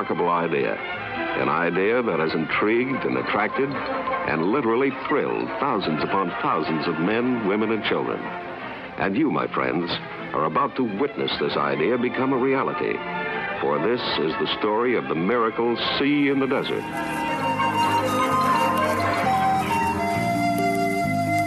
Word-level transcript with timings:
remarkable 0.00 0.30
idea. 0.30 0.74
An 1.42 1.50
idea 1.50 2.02
that 2.02 2.20
has 2.20 2.32
intrigued 2.32 3.04
and 3.04 3.18
attracted 3.18 3.68
and 3.68 4.46
literally 4.46 4.90
thrilled 5.06 5.46
thousands 5.60 6.02
upon 6.02 6.30
thousands 6.40 6.86
of 6.88 6.98
men, 7.00 7.46
women, 7.46 7.70
and 7.70 7.84
children. 7.84 8.18
And 8.96 9.14
you, 9.14 9.30
my 9.30 9.46
friends, 9.52 9.90
are 10.32 10.46
about 10.46 10.74
to 10.76 10.84
witness 10.98 11.30
this 11.38 11.54
idea 11.54 11.98
become 11.98 12.32
a 12.32 12.36
reality. 12.38 12.96
For 13.60 13.76
this 13.78 14.00
is 14.24 14.32
the 14.40 14.48
story 14.58 14.96
of 14.96 15.04
the 15.08 15.14
miracle 15.14 15.76
sea 15.98 16.28
in 16.28 16.40
the 16.40 16.46
desert. 16.46 16.84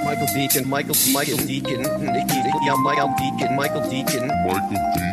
Michael 0.06 0.28
Decon, 0.28 0.66
Michael 0.68 0.96
Michael 1.12 1.38
Decon, 1.38 1.82
Nicky, 2.02 2.38
yeah, 2.66 2.76
Michael 2.76 3.10
Decon, 3.18 3.56
Michael 3.56 3.82
Decon. 3.82 4.28
Michael 4.46 4.70
Decon. 4.70 5.13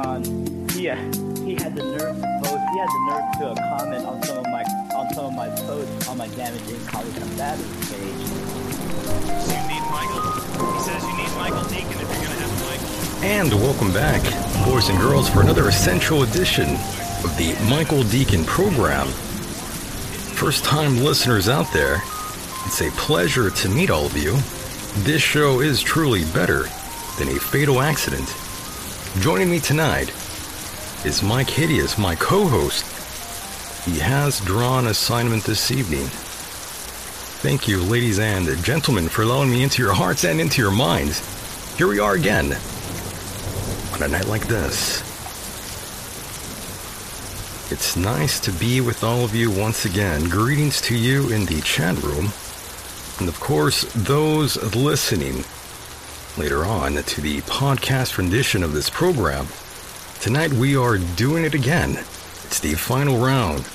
Michael 0.00 0.22
Decon, 0.22 0.70
he 0.72 0.82
he 1.44 1.54
had 1.56 1.74
the 1.74 1.82
nerve 1.82 2.16
to 2.16 2.40
post. 2.42 2.62
He 2.72 2.78
had 2.78 2.88
the 2.88 3.02
nerve 3.06 3.32
to 3.38 3.60
uh, 3.60 3.78
comment 3.78 4.04
on 4.06 4.22
some 4.22 4.38
of 4.38 4.44
my 4.44 4.62
on 4.94 5.14
some 5.14 5.24
of 5.26 5.34
my 5.34 5.48
posts 5.48 6.08
on 6.08 6.16
my 6.16 6.28
damaging 6.28 6.84
college 6.86 7.14
combatants 7.16 7.90
page. 7.90 8.00
You 9.48 9.60
need 9.68 9.84
Michael. 9.90 10.22
He 10.72 10.80
says 10.80 11.02
you 11.02 11.16
need 11.16 11.32
Michael 11.36 11.64
Decon 11.68 11.90
if 11.90 11.96
you're 12.00 12.06
going 12.06 12.20
to 12.20 12.40
have 12.40 12.50
a 12.50 12.64
Michael. 12.64 13.24
And 13.24 13.52
welcome 13.52 13.92
back, 13.92 14.22
boys 14.64 14.88
and 14.88 14.98
girls, 14.98 15.28
for 15.28 15.42
another 15.42 15.68
essential 15.68 16.22
edition 16.22 16.68
of 17.24 17.34
the 17.36 17.56
Michael 17.68 18.02
Decon 18.04 18.46
program. 18.46 19.08
First 19.08 20.64
time 20.64 20.96
listeners 20.98 21.48
out 21.48 21.70
there, 21.74 21.96
it's 22.64 22.80
a 22.80 22.90
pleasure 22.92 23.50
to 23.50 23.68
meet 23.68 23.90
all 23.90 24.06
of 24.06 24.16
you. 24.16 24.36
This 25.04 25.20
show 25.20 25.60
is 25.60 25.82
truly 25.82 26.24
better 26.32 26.62
than 27.18 27.28
a 27.28 27.38
fatal 27.38 27.82
accident. 27.82 28.34
Joining 29.18 29.50
me 29.50 29.58
tonight 29.58 30.08
is 31.04 31.20
Mike 31.20 31.50
Hideous, 31.50 31.98
my 31.98 32.14
co 32.14 32.46
host. 32.46 32.86
He 33.84 33.98
has 33.98 34.40
drawn 34.40 34.86
assignment 34.86 35.42
this 35.42 35.72
evening. 35.72 36.06
Thank 37.42 37.66
you, 37.66 37.82
ladies 37.82 38.20
and 38.20 38.46
gentlemen, 38.62 39.08
for 39.08 39.22
allowing 39.22 39.50
me 39.50 39.64
into 39.64 39.82
your 39.82 39.92
hearts 39.92 40.24
and 40.24 40.40
into 40.40 40.62
your 40.62 40.70
minds. 40.70 41.18
Here 41.76 41.88
we 41.88 41.98
are 41.98 42.14
again 42.14 42.56
on 43.92 44.02
a 44.04 44.08
night 44.08 44.26
like 44.26 44.46
this. 44.46 45.00
It's 47.72 47.96
nice 47.96 48.38
to 48.40 48.52
be 48.52 48.80
with 48.80 49.02
all 49.02 49.24
of 49.24 49.34
you 49.34 49.50
once 49.50 49.86
again. 49.86 50.28
Greetings 50.28 50.80
to 50.82 50.96
you 50.96 51.30
in 51.30 51.46
the 51.46 51.60
chat 51.62 52.00
room. 52.00 52.30
And 53.18 53.28
of 53.28 53.38
course, 53.40 53.82
those 53.92 54.56
listening 54.76 55.44
later 56.40 56.64
on 56.64 56.94
to 56.94 57.20
the 57.20 57.42
podcast 57.42 58.16
rendition 58.16 58.62
of 58.62 58.72
this 58.72 58.88
program. 58.88 59.46
Tonight 60.22 60.50
we 60.54 60.74
are 60.74 60.96
doing 60.96 61.44
it 61.44 61.52
again. 61.52 61.90
It's 61.90 62.60
the 62.60 62.72
final 62.72 63.22
round 63.22 63.68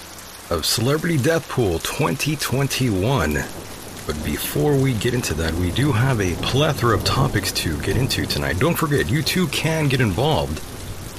of 0.50 0.66
Celebrity 0.66 1.18
Death 1.18 1.48
Pool 1.48 1.78
2021. 1.78 3.34
But 4.08 4.26
before 4.26 4.76
we 4.76 4.96
get 4.96 5.14
into 5.14 5.36
that, 5.36 5.54
we 5.54 5.70
do 5.70 5.92
have 5.92 6.20
a 6.20 6.34
plethora 6.38 6.96
of 6.96 7.04
topics 7.04 7.52
to 7.52 7.80
get 7.82 7.98
into 7.98 8.26
tonight. 8.26 8.58
Don't 8.58 8.74
forget, 8.74 9.12
you 9.12 9.22
too 9.22 9.46
can 9.50 9.88
get 9.88 10.02
involved. 10.02 10.58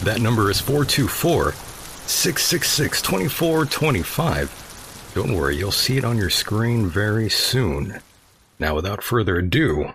That 0.04 0.20
number 0.20 0.50
is 0.50 0.60
424 0.60 1.52
666 1.52 3.02
2425. 3.02 5.12
Don't 5.14 5.32
worry, 5.32 5.56
you'll 5.56 5.70
see 5.70 5.96
it 5.96 6.04
on 6.04 6.18
your 6.18 6.30
screen 6.30 6.88
very 6.88 7.30
soon. 7.30 8.00
Now, 8.58 8.74
without 8.74 9.04
further 9.04 9.36
ado, 9.36 9.94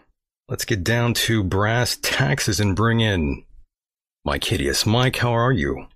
let's 0.51 0.65
get 0.65 0.83
down 0.83 1.13
to 1.13 1.43
brass 1.45 1.97
taxes 2.01 2.59
and 2.59 2.75
bring 2.75 2.99
in 2.99 3.43
Mike 4.25 4.43
Hideous. 4.43 4.85
Mike, 4.85 5.15
how 5.15 5.31
are 5.31 5.53
you? 5.53 5.87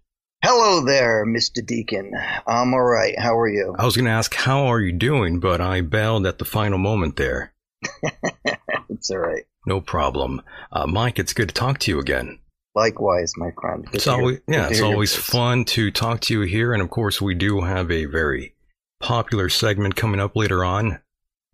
Hello 0.42 0.84
there, 0.86 1.26
Mr. 1.26 1.60
Decon. 1.60 2.12
I'm 2.48 2.74
all 2.74 2.82
right. 2.84 3.20
How 3.20 3.38
are 3.38 3.50
you? 3.50 3.76
I 3.78 3.84
was 3.84 3.98
going 3.98 4.06
to 4.06 4.12
ask, 4.12 4.34
how 4.34 4.68
are 4.68 4.80
you 4.80 4.94
doing? 4.94 5.42
But 5.42 5.60
I 5.60 5.82
bailed 5.82 6.26
at 6.26 6.38
the 6.38 6.46
final 6.46 6.78
moment 6.78 7.18
there. 7.18 7.54
it's 8.90 9.10
all 9.10 9.18
right. 9.18 9.44
No 9.68 9.82
problem. 9.82 10.42
Uh, 10.72 10.88
Mike, 10.88 11.20
it's 11.20 11.34
good 11.34 11.50
to 11.50 11.54
talk 11.54 11.80
to 11.80 11.92
you 11.92 12.00
again. 12.00 12.40
Likewise, 12.76 13.34
my 13.36 13.52
friend. 13.60 13.86
Good 13.86 13.96
It's 13.96 14.04
to 14.06 14.12
hear- 14.12 14.20
always, 14.20 14.40
yeah, 14.48 14.70
it's 14.70 14.82
always 14.82 15.16
voice. 15.16 15.26
fun 15.26 15.66
to 15.66 15.92
talk 15.92 16.22
to 16.22 16.34
you 16.34 16.42
here. 16.42 16.72
And 16.72 16.82
of 16.82 16.90
course, 16.90 17.22
we 17.22 17.34
do 17.36 17.60
have 17.62 17.92
a 17.92 18.06
very 18.06 18.54
popular 19.02 19.50
segment 19.50 19.98
coming 19.98 20.22
up 20.22 20.36
later 20.38 20.64
on 20.64 21.00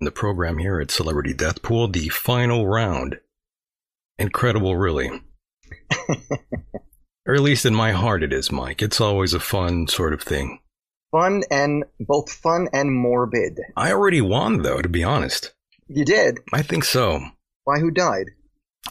in 0.01 0.05
the 0.05 0.11
program 0.11 0.57
here 0.57 0.81
at 0.81 0.89
Celebrity 0.89 1.31
Death 1.31 1.61
Pool, 1.61 1.87
the 1.87 2.09
final 2.09 2.67
round. 2.67 3.19
Incredible, 4.17 4.75
really. 4.75 5.11
or 7.27 7.35
at 7.35 7.41
least 7.41 7.67
in 7.67 7.75
my 7.75 7.91
heart, 7.91 8.23
it 8.23 8.33
is, 8.33 8.51
Mike. 8.51 8.81
It's 8.81 8.99
always 8.99 9.35
a 9.35 9.39
fun 9.39 9.87
sort 9.87 10.13
of 10.13 10.23
thing. 10.23 10.59
Fun 11.11 11.43
and 11.51 11.83
both 11.99 12.31
fun 12.31 12.67
and 12.73 12.91
morbid. 12.91 13.59
I 13.77 13.91
already 13.91 14.21
won, 14.21 14.63
though, 14.63 14.81
to 14.81 14.89
be 14.89 15.03
honest. 15.03 15.53
You 15.87 16.03
did. 16.03 16.39
I 16.51 16.63
think 16.63 16.83
so. 16.83 17.21
Why? 17.65 17.79
Who 17.79 17.91
died? 17.91 18.25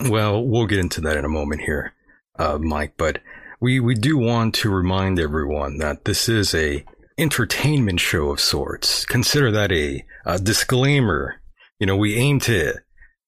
Well, 0.09 0.47
we'll 0.47 0.67
get 0.67 0.79
into 0.79 1.01
that 1.01 1.17
in 1.17 1.25
a 1.25 1.31
moment 1.31 1.63
here, 1.63 1.93
uh, 2.39 2.59
Mike. 2.59 2.95
But 2.97 3.21
we 3.59 3.81
we 3.81 3.95
do 3.95 4.17
want 4.17 4.55
to 4.57 4.71
remind 4.71 5.19
everyone 5.19 5.79
that 5.79 6.05
this 6.05 6.29
is 6.29 6.55
a 6.55 6.85
entertainment 7.21 8.01
show 8.01 8.31
of 8.31 8.41
sorts. 8.41 9.05
Consider 9.05 9.51
that 9.53 9.71
a, 9.73 10.05
a 10.25 10.39
disclaimer. 10.39 11.41
You 11.79 11.87
know, 11.87 11.97
we 11.97 12.17
aim 12.17 12.41
to 12.41 12.75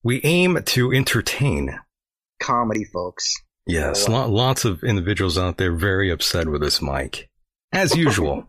we 0.03 0.21
aim 0.25 0.59
to 0.65 0.93
entertain. 0.93 1.79
Comedy, 2.41 2.85
folks. 2.85 3.35
Yes, 3.67 4.09
lo- 4.09 4.29
lots 4.29 4.65
of 4.65 4.83
individuals 4.83 5.39
out 5.39 5.57
there 5.59 5.73
very 5.73 6.11
upset 6.11 6.49
with 6.49 6.61
this, 6.63 6.83
Mike, 6.83 7.29
as 7.73 7.95
usual. 7.97 8.47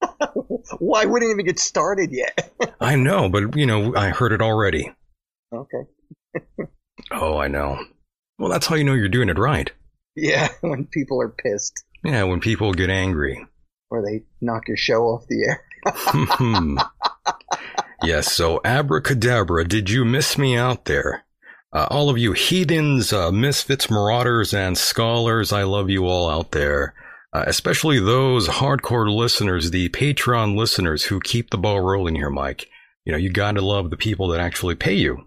Why 0.78 1.04
wouldn't 1.04 1.30
even 1.30 1.46
get 1.46 1.58
started 1.60 2.10
yet? 2.12 2.52
I 2.80 2.96
know, 2.96 3.28
but 3.28 3.56
you 3.56 3.66
know, 3.66 3.94
I 3.94 4.08
heard 4.10 4.32
it 4.32 4.42
already. 4.42 4.92
okay. 5.52 6.64
Oh, 7.12 7.38
I 7.38 7.46
know. 7.46 7.78
Well, 8.38 8.50
that's 8.50 8.66
how 8.66 8.74
you 8.74 8.82
know 8.82 8.94
you're 8.94 9.08
doing 9.08 9.28
it 9.28 9.38
right. 9.38 9.70
Yeah, 10.16 10.48
when 10.62 10.86
people 10.86 11.20
are 11.22 11.28
pissed 11.28 11.84
Yeah, 12.02 12.24
when 12.24 12.40
people 12.40 12.72
get 12.74 12.90
angry. 12.90 13.46
Or 13.90 14.02
they 14.02 14.24
knock 14.40 14.68
your 14.68 14.76
show 14.76 15.04
off 15.04 15.26
the 15.28 15.44
air. 15.44 15.62
Hmm. 15.88 16.78
yes, 18.02 18.32
so 18.32 18.60
abracadabra, 18.64 19.64
did 19.68 19.88
you 19.88 20.04
miss 20.04 20.36
me 20.36 20.56
out 20.56 20.86
there? 20.86 21.24
Uh, 21.72 21.86
all 21.90 22.10
of 22.10 22.18
you 22.18 22.32
heathens, 22.32 23.12
uh, 23.12 23.30
misfits, 23.30 23.88
marauders, 23.88 24.52
and 24.52 24.76
scholars, 24.76 25.52
I 25.52 25.62
love 25.62 25.88
you 25.88 26.06
all 26.06 26.28
out 26.28 26.50
there. 26.50 26.94
Uh, 27.32 27.44
especially 27.46 28.00
those 28.00 28.48
hardcore 28.48 29.14
listeners, 29.14 29.70
the 29.70 29.90
Patreon 29.90 30.56
listeners 30.56 31.04
who 31.04 31.20
keep 31.20 31.50
the 31.50 31.58
ball 31.58 31.80
rolling 31.80 32.14
here, 32.14 32.30
Mike. 32.30 32.66
You 33.04 33.12
know, 33.12 33.18
you 33.18 33.30
gotta 33.30 33.60
love 33.60 33.90
the 33.90 33.96
people 33.96 34.28
that 34.28 34.40
actually 34.40 34.74
pay 34.74 34.94
you. 34.94 35.18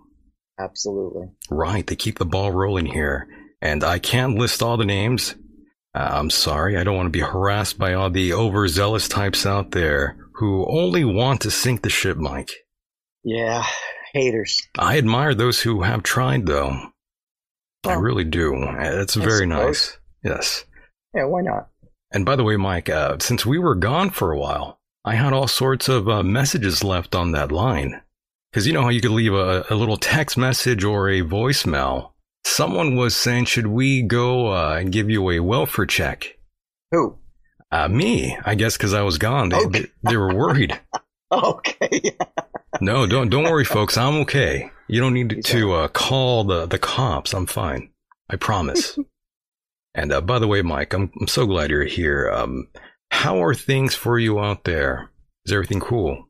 Absolutely. 0.59 1.27
Right, 1.49 1.85
they 1.85 1.95
keep 1.95 2.17
the 2.17 2.25
ball 2.25 2.51
rolling 2.51 2.87
here. 2.87 3.27
And 3.61 3.83
I 3.83 3.99
can't 3.99 4.37
list 4.37 4.63
all 4.63 4.75
the 4.77 4.85
names. 4.85 5.35
Uh, 5.95 6.09
I'm 6.11 6.29
sorry, 6.29 6.77
I 6.77 6.83
don't 6.83 6.95
want 6.95 7.07
to 7.07 7.11
be 7.11 7.19
harassed 7.19 7.77
by 7.77 7.93
all 7.93 8.09
the 8.09 8.33
overzealous 8.33 9.07
types 9.07 9.45
out 9.45 9.71
there 9.71 10.17
who 10.33 10.65
only 10.69 11.03
want 11.03 11.41
to 11.41 11.51
sink 11.51 11.81
the 11.81 11.89
ship, 11.89 12.17
Mike. 12.17 12.51
Yeah, 13.23 13.65
haters. 14.13 14.61
I 14.77 14.97
admire 14.97 15.33
those 15.33 15.61
who 15.61 15.81
have 15.81 16.03
tried, 16.03 16.45
though. 16.45 16.77
I 17.85 17.93
really 17.93 18.23
do. 18.23 18.55
It's 18.79 19.15
very 19.15 19.45
nice. 19.45 19.97
Yes. 20.23 20.65
Yeah, 21.13 21.25
why 21.25 21.41
not? 21.41 21.69
And 22.11 22.25
by 22.25 22.35
the 22.35 22.43
way, 22.43 22.57
Mike, 22.57 22.89
uh, 22.89 23.17
since 23.19 23.45
we 23.45 23.57
were 23.57 23.75
gone 23.75 24.09
for 24.09 24.31
a 24.31 24.37
while, 24.37 24.79
I 25.05 25.15
had 25.15 25.33
all 25.33 25.47
sorts 25.47 25.87
of 25.87 26.09
uh, 26.09 26.23
messages 26.23 26.83
left 26.83 27.15
on 27.15 27.31
that 27.31 27.51
line. 27.51 28.01
Because 28.51 28.65
you 28.65 28.73
know 28.73 28.81
how 28.81 28.89
you 28.89 29.01
could 29.01 29.11
leave 29.11 29.33
a, 29.33 29.65
a 29.69 29.75
little 29.75 29.97
text 29.97 30.37
message 30.37 30.83
or 30.83 31.09
a 31.09 31.21
voicemail. 31.21 32.11
Someone 32.59 32.97
was 32.97 33.15
saying, 33.15 33.45
should 33.45 33.67
we 33.67 34.01
go 34.01 34.51
uh, 34.53 34.75
and 34.77 34.91
give 34.91 35.09
you 35.09 35.29
a 35.29 35.39
welfare 35.39 35.85
check? 35.85 36.37
Who? 36.91 37.17
Uh, 37.71 37.87
me, 37.87 38.37
I 38.43 38.55
guess, 38.55 38.75
because 38.75 38.93
I 38.93 39.01
was 39.01 39.17
gone. 39.17 39.47
They, 39.47 39.55
Okay. 39.55 39.79
they, 39.79 39.87
they 40.03 40.17
were 40.17 40.35
worried. 40.35 40.77
Okay. 41.31 42.01
no, 42.81 43.05
don't 43.05 43.29
don't 43.29 43.43
worry, 43.43 43.63
folks. 43.63 43.97
I'm 43.97 44.15
okay. 44.21 44.71
You 44.87 44.99
don't 44.99 45.13
need 45.13 45.45
to 45.45 45.73
uh, 45.73 45.87
call 45.89 46.43
the 46.43 46.65
the 46.65 46.79
cops. 46.79 47.33
I'm 47.35 47.45
fine. 47.45 47.91
I 48.31 48.35
promise. 48.35 48.97
and 49.93 50.11
uh, 50.11 50.21
by 50.21 50.39
the 50.39 50.47
way, 50.47 50.63
Mike, 50.63 50.93
I'm 50.93 51.11
I'm 51.21 51.27
so 51.27 51.45
glad 51.45 51.69
you're 51.69 51.83
here. 51.85 52.31
Um, 52.33 52.67
how 53.11 53.43
are 53.43 53.53
things 53.53 53.93
for 53.93 54.17
you 54.17 54.39
out 54.39 54.63
there? 54.63 55.11
Is 55.45 55.53
everything 55.53 55.79
cool? 55.79 56.25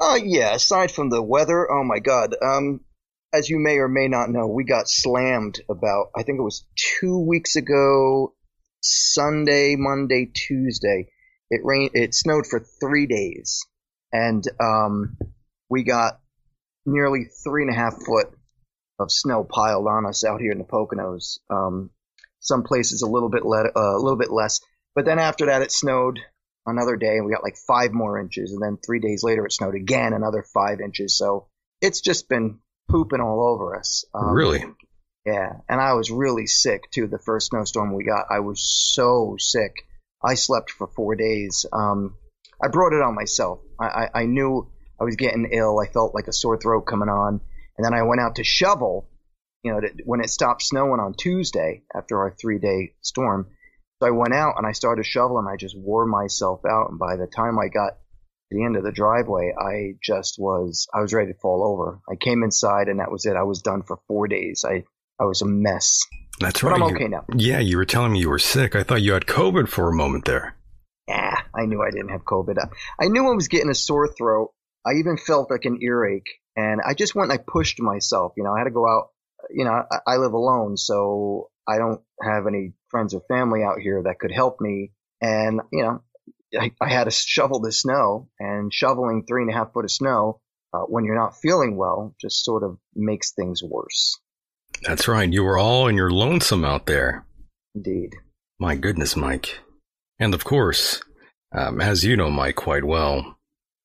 Uh, 0.00 0.18
yeah, 0.20 0.52
aside 0.52 0.90
from 0.90 1.10
the 1.10 1.22
weather, 1.22 1.70
oh 1.70 1.84
my 1.84 2.00
god. 2.00 2.34
Um, 2.42 2.80
as 3.32 3.48
you 3.48 3.58
may 3.58 3.78
or 3.78 3.88
may 3.88 4.08
not 4.08 4.30
know, 4.30 4.46
we 4.48 4.64
got 4.64 4.88
slammed 4.88 5.60
about, 5.70 6.06
I 6.16 6.22
think 6.22 6.38
it 6.38 6.42
was 6.42 6.64
two 6.76 7.18
weeks 7.20 7.56
ago, 7.56 8.34
Sunday, 8.82 9.76
Monday, 9.76 10.30
Tuesday. 10.34 11.08
It 11.50 11.60
rained, 11.64 11.92
it 11.94 12.14
snowed 12.14 12.46
for 12.46 12.60
three 12.80 13.06
days. 13.06 13.60
and 14.12 14.44
um, 14.60 15.16
we 15.68 15.84
got 15.84 16.20
nearly 16.86 17.26
three 17.44 17.62
and 17.62 17.72
a 17.72 17.76
half 17.76 17.94
foot 18.04 18.28
of 18.98 19.10
snow 19.12 19.44
piled 19.44 19.86
on 19.86 20.06
us 20.06 20.24
out 20.24 20.40
here 20.40 20.52
in 20.52 20.58
the 20.58 20.64
Poconos. 20.64 21.38
Um, 21.48 21.90
some 22.40 22.62
places 22.62 23.02
a 23.02 23.08
little 23.08 23.28
bit 23.30 23.44
le- 23.44 23.72
uh, 23.76 23.96
a 23.96 24.00
little 24.02 24.18
bit 24.18 24.30
less, 24.30 24.60
but 24.94 25.04
then 25.04 25.18
after 25.18 25.46
that 25.46 25.62
it 25.62 25.72
snowed 25.72 26.18
another 26.66 26.96
day 26.96 27.16
and 27.16 27.26
we 27.26 27.32
got 27.32 27.44
like 27.44 27.56
five 27.56 27.92
more 27.92 28.18
inches, 28.18 28.52
and 28.52 28.62
then 28.62 28.78
three 28.84 29.00
days 29.00 29.22
later 29.22 29.44
it 29.46 29.52
snowed 29.52 29.74
again 29.74 30.12
another 30.12 30.42
five 30.54 30.80
inches. 30.80 31.16
So 31.16 31.46
it's 31.80 32.00
just 32.00 32.28
been 32.28 32.58
pooping 32.90 33.20
all 33.20 33.48
over 33.52 33.76
us. 33.76 34.04
Um, 34.14 34.32
really? 34.32 34.64
Yeah, 35.26 35.52
and 35.68 35.80
I 35.80 35.94
was 35.94 36.10
really 36.10 36.46
sick 36.46 36.90
too. 36.90 37.06
The 37.06 37.18
first 37.18 37.48
snowstorm 37.48 37.94
we 37.94 38.04
got, 38.04 38.26
I 38.30 38.40
was 38.40 38.62
so 38.94 39.36
sick. 39.38 39.72
I 40.24 40.34
slept 40.34 40.70
for 40.70 40.86
four 40.86 41.14
days. 41.14 41.66
Um, 41.72 42.16
I 42.62 42.68
brought 42.68 42.92
it 42.92 43.02
on 43.02 43.14
myself. 43.14 43.60
I, 43.78 43.86
I, 43.86 44.08
I 44.22 44.26
knew 44.26 44.70
I 45.00 45.04
was 45.04 45.16
getting 45.16 45.50
ill. 45.52 45.78
I 45.78 45.86
felt 45.86 46.14
like 46.14 46.26
a 46.26 46.32
sore 46.32 46.58
throat 46.58 46.82
coming 46.82 47.08
on, 47.08 47.40
and 47.76 47.84
then 47.84 47.94
I 47.94 48.02
went 48.02 48.20
out 48.20 48.36
to 48.36 48.44
shovel. 48.44 49.08
You 49.62 49.72
know, 49.72 49.80
to, 49.80 49.90
when 50.06 50.20
it 50.20 50.30
stopped 50.30 50.62
snowing 50.62 51.00
on 51.00 51.14
Tuesday 51.14 51.82
after 51.94 52.18
our 52.18 52.34
three 52.34 52.58
day 52.58 52.94
storm, 53.02 53.48
so 54.00 54.08
I 54.08 54.10
went 54.10 54.32
out 54.32 54.54
and 54.56 54.66
I 54.66 54.72
started 54.72 55.04
shoveling. 55.04 55.46
I 55.46 55.56
just 55.56 55.76
wore 55.78 56.06
myself 56.06 56.60
out, 56.64 56.90
and 56.90 56.98
by 56.98 57.16
the 57.16 57.26
time 57.26 57.58
I 57.58 57.68
got 57.68 57.98
the 58.50 58.64
end 58.64 58.76
of 58.76 58.84
the 58.84 58.92
driveway, 58.92 59.52
I 59.58 59.94
just 60.02 60.36
was 60.38 60.86
I 60.94 61.00
was 61.00 61.12
ready 61.12 61.32
to 61.32 61.38
fall 61.38 61.64
over. 61.64 62.00
I 62.10 62.16
came 62.16 62.42
inside, 62.42 62.88
and 62.88 63.00
that 63.00 63.10
was 63.10 63.26
it. 63.26 63.36
I 63.36 63.44
was 63.44 63.62
done 63.62 63.82
for 63.82 63.98
four 64.08 64.28
days. 64.28 64.64
I 64.68 64.84
I 65.20 65.24
was 65.24 65.42
a 65.42 65.46
mess. 65.46 66.00
That's 66.40 66.62
But 66.62 66.72
right. 66.72 66.82
I'm 66.82 66.94
okay 66.94 67.08
now. 67.08 67.24
Yeah, 67.36 67.60
you 67.60 67.76
were 67.76 67.84
telling 67.84 68.12
me 68.12 68.20
you 68.20 68.30
were 68.30 68.38
sick. 68.38 68.74
I 68.74 68.82
thought 68.82 69.02
you 69.02 69.12
had 69.12 69.26
COVID 69.26 69.68
for 69.68 69.88
a 69.88 69.94
moment 69.94 70.24
there. 70.24 70.56
Yeah, 71.06 71.36
I 71.54 71.66
knew 71.66 71.82
I 71.82 71.90
didn't 71.90 72.10
have 72.10 72.24
COVID. 72.24 72.56
I, 72.58 73.04
I 73.04 73.08
knew 73.08 73.26
I 73.26 73.34
was 73.34 73.48
getting 73.48 73.70
a 73.70 73.74
sore 73.74 74.08
throat. 74.08 74.50
I 74.86 74.92
even 74.98 75.18
felt 75.18 75.50
like 75.50 75.64
an 75.66 75.80
earache, 75.82 76.30
and 76.56 76.80
I 76.86 76.94
just 76.94 77.14
went 77.14 77.30
and 77.30 77.38
I 77.38 77.44
pushed 77.46 77.80
myself. 77.80 78.32
You 78.36 78.44
know, 78.44 78.52
I 78.54 78.58
had 78.58 78.64
to 78.64 78.70
go 78.70 78.88
out. 78.88 79.08
You 79.50 79.64
know, 79.64 79.82
I, 79.90 80.14
I 80.14 80.16
live 80.16 80.32
alone, 80.32 80.76
so 80.76 81.50
I 81.68 81.78
don't 81.78 82.00
have 82.22 82.46
any 82.46 82.72
friends 82.90 83.14
or 83.14 83.22
family 83.28 83.62
out 83.62 83.80
here 83.80 84.02
that 84.04 84.18
could 84.18 84.32
help 84.32 84.60
me. 84.60 84.92
And 85.20 85.60
you 85.72 85.82
know, 85.82 86.02
I, 86.58 86.72
I 86.80 86.88
had 86.88 87.04
to 87.04 87.10
shovel 87.10 87.60
the 87.60 87.72
snow, 87.72 88.28
and 88.38 88.72
shoveling 88.72 89.24
three 89.26 89.42
and 89.42 89.50
a 89.50 89.54
half 89.54 89.72
foot 89.72 89.84
of 89.84 89.90
snow 89.90 90.40
uh, 90.72 90.80
when 90.80 91.04
you're 91.04 91.18
not 91.18 91.36
feeling 91.36 91.76
well 91.76 92.14
just 92.20 92.44
sort 92.44 92.62
of 92.62 92.78
makes 92.94 93.32
things 93.32 93.62
worse. 93.62 94.18
That's 94.82 95.08
right. 95.08 95.30
You 95.30 95.44
were 95.44 95.58
all 95.58 95.88
in 95.88 95.96
your 95.96 96.10
lonesome 96.10 96.64
out 96.64 96.86
there. 96.86 97.26
Indeed. 97.74 98.14
My 98.58 98.76
goodness, 98.76 99.16
Mike. 99.16 99.58
And 100.18 100.34
of 100.34 100.44
course, 100.44 101.00
um, 101.52 101.80
as 101.80 102.04
you 102.04 102.16
know 102.16 102.30
Mike 102.30 102.56
quite 102.56 102.84
well, 102.84 103.38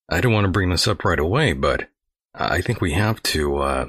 I 0.10 0.22
don't 0.22 0.34
want 0.34 0.46
to 0.46 0.52
bring 0.52 0.70
this 0.70 0.88
up 0.88 1.04
right 1.04 1.20
away, 1.20 1.54
but 1.54 1.88
I 2.34 2.62
think 2.62 2.82
we 2.82 2.94
have 2.94 3.24
to 3.24 3.58
uh, 3.58 3.86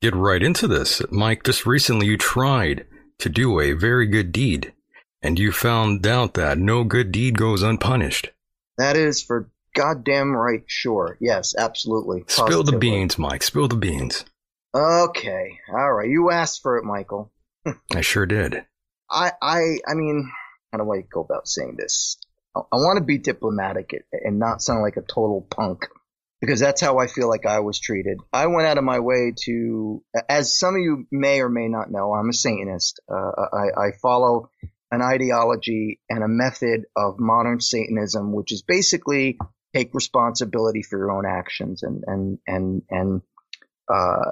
get 0.00 0.14
right 0.14 0.42
into 0.42 0.66
this. 0.66 1.02
Mike, 1.10 1.44
just 1.44 1.66
recently 1.66 2.06
you 2.06 2.16
tried 2.16 2.86
to 3.18 3.28
do 3.28 3.60
a 3.60 3.72
very 3.72 4.06
good 4.06 4.32
deed, 4.32 4.72
and 5.22 5.38
you 5.38 5.52
found 5.52 6.06
out 6.06 6.34
that 6.34 6.58
no 6.58 6.84
good 6.84 7.12
deed 7.12 7.36
goes 7.38 7.62
unpunished. 7.62 8.30
That 8.78 8.96
is 8.96 9.22
for 9.22 9.50
goddamn 9.74 10.32
right 10.34 10.62
sure. 10.66 11.16
Yes, 11.20 11.54
absolutely. 11.56 12.24
Spill 12.28 12.62
the 12.64 12.78
beans, 12.78 13.18
Mike. 13.18 13.42
Spill 13.42 13.68
the 13.68 13.76
beans. 13.76 14.24
Okay, 14.74 15.58
all 15.72 15.92
right. 15.92 16.08
You 16.08 16.30
asked 16.30 16.62
for 16.62 16.78
it, 16.78 16.84
Michael. 16.84 17.32
I 17.94 18.00
sure 18.02 18.26
did. 18.26 18.64
I, 19.10 19.32
I, 19.42 19.58
I 19.88 19.94
mean, 19.94 20.30
how 20.72 20.78
do 20.78 20.90
I 20.92 21.00
go 21.12 21.20
about 21.22 21.48
saying 21.48 21.74
this? 21.76 22.16
I, 22.54 22.60
I 22.60 22.76
want 22.76 22.98
to 22.98 23.04
be 23.04 23.18
diplomatic 23.18 23.92
and- 23.92 24.02
and 24.24 24.38
not 24.38 24.62
sound 24.62 24.82
like 24.82 24.96
a 24.96 25.02
total 25.02 25.46
punk 25.50 25.88
because 26.40 26.60
that's 26.60 26.80
how 26.80 26.98
I 26.98 27.06
feel 27.08 27.28
like 27.28 27.44
I 27.46 27.60
was 27.60 27.80
treated. 27.80 28.18
I 28.32 28.46
went 28.46 28.66
out 28.68 28.78
of 28.78 28.84
my 28.84 29.00
way 29.00 29.34
to, 29.44 30.02
as 30.28 30.56
some 30.58 30.74
of 30.76 30.80
you 30.80 31.06
may 31.10 31.40
or 31.40 31.48
may 31.48 31.68
not 31.68 31.90
know, 31.90 32.14
I'm 32.14 32.28
a 32.30 32.32
Satanist. 32.32 33.00
Uh, 33.12 33.30
I, 33.52 33.86
I 33.88 33.92
follow 34.00 34.50
an 34.90 35.02
ideology 35.02 36.00
and 36.08 36.24
a 36.24 36.28
method 36.28 36.84
of 36.96 37.18
modern 37.18 37.60
Satanism, 37.60 38.32
which 38.32 38.52
is 38.52 38.62
basically 38.62 39.38
take 39.74 39.94
responsibility 39.94 40.82
for 40.82 40.98
your 40.98 41.12
own 41.12 41.24
actions 41.26 41.82
and 41.82 42.02
and 42.06 42.38
and 42.46 42.82
and 42.90 43.22
uh, 43.88 44.30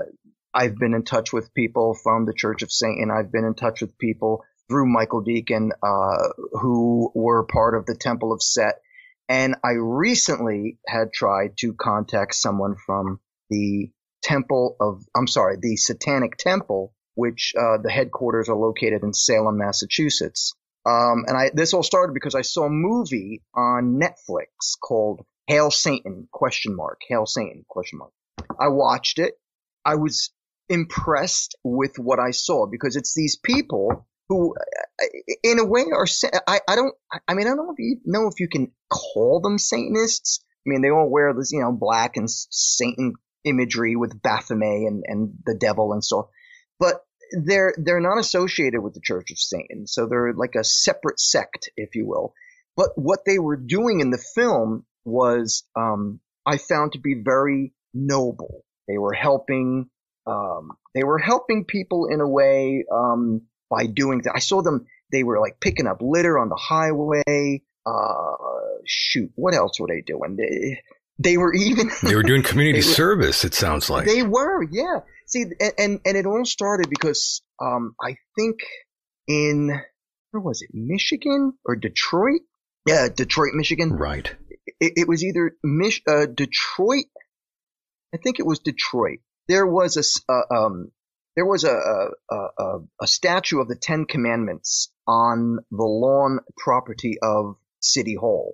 I've 0.52 0.76
been 0.76 0.94
in 0.94 1.04
touch 1.04 1.32
with 1.32 1.54
people 1.54 1.94
from 1.94 2.24
the 2.24 2.34
Church 2.34 2.62
of 2.62 2.72
Satan. 2.72 3.10
I've 3.10 3.30
been 3.30 3.44
in 3.44 3.54
touch 3.54 3.80
with 3.80 3.98
people 3.98 4.44
through 4.68 4.86
Michael 4.86 5.24
Decon 5.24 5.70
uh, 5.82 6.28
who 6.60 7.10
were 7.14 7.44
part 7.44 7.74
of 7.74 7.86
the 7.86 7.94
Temple 7.94 8.32
of 8.32 8.42
Set, 8.42 8.80
and 9.28 9.56
I 9.64 9.72
recently 9.78 10.78
had 10.86 11.12
tried 11.12 11.56
to 11.58 11.74
contact 11.74 12.34
someone 12.34 12.76
from 12.84 13.20
the 13.50 13.90
Temple 14.22 14.76
of 14.80 15.04
I'm 15.16 15.28
sorry, 15.28 15.56
the 15.60 15.76
Satanic 15.76 16.36
Temple, 16.36 16.92
which 17.18 17.52
uh, 17.58 17.78
the 17.82 17.90
headquarters 17.90 18.48
are 18.48 18.54
located 18.54 19.02
in 19.02 19.12
Salem, 19.12 19.58
Massachusetts. 19.58 20.54
Um, 20.86 21.24
and 21.26 21.36
I 21.36 21.50
this 21.52 21.74
all 21.74 21.82
started 21.82 22.14
because 22.14 22.36
I 22.36 22.42
saw 22.42 22.66
a 22.66 22.70
movie 22.70 23.42
on 23.52 24.00
Netflix 24.00 24.78
called 24.80 25.26
Hail 25.48 25.72
Satan 25.72 26.28
question 26.30 26.76
mark 26.76 27.00
Hail 27.08 27.26
Satan 27.26 27.64
question 27.68 27.98
mark. 27.98 28.12
I 28.60 28.68
watched 28.68 29.18
it. 29.18 29.34
I 29.84 29.96
was 29.96 30.30
impressed 30.68 31.56
with 31.64 31.96
what 31.98 32.20
I 32.20 32.30
saw 32.30 32.66
because 32.70 32.94
it's 32.94 33.14
these 33.14 33.36
people 33.36 34.06
who, 34.28 34.54
uh, 34.54 35.04
in 35.42 35.58
a 35.58 35.64
way, 35.64 35.86
are. 35.92 36.06
I, 36.46 36.60
I 36.68 36.76
don't. 36.76 36.94
I 37.26 37.34
mean, 37.34 37.48
I 37.48 37.56
don't 37.56 37.66
know 37.66 37.74
if 37.76 37.80
you 37.80 37.96
know 38.04 38.28
if 38.28 38.38
you 38.38 38.48
can 38.48 38.70
call 38.88 39.40
them 39.40 39.58
Satanists. 39.58 40.44
I 40.64 40.70
mean, 40.70 40.82
they 40.82 40.90
all 40.90 41.10
wear 41.10 41.34
this, 41.34 41.50
you 41.50 41.62
know, 41.62 41.72
black 41.72 42.16
and 42.16 42.30
Satan 42.30 43.14
imagery 43.44 43.96
with 43.96 44.22
Baphomet 44.22 44.86
and, 44.86 45.02
and 45.04 45.32
the 45.44 45.56
devil 45.58 45.92
and 45.92 46.04
so. 46.04 46.30
But 46.78 47.00
they're 47.32 47.74
they're 47.76 48.00
not 48.00 48.18
associated 48.18 48.80
with 48.80 48.94
the 48.94 49.00
Church 49.02 49.30
of 49.30 49.38
Satan, 49.38 49.86
so 49.86 50.06
they're 50.06 50.32
like 50.32 50.54
a 50.54 50.64
separate 50.64 51.20
sect, 51.20 51.70
if 51.76 51.94
you 51.94 52.06
will. 52.06 52.34
But 52.76 52.90
what 52.96 53.24
they 53.26 53.38
were 53.38 53.56
doing 53.56 54.00
in 54.00 54.10
the 54.10 54.24
film 54.34 54.84
was, 55.04 55.64
um, 55.74 56.20
I 56.46 56.58
found 56.58 56.92
to 56.92 57.00
be 57.00 57.14
very 57.14 57.72
noble. 57.92 58.64
They 58.86 58.98
were 58.98 59.12
helping 59.12 59.90
um, 60.26 60.72
they 60.94 61.04
were 61.04 61.18
helping 61.18 61.64
people 61.64 62.06
in 62.06 62.20
a 62.20 62.28
way 62.28 62.84
um, 62.92 63.42
by 63.70 63.86
doing 63.86 64.22
that. 64.24 64.34
I 64.34 64.40
saw 64.40 64.62
them; 64.62 64.86
they 65.10 65.22
were 65.22 65.40
like 65.40 65.60
picking 65.60 65.86
up 65.86 65.98
litter 66.00 66.38
on 66.38 66.48
the 66.48 66.56
highway. 66.56 67.62
Uh, 67.86 68.36
shoot, 68.84 69.30
what 69.34 69.54
else 69.54 69.80
were 69.80 69.88
they 69.88 70.02
doing? 70.02 70.36
They, 70.36 70.82
they 71.18 71.36
were 71.36 71.54
even 71.54 71.90
They 72.02 72.14
were 72.14 72.22
doing 72.22 72.42
community 72.42 72.82
service, 72.82 73.44
it 73.44 73.54
sounds 73.54 73.90
like. 73.90 74.06
they 74.06 74.22
were, 74.22 74.62
yeah. 74.70 75.00
See, 75.26 75.42
and 75.42 75.72
and, 75.78 76.00
and 76.04 76.16
it 76.16 76.26
all 76.26 76.44
started 76.44 76.88
because 76.88 77.42
um, 77.60 77.94
I 78.00 78.16
think 78.36 78.60
in 79.26 79.68
where 80.30 80.40
was 80.40 80.62
it, 80.62 80.70
Michigan 80.72 81.52
or 81.64 81.76
Detroit? 81.76 82.40
Yeah, 82.86 83.08
Detroit, 83.14 83.50
Michigan 83.54 83.92
right. 83.92 84.34
it, 84.80 84.92
it 84.96 85.08
was 85.08 85.24
either 85.24 85.56
Mich- 85.62 86.02
uh, 86.06 86.26
Detroit. 86.26 87.06
I 88.14 88.18
think 88.18 88.38
it 88.38 88.46
was 88.46 88.60
Detroit. 88.60 89.18
There 89.48 89.66
was 89.66 89.96
a 89.96 90.32
uh, 90.32 90.54
um, 90.54 90.92
there 91.36 91.44
was 91.44 91.64
a, 91.64 91.76
a, 92.30 92.34
a 92.34 92.78
a 93.02 93.06
statue 93.06 93.60
of 93.60 93.68
the 93.68 93.76
Ten 93.76 94.06
Commandments 94.06 94.90
on 95.06 95.58
the 95.70 95.84
lawn 95.84 96.40
property 96.56 97.18
of 97.22 97.56
City 97.80 98.14
Hall, 98.14 98.52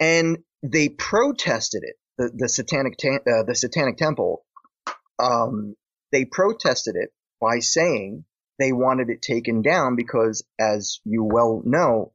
and 0.00 0.38
they 0.64 0.88
protested 0.88 1.82
it. 1.84 1.96
The 2.18 2.30
the 2.34 2.48
satanic 2.48 2.96
ta- 2.96 3.30
uh, 3.30 3.42
the 3.44 3.54
Satanic 3.54 3.96
Temple, 3.96 4.44
um, 5.18 5.76
they 6.12 6.24
protested 6.24 6.96
it 6.96 7.10
by 7.40 7.58
saying 7.58 8.24
they 8.58 8.72
wanted 8.72 9.10
it 9.10 9.20
taken 9.22 9.62
down 9.62 9.96
because, 9.96 10.44
as 10.58 11.00
you 11.04 11.24
well 11.24 11.62
know, 11.64 12.12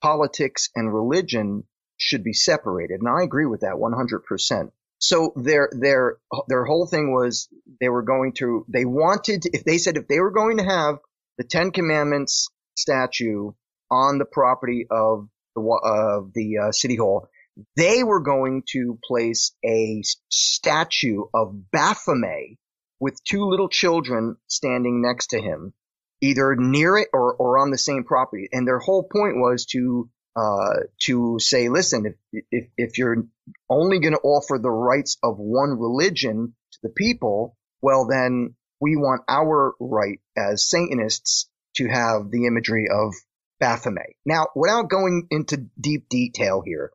politics 0.00 0.68
and 0.74 0.92
religion 0.92 1.64
should 1.96 2.22
be 2.22 2.32
separated. 2.32 3.00
And 3.00 3.08
I 3.08 3.24
agree 3.24 3.46
with 3.46 3.60
that 3.60 3.74
100%. 3.74 4.70
So 5.00 5.32
their, 5.36 5.68
their, 5.72 6.16
their 6.48 6.64
whole 6.64 6.86
thing 6.86 7.12
was 7.12 7.48
they 7.80 7.88
were 7.88 8.02
going 8.02 8.34
to, 8.34 8.64
they 8.68 8.84
wanted, 8.84 9.44
if 9.52 9.64
they 9.64 9.78
said 9.78 9.96
if 9.96 10.08
they 10.08 10.20
were 10.20 10.30
going 10.30 10.58
to 10.58 10.64
have 10.64 10.98
the 11.38 11.44
Ten 11.44 11.70
Commandments 11.70 12.48
statue 12.76 13.52
on 13.90 14.18
the 14.18 14.24
property 14.24 14.86
of 14.90 15.28
the, 15.56 15.62
of 15.62 16.32
the 16.34 16.58
uh, 16.58 16.72
city 16.72 16.96
hall, 16.96 17.28
they 17.76 18.02
were 18.04 18.20
going 18.20 18.62
to 18.72 18.98
place 19.06 19.54
a 19.64 20.02
statue 20.30 21.24
of 21.34 21.70
Baphomet 21.70 22.58
with 23.00 23.22
two 23.24 23.44
little 23.44 23.68
children 23.68 24.36
standing 24.48 25.02
next 25.02 25.28
to 25.28 25.40
him, 25.40 25.72
either 26.20 26.56
near 26.56 26.96
it 26.96 27.08
or, 27.12 27.34
or 27.34 27.58
on 27.58 27.70
the 27.70 27.78
same 27.78 28.04
property. 28.04 28.48
And 28.52 28.66
their 28.66 28.78
whole 28.78 29.02
point 29.02 29.36
was 29.36 29.66
to 29.66 30.10
uh, 30.36 30.84
to 31.00 31.38
say, 31.40 31.68
listen, 31.68 32.14
if, 32.32 32.44
if, 32.52 32.68
if 32.76 32.98
you're 32.98 33.24
only 33.68 33.98
going 33.98 34.12
to 34.12 34.20
offer 34.20 34.56
the 34.60 34.70
rights 34.70 35.16
of 35.20 35.36
one 35.36 35.70
religion 35.70 36.54
to 36.72 36.78
the 36.84 36.90
people, 36.90 37.56
well, 37.82 38.06
then 38.06 38.54
we 38.80 38.94
want 38.94 39.22
our 39.28 39.74
right 39.80 40.20
as 40.36 40.68
Satanists 40.68 41.50
to 41.74 41.88
have 41.88 42.30
the 42.30 42.46
imagery 42.46 42.86
of 42.88 43.14
Baphomet. 43.58 44.14
Now, 44.24 44.46
without 44.54 44.88
going 44.88 45.26
into 45.30 45.66
deep 45.80 46.08
detail 46.08 46.62
here, 46.64 46.92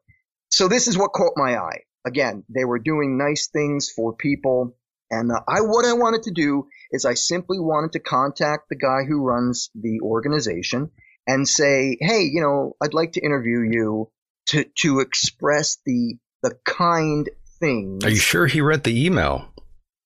so 0.53 0.67
this 0.67 0.87
is 0.87 0.95
what 0.95 1.13
caught 1.13 1.33
my 1.35 1.57
eye. 1.57 1.79
again, 2.05 2.43
they 2.47 2.63
were 2.63 2.77
doing 2.77 3.17
nice 3.17 3.47
things 3.47 3.89
for 3.89 4.13
people. 4.13 4.75
And 5.09 5.31
uh, 5.31 5.39
I, 5.47 5.61
what 5.61 5.83
I 5.83 5.93
wanted 5.93 6.23
to 6.23 6.31
do 6.31 6.67
is 6.91 7.05
I 7.05 7.15
simply 7.15 7.57
wanted 7.59 7.93
to 7.93 7.99
contact 7.99 8.69
the 8.69 8.75
guy 8.75 9.03
who 9.07 9.23
runs 9.23 9.71
the 9.73 10.01
organization 10.01 10.91
and 11.25 11.47
say, 11.47 11.97
Hey, 11.99 12.29
you 12.31 12.41
know, 12.41 12.75
I'd 12.79 12.93
like 12.93 13.13
to 13.13 13.21
interview 13.21 13.61
you 13.61 14.11
to, 14.49 14.65
to 14.81 14.99
express 14.99 15.79
the, 15.87 16.17
the 16.43 16.53
kind 16.65 17.27
things. 17.59 18.05
Are 18.05 18.11
you 18.11 18.17
sure 18.17 18.45
he 18.45 18.61
read 18.61 18.83
the 18.83 19.05
email? 19.07 19.51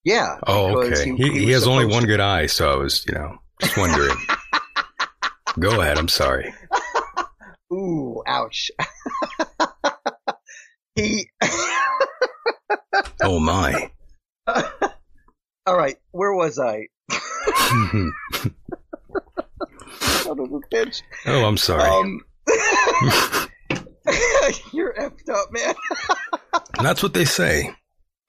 Yeah. 0.05 0.37
Oh, 0.47 0.81
okay. 0.83 1.13
He, 1.17 1.39
he, 1.39 1.45
was 1.47 1.65
has 1.65 1.67
only 1.67 1.87
one 1.87 2.03
to- 2.03 2.07
good 2.07 2.21
eye, 2.21 2.45
so 2.45 2.71
I 2.71 2.75
was, 2.77 3.05
you 3.05 3.15
know, 3.15 3.39
just 3.59 3.75
wondering. 3.75 4.15
Go 5.59 5.81
ahead. 5.81 5.97
I'm 5.97 6.07
sorry. 6.07 6.53
Ooh, 7.73 8.23
ouch. 8.25 8.71
he, 10.97 11.29
Oh 13.21 13.39
my. 13.39 13.91
all 15.65 15.75
right, 15.77 15.95
where 16.11 16.33
was 16.33 16.59
I? 16.59 16.87
Son 19.99 20.39
of 20.39 20.51
a 20.51 20.59
bitch. 20.73 21.01
oh, 21.25 21.45
I'm 21.45 21.57
sorry. 21.57 21.83
Um, 21.89 22.21
you're 24.73 24.93
effed 24.93 25.29
up, 25.29 25.51
man. 25.51 25.75
That's 26.81 27.03
what 27.03 27.13
they 27.13 27.25
say. 27.25 27.73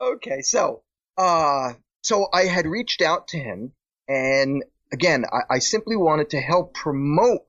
Okay, 0.01 0.43
so, 0.43 0.83
uh, 1.17 1.73
so 2.03 2.29
I 2.33 2.45
had 2.45 2.67
reached 2.67 3.01
out 3.03 3.29
to 3.29 3.39
him, 3.39 3.73
and 4.09 4.63
again, 4.93 5.25
I, 5.33 5.55
I 5.55 5.59
simply 5.59 5.97
wanted 5.97 6.31
to 6.31 6.41
help 6.41 6.75
promote 6.75 7.41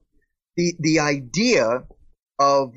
the 0.55 0.73
the 0.79 0.99
idea 0.99 1.83
of 2.39 2.73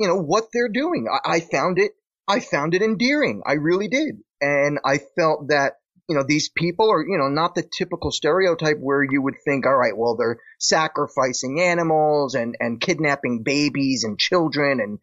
you 0.00 0.08
know 0.08 0.16
what 0.16 0.46
they're 0.52 0.68
doing. 0.72 1.06
I, 1.12 1.34
I 1.36 1.40
found 1.40 1.78
it, 1.78 1.92
I 2.26 2.40
found 2.40 2.74
it 2.74 2.82
endearing. 2.82 3.42
I 3.46 3.52
really 3.52 3.86
did, 3.88 4.16
and 4.40 4.80
I 4.84 4.98
felt 5.16 5.48
that 5.48 5.74
you 6.08 6.16
know 6.16 6.24
these 6.26 6.48
people 6.48 6.90
are 6.90 7.02
you 7.06 7.18
know 7.18 7.28
not 7.28 7.54
the 7.54 7.62
typical 7.62 8.10
stereotype 8.10 8.78
where 8.80 9.04
you 9.04 9.22
would 9.22 9.36
think, 9.44 9.66
all 9.66 9.76
right, 9.76 9.96
well 9.96 10.16
they're 10.16 10.38
sacrificing 10.58 11.60
animals 11.60 12.34
and 12.34 12.56
and 12.58 12.80
kidnapping 12.80 13.42
babies 13.44 14.02
and 14.04 14.18
children 14.18 14.80
and 14.80 14.98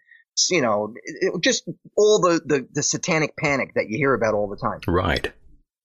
you 0.52 0.62
know 0.62 0.94
it- 1.04 1.42
just 1.42 1.64
all 1.96 2.20
the, 2.20 2.42
the 2.46 2.68
the 2.74 2.84
satanic 2.84 3.38
panic 3.38 3.74
that 3.76 3.88
you 3.90 3.98
hear 3.98 4.14
about 4.14 4.34
all 4.34 4.50
the 4.50 4.58
time. 4.58 4.80
Right. 4.88 5.32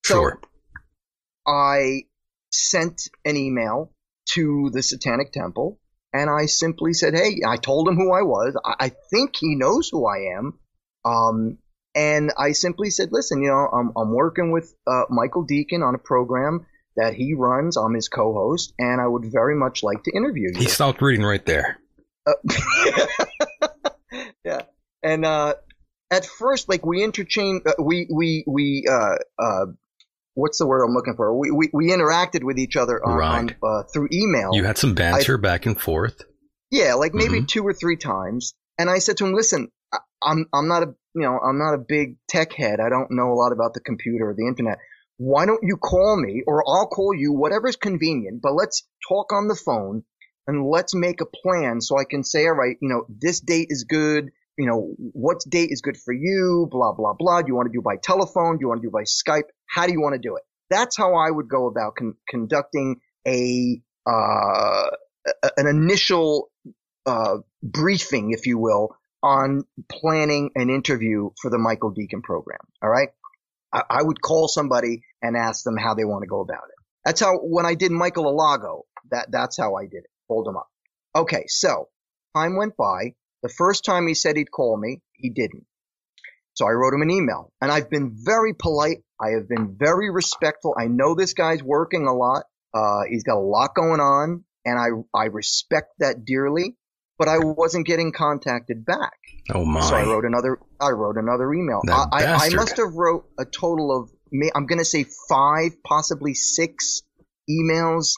So- 0.04 0.14
Sure. 0.14 0.40
I 1.46 2.02
sent 2.50 3.08
an 3.24 3.36
email 3.36 3.92
to 4.34 4.70
the 4.72 4.82
Satanic 4.82 5.32
Temple 5.32 5.78
and 6.12 6.28
I 6.30 6.46
simply 6.46 6.92
said, 6.92 7.14
Hey, 7.14 7.40
I 7.46 7.56
told 7.56 7.88
him 7.88 7.96
who 7.96 8.12
I 8.12 8.22
was. 8.22 8.56
I, 8.64 8.86
I 8.86 8.92
think 9.10 9.36
he 9.36 9.54
knows 9.54 9.88
who 9.90 10.06
I 10.06 10.38
am. 10.38 10.58
Um, 11.04 11.58
and 11.94 12.32
I 12.38 12.52
simply 12.52 12.90
said, 12.90 13.10
listen, 13.12 13.42
you 13.42 13.48
know, 13.48 13.68
I'm, 13.72 13.92
I'm 13.96 14.14
working 14.14 14.50
with, 14.50 14.74
uh, 14.86 15.02
Michael 15.10 15.46
Decon 15.46 15.86
on 15.86 15.94
a 15.94 15.98
program 15.98 16.66
that 16.96 17.14
he 17.14 17.34
runs. 17.34 17.76
I'm 17.76 17.94
his 17.94 18.08
co-host 18.08 18.72
and 18.78 19.00
I 19.00 19.06
would 19.06 19.24
very 19.30 19.56
much 19.56 19.82
like 19.82 20.02
to 20.04 20.12
interview 20.12 20.50
you. 20.54 20.60
He 20.60 20.68
stopped 20.68 21.02
reading 21.02 21.24
right 21.24 21.44
there. 21.44 21.78
Uh, 22.26 22.32
yeah. 24.44 24.62
And, 25.02 25.24
uh, 25.24 25.54
at 26.10 26.26
first, 26.26 26.68
like 26.68 26.84
we 26.84 27.02
interchanged, 27.02 27.66
uh, 27.66 27.82
we, 27.82 28.06
we, 28.10 28.44
we, 28.46 28.84
uh, 28.90 29.16
uh, 29.38 29.66
what's 30.34 30.58
the 30.58 30.66
word 30.66 30.84
I'm 30.84 30.94
looking 30.94 31.14
for? 31.16 31.36
We, 31.38 31.50
we, 31.50 31.70
we 31.72 31.90
interacted 31.90 32.42
with 32.44 32.58
each 32.58 32.76
other 32.76 33.04
on, 33.04 33.16
Right. 33.16 33.56
on 33.62 33.68
uh, 33.68 33.82
through 33.92 34.08
email. 34.12 34.50
You 34.54 34.64
had 34.64 34.78
some 34.78 34.94
banter 34.94 35.38
back 35.38 35.66
and 35.66 35.80
forth. 35.80 36.22
yeah, 36.70 36.94
like 36.94 37.12
maybe 37.14 37.40
Mhm. 37.42 37.48
two 37.48 37.62
or 37.66 37.72
three 37.74 37.96
times. 37.96 38.54
And 38.78 38.88
I 38.88 38.98
said 38.98 39.18
to 39.18 39.26
him, 39.26 39.34
listen, 39.34 39.68
I, 39.92 39.98
I'm, 40.22 40.46
I'm 40.54 40.68
not 40.68 40.82
a, 40.82 40.86
you 41.14 41.22
know, 41.22 41.38
I'm 41.38 41.58
not 41.58 41.74
a 41.74 41.78
big 41.86 42.16
tech 42.28 42.52
head. 42.54 42.80
I 42.80 42.88
don't 42.88 43.10
know 43.10 43.30
a 43.32 43.34
lot 43.36 43.52
about 43.52 43.74
the 43.74 43.80
computer 43.80 44.30
or 44.30 44.34
the 44.34 44.46
internet. 44.46 44.78
Why 45.18 45.44
don't 45.44 45.60
you 45.62 45.76
call 45.76 46.16
me 46.16 46.42
or 46.46 46.64
I'll 46.66 46.86
call 46.88 47.14
you, 47.14 47.32
whatever's 47.34 47.76
convenient, 47.76 48.40
but 48.42 48.54
let's 48.54 48.88
talk 49.06 49.32
on 49.32 49.48
the 49.48 49.54
phone 49.54 50.04
and 50.46 50.66
let's 50.66 50.94
make 50.94 51.20
a 51.20 51.26
plan 51.26 51.80
so 51.82 51.98
I 51.98 52.04
can 52.08 52.24
say, 52.24 52.46
all 52.46 52.54
right, 52.54 52.76
you 52.80 52.88
know, 52.88 53.04
this 53.08 53.40
date 53.40 53.66
is 53.70 53.84
good. 53.84 54.30
You 54.58 54.66
know, 54.66 54.94
what 54.98 55.38
date 55.48 55.70
is 55.70 55.80
good 55.80 55.96
for 55.96 56.12
you? 56.12 56.68
Blah, 56.70 56.92
blah, 56.92 57.14
blah. 57.18 57.40
Do 57.40 57.48
you 57.48 57.54
want 57.54 57.72
to 57.72 57.72
do 57.72 57.80
by 57.82 57.96
telephone? 57.96 58.58
Do 58.58 58.62
you 58.62 58.68
want 58.68 58.82
to 58.82 58.86
do 58.86 58.90
by 58.90 59.04
Skype? 59.04 59.48
How 59.66 59.86
do 59.86 59.92
you 59.92 60.00
want 60.00 60.14
to 60.14 60.20
do 60.20 60.36
it? 60.36 60.42
That's 60.68 60.96
how 60.96 61.14
I 61.14 61.30
would 61.30 61.48
go 61.48 61.66
about 61.66 61.96
con- 61.96 62.16
conducting 62.28 63.00
a, 63.26 63.80
uh, 64.06 64.90
an 65.56 65.66
initial, 65.66 66.50
uh, 67.06 67.36
briefing, 67.62 68.32
if 68.32 68.46
you 68.46 68.58
will, 68.58 68.96
on 69.22 69.62
planning 69.90 70.50
an 70.54 70.68
interview 70.68 71.30
for 71.40 71.50
the 71.50 71.58
Michael 71.58 71.94
Decon 71.94 72.22
program. 72.22 72.60
All 72.82 72.90
right. 72.90 73.08
I, 73.72 73.82
I 73.88 74.02
would 74.02 74.20
call 74.20 74.48
somebody 74.48 75.02
and 75.22 75.36
ask 75.36 75.64
them 75.64 75.76
how 75.78 75.94
they 75.94 76.04
want 76.04 76.24
to 76.24 76.28
go 76.28 76.40
about 76.40 76.64
it. 76.68 76.84
That's 77.04 77.20
how, 77.20 77.38
when 77.38 77.64
I 77.64 77.74
did 77.74 77.90
Michael 77.90 78.24
Alago, 78.24 78.82
that, 79.10 79.30
that's 79.30 79.56
how 79.56 79.76
I 79.76 79.84
did 79.84 80.04
it. 80.04 80.10
Hold 80.28 80.46
him 80.46 80.56
up. 80.56 80.68
Okay. 81.16 81.44
So 81.48 81.88
time 82.36 82.56
went 82.56 82.76
by. 82.76 83.14
The 83.42 83.48
first 83.48 83.84
time 83.84 84.06
he 84.06 84.14
said 84.14 84.36
he'd 84.36 84.50
call 84.50 84.76
me, 84.76 85.00
he 85.14 85.30
didn't. 85.30 85.66
So 86.54 86.66
I 86.66 86.70
wrote 86.72 86.92
him 86.94 87.02
an 87.02 87.10
email 87.10 87.52
and 87.60 87.72
I've 87.72 87.90
been 87.90 88.12
very 88.14 88.54
polite. 88.54 88.98
I 89.20 89.30
have 89.30 89.48
been 89.48 89.76
very 89.78 90.10
respectful. 90.10 90.74
I 90.78 90.86
know 90.86 91.14
this 91.14 91.32
guy's 91.34 91.62
working 91.62 92.06
a 92.06 92.14
lot. 92.14 92.44
Uh, 92.74 93.02
he's 93.08 93.24
got 93.24 93.36
a 93.36 93.40
lot 93.40 93.74
going 93.74 94.00
on 94.00 94.44
and 94.64 94.78
I, 94.78 95.18
I 95.18 95.24
respect 95.26 95.94
that 95.98 96.24
dearly, 96.24 96.76
but 97.18 97.28
I 97.28 97.38
wasn't 97.38 97.86
getting 97.86 98.12
contacted 98.12 98.84
back. 98.84 99.18
Oh 99.52 99.64
my. 99.64 99.80
So 99.80 99.96
I 99.96 100.04
wrote 100.04 100.24
another. 100.24 100.58
I 100.80 100.90
wrote 100.90 101.16
another 101.16 101.52
email. 101.52 101.80
That 101.84 102.08
I, 102.12 102.24
I, 102.24 102.46
I 102.46 102.48
must 102.50 102.76
have 102.76 102.92
wrote 102.94 103.24
a 103.38 103.44
total 103.44 103.90
of. 103.96 104.10
may- 104.30 104.52
I'm 104.54 104.66
going 104.66 104.78
to 104.78 104.84
say 104.84 105.04
five, 105.28 105.72
possibly 105.84 106.34
six 106.34 107.02
emails, 107.50 108.12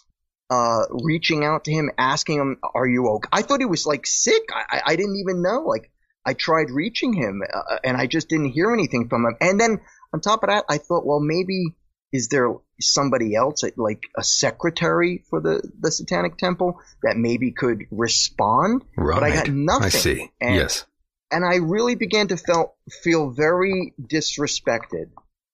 uh, 0.51 0.83
reaching 0.91 1.45
out 1.45 1.65
to 1.65 1.73
him, 1.73 1.91
asking 1.99 2.39
him, 2.39 2.59
"Are 2.75 2.87
you 2.87 3.09
okay?" 3.09 3.29
I 3.33 3.43
thought 3.43 3.61
he 3.61 3.67
was 3.67 3.87
like 3.87 4.07
sick. 4.07 4.43
I, 4.53 4.83
I, 4.87 4.97
didn't 4.97 5.17
even 5.17 5.43
know. 5.43 5.63
Like 5.63 5.91
I 6.27 6.35
tried 6.35 6.71
reaching 6.71 7.13
him, 7.13 7.43
uh, 7.53 7.79
and 7.83 7.97
I 7.97 8.07
just 8.07 8.29
didn't 8.29 8.51
hear 8.51 8.73
anything 8.73 9.09
from 9.09 9.25
him. 9.25 9.37
And 9.41 9.61
then 9.61 9.81
on 10.13 10.21
top 10.21 10.43
of 10.43 10.49
that, 10.49 10.65
I 10.69 10.79
thought, 10.79 11.07
well, 11.07 11.21
maybe 11.21 11.75
is 12.13 12.29
there 12.29 12.55
somebody 12.81 13.35
else, 13.35 13.65
like 13.77 14.03
a 14.17 14.23
secretary 14.23 15.25
for 15.31 15.41
the 15.41 15.63
the 15.81 15.91
Satanic 15.91 16.37
Temple, 16.37 16.81
that 17.03 17.17
maybe 17.17 17.53
could 17.53 17.85
respond? 17.91 18.85
right. 18.97 19.15
but 19.15 19.25
I 19.25 19.35
got 19.35 19.49
nothing. 19.49 19.87
I 19.87 19.89
see. 19.89 20.31
And- 20.41 20.57
yes. 20.57 20.85
and 21.31 21.45
I 21.45 21.57
really 21.57 21.95
began 21.95 22.29
to 22.29 22.37
felt 22.37 22.75
feel 23.03 23.31
very 23.31 23.95
disrespected. 24.01 25.11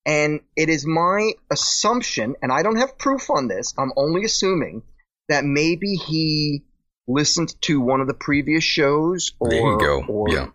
And 0.07 0.41
it 0.57 0.69
is 0.69 0.87
my 0.87 1.33
assumption, 1.51 2.35
and 2.43 2.51
I 2.51 2.63
don't 2.63 2.77
have 2.77 2.97
proof 2.99 3.29
on 3.31 3.49
this. 3.49 3.75
I'm 3.79 3.93
only 3.97 4.25
assuming 4.25 4.83
that 5.29 5.45
maybe 5.45 5.95
he 5.95 6.65
listened 7.07 7.55
to 7.63 7.81
one 7.81 8.01
of 8.01 8.07
the 8.07 8.15
previous 8.15 8.65
shows, 8.65 9.33
or 9.39 9.51
There 9.51 9.61
you 9.61 9.79
go. 9.79 10.05
or 10.09 10.29
Yeah. 10.31 10.47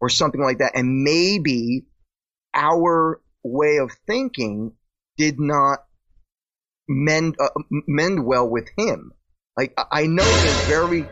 or 0.00 0.08
something 0.08 0.40
like 0.40 0.58
that, 0.58 0.72
and 0.74 1.02
maybe 1.02 1.86
our 2.54 3.20
way 3.42 3.76
of 3.78 3.90
thinking 4.06 4.72
did 5.18 5.38
not 5.38 5.80
mend 6.88 7.36
uh, 7.40 7.48
mend 7.86 8.24
well 8.24 8.48
with 8.48 8.68
him. 8.76 9.12
Like 9.56 9.74
I 9.92 10.06
know 10.06 10.24
he's 10.24 10.60
very. 10.66 11.06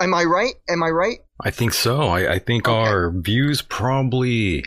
Am 0.00 0.12
I 0.14 0.24
right? 0.24 0.54
Am 0.68 0.82
I 0.82 0.88
right? 0.90 1.18
I 1.40 1.50
think 1.50 1.72
so. 1.72 2.00
I, 2.00 2.32
I 2.34 2.38
think 2.40 2.66
Okay. 2.66 2.76
our 2.76 3.10
views 3.12 3.62
probably 3.62 4.64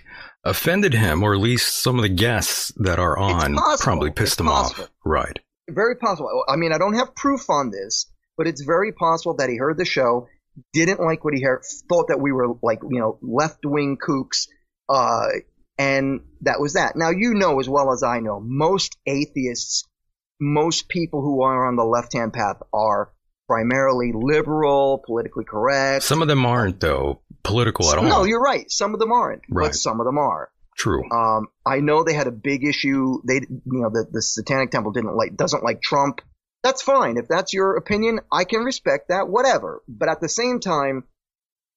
offended 0.49 0.93
him, 0.93 1.23
or 1.23 1.33
at 1.33 1.39
least 1.39 1.81
some 1.81 1.95
of 1.97 2.01
the 2.03 2.09
guests 2.09 2.71
that 2.77 2.99
are 2.99 3.17
on 3.17 3.55
probably 3.79 4.11
pissed 4.11 4.33
It's 4.33 4.41
him 4.41 4.47
possible. 4.47 4.83
off. 4.85 4.89
Right. 5.05 5.39
very 5.69 5.95
possible. 5.95 6.43
I 6.47 6.55
mean, 6.55 6.71
I 6.73 6.77
don't 6.77 6.95
have 6.95 7.15
proof 7.15 7.49
on 7.49 7.69
this, 7.71 8.05
but 8.37 8.47
it's 8.47 8.61
very 8.61 8.91
possible 8.91 9.35
that 9.37 9.49
he 9.49 9.57
heard 9.57 9.77
the 9.77 9.85
show, 9.85 10.27
didn't 10.73 10.99
like 10.99 11.23
what 11.23 11.33
he 11.33 11.41
heard, 11.41 11.63
thought 11.87 12.07
that 12.09 12.19
we 12.19 12.31
were 12.31 12.55
like, 12.61 12.79
you 12.83 12.99
know, 12.99 13.17
left 13.21 13.65
wing 13.65 13.97
kooks, 13.97 14.47
uh, 14.89 15.27
and 15.77 16.21
that 16.41 16.59
was 16.59 16.73
that. 16.73 16.95
Now, 16.95 17.09
you 17.11 17.33
know 17.35 17.59
as 17.59 17.69
well 17.69 17.91
as 17.93 18.03
I 18.03 18.19
know, 18.19 18.39
most 18.43 18.97
atheists, 19.05 19.87
most 20.41 20.89
people 20.89 21.21
who 21.21 21.41
are 21.43 21.65
on 21.67 21.75
the 21.75 21.85
left 21.85 22.13
hand 22.13 22.33
path 22.33 22.57
are 22.73 23.11
primarily 23.47 24.11
liberal, 24.13 25.01
politically 25.05 25.43
correct. 25.45 26.03
Some 26.03 26.21
of 26.21 26.27
them 26.27 26.45
aren't 26.45 26.79
though 26.79 27.21
political 27.43 27.89
at 27.91 27.98
all. 27.98 28.03
no, 28.03 28.24
you're 28.24 28.41
right. 28.41 28.69
Some 28.72 28.93
of 28.93 29.00
them 29.00 29.12
aren't, 29.12 29.41
Right. 29.50 29.67
but 29.67 29.75
some 29.75 30.00
of 30.00 30.05
them 30.05 30.17
are. 30.17 30.50
True. 30.77 31.03
Um, 31.12 31.48
I 31.65 31.79
know 31.81 32.03
they 32.03 32.13
had 32.13 32.27
a 32.27 32.31
big 32.31 32.63
issue. 32.65 33.22
They, 33.27 33.36
you 33.36 33.62
know, 33.65 33.89
the, 33.89 34.05
the 34.10 34.22
Satanic 34.22 34.72
Temple 34.72 34.91
didn't 34.93 35.15
like, 35.15 35.36
doesn't 35.36 35.63
like 35.63 35.81
Trump. 35.81 36.22
That's 36.63 36.81
fine. 36.81 37.17
If 37.17 37.27
that's 37.27 37.53
your 37.53 37.75
opinion, 37.77 38.19
I 38.31 38.43
can 38.46 38.62
respect 38.62 39.10
that, 39.10 39.27
whatever. 39.27 39.81
But 39.88 40.10
at 40.10 40.22
the 40.22 40.29
same 40.29 40.60
time, 40.60 41.03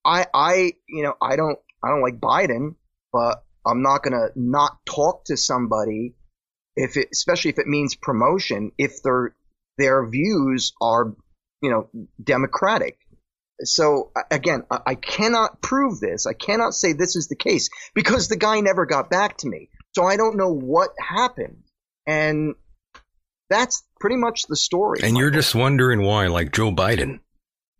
I, 0.05 0.27
I, 0.33 0.73
you 0.89 1.03
know, 1.03 1.15
I 1.21 1.37
don't, 1.37 1.59
I 1.85 1.89
don't 1.89 2.03
like 2.03 2.21
Biden, 2.21 2.75
but 3.13 3.43
I'm 3.67 3.83
not 3.83 4.03
gonna 4.03 4.29
not 4.37 4.85
talk 4.87 5.25
to 5.27 5.37
somebody 5.37 6.15
if 6.77 6.97
it, 6.97 7.09
especially 7.13 7.51
if 7.51 7.59
it 7.59 7.67
means 7.67 7.95
promotion, 7.95 8.73
if 8.79 9.03
their, 9.03 9.35
their 9.79 10.09
views 10.09 10.73
are, 10.81 11.15
you 11.61 11.71
know, 11.71 11.89
democratic 12.23 12.99
so 13.65 14.11
again, 14.31 14.65
I 14.71 14.95
cannot 14.95 15.61
prove 15.61 16.01
this. 16.01 16.27
I 16.27 16.33
cannot 16.33 16.75
say 16.75 16.93
this 16.93 17.17
is 17.17 17.29
the 17.29 17.37
case 17.37 17.71
because 17.95 18.29
the 18.29 18.37
guy 18.37 18.61
never 18.61 18.87
got 18.87 19.11
back 19.11 19.39
to 19.39 19.49
me. 19.49 19.69
So 19.95 20.05
I 20.05 20.17
don't 20.17 20.37
know 20.37 20.53
what 20.53 20.91
happened. 20.99 21.63
And 22.07 22.55
that's 23.51 23.85
pretty 24.01 24.17
much 24.17 24.47
the 24.49 24.57
story. 24.57 25.01
And 25.03 25.17
you're 25.17 25.31
just 25.31 25.55
wondering 25.55 26.03
why, 26.03 26.27
like 26.29 26.53
Joe 26.53 26.73
Biden. 26.73 27.21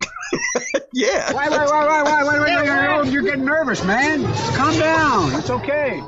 yeah. 0.93 1.33
Why, 1.33 1.49
why, 1.49 1.65
why, 1.65 1.85
why, 1.85 2.03
why, 2.03 2.23
why, 2.23 2.39
why, 2.39 3.09
You're 3.09 3.23
getting 3.23 3.45
nervous, 3.45 3.83
man. 3.83 4.23
Calm 4.55 4.77
down. 4.79 5.35
It's 5.39 5.49
okay. 5.49 6.01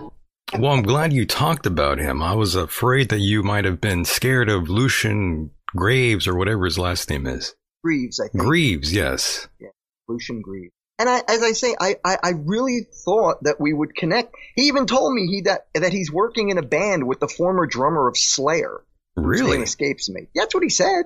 Well, 0.58 0.72
I'm 0.72 0.84
glad 0.84 1.12
you 1.12 1.26
talked 1.26 1.66
about 1.66 1.98
him. 1.98 2.22
I 2.22 2.34
was 2.34 2.56
afraid 2.56 3.10
that 3.10 3.20
you 3.20 3.44
might 3.44 3.66
have 3.66 3.82
been 3.82 4.06
scared 4.06 4.48
of 4.50 4.70
Lucian 4.70 5.52
Graves 5.76 6.28
or 6.28 6.36
whatever 6.36 6.66
his 6.66 6.78
last 6.78 7.10
name 7.10 7.28
is. 7.28 7.56
Greaves, 7.86 8.20
I 8.20 8.30
think. 8.30 8.44
Greaves, 8.44 8.92
yes. 8.92 9.48
Lucian 10.08 10.42
Greaves. 10.42 10.74
And 10.98 11.08
I, 11.08 11.22
as 11.28 11.44
I 11.44 11.52
say, 11.52 11.76
I, 11.80 11.98
I, 12.04 12.18
I 12.24 12.30
really 12.32 12.88
thought 13.06 13.44
that 13.44 13.60
we 13.60 13.74
would 13.74 13.96
connect. 13.96 14.34
He 14.56 14.64
even 14.64 14.88
told 14.88 15.14
me 15.14 15.28
he 15.28 15.42
that 15.42 15.68
that 15.76 15.94
he's 15.94 16.12
working 16.12 16.50
in 16.50 16.58
a 16.58 16.64
band 16.64 17.06
with 17.06 17.20
the 17.20 17.28
former 17.28 17.68
drummer 17.68 18.08
of 18.08 18.18
Slayer. 18.18 18.82
Really? 19.16 19.62
escapes 19.62 20.10
me. 20.10 20.28
That's 20.34 20.56
what 20.56 20.64
he 20.64 20.70
said. 20.70 21.04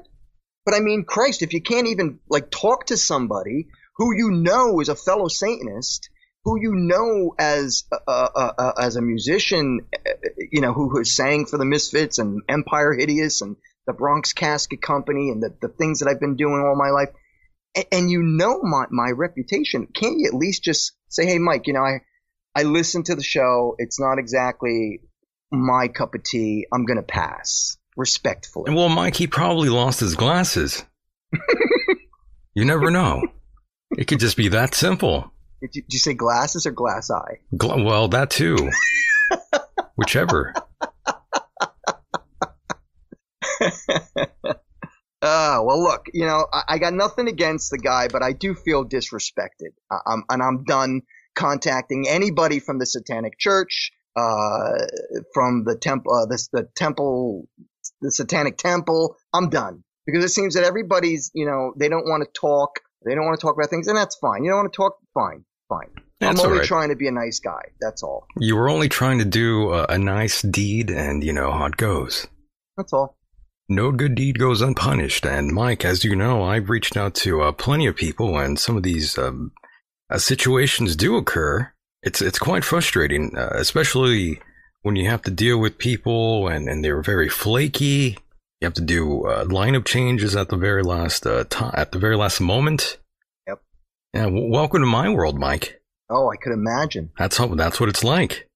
But 0.65 0.73
I 0.73 0.79
mean, 0.79 1.03
Christ, 1.03 1.41
if 1.41 1.53
you 1.53 1.61
can't 1.61 1.87
even 1.87 2.19
like 2.29 2.49
talk 2.49 2.85
to 2.87 2.97
somebody 2.97 3.67
who 3.97 4.15
you 4.15 4.31
know 4.31 4.79
is 4.79 4.87
a 4.87 4.95
fellow 4.95 5.27
Satanist, 5.27 6.09
who 6.45 6.61
you 6.61 6.75
know 6.75 7.35
as 7.37 7.83
uh, 7.91 8.29
uh, 8.35 8.53
uh, 8.57 8.71
as 8.79 8.95
a 8.95 9.01
musician, 9.01 9.81
uh, 9.93 10.11
you 10.51 10.61
know, 10.61 10.73
who 10.73 10.97
has 10.97 11.11
sang 11.11 11.45
for 11.45 11.57
the 11.57 11.65
Misfits 11.65 12.19
and 12.19 12.41
Empire 12.47 12.93
Hideous 12.93 13.41
and 13.41 13.57
the 13.89 13.93
Bronx 13.93 14.33
Casket 14.33 14.81
Company 14.83 15.31
and 15.31 15.41
the, 15.41 15.55
the 15.61 15.67
things 15.67 15.99
that 15.99 16.07
I've 16.07 16.19
been 16.19 16.35
doing 16.35 16.63
all 16.63 16.75
my 16.75 16.91
life, 16.91 17.09
and, 17.75 17.85
and 17.91 18.11
you 18.11 18.21
know 18.21 18.61
my 18.61 18.85
my 18.91 19.09
reputation, 19.09 19.87
can't 19.87 20.19
you 20.19 20.27
at 20.27 20.35
least 20.35 20.63
just 20.63 20.93
say, 21.07 21.25
hey, 21.25 21.39
Mike, 21.39 21.65
you 21.65 21.73
know, 21.73 21.81
I 21.81 22.01
I 22.55 22.63
listened 22.63 23.07
to 23.07 23.15
the 23.15 23.23
show. 23.23 23.75
It's 23.79 23.99
not 23.99 24.19
exactly 24.19 25.01
my 25.51 25.87
cup 25.87 26.13
of 26.13 26.23
tea. 26.23 26.67
I'm 26.71 26.85
gonna 26.85 27.01
pass 27.01 27.77
respectfully. 27.97 28.65
And 28.67 28.75
well, 28.75 28.89
Mike, 28.89 29.15
he 29.15 29.25
probably 29.25 29.69
lost 29.69 29.99
his 29.99 30.15
glasses. 30.15 30.85
you 32.53 32.65
never 32.65 32.91
know. 32.91 33.23
It 33.97 34.05
could 34.05 34.19
just 34.19 34.37
be 34.37 34.49
that 34.49 34.75
simple. 34.75 35.31
Did 35.61 35.75
you, 35.75 35.81
did 35.81 35.93
you 35.93 35.99
say 35.99 36.13
glasses 36.13 36.67
or 36.67 36.71
glass 36.71 37.09
eye? 37.09 37.39
Gla- 37.57 37.83
well, 37.83 38.07
that 38.09 38.29
too. 38.29 38.69
Whichever. 39.95 40.53
Uh, 43.61 45.59
well, 45.63 45.81
look, 45.81 46.05
you 46.13 46.25
know, 46.25 46.45
I, 46.51 46.63
I 46.69 46.77
got 46.77 46.93
nothing 46.93 47.27
against 47.27 47.71
the 47.71 47.77
guy, 47.77 48.07
but 48.07 48.23
I 48.23 48.33
do 48.33 48.55
feel 48.55 48.85
disrespected. 48.85 49.73
I, 49.91 49.97
I'm, 50.05 50.23
and 50.29 50.41
I'm 50.41 50.63
done 50.63 51.01
contacting 51.35 52.07
anybody 52.07 52.59
from 52.59 52.79
the 52.79 52.85
Satanic 52.85 53.37
Church, 53.37 53.91
uh, 54.15 54.73
from 55.33 55.63
the 55.65 55.77
temple, 55.77 56.13
uh, 56.13 56.25
this, 56.25 56.47
the 56.49 56.67
temple, 56.75 57.47
the 58.01 58.11
Satanic 58.11 58.57
Temple. 58.57 59.15
I'm 59.33 59.49
done 59.49 59.83
because 60.05 60.23
it 60.23 60.29
seems 60.29 60.55
that 60.55 60.63
everybody's, 60.63 61.31
you 61.33 61.45
know, 61.45 61.73
they 61.77 61.89
don't 61.89 62.05
want 62.05 62.23
to 62.23 62.29
talk. 62.39 62.79
They 63.05 63.15
don't 63.15 63.25
want 63.25 63.39
to 63.39 63.45
talk 63.45 63.55
about 63.55 63.69
things, 63.69 63.87
and 63.87 63.97
that's 63.97 64.17
fine. 64.17 64.43
You 64.43 64.51
don't 64.51 64.59
want 64.59 64.73
to 64.73 64.77
talk? 64.77 64.97
Fine, 65.13 65.45
fine. 65.69 65.89
That's 66.19 66.41
I'm 66.41 66.47
only 66.47 66.59
right. 66.59 66.67
trying 66.67 66.89
to 66.89 66.95
be 66.95 67.07
a 67.07 67.11
nice 67.11 67.39
guy. 67.39 67.61
That's 67.79 68.03
all. 68.03 68.25
You 68.37 68.57
were 68.57 68.69
only 68.69 68.89
trying 68.89 69.19
to 69.19 69.25
do 69.25 69.71
a, 69.71 69.85
a 69.85 69.97
nice 69.97 70.41
deed, 70.41 70.89
and 70.89 71.23
you 71.23 71.31
know 71.31 71.51
how 71.51 71.65
it 71.65 71.77
goes. 71.77 72.27
That's 72.75 72.91
all. 72.91 73.15
No 73.71 73.91
good 73.91 74.15
deed 74.15 74.39
goes 74.39 74.61
unpunished. 74.61 75.25
And 75.27 75.53
Mike, 75.53 75.85
as 75.85 76.03
you 76.03 76.15
know, 76.15 76.43
I've 76.43 76.71
reached 76.71 76.97
out 76.97 77.13
to 77.15 77.41
uh, 77.41 77.51
plenty 77.51 77.85
of 77.85 77.95
people, 77.95 78.39
and 78.39 78.57
some 78.57 78.75
of 78.75 78.81
these 78.81 79.15
um, 79.17 79.51
uh, 80.09 80.17
situations 80.17 80.95
do 80.95 81.15
occur. 81.17 81.71
It's 82.01 82.19
it's 82.19 82.39
quite 82.39 82.65
frustrating, 82.65 83.37
uh, 83.37 83.51
especially 83.53 84.41
when 84.81 84.95
you 84.95 85.07
have 85.09 85.21
to 85.23 85.31
deal 85.31 85.59
with 85.59 85.77
people 85.77 86.47
and, 86.47 86.67
and 86.67 86.83
they're 86.83 87.01
very 87.03 87.29
flaky. 87.29 88.17
You 88.59 88.65
have 88.65 88.73
to 88.73 88.81
do 88.81 89.25
uh, 89.27 89.45
lineup 89.45 89.85
changes 89.85 90.35
at 90.35 90.49
the 90.49 90.57
very 90.57 90.81
last 90.81 91.27
uh, 91.27 91.43
at 91.73 91.91
the 91.91 91.99
very 91.99 92.17
last 92.17 92.41
moment. 92.41 92.97
Yep. 93.47 93.61
Yeah. 94.15 94.23
W- 94.23 94.51
welcome 94.51 94.81
to 94.81 94.87
my 94.87 95.09
world, 95.09 95.37
Mike. 95.37 95.79
Oh, 96.09 96.31
I 96.31 96.37
could 96.37 96.53
imagine. 96.53 97.11
That's 97.19 97.37
how 97.37 97.47
that's 97.47 97.79
what 97.79 97.89
it's 97.89 98.03
like. 98.03 98.48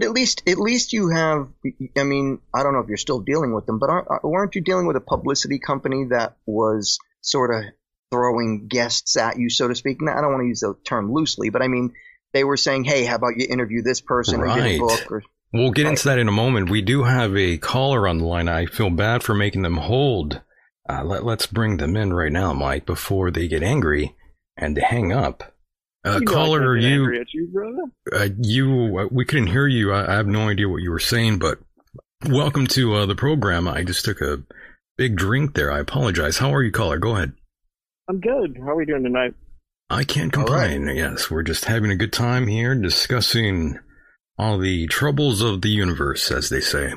But 0.00 0.06
at 0.06 0.12
least, 0.14 0.42
at 0.48 0.56
least 0.58 0.94
you 0.94 1.10
have. 1.10 1.48
I 1.94 2.04
mean, 2.04 2.38
I 2.54 2.62
don't 2.62 2.72
know 2.72 2.78
if 2.78 2.88
you're 2.88 2.96
still 2.96 3.20
dealing 3.20 3.52
with 3.54 3.66
them, 3.66 3.78
but 3.78 3.90
aren't, 3.90 4.24
weren't 4.24 4.54
you 4.54 4.62
dealing 4.62 4.86
with 4.86 4.96
a 4.96 5.00
publicity 5.00 5.58
company 5.58 6.06
that 6.08 6.38
was 6.46 6.98
sort 7.20 7.54
of 7.54 7.64
throwing 8.10 8.66
guests 8.66 9.18
at 9.18 9.38
you, 9.38 9.50
so 9.50 9.68
to 9.68 9.74
speak? 9.74 9.98
Now, 10.00 10.16
I 10.16 10.22
don't 10.22 10.30
want 10.30 10.42
to 10.42 10.48
use 10.48 10.60
the 10.60 10.74
term 10.86 11.12
loosely, 11.12 11.50
but 11.50 11.60
I 11.60 11.68
mean, 11.68 11.92
they 12.32 12.44
were 12.44 12.56
saying, 12.56 12.84
"Hey, 12.84 13.04
how 13.04 13.16
about 13.16 13.36
you 13.36 13.46
interview 13.46 13.82
this 13.82 14.00
person 14.00 14.40
and 14.40 14.54
get 14.54 14.58
a 14.60 14.62
Right. 14.62 14.78
book?" 14.78 15.12
Or 15.12 15.22
We'll 15.52 15.72
get 15.72 15.84
Right. 15.84 15.90
into 15.90 16.04
that 16.04 16.18
in 16.18 16.28
a 16.28 16.32
moment. 16.32 16.70
We 16.70 16.80
do 16.80 17.02
have 17.02 17.36
a 17.36 17.58
caller 17.58 18.08
on 18.08 18.18
the 18.18 18.24
line. 18.24 18.48
I 18.48 18.64
feel 18.64 18.88
bad 18.88 19.22
for 19.22 19.34
making 19.34 19.62
them 19.62 19.76
hold. 19.76 20.40
Uh, 20.88 21.04
let, 21.04 21.26
let's 21.26 21.44
bring 21.44 21.76
them 21.76 21.94
in 21.94 22.14
right 22.14 22.32
now, 22.32 22.54
Mike, 22.54 22.86
before 22.86 23.30
they 23.30 23.48
get 23.48 23.62
angry 23.62 24.16
and 24.56 24.78
hang 24.78 25.12
up. 25.12 25.54
Uh, 26.04 26.12
You 26.18 26.20
know 26.24 26.32
caller, 26.32 26.62
are 26.68 26.76
you, 26.76 27.02
angry 27.02 27.20
at 27.20 27.32
you, 27.34 27.48
brother. 27.52 27.82
uh, 28.12 28.28
you, 28.40 28.98
uh, 28.98 29.08
we 29.10 29.24
couldn't 29.24 29.48
hear 29.48 29.66
you. 29.66 29.92
I, 29.92 30.10
I 30.12 30.16
have 30.16 30.26
no 30.26 30.48
idea 30.48 30.68
what 30.68 30.82
you 30.82 30.90
were 30.90 30.98
saying, 30.98 31.38
but 31.38 31.58
welcome 32.26 32.66
to 32.68 32.94
uh, 32.94 33.06
the 33.06 33.14
program. 33.14 33.68
I 33.68 33.84
just 33.84 34.04
took 34.04 34.20
a 34.22 34.38
big 34.96 35.16
drink 35.16 35.54
there. 35.54 35.70
I 35.70 35.78
apologize. 35.80 36.38
How 36.38 36.54
are 36.54 36.62
you, 36.62 36.70
caller? 36.72 36.98
Go 36.98 37.16
ahead. 37.16 37.32
I'm 38.08 38.20
good. 38.20 38.56
How 38.58 38.70
are 38.70 38.76
we 38.76 38.86
doing 38.86 39.02
tonight? 39.02 39.34
I 39.90 40.04
can't 40.04 40.34
All 40.36 40.44
right. 40.44 40.70
complain. 40.70 40.96
Yes, 40.96 41.30
we're 41.30 41.42
just 41.42 41.66
having 41.66 41.90
a 41.90 41.96
good 41.96 42.12
time 42.12 42.46
here 42.46 42.74
discussing 42.74 43.78
all 44.38 44.56
the 44.58 44.86
troubles 44.86 45.42
of 45.42 45.60
the 45.60 45.68
universe, 45.68 46.30
as 46.30 46.48
they 46.48 46.60
say. 46.60 46.94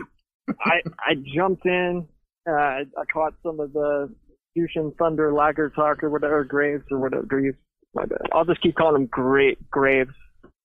I 0.61 0.81
I 0.99 1.15
jumped 1.35 1.65
in. 1.65 2.07
Uh, 2.47 2.53
I 2.53 2.83
caught 3.11 3.33
some 3.43 3.59
of 3.59 3.73
the 3.73 4.13
Fusion 4.53 4.93
Thunder 4.97 5.33
Lager 5.33 5.69
Talk 5.71 6.03
or 6.03 6.09
whatever 6.09 6.43
Graves 6.43 6.83
or 6.91 6.99
whatever 6.99 7.23
Graves. 7.23 7.57
My 7.95 8.05
bad. 8.05 8.21
I'll 8.31 8.45
just 8.45 8.61
keep 8.61 8.75
calling 8.75 9.01
him 9.03 9.07
Great 9.07 9.69
Graves 9.69 10.13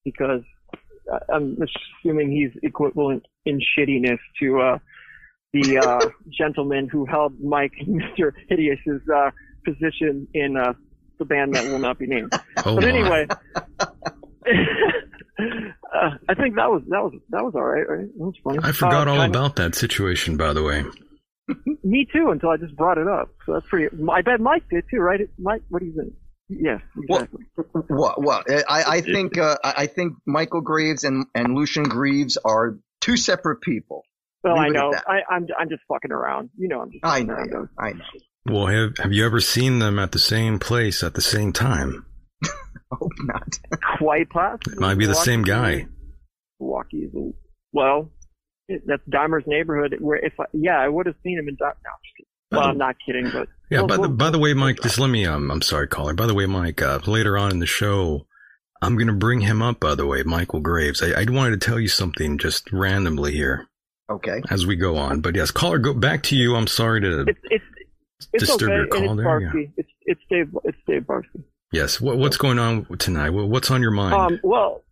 because 0.05 0.43
uh, 1.13 1.19
I'm 1.33 1.57
assuming 2.03 2.31
he's 2.31 2.51
equivalent 2.63 3.25
in 3.45 3.61
shittiness 3.61 4.19
to 4.41 4.61
uh, 4.61 4.79
the 5.53 5.79
uh, 5.79 6.09
gentleman 6.31 6.89
who 6.91 7.05
held 7.07 7.39
Mike 7.41 7.73
Mr. 7.87 8.33
Hideous's 8.49 9.03
uh, 9.15 9.31
position 9.65 10.27
in 10.35 10.57
uh, 10.57 10.73
the 11.19 11.25
band 11.25 11.55
that 11.55 11.65
will 11.71 11.79
not 11.79 11.99
be 11.99 12.07
named. 12.07 12.33
Oh, 12.65 12.75
but 12.75 12.85
anyway, 12.85 13.27
uh, 14.49 16.11
I 16.29 16.35
think 16.35 16.57
that 16.57 16.69
was 16.71 16.83
that 16.89 17.03
was 17.03 17.13
that 17.31 17.45
was 17.45 17.55
all 17.55 17.63
right. 17.63 17.89
Right? 17.89 18.07
That 18.17 18.25
was 18.25 18.35
funny. 18.43 18.59
I 18.63 18.73
forgot 18.73 19.07
Uh, 19.09 19.13
all 19.13 19.17
kinda- 19.19 19.39
about 19.39 19.57
that 19.57 19.75
situation, 19.75 20.37
by 20.37 20.53
the 20.53 20.63
way. 20.63 20.85
Me 21.83 22.07
too, 22.13 22.29
until 22.31 22.51
I 22.51 22.57
just 22.59 22.77
brought 22.77 22.99
it 22.99 23.09
up. 23.09 23.31
So 23.47 23.55
that's 23.55 23.67
pretty. 23.69 23.89
I 24.13 24.21
bet 24.23 24.39
Mike 24.41 24.65
did 24.71 24.85
too, 24.91 24.99
right? 24.99 25.21
Mike, 25.39 25.63
what 25.71 25.81
do 25.81 25.87
you 25.87 25.95
think? 25.95 26.13
Yes, 26.49 26.81
Well, 27.09 27.23
exactly. 27.25 27.45
what? 27.89 28.23
What? 28.23 28.47
I, 28.51 28.83
I 28.97 29.01
think. 29.03 29.37
Uh, 29.37 29.57
I 29.63 29.75
I 29.79 29.87
think 29.87 30.15
Michael 30.27 30.63
Graves 30.63 31.05
and 31.05 31.27
and 31.35 31.55
Lucian 31.55 31.85
Greaves 31.85 32.39
are 32.43 32.79
two 33.03 33.17
separate 33.19 33.61
people. 33.61 34.03
Well, 34.43 34.55
leave 34.55 34.63
I 34.63 34.69
know. 34.69 34.93
that. 34.93 35.05
I, 35.07 35.21
I'm 35.31 35.47
I'm 35.59 35.69
just 35.69 35.83
fucking 35.89 36.11
around. 36.13 36.49
You 36.57 36.69
know, 36.69 36.81
I'm 36.81 36.91
just. 36.91 37.05
I 37.05 37.23
know. 37.23 37.35
around. 37.35 37.69
I 37.79 37.93
know. 37.93 38.05
Well, 38.47 38.67
have 38.67 38.97
have 38.99 39.13
you 39.13 39.27
ever 39.27 39.41
seen 39.41 39.79
them 39.79 39.99
at 39.99 40.13
the 40.13 40.19
same 40.19 40.59
place 40.59 41.03
at 41.03 41.13
the 41.15 41.21
same 41.21 41.53
time? 41.53 42.07
Hope 42.93 43.13
not. 43.25 43.59
Quite 43.99 44.31
possible. 44.31 44.73
It 44.73 44.81
might 44.81 44.97
be 44.97 45.05
the 45.07 45.15
same 45.15 45.43
guy. 45.43 45.87
Milwaukee 46.61 46.99
is 47.05 47.15
a, 47.15 47.31
well. 47.75 48.11
it- 48.69 48.85
That's 48.87 49.03
Dahmer's 49.07 49.45
neighborhood. 49.47 49.97
Where 50.01 50.17
if 50.25 50.33
I, 50.41 50.45
yeah, 50.55 50.79
I 50.81 50.89
would 50.89 51.05
have 51.07 51.17
seen 51.23 51.39
him 51.39 51.49
in. 51.49 51.57
Dah- 51.57 51.67
No, 51.85 51.91
I'm 51.91 51.99
just. 52.17 52.29
Well, 52.53 52.63
I'm 52.63 52.79
not 52.79 52.97
kidding, 53.05 53.29
but 53.31 53.49
Yeah. 53.71 53.81
Well, 53.81 53.87
by 53.89 53.95
the 53.97 54.01
well, 54.03 54.11
by 54.11 54.31
the 54.31 54.39
way, 54.39 54.55
Mike, 54.55 54.79
just 54.83 54.99
let 54.99 55.09
me. 55.09 55.27
Um, 55.27 55.51
I'm 55.51 55.63
sorry, 55.63 55.89
caller. 55.89 56.15
By 56.15 56.27
the 56.27 56.35
way, 56.35 56.47
Mike. 56.47 56.81
Uh, 56.83 57.01
later 57.07 57.37
on 57.37 57.51
in 57.51 57.59
the 57.59 57.67
show, 57.67 58.27
I'm 58.81 58.97
gonna 58.97 59.13
bring 59.13 59.41
him 59.41 59.63
up. 59.63 59.81
By 59.81 59.95
the 59.95 60.07
way, 60.07 60.23
Michael 60.23 60.61
Graves. 60.61 61.03
I, 61.03 61.21
I 61.21 61.27
wanted 61.29 61.61
to 61.61 61.67
tell 61.67 61.79
you 61.79 61.89
something 61.89 62.39
just 62.39 62.73
randomly 62.73 63.33
here 63.33 63.67
Okay. 64.11 64.41
as 64.51 64.67
we 64.67 64.77
go 64.77 64.97
on. 64.97 65.21
But 65.21 65.35
yes, 65.37 65.51
caller, 65.51 65.79
go 65.79 65.95
back 65.95 66.23
to 66.25 66.37
you. 66.37 66.55
I'm 66.57 66.67
sorry 66.67 67.01
to. 67.03 67.21
it's 67.29 67.41
it's 67.45 67.65
it's 68.33 68.47
Disturb 68.47 68.71
okay. 68.71 68.75
your 68.75 68.83
and 68.83 68.91
call 68.93 69.13
it's 69.13 69.53
there, 69.53 69.61
yeah. 69.63 69.69
It's 69.77 69.89
it's 70.03 70.21
Dave. 70.31 70.57
It's 70.65 70.79
Dave 70.87 71.03
Barsky. 71.03 71.45
Yes. 71.73 72.01
What, 72.01 72.17
what's 72.19 72.37
going 72.39 72.59
on 72.59 72.87
tonight? 72.99 73.31
What's 73.31 73.71
on 73.71 73.83
your 73.83 73.91
mind? 73.91 74.15
Um, 74.15 74.41
well, 74.43 74.83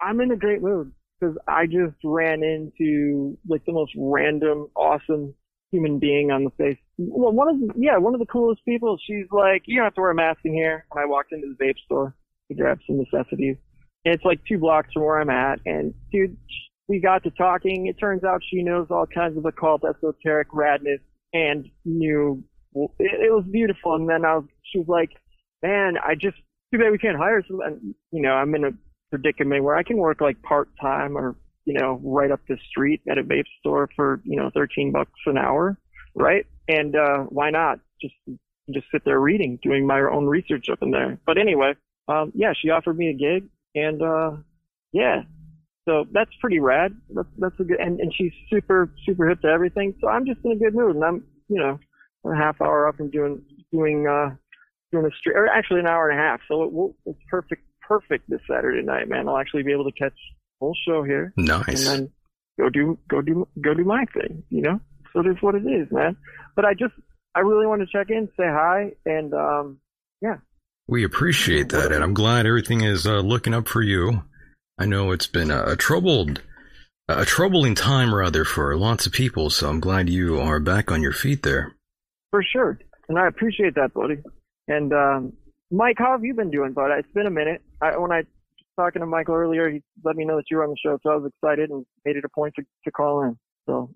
I'm 0.00 0.20
in 0.20 0.30
a 0.30 0.36
great 0.36 0.62
mood 0.62 0.92
because 1.18 1.36
I 1.48 1.66
just 1.66 1.96
ran 2.04 2.42
into 2.42 3.36
like 3.48 3.64
the 3.66 3.72
most 3.72 3.92
random, 3.96 4.68
awesome 4.76 5.34
human 5.70 5.98
being 5.98 6.30
on 6.30 6.44
the 6.44 6.50
face. 6.50 6.78
Well, 6.98 7.32
one 7.32 7.48
of 7.48 7.60
the, 7.60 7.72
yeah, 7.76 7.96
one 7.98 8.14
of 8.14 8.20
the 8.20 8.26
coolest 8.26 8.64
people. 8.64 8.98
She's 9.06 9.26
like, 9.30 9.62
you 9.66 9.76
don't 9.76 9.84
have 9.84 9.94
to 9.94 10.00
wear 10.00 10.10
a 10.10 10.14
mask 10.14 10.40
in 10.44 10.54
here. 10.54 10.86
And 10.90 11.02
I 11.02 11.06
walked 11.06 11.32
into 11.32 11.48
the 11.48 11.64
vape 11.64 11.78
store 11.84 12.14
to 12.48 12.54
grab 12.54 12.78
some 12.86 12.98
necessities. 12.98 13.56
And 14.04 14.14
it's 14.14 14.24
like 14.24 14.40
two 14.46 14.58
blocks 14.58 14.92
from 14.92 15.02
where 15.02 15.20
I'm 15.20 15.30
at. 15.30 15.60
And 15.66 15.94
dude, 16.12 16.36
we 16.88 17.00
got 17.00 17.22
to 17.24 17.30
talking. 17.30 17.86
It 17.86 17.98
turns 17.98 18.24
out 18.24 18.42
she 18.50 18.62
knows 18.62 18.88
all 18.90 19.06
kinds 19.06 19.36
of 19.36 19.44
occult, 19.44 19.82
esoteric 19.84 20.50
radness, 20.50 21.00
and 21.32 21.68
knew 21.84 22.42
it, 22.74 22.90
it 22.98 23.32
was 23.32 23.44
beautiful. 23.50 23.94
And 23.94 24.08
then 24.08 24.24
I 24.24 24.36
was, 24.36 24.44
she 24.72 24.78
was 24.78 24.88
like, 24.88 25.10
man, 25.62 25.94
I 26.04 26.14
just 26.14 26.36
too 26.72 26.78
bad 26.78 26.90
we 26.90 26.98
can't 26.98 27.18
hire 27.18 27.42
someone. 27.46 27.94
You 28.10 28.22
know, 28.22 28.32
I'm 28.32 28.54
in 28.54 28.64
a 28.64 28.70
predicament 29.10 29.64
where 29.64 29.76
I 29.76 29.82
can 29.82 29.98
work 29.98 30.20
like 30.20 30.40
part 30.42 30.68
time 30.80 31.16
or 31.16 31.36
you 31.70 31.78
know 31.78 32.00
right 32.02 32.32
up 32.32 32.40
the 32.48 32.56
street 32.68 33.00
at 33.08 33.16
a 33.16 33.22
vape 33.22 33.44
store 33.60 33.88
for 33.94 34.20
you 34.24 34.36
know 34.36 34.50
13 34.52 34.90
bucks 34.90 35.12
an 35.26 35.38
hour, 35.38 35.78
right? 36.16 36.44
And 36.66 36.96
uh, 36.96 37.18
why 37.28 37.50
not 37.50 37.78
just 38.02 38.14
just 38.74 38.86
sit 38.92 39.04
there 39.04 39.20
reading, 39.20 39.58
doing 39.62 39.86
my 39.86 40.00
own 40.00 40.26
research 40.26 40.66
up 40.70 40.82
in 40.82 40.90
there. 40.90 41.18
But 41.26 41.38
anyway, 41.38 41.74
um, 42.08 42.32
yeah, 42.34 42.52
she 42.60 42.70
offered 42.70 42.98
me 42.98 43.10
a 43.10 43.14
gig, 43.14 43.48
and 43.76 44.02
uh, 44.02 44.30
yeah, 44.92 45.22
so 45.88 46.06
that's 46.12 46.30
pretty 46.40 46.58
rad. 46.58 46.92
That's 47.14 47.28
that's 47.38 47.60
a 47.60 47.64
good, 47.64 47.78
and, 47.78 48.00
and 48.00 48.12
she's 48.16 48.32
super 48.52 48.92
super 49.06 49.28
hip 49.28 49.42
to 49.42 49.48
everything. 49.48 49.94
So 50.00 50.08
I'm 50.08 50.26
just 50.26 50.40
in 50.44 50.50
a 50.52 50.56
good 50.56 50.74
mood, 50.74 50.96
and 50.96 51.04
I'm 51.04 51.24
you 51.48 51.58
know 51.60 51.78
a 52.28 52.36
half 52.36 52.60
hour 52.60 52.88
up 52.88 52.98
and 52.98 53.12
doing 53.12 53.42
doing 53.70 54.08
uh 54.08 54.34
doing 54.90 55.06
a 55.06 55.16
street, 55.20 55.36
or 55.36 55.46
actually 55.46 55.80
an 55.80 55.86
hour 55.86 56.10
and 56.10 56.18
a 56.18 56.22
half. 56.22 56.40
So 56.48 56.64
it 56.64 57.10
it's 57.10 57.22
perfect 57.30 57.62
perfect 57.80 58.28
this 58.28 58.40
Saturday 58.50 58.82
night, 58.82 59.08
man. 59.08 59.28
I'll 59.28 59.38
actually 59.38 59.62
be 59.62 59.72
able 59.72 59.84
to 59.84 59.92
catch 59.92 60.18
full 60.60 60.76
show 60.86 61.02
here, 61.02 61.32
Nice. 61.36 61.88
and 61.88 62.04
then 62.04 62.10
go 62.60 62.68
do 62.68 62.98
go 63.08 63.20
do 63.20 63.48
go 63.60 63.74
do 63.74 63.84
my 63.84 64.04
thing. 64.14 64.44
You 64.50 64.62
know, 64.62 64.80
so 65.12 65.20
it 65.20 65.26
is 65.26 65.36
what 65.40 65.56
it 65.56 65.64
is, 65.66 65.88
man. 65.90 66.16
But 66.54 66.64
I 66.66 66.74
just 66.74 66.94
I 67.34 67.40
really 67.40 67.66
want 67.66 67.80
to 67.82 67.86
check 67.90 68.10
in, 68.10 68.28
say 68.36 68.46
hi, 68.46 68.92
and 69.04 69.34
um 69.34 69.78
yeah. 70.22 70.36
We 70.86 71.04
appreciate 71.04 71.70
that, 71.70 71.92
and 71.92 72.02
I'm 72.04 72.14
glad 72.14 72.46
everything 72.46 72.82
is 72.82 73.06
uh, 73.06 73.20
looking 73.20 73.54
up 73.54 73.68
for 73.68 73.80
you. 73.82 74.24
I 74.76 74.86
know 74.86 75.12
it's 75.12 75.28
been 75.28 75.50
a, 75.52 75.62
a 75.64 75.76
troubled, 75.76 76.42
a 77.08 77.24
troubling 77.24 77.74
time 77.76 78.12
rather 78.14 78.44
for 78.44 78.76
lots 78.76 79.06
of 79.06 79.12
people, 79.12 79.50
so 79.50 79.68
I'm 79.68 79.78
glad 79.78 80.08
you 80.08 80.40
are 80.40 80.58
back 80.58 80.90
on 80.90 81.00
your 81.00 81.12
feet 81.12 81.42
there. 81.44 81.76
For 82.30 82.42
sure. 82.42 82.78
And 83.08 83.18
I 83.18 83.28
appreciate 83.28 83.74
that, 83.76 83.94
buddy. 83.94 84.16
And 84.68 84.92
um 84.92 85.32
Mike, 85.72 85.96
how 85.98 86.10
have 86.12 86.24
you 86.24 86.34
been 86.34 86.50
doing, 86.50 86.72
bud? 86.72 86.90
It's 86.98 87.12
been 87.12 87.26
a 87.26 87.30
minute. 87.30 87.62
I 87.80 87.96
when 87.96 88.10
I 88.10 88.22
talking 88.76 89.00
to 89.00 89.06
Michael 89.06 89.34
earlier, 89.34 89.68
he 89.70 89.82
let 90.04 90.16
me 90.16 90.24
know 90.24 90.36
that 90.36 90.44
you 90.50 90.56
were 90.56 90.64
on 90.64 90.70
the 90.70 90.76
show, 90.82 90.98
so 91.02 91.10
I 91.10 91.16
was 91.16 91.30
excited 91.32 91.70
and 91.70 91.84
made 92.04 92.16
it 92.16 92.24
a 92.24 92.28
point 92.28 92.54
to, 92.56 92.62
to 92.84 92.90
call 92.90 93.22
in. 93.22 93.38
So 93.66 93.90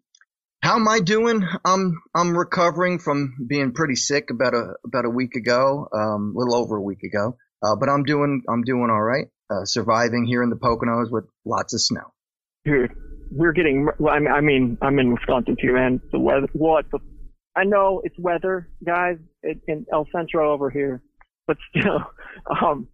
How 0.62 0.76
am 0.76 0.88
I 0.88 1.00
doing? 1.00 1.46
I'm 1.64 2.00
I'm 2.14 2.37
recovering 2.37 2.98
from 2.98 3.34
being 3.46 3.72
pretty 3.72 3.96
sick 3.96 4.30
about 4.30 4.54
a 4.54 4.74
about 4.87 5.04
a 5.04 5.10
week 5.10 5.34
ago, 5.37 5.88
um, 5.92 6.34
a 6.37 6.38
little 6.38 6.54
over 6.54 6.76
a 6.76 6.82
week 6.82 7.02
ago. 7.02 7.37
Uh, 7.62 7.76
but 7.76 7.88
I'm 7.88 8.04
doing 8.04 8.42
I'm 8.48 8.62
doing 8.62 8.90
all 8.90 9.02
right. 9.02 9.26
Uh, 9.50 9.64
surviving 9.64 10.24
here 10.26 10.42
in 10.42 10.50
the 10.50 10.56
Poconos 10.56 11.10
with 11.10 11.24
lots 11.44 11.74
of 11.74 11.80
snow. 11.80 12.12
dude, 12.64 12.92
we're 13.30 13.52
getting. 13.52 13.88
Well, 13.98 14.14
I 14.14 14.18
mean, 14.18 14.32
I 14.32 14.40
mean, 14.40 14.78
I'm 14.80 14.98
in 14.98 15.12
Wisconsin 15.12 15.56
too, 15.60 15.74
man. 15.74 16.00
The 16.12 16.18
weather. 16.18 16.48
What 16.52 16.87
the? 16.90 16.98
I 17.56 17.64
know 17.64 18.00
it's 18.04 18.18
weather, 18.18 18.68
guys, 18.84 19.16
in, 19.42 19.60
in 19.68 19.87
El 19.92 20.08
Centro 20.12 20.52
over 20.52 20.70
here, 20.70 21.02
but 21.46 21.56
still, 21.70 22.00
um, 22.62 22.88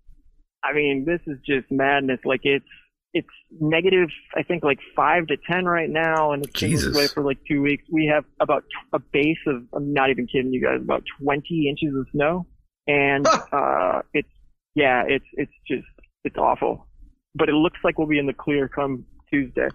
I 0.62 0.72
mean, 0.72 1.04
this 1.06 1.20
is 1.26 1.38
just 1.46 1.70
madness. 1.70 2.20
Like 2.24 2.40
it's 2.44 2.64
it's 3.12 3.28
negative. 3.58 4.08
I 4.36 4.42
think 4.42 4.62
like 4.62 4.78
five 4.94 5.26
to 5.28 5.36
ten 5.50 5.64
right 5.64 5.90
now, 5.90 6.32
and 6.32 6.44
it's 6.44 6.60
been 6.60 6.72
this 6.72 6.94
way 6.94 7.06
for 7.08 7.22
like 7.24 7.38
two 7.48 7.62
weeks. 7.62 7.84
We 7.90 8.10
have 8.12 8.24
about 8.40 8.64
a 8.92 8.98
base 8.98 9.38
of. 9.46 9.64
I'm 9.74 9.92
not 9.92 10.10
even 10.10 10.26
kidding 10.26 10.52
you 10.52 10.62
guys. 10.62 10.80
About 10.80 11.02
20 11.22 11.68
inches 11.68 11.96
of 11.96 12.06
snow, 12.12 12.46
and 12.86 13.26
uh, 13.52 14.02
it's 14.14 14.28
yeah, 14.74 15.04
it's 15.06 15.24
it's 15.34 15.52
just 15.66 15.88
it's 16.24 16.36
awful. 16.36 16.86
But 17.34 17.48
it 17.48 17.54
looks 17.54 17.78
like 17.84 17.98
we'll 17.98 18.08
be 18.08 18.18
in 18.18 18.26
the 18.26 18.34
clear 18.34 18.68
come 18.68 19.04
Tuesday. 19.30 19.68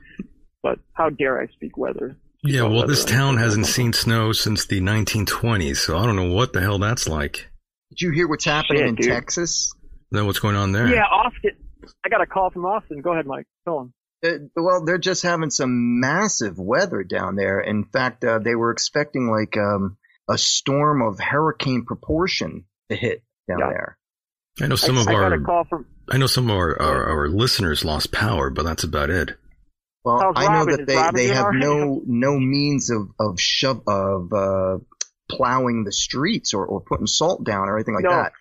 But 0.61 0.79
how 0.93 1.09
dare 1.09 1.41
I 1.41 1.47
speak 1.47 1.77
weather? 1.77 2.17
Yeah, 2.43 2.63
well, 2.63 2.73
weather 2.73 2.87
this 2.87 3.05
town 3.05 3.37
hasn't 3.37 3.65
seen 3.65 3.93
snow 3.93 4.31
since 4.31 4.65
the 4.65 4.81
1920s, 4.81 5.77
so 5.77 5.97
I 5.97 6.05
don't 6.05 6.15
know 6.15 6.31
what 6.31 6.53
the 6.53 6.61
hell 6.61 6.79
that's 6.79 7.07
like. 7.07 7.47
Did 7.91 8.01
you 8.01 8.11
hear 8.11 8.27
what's 8.27 8.45
happening 8.45 8.81
Shit, 8.81 8.89
in 8.89 8.95
dude. 8.95 9.07
Texas? 9.07 9.73
Is 10.15 10.21
that 10.21 10.25
what's 10.25 10.39
going 10.39 10.55
on 10.55 10.71
there? 10.71 10.87
Yeah, 10.87 11.03
Austin. 11.03 11.51
I 12.05 12.09
got 12.09 12.21
a 12.21 12.25
call 12.25 12.49
from 12.49 12.65
Austin. 12.65 13.01
Go 13.01 13.11
ahead, 13.11 13.25
Mike. 13.27 13.47
Go 13.67 13.77
on. 13.79 13.93
Uh, 14.25 14.29
well, 14.55 14.85
they're 14.85 14.97
just 14.97 15.23
having 15.23 15.49
some 15.49 15.99
massive 15.99 16.57
weather 16.57 17.03
down 17.03 17.35
there. 17.35 17.59
In 17.59 17.83
fact, 17.83 18.23
uh, 18.23 18.39
they 18.39 18.55
were 18.55 18.71
expecting 18.71 19.29
like 19.29 19.57
um, 19.57 19.97
a 20.29 20.37
storm 20.37 21.01
of 21.01 21.19
hurricane 21.19 21.83
proportion 21.85 22.63
to 22.89 22.95
hit 22.95 23.23
down 23.49 23.59
Yeah. 23.59 23.67
there. 23.69 23.97
I 24.61 24.67
know 24.67 24.77
some 24.77 24.97
I, 24.97 25.01
of 25.01 25.07
I 25.09 25.11
got 25.11 25.21
our, 25.23 25.33
a 25.33 25.43
call 25.43 25.65
from. 25.65 25.85
I 26.09 26.17
know 26.17 26.27
some 26.27 26.49
of 26.49 26.55
our, 26.55 26.81
our, 26.81 27.05
our 27.09 27.27
listeners 27.27 27.83
lost 27.83 28.13
power, 28.13 28.49
but 28.49 28.63
that's 28.63 28.85
about 28.85 29.09
it. 29.09 29.31
Well, 30.05 30.19
How's 30.21 30.33
I 30.37 30.43
know 30.45 30.59
Robin? 30.59 30.73
that 30.75 30.79
Is 30.81 30.87
they, 30.87 30.95
Robin 30.95 31.15
they 31.15 31.27
have 31.27 31.45
all 31.45 31.51
right? 31.51 31.59
no 31.59 32.01
no 32.05 32.39
means 32.39 32.89
of 32.89 33.09
of 33.19 33.37
shove 33.39 33.81
of 33.87 34.31
uh, 34.31 34.77
plowing 35.29 35.83
the 35.83 35.91
streets 35.91 36.53
or, 36.53 36.65
or 36.65 36.79
putting 36.79 37.05
salt 37.07 37.43
down 37.43 37.67
or 37.67 37.75
anything 37.75 37.95
like 37.95 38.05
No. 38.05 38.11
that. 38.11 38.31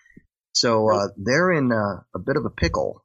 So 0.55 0.89
uh, 0.89 1.07
they're 1.17 1.51
in 1.51 1.71
uh, 1.71 2.01
a 2.15 2.19
bit 2.19 2.37
of 2.37 2.45
a 2.45 2.49
pickle. 2.49 3.03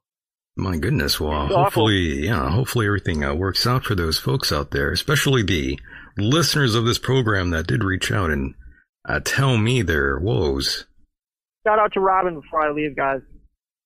My 0.55 0.77
goodness. 0.77 1.19
Well, 1.19 1.45
It's 1.45 1.53
awful. 1.53 1.63
hopefully, 1.63 2.25
yeah, 2.25 2.49
hopefully 2.49 2.85
everything 2.85 3.23
uh, 3.23 3.33
works 3.33 3.65
out 3.67 3.83
for 3.85 3.95
those 3.95 4.17
folks 4.19 4.51
out 4.51 4.71
there, 4.71 4.91
especially 4.91 5.43
the 5.43 5.77
listeners 6.17 6.75
of 6.75 6.85
this 6.85 6.97
program 6.99 7.49
that 7.51 7.67
did 7.67 7.83
reach 7.83 8.11
out 8.11 8.29
and 8.29 8.53
uh, 9.07 9.19
tell 9.23 9.57
me 9.57 9.81
their 9.81 10.19
woes. 10.19 10.85
Shout 11.65 11.79
out 11.79 11.93
to 11.93 11.99
Robin 11.99 12.35
before 12.39 12.67
I 12.67 12.71
leave, 12.71 12.95
guys. 12.95 13.21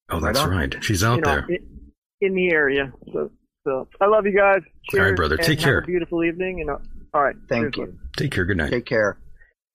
Oh, 0.10 0.20
that's 0.20 0.40
on. 0.40 0.50
right. 0.50 0.76
She's 0.82 1.04
out 1.04 1.16
you 1.18 1.22
know, 1.22 1.32
there. 1.36 1.46
in, 1.50 1.92
in 2.22 2.36
the 2.36 2.52
area. 2.52 2.92
So, 3.14 3.32
so 3.64 3.88
I 4.02 4.06
love 4.08 4.26
you 4.26 4.36
guys. 4.38 4.62
Cheers. 4.92 5.02
All 5.02 5.08
right, 5.10 5.16
brother. 5.16 5.36
and 5.36 5.46
Take 5.46 5.60
have 5.60 5.66
care. 5.66 5.78
A 5.80 5.86
beautiful 5.86 6.24
evening. 6.24 6.62
And 6.62 6.70
uh, 6.70 6.78
all 7.14 7.24
right. 7.24 7.36
Thank 7.50 7.76
cheers, 7.76 7.90
you. 7.90 8.00
Take 8.18 8.32
care. 8.32 8.46
Good 8.46 8.58
night. 8.58 8.70
Take 8.72 8.86
care. 8.86 9.18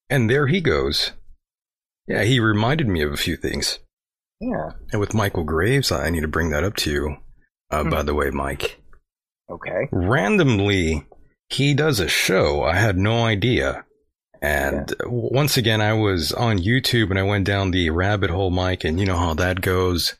And 0.09 0.29
there 0.29 0.47
he 0.47 0.61
goes. 0.61 1.11
Yeah, 2.11 2.23
he 2.23 2.39
reminded 2.39 2.87
me 2.87 3.01
of 3.01 3.11
a 3.13 3.17
few 3.17 3.35
things. 3.37 3.79
Yeah. 4.39 4.71
And 4.91 4.99
with 4.99 5.13
Michael 5.13 5.43
Graves, 5.43 5.91
I 5.91 6.09
need 6.09 6.21
to 6.21 6.27
bring 6.27 6.49
that 6.51 6.63
up 6.63 6.75
to 6.77 6.91
you. 6.91 7.17
Uh, 7.69 7.83
Hmm. 7.83 7.89
By 7.89 8.03
the 8.03 8.13
way, 8.15 8.29
Mike, 8.31 8.81
Okay. 9.49 9.87
randomly, 9.91 11.05
he 11.49 11.73
does 11.73 11.99
a 11.99 12.07
show. 12.07 12.63
I 12.63 12.75
had 12.75 12.97
no 12.97 13.23
idea. 13.25 13.85
And 14.41 14.93
once 15.05 15.55
again, 15.57 15.81
I 15.81 15.93
was 15.93 16.31
on 16.33 16.57
YouTube 16.57 17.11
and 17.11 17.19
I 17.19 17.23
went 17.23 17.45
down 17.45 17.69
the 17.71 17.89
rabbit 17.91 18.29
hole, 18.31 18.49
Mike, 18.49 18.83
and 18.83 18.99
you 18.99 19.05
know 19.05 19.17
how 19.17 19.33
that 19.35 19.61
goes. 19.61 20.15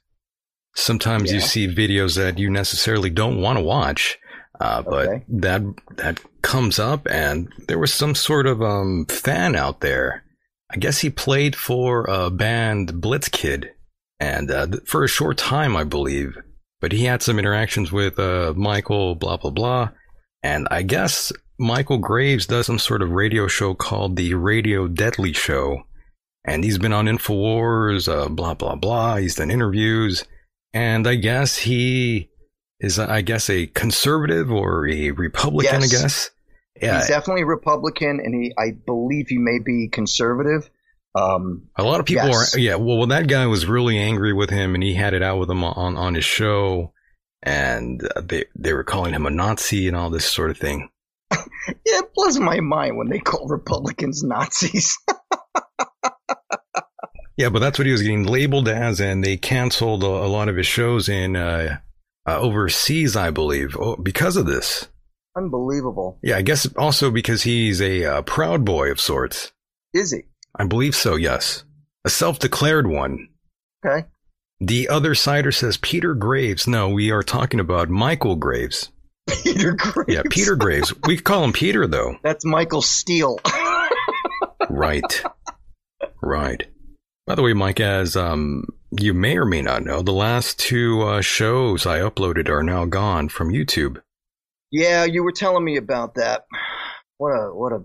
Sometimes 0.75 1.31
you 1.33 1.41
see 1.41 1.67
videos 1.67 2.15
that 2.15 2.37
you 2.37 2.49
necessarily 2.49 3.09
don't 3.09 3.41
want 3.41 3.57
to 3.57 3.63
watch, 3.63 4.17
uh, 4.61 4.81
but 4.83 5.07
Okay. 5.07 5.25
that 5.27 5.61
that 5.97 6.19
comes 6.43 6.79
up, 6.79 7.07
and 7.09 7.51
there 7.67 7.79
was 7.79 7.93
some 7.93 8.15
sort 8.15 8.47
of 8.47 8.61
um, 8.61 9.05
fan 9.09 9.55
out 9.55 9.81
there. 9.81 10.23
I 10.71 10.77
guess 10.77 10.99
he 10.99 11.09
played 11.09 11.55
for 11.55 12.05
a 12.05 12.29
band 12.29 12.93
Blitzkid, 12.93 13.69
and 14.19 14.49
uh, 14.49 14.67
for 14.85 15.03
a 15.03 15.09
short 15.09 15.37
time, 15.37 15.75
I 15.75 15.83
believe. 15.83 16.37
But 16.79 16.93
he 16.93 17.03
had 17.05 17.21
some 17.21 17.37
interactions 17.37 17.91
with 17.91 18.17
uh, 18.17 18.53
Michael, 18.55 19.15
blah 19.15 19.37
blah 19.37 19.51
blah, 19.51 19.89
and 20.41 20.67
I 20.71 20.83
guess 20.83 21.31
Michael 21.59 21.97
Graves 21.97 22.45
does 22.45 22.65
some 22.65 22.79
sort 22.79 23.01
of 23.01 23.11
radio 23.11 23.47
show 23.47 23.73
called 23.73 24.15
the 24.15 24.33
Radio 24.33 24.87
Deadly 24.87 25.33
Show, 25.33 25.83
and 26.45 26.63
he's 26.63 26.77
been 26.77 26.93
on 26.93 27.05
Infowars, 27.05 28.07
uh, 28.07 28.29
blah 28.29 28.53
blah 28.53 28.75
blah. 28.75 29.17
He's 29.17 29.35
done 29.35 29.51
interviews, 29.51 30.23
and 30.73 31.05
I 31.05 31.15
guess 31.15 31.57
he 31.57 32.29
is, 32.79 32.97
uh, 32.97 33.07
I 33.09 33.21
guess, 33.21 33.49
a 33.49 33.67
conservative 33.67 34.49
or 34.49 34.87
a 34.87 35.11
Republican. 35.11 35.81
Yes. 35.81 35.93
I 35.93 36.01
guess. 36.01 36.31
Yeah, 36.81 36.97
He's 36.97 37.07
definitely 37.07 37.43
Republican, 37.43 38.19
and 38.23 38.33
he, 38.33 38.53
I 38.57 38.71
believe, 38.71 39.27
he 39.27 39.37
may 39.37 39.59
be 39.59 39.87
conservative. 39.89 40.69
Um, 41.13 41.69
A 41.75 41.83
lot 41.83 41.99
of 41.99 42.05
people 42.05 42.27
Yes. 42.27 42.55
are, 42.55 42.59
yeah. 42.59 42.75
Well, 42.75 42.97
well, 42.97 43.07
that 43.07 43.27
guy 43.27 43.45
was 43.47 43.65
really 43.65 43.97
angry 43.97 44.33
with 44.33 44.49
him, 44.49 44.73
and 44.75 44.83
he 44.83 44.93
had 44.93 45.13
it 45.13 45.21
out 45.21 45.39
with 45.39 45.49
him 45.49 45.63
on 45.63 45.97
on 45.97 46.13
his 46.15 46.25
show, 46.25 46.93
and 47.43 48.01
uh, 48.15 48.21
they 48.21 48.45
they 48.55 48.73
were 48.73 48.83
calling 48.83 49.13
him 49.13 49.25
a 49.25 49.29
Nazi 49.29 49.87
and 49.87 49.97
all 49.97 50.09
this 50.09 50.25
sort 50.25 50.51
of 50.51 50.57
thing. 50.57 50.89
yeah, 51.31 51.37
it 51.85 52.13
blows 52.15 52.39
my 52.39 52.59
mind 52.61 52.97
when 52.97 53.09
they 53.09 53.19
call 53.19 53.47
Republicans 53.47 54.23
Nazis. 54.23 54.97
Yeah, 57.37 57.49
but 57.49 57.59
that's 57.59 57.79
what 57.79 57.85
he 57.87 57.91
was 57.91 58.03
getting 58.03 58.25
labeled 58.25 58.67
as, 58.67 58.99
and 58.99 59.23
they 59.23 59.35
canceled 59.37 60.03
a, 60.03 60.07
a 60.07 60.27
lot 60.27 60.47
of 60.49 60.57
his 60.57 60.67
shows 60.67 61.09
in 61.09 61.35
uh, 61.35 61.79
uh, 62.27 62.39
overseas, 62.39 63.15
I 63.15 63.31
believe, 63.31 63.75
oh, 63.79 63.95
because 63.95 64.35
of 64.37 64.45
this. 64.45 64.87
Unbelievable. 65.35 66.19
Yeah, 66.21 66.37
I 66.37 66.41
guess 66.41 66.67
also 66.75 67.11
because 67.11 67.43
he's 67.43 67.81
a 67.81 68.05
uh, 68.05 68.21
proud 68.23 68.65
boy 68.65 68.91
of 68.91 68.99
sorts. 68.99 69.51
Is 69.93 70.11
he? 70.11 70.23
I 70.57 70.65
believe 70.65 70.95
so. 70.95 71.15
Yes, 71.15 71.63
a 72.05 72.09
self-declared 72.09 72.87
one. 72.87 73.29
Okay. 73.85 74.07
The 74.59 74.89
other 74.89 75.15
sider 75.15 75.51
says 75.51 75.77
Peter 75.77 76.13
Graves. 76.13 76.67
No, 76.67 76.89
we 76.89 77.11
are 77.11 77.23
talking 77.23 77.59
about 77.59 77.89
Michael 77.89 78.35
Graves. 78.35 78.91
Peter 79.43 79.73
Graves. 79.73 80.13
Yeah, 80.13 80.21
Peter 80.29 80.55
Graves. 80.55 80.93
We 81.07 81.17
call 81.17 81.43
him 81.43 81.53
Peter 81.53 81.87
though. 81.87 82.17
That's 82.23 82.45
Michael 82.45 82.81
Steele. 82.81 83.39
Right. 84.69 85.23
Right. 86.21 86.67
By 87.27 87.35
the 87.35 87.41
way, 87.41 87.53
Mike, 87.53 87.79
as 87.79 88.15
um, 88.15 88.65
you 88.91 89.13
may 89.13 89.37
or 89.37 89.45
may 89.45 89.61
not 89.61 89.83
know, 89.83 90.01
the 90.01 90.13
last 90.13 90.59
two 90.59 91.01
uh, 91.01 91.21
shows 91.21 91.85
I 91.85 91.99
uploaded 91.99 92.47
are 92.47 92.63
now 92.63 92.85
gone 92.85 93.27
from 93.27 93.51
YouTube. 93.51 94.01
Yeah, 94.71 95.03
you 95.05 95.23
were 95.23 95.31
telling 95.31 95.63
me 95.63 95.77
about 95.77 96.15
that. 96.15 96.45
What 97.17 97.31
a 97.31 97.53
what 97.53 97.71
a 97.73 97.79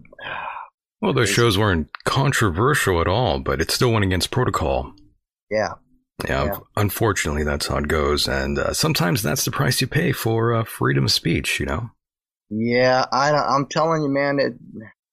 Well, 1.02 1.12
those 1.12 1.28
shows 1.28 1.58
weren't 1.58 1.90
controversial 2.04 3.00
at 3.00 3.08
all, 3.08 3.38
but 3.40 3.60
it 3.60 3.70
still 3.70 3.92
went 3.92 4.04
against 4.04 4.30
protocol. 4.30 4.92
yeah. 5.50 5.74
Yeah, 6.26 6.44
Yeah. 6.44 6.58
unfortunately, 6.76 7.44
that's 7.44 7.66
how 7.66 7.76
it 7.76 7.88
goes. 7.88 8.26
And 8.26 8.58
uh, 8.58 8.72
sometimes 8.72 9.22
that's 9.22 9.44
the 9.44 9.50
price 9.50 9.82
you 9.82 9.86
pay 9.86 10.12
for 10.12 10.54
uh, 10.54 10.64
freedom 10.64 11.04
of 11.04 11.12
speech, 11.12 11.60
you 11.60 11.66
know? 11.66 11.90
Yeah, 12.48 13.04
I, 13.12 13.32
I'm 13.32 13.66
telling 13.66 14.02
you, 14.02 14.08
man, 14.08 14.38
it, 14.38 14.54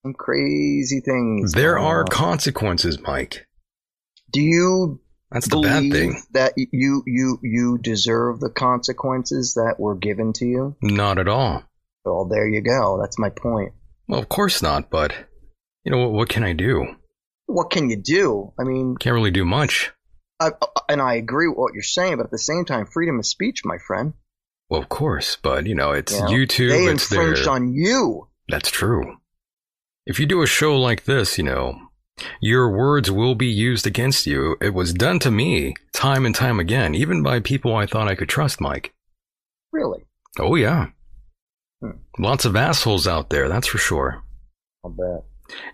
some 0.02 0.14
crazy 0.14 1.00
things. 1.04 1.52
There 1.52 1.78
are 1.78 2.00
on. 2.00 2.06
consequences, 2.06 2.98
Mike. 3.00 3.46
Do 4.32 4.40
you 4.40 4.98
That's 5.34 5.48
the 5.48 5.60
bad 5.60 5.90
thing. 5.92 6.22
that 6.32 6.54
you 6.56 7.02
you 7.06 7.38
you 7.42 7.78
deserve 7.78 8.40
the 8.40 8.48
consequences 8.50 9.54
that 9.54 9.74
were 9.78 9.96
given 9.96 10.32
to 10.34 10.46
you? 10.46 10.76
Not 10.80 11.18
at 11.18 11.28
all. 11.28 11.64
Well, 12.04 12.26
there 12.26 12.46
you 12.48 12.62
go. 12.62 12.98
That's 13.00 13.18
my 13.18 13.28
point. 13.30 13.72
Well, 14.08 14.20
of 14.20 14.28
course 14.28 14.62
not, 14.62 14.90
but, 14.90 15.12
you 15.84 15.90
know, 15.90 15.98
what, 15.98 16.12
what 16.12 16.28
can 16.28 16.44
I 16.44 16.52
do? 16.52 16.86
What 17.46 17.70
can 17.70 17.90
you 17.90 17.96
do? 17.96 18.52
I 18.58 18.64
mean, 18.64 18.96
Can't 19.00 19.14
really 19.14 19.30
do 19.30 19.44
much. 19.44 19.90
I, 20.38 20.50
and 20.88 21.00
I 21.00 21.14
agree 21.14 21.48
with 21.48 21.56
what 21.56 21.72
you're 21.74 21.82
saying, 21.82 22.18
but 22.18 22.24
at 22.26 22.30
the 22.30 22.38
same 22.38 22.64
time, 22.66 22.86
freedom 22.86 23.18
of 23.18 23.26
speech, 23.26 23.62
my 23.64 23.78
friend. 23.78 24.12
Well, 24.68 24.80
of 24.82 24.88
course, 24.90 25.36
but, 25.42 25.66
you 25.66 25.74
know, 25.74 25.92
it's 25.92 26.12
You 26.12 26.20
know, 26.20 26.26
YouTube, 26.26 26.68
They 26.70 26.84
it's 26.84 27.10
infringed 27.10 27.44
there. 27.46 27.52
on 27.52 27.72
you. 27.74 28.28
That's 28.48 28.70
true. 28.70 29.16
If 30.06 30.20
you 30.20 30.26
do 30.26 30.42
a 30.42 30.46
show 30.46 30.76
like 30.78 31.04
this, 31.04 31.38
you 31.38 31.44
know, 31.44 31.78
your 32.40 32.70
words 32.70 33.10
will 33.10 33.34
be 33.34 33.46
used 33.46 33.86
against 33.86 34.26
you. 34.26 34.56
It 34.60 34.74
was 34.74 34.92
done 34.94 35.18
to 35.20 35.30
me 35.30 35.74
time 35.92 36.24
and 36.26 36.34
time 36.34 36.60
again, 36.60 36.94
even 36.94 37.22
by 37.22 37.40
people 37.40 37.74
I 37.76 37.86
thought 37.86 38.08
I 38.08 38.14
could 38.14 38.28
trust, 38.28 38.60
Mike. 38.60 38.92
Really? 39.72 40.04
Oh, 40.38 40.54
yeah. 40.54 40.88
Hmm. 41.80 41.98
Lots 42.18 42.44
of 42.44 42.56
assholes 42.56 43.06
out 43.06 43.30
there, 43.30 43.48
that's 43.48 43.66
for 43.66 43.78
sure. 43.78 44.22
I'll 44.84 44.90
bet. 44.90 45.24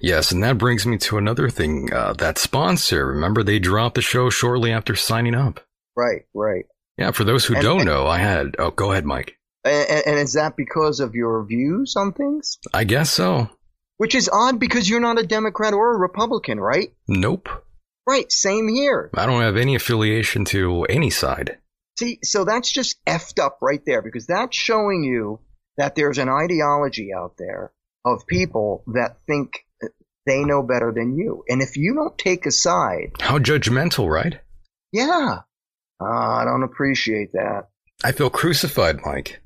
Yes, 0.01 0.33
and 0.33 0.43
that 0.43 0.59
brings 0.59 0.85
me 0.87 0.99
to 0.99 1.17
another 1.19 1.49
thing. 1.49 1.93
Uh, 1.93 2.13
that 2.15 2.39
sponsor, 2.39 3.07
remember 3.07 3.43
they 3.43 3.59
dropped 3.59 3.95
the 3.95 4.03
show 4.03 4.29
shortly 4.31 4.73
after 4.73 4.97
signing 4.97 5.35
up? 5.35 5.61
Right, 5.97 6.23
right. 6.35 6.65
Yeah, 6.99 7.13
for 7.13 7.25
those 7.25 7.45
who 7.45 7.55
And- 7.55 7.63
don't 7.63 7.81
and- 7.81 7.87
know, 7.87 8.07
I 8.07 8.19
had. 8.19 8.57
Oh, 8.59 8.71
go 8.71 8.93
ahead, 8.93 9.05
Mike. 9.05 9.35
And, 9.65 9.89
and, 9.91 10.03
and 10.07 10.19
is 10.19 10.33
that 10.33 10.57
because 10.57 11.01
of 11.01 11.15
your 11.15 11.45
views 11.45 11.95
on 11.97 12.13
things? 12.13 12.59
I 12.73 12.85
guess 12.85 13.11
so. 13.11 13.51
Which 14.01 14.15
is 14.15 14.31
odd 14.33 14.59
because 14.59 14.89
you're 14.89 14.99
not 14.99 15.19
a 15.19 15.27
Democrat 15.27 15.75
or 15.75 15.95
a 15.95 15.99
Republican, 15.99 16.59
right? 16.59 16.95
Nope. 17.07 17.51
Right, 18.09 18.33
same 18.33 18.67
here. 18.67 19.11
I 19.15 19.27
don't 19.27 19.43
have 19.43 19.59
any 19.59 19.75
affiliation 19.75 20.47
to 20.47 20.85
any 20.85 21.11
side. 21.11 21.59
See, 21.99 22.19
so 22.23 22.47
that's 22.47 22.73
just 22.73 22.97
effed 23.05 23.39
up 23.39 23.59
right 23.61 23.83
there 23.85 24.01
because 24.01 24.27
that's 24.27 24.57
showing 24.57 25.05
you 25.05 25.41
that 25.77 25.97
there's 25.97 26.17
an 26.17 26.31
ideology 26.31 27.11
out 27.15 27.35
there 27.37 27.73
of 28.07 28.27
people 28.27 28.85
that 28.95 29.19
think 29.27 29.67
they 30.25 30.45
know 30.45 30.63
better 30.63 30.93
than 30.97 31.19
you. 31.19 31.45
And 31.47 31.61
if 31.61 31.77
you 31.77 31.93
don't 31.95 32.17
take 32.17 32.47
a 32.47 32.51
side, 32.51 33.11
How 33.21 33.37
judgmental, 33.39 34.09
right? 34.11 34.41
yeah, 34.93 35.41
uh, 36.01 36.05
I 36.07 36.45
don't 36.47 36.63
appreciate 36.63 37.33
that. 37.35 37.65
I 38.03 38.13
feel 38.13 38.31
crucified, 38.31 39.01
Mike, 39.05 39.43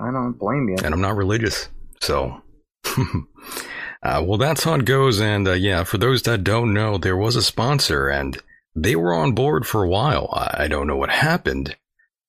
I 0.00 0.10
don't 0.10 0.32
blame 0.36 0.68
you. 0.70 0.84
and 0.84 0.92
I'm 0.92 1.00
not 1.00 1.14
religious. 1.14 1.68
So, 2.00 2.42
uh, 4.02 4.22
well, 4.24 4.38
that's 4.38 4.64
how 4.64 4.74
it 4.74 4.84
goes. 4.84 5.20
And 5.20 5.46
uh, 5.46 5.52
yeah, 5.52 5.84
for 5.84 5.98
those 5.98 6.22
that 6.22 6.44
don't 6.44 6.72
know, 6.74 6.98
there 6.98 7.16
was 7.16 7.36
a 7.36 7.42
sponsor, 7.42 8.08
and 8.08 8.36
they 8.74 8.96
were 8.96 9.14
on 9.14 9.32
board 9.32 9.66
for 9.66 9.82
a 9.84 9.88
while. 9.88 10.28
I, 10.32 10.64
I 10.64 10.68
don't 10.68 10.86
know 10.86 10.96
what 10.96 11.10
happened. 11.10 11.76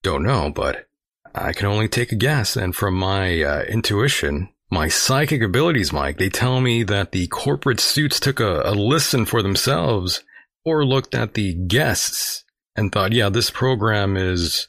Don't 0.03 0.23
know, 0.23 0.51
but 0.53 0.87
I 1.33 1.53
can 1.53 1.65
only 1.67 1.87
take 1.87 2.11
a 2.11 2.15
guess. 2.15 2.55
And 2.55 2.75
from 2.75 2.95
my 2.95 3.41
uh, 3.41 3.63
intuition, 3.63 4.49
my 4.69 4.87
psychic 4.87 5.41
abilities, 5.41 5.93
Mike, 5.93 6.17
they 6.17 6.29
tell 6.29 6.59
me 6.61 6.83
that 6.83 7.11
the 7.11 7.27
corporate 7.27 7.79
suits 7.79 8.19
took 8.19 8.39
a, 8.39 8.61
a 8.65 8.71
listen 8.75 9.25
for 9.25 9.41
themselves 9.41 10.23
or 10.65 10.85
looked 10.85 11.15
at 11.15 11.33
the 11.35 11.53
guests 11.53 12.43
and 12.75 12.91
thought, 12.91 13.13
yeah, 13.13 13.29
this 13.29 13.49
program 13.49 14.17
is 14.17 14.67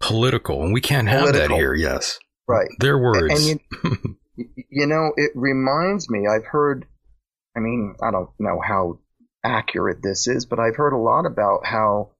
political 0.00 0.62
and 0.62 0.72
we 0.74 0.80
can't 0.80 1.08
have 1.08 1.32
that 1.32 1.50
here. 1.50 1.74
Yes. 1.74 2.18
Right. 2.46 2.68
Their 2.78 2.98
words. 2.98 3.48
And 3.48 3.60
you, 3.82 3.90
Y- 4.04 4.14
you 4.36 4.86
know, 4.86 5.12
it 5.16 5.32
reminds 5.34 6.10
me, 6.10 6.26
I've 6.26 6.46
heard, 6.46 6.86
I 7.56 7.60
mean, 7.60 7.94
I 8.02 8.10
don't 8.10 8.30
know 8.38 8.60
how 8.66 8.98
accurate 9.44 10.02
this 10.02 10.26
is, 10.26 10.46
but 10.46 10.58
I've 10.58 10.76
heard 10.76 10.92
a 10.92 10.98
lot 10.98 11.26
about 11.26 11.66
how 11.66 12.10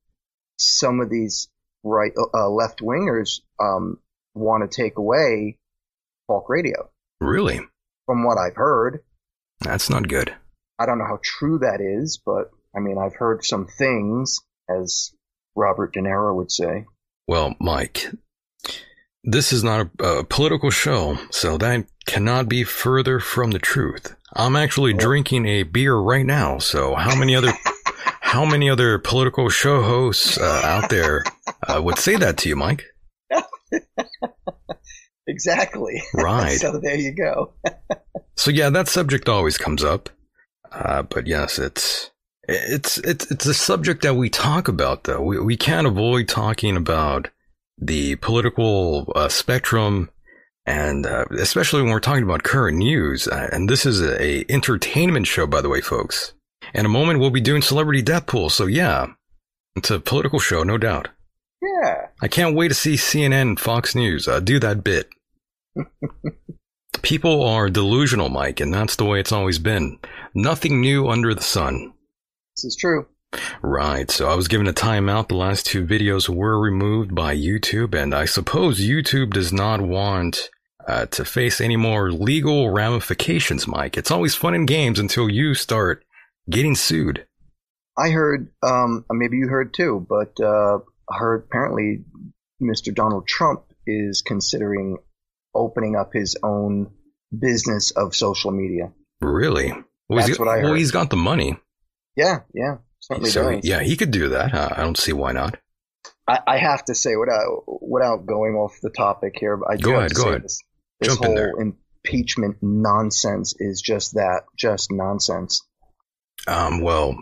some 0.56 1.00
of 1.00 1.10
these 1.10 1.48
right, 1.82 2.12
uh, 2.34 2.48
left 2.48 2.80
wingers, 2.80 3.40
um, 3.60 3.98
want 4.34 4.68
to 4.68 4.82
take 4.82 4.98
away 4.98 5.58
talk 6.28 6.48
radio. 6.48 6.90
really? 7.20 7.60
From 8.06 8.24
what 8.24 8.36
I've 8.38 8.56
heard, 8.56 9.02
That's 9.60 9.88
not 9.88 10.08
good. 10.08 10.34
I 10.78 10.86
don't 10.86 10.98
know 10.98 11.06
how 11.06 11.20
true 11.22 11.58
that 11.60 11.80
is, 11.80 12.20
but 12.24 12.50
I 12.76 12.80
mean, 12.80 12.98
I've 12.98 13.14
heard 13.16 13.44
some 13.44 13.66
things, 13.66 14.40
as 14.68 15.14
Robert 15.54 15.94
De 15.94 16.00
Niro 16.00 16.36
would 16.36 16.50
say. 16.50 16.84
Well, 17.26 17.54
Mike, 17.60 18.10
this 19.22 19.52
is 19.52 19.64
not 19.64 19.88
a, 20.00 20.04
a 20.04 20.24
political 20.24 20.70
show, 20.70 21.16
so 21.30 21.56
that 21.56 21.86
cannot 22.06 22.48
be 22.48 22.64
further 22.64 23.20
from 23.20 23.50
the 23.50 23.58
truth. 23.58 24.14
I'm 24.34 24.56
actually 24.56 24.92
drinking 24.92 25.46
a 25.46 25.62
beer 25.62 25.94
right 25.96 26.26
now, 26.26 26.58
so 26.58 26.94
how 26.94 27.16
many 27.16 27.34
other 27.36 27.52
how 28.20 28.44
many 28.44 28.68
other 28.68 28.98
political 28.98 29.48
show 29.48 29.82
hosts 29.82 30.38
uh, 30.38 30.60
out 30.64 30.90
there 30.90 31.24
uh, 31.68 31.80
would 31.82 31.98
say 31.98 32.16
that 32.16 32.36
to 32.38 32.48
you, 32.48 32.56
Mike? 32.56 32.84
Exactly. 35.26 36.02
Right. 36.12 36.50
so 36.60 36.78
there 36.78 36.96
you 36.96 37.14
go. 37.14 37.54
So 38.36 38.50
yeah, 38.50 38.68
that 38.70 38.88
subject 38.88 39.28
always 39.28 39.56
comes 39.56 39.84
up. 39.84 40.10
Uh, 40.72 41.02
but 41.02 41.28
yes, 41.28 41.56
it's 41.60 42.10
it's 42.48 42.98
it's 42.98 43.30
it's 43.30 43.46
a 43.46 43.54
subject 43.54 44.02
that 44.02 44.14
we 44.16 44.28
talk 44.28 44.66
about 44.66 45.04
though. 45.04 45.22
We 45.22 45.38
we 45.38 45.56
can't 45.56 45.86
avoid 45.86 46.26
talking 46.26 46.76
about 46.76 47.28
the 47.78 48.16
political 48.16 49.12
uh, 49.14 49.28
spectrum, 49.28 50.10
and 50.66 51.06
uh, 51.06 51.26
especially 51.38 51.82
when 51.82 51.90
we're 51.90 52.00
talking 52.00 52.22
about 52.22 52.42
current 52.42 52.78
news. 52.78 53.28
Uh, 53.28 53.48
and 53.52 53.68
this 53.68 53.84
is 53.84 54.00
a, 54.00 54.22
a 54.22 54.44
entertainment 54.48 55.26
show, 55.26 55.46
by 55.46 55.60
the 55.60 55.68
way, 55.68 55.80
folks. 55.80 56.32
In 56.72 56.86
a 56.86 56.88
moment, 56.88 57.20
we'll 57.20 57.30
be 57.30 57.40
doing 57.40 57.62
celebrity 57.62 58.02
death 58.02 58.26
pool. 58.26 58.48
So 58.50 58.66
yeah, 58.66 59.06
it's 59.76 59.90
a 59.90 60.00
political 60.00 60.38
show, 60.38 60.62
no 60.62 60.78
doubt. 60.78 61.08
Yeah. 61.62 62.08
I 62.20 62.28
can't 62.28 62.56
wait 62.56 62.68
to 62.68 62.74
see 62.74 62.94
CNN 62.94 63.42
and 63.42 63.60
Fox 63.60 63.94
News 63.94 64.28
uh, 64.28 64.40
do 64.40 64.58
that 64.60 64.84
bit. 64.84 65.08
People 67.02 67.42
are 67.42 67.68
delusional, 67.68 68.28
Mike, 68.28 68.60
and 68.60 68.72
that's 68.72 68.96
the 68.96 69.04
way 69.04 69.20
it's 69.20 69.32
always 69.32 69.58
been. 69.58 69.98
Nothing 70.34 70.80
new 70.80 71.08
under 71.08 71.34
the 71.34 71.42
sun. 71.42 71.92
This 72.56 72.64
is 72.64 72.76
true. 72.76 73.06
Right, 73.62 74.10
so 74.10 74.28
I 74.28 74.34
was 74.36 74.48
given 74.48 74.68
a 74.68 74.72
timeout. 74.72 75.28
The 75.28 75.34
last 75.34 75.66
two 75.66 75.84
videos 75.84 76.28
were 76.28 76.58
removed 76.58 77.14
by 77.14 77.34
YouTube, 77.36 77.94
and 77.94 78.14
I 78.14 78.26
suppose 78.26 78.80
YouTube 78.80 79.32
does 79.32 79.52
not 79.52 79.80
want 79.80 80.50
uh, 80.86 81.06
to 81.06 81.24
face 81.24 81.60
any 81.60 81.76
more 81.76 82.10
legal 82.12 82.70
ramifications, 82.70 83.66
Mike. 83.66 83.96
It's 83.96 84.10
always 84.10 84.34
fun 84.34 84.54
and 84.54 84.66
games 84.66 84.98
until 84.98 85.28
you 85.28 85.54
start 85.54 86.04
getting 86.48 86.74
sued. 86.74 87.26
I 87.96 88.10
heard, 88.10 88.48
um, 88.62 89.04
maybe 89.10 89.36
you 89.36 89.48
heard 89.48 89.72
too, 89.72 90.04
but 90.08 90.38
uh, 90.44 90.78
heard 91.08 91.44
apparently 91.48 92.04
Mr. 92.62 92.92
Donald 92.94 93.26
Trump 93.28 93.62
is 93.86 94.22
considering 94.22 94.98
opening 95.54 95.94
up 95.96 96.10
his 96.12 96.36
own 96.42 96.90
business 97.36 97.92
of 97.92 98.14
social 98.16 98.50
media. 98.50 98.92
Really? 99.20 99.72
Well, 100.08 100.18
he's 100.18 100.26
That's 100.28 100.38
what 100.38 100.48
I 100.48 100.56
Well, 100.58 100.68
heard. 100.70 100.78
he's 100.78 100.90
got 100.90 101.10
the 101.10 101.16
money. 101.16 101.56
Yeah, 102.16 102.40
yeah, 102.52 102.76
certainly 103.00 103.30
So, 103.30 103.52
does. 103.52 103.64
yeah, 103.64 103.80
he 103.82 103.96
could 103.96 104.10
do 104.10 104.28
that. 104.30 104.52
Uh, 104.54 104.68
I 104.76 104.82
don't 104.82 104.98
see 104.98 105.12
why 105.12 105.32
not. 105.32 105.56
I, 106.28 106.38
I 106.46 106.58
have 106.58 106.84
to 106.86 106.94
say, 106.94 107.16
without 107.16 107.64
without 107.66 108.24
going 108.26 108.54
off 108.54 108.78
the 108.82 108.90
topic 108.90 109.34
here, 109.38 109.58
I 109.70 109.76
do 109.76 109.82
Go 109.84 109.90
have 109.90 109.98
ahead, 110.00 110.08
to 110.10 110.14
go 110.14 110.22
say 110.22 110.28
ahead. 110.30 110.42
This, 110.44 110.62
this 111.00 111.08
Jump 111.16 111.24
whole 111.24 111.74
impeachment 112.04 112.56
nonsense 112.62 113.54
is 113.58 113.80
just 113.82 114.14
that, 114.14 114.42
just 114.56 114.90
nonsense. 114.92 115.62
Um, 116.46 116.80
well, 116.80 117.16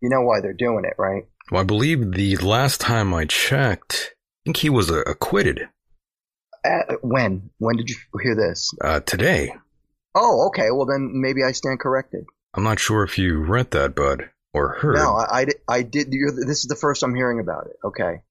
You 0.00 0.08
know 0.10 0.22
why 0.22 0.40
they're 0.40 0.52
doing 0.52 0.84
it, 0.84 0.94
right? 0.98 1.24
well, 1.50 1.60
I 1.60 1.64
believe 1.64 2.12
the 2.12 2.36
last 2.36 2.80
time 2.80 3.12
I 3.12 3.24
checked, 3.26 4.14
I 4.14 4.40
think 4.46 4.56
he 4.58 4.70
was 4.70 4.90
uh, 4.90 5.02
acquitted 5.06 5.68
Uh, 6.64 6.94
when? 7.02 7.50
When 7.58 7.76
did 7.76 7.90
you 7.90 7.96
hear 8.22 8.34
this? 8.34 8.72
uh, 8.80 9.00
today. 9.00 9.54
Oh, 10.14 10.46
okay. 10.48 10.70
Well, 10.70 10.86
then 10.86 11.10
maybe 11.20 11.42
I 11.42 11.52
stand 11.52 11.80
corrected. 11.80 12.24
I'm 12.54 12.62
not 12.62 12.78
sure 12.78 13.02
if 13.02 13.18
you 13.18 13.38
read 13.42 13.72
that, 13.72 13.94
bud, 13.96 14.30
or 14.52 14.74
heard. 14.78 14.94
No, 14.94 15.14
I, 15.16 15.40
I, 15.40 15.46
I 15.68 15.82
did. 15.82 16.06
You're, 16.12 16.30
this 16.30 16.60
is 16.60 16.66
the 16.68 16.76
first 16.76 17.02
I'm 17.02 17.14
hearing 17.16 17.40
about 17.40 17.66
it. 17.66 17.76
Okay, 17.84 18.22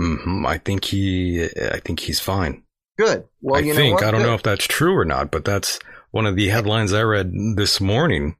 Mm-hmm. 0.00 0.46
I 0.46 0.58
think 0.58 0.84
he, 0.84 1.44
I 1.44 1.80
think 1.80 1.98
he's 1.98 2.20
fine. 2.20 2.62
Good. 2.98 3.24
Well, 3.40 3.56
I 3.56 3.64
you 3.64 3.72
know 3.72 3.78
think 3.78 3.94
what? 3.96 4.04
I 4.04 4.10
don't 4.10 4.20
Good. 4.20 4.26
know 4.26 4.34
if 4.34 4.42
that's 4.42 4.66
true 4.66 4.96
or 4.96 5.04
not, 5.04 5.30
but 5.30 5.44
that's 5.44 5.78
one 6.10 6.26
of 6.26 6.36
the 6.36 6.48
headlines 6.48 6.92
I 6.92 7.02
read 7.02 7.32
this 7.56 7.80
morning. 7.80 8.36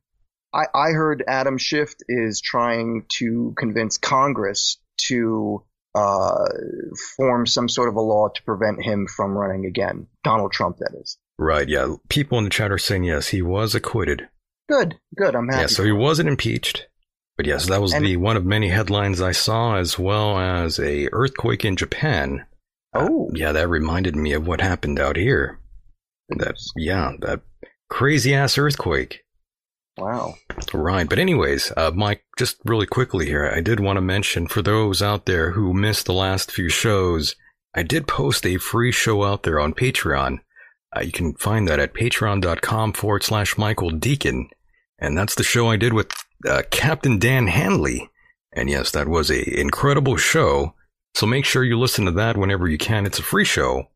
I, 0.53 0.65
I 0.75 0.91
heard 0.91 1.23
Adam 1.29 1.59
Schiff 1.59 1.95
is 2.09 2.41
trying 2.41 3.05
to 3.19 3.55
convince 3.59 3.99
Congress 3.99 4.79
to 5.09 5.63
uh, 5.95 6.45
form 7.17 7.47
some 7.47 7.69
sort 7.69 7.89
of 7.89 7.97
a 7.97 8.01
law 8.01 8.29
to 8.29 8.43
prevent 8.45 8.83
him 8.83 9.07
from 9.07 9.37
running 9.37 9.67
again. 9.67 10.07
Donald 10.25 10.53
Trump, 10.53 10.79
that 10.79 10.93
is. 11.01 11.19
Right? 11.39 11.69
Yeah. 11.69 11.97
People 12.09 12.39
in 12.39 12.45
the 12.45 12.51
chat 12.51 12.73
are 12.73 12.79
saying 12.79 13.05
yes, 13.05 13.29
he 13.29 13.43
was 13.43 13.75
acquitted. 13.75 14.29
Good, 14.69 14.97
good. 15.17 15.35
I'm 15.35 15.49
happy. 15.49 15.61
Yeah. 15.63 15.67
So 15.69 15.85
he 15.85 15.93
wasn't 15.93 16.29
impeached. 16.29 16.89
But 17.37 17.47
yes, 17.47 17.67
that 17.67 17.81
was 17.81 17.93
And- 17.95 18.05
the 18.05 18.17
one 18.17 18.37
of 18.37 18.45
many 18.45 18.69
headlines 18.69 19.21
I 19.21 19.33
saw, 19.33 19.77
as 19.77 19.99
well 19.99 20.39
as 20.39 20.79
a 20.81 21.09
earthquake 21.13 21.65
in 21.65 21.77
Japan. 21.77 22.45
Oh, 23.01 23.31
Yeah, 23.35 23.53
that 23.53 23.69
reminded 23.69 24.17
me 24.17 24.33
of 24.33 24.47
what 24.47 24.61
happened 24.61 24.99
out 24.99 25.17
here. 25.17 25.59
That 26.31 26.57
yeah, 26.77 27.13
that 27.21 27.41
crazy 27.89 28.35
ass 28.35 28.59
earthquake. 28.59 29.25
wow. 29.97 30.35
Right. 30.75 31.09
But 31.09 31.19
anyways, 31.19 31.73
uh, 31.77 31.91
Mike, 31.95 32.23
just 32.39 32.59
really 32.65 32.87
quickly 32.87 33.27
here, 33.27 33.51
I 33.55 33.61
did 33.61 33.81
want 33.81 33.97
to 33.97 34.01
mention 34.03 34.47
for 34.47 34.63
those 34.63 35.01
out 35.03 35.27
there 35.27 35.53
who 35.53 35.73
missed 35.73 36.07
the 36.07 36.13
last 36.13 36.51
few 36.53 36.69
shows, 36.69 37.35
I 37.75 37.83
did 37.83 38.07
post 38.07 38.45
a 38.47 38.59
free 38.59 38.93
show 38.93 39.25
out 39.25 39.43
there 39.43 39.59
on 39.59 39.73
Patreon. 39.75 40.41
Uh, 40.97 41.01
you 41.01 41.13
can 41.13 41.35
find 41.35 41.67
that 41.69 41.79
at 41.81 41.95
patreon.com 41.95 42.93
forward 42.93 43.23
slash 43.23 43.57
Michael 43.59 43.91
Decon. 43.91 44.49
And 44.99 45.17
that's 45.17 45.35
the 45.35 45.45
show 45.45 45.69
I 45.69 45.77
did 45.77 45.93
with 45.93 46.11
uh, 46.49 46.63
Captain 46.71 47.19
Dan 47.19 47.47
Hanley. 47.47 48.11
And 48.53 48.69
yes, 48.69 48.91
that 48.93 49.09
was 49.09 49.31
a 49.31 49.61
incredible 49.61 50.17
show. 50.17 50.75
So 51.15 51.27
make 51.27 51.45
sure 51.45 51.65
you 51.65 51.79
listen 51.79 52.05
to 52.05 52.13
that 52.13 52.37
whenever 52.37 52.69
you 52.69 52.79
can. 52.79 53.07
It's 53.07 53.19
a 53.19 53.25
free 53.25 53.45
show. 53.45 53.89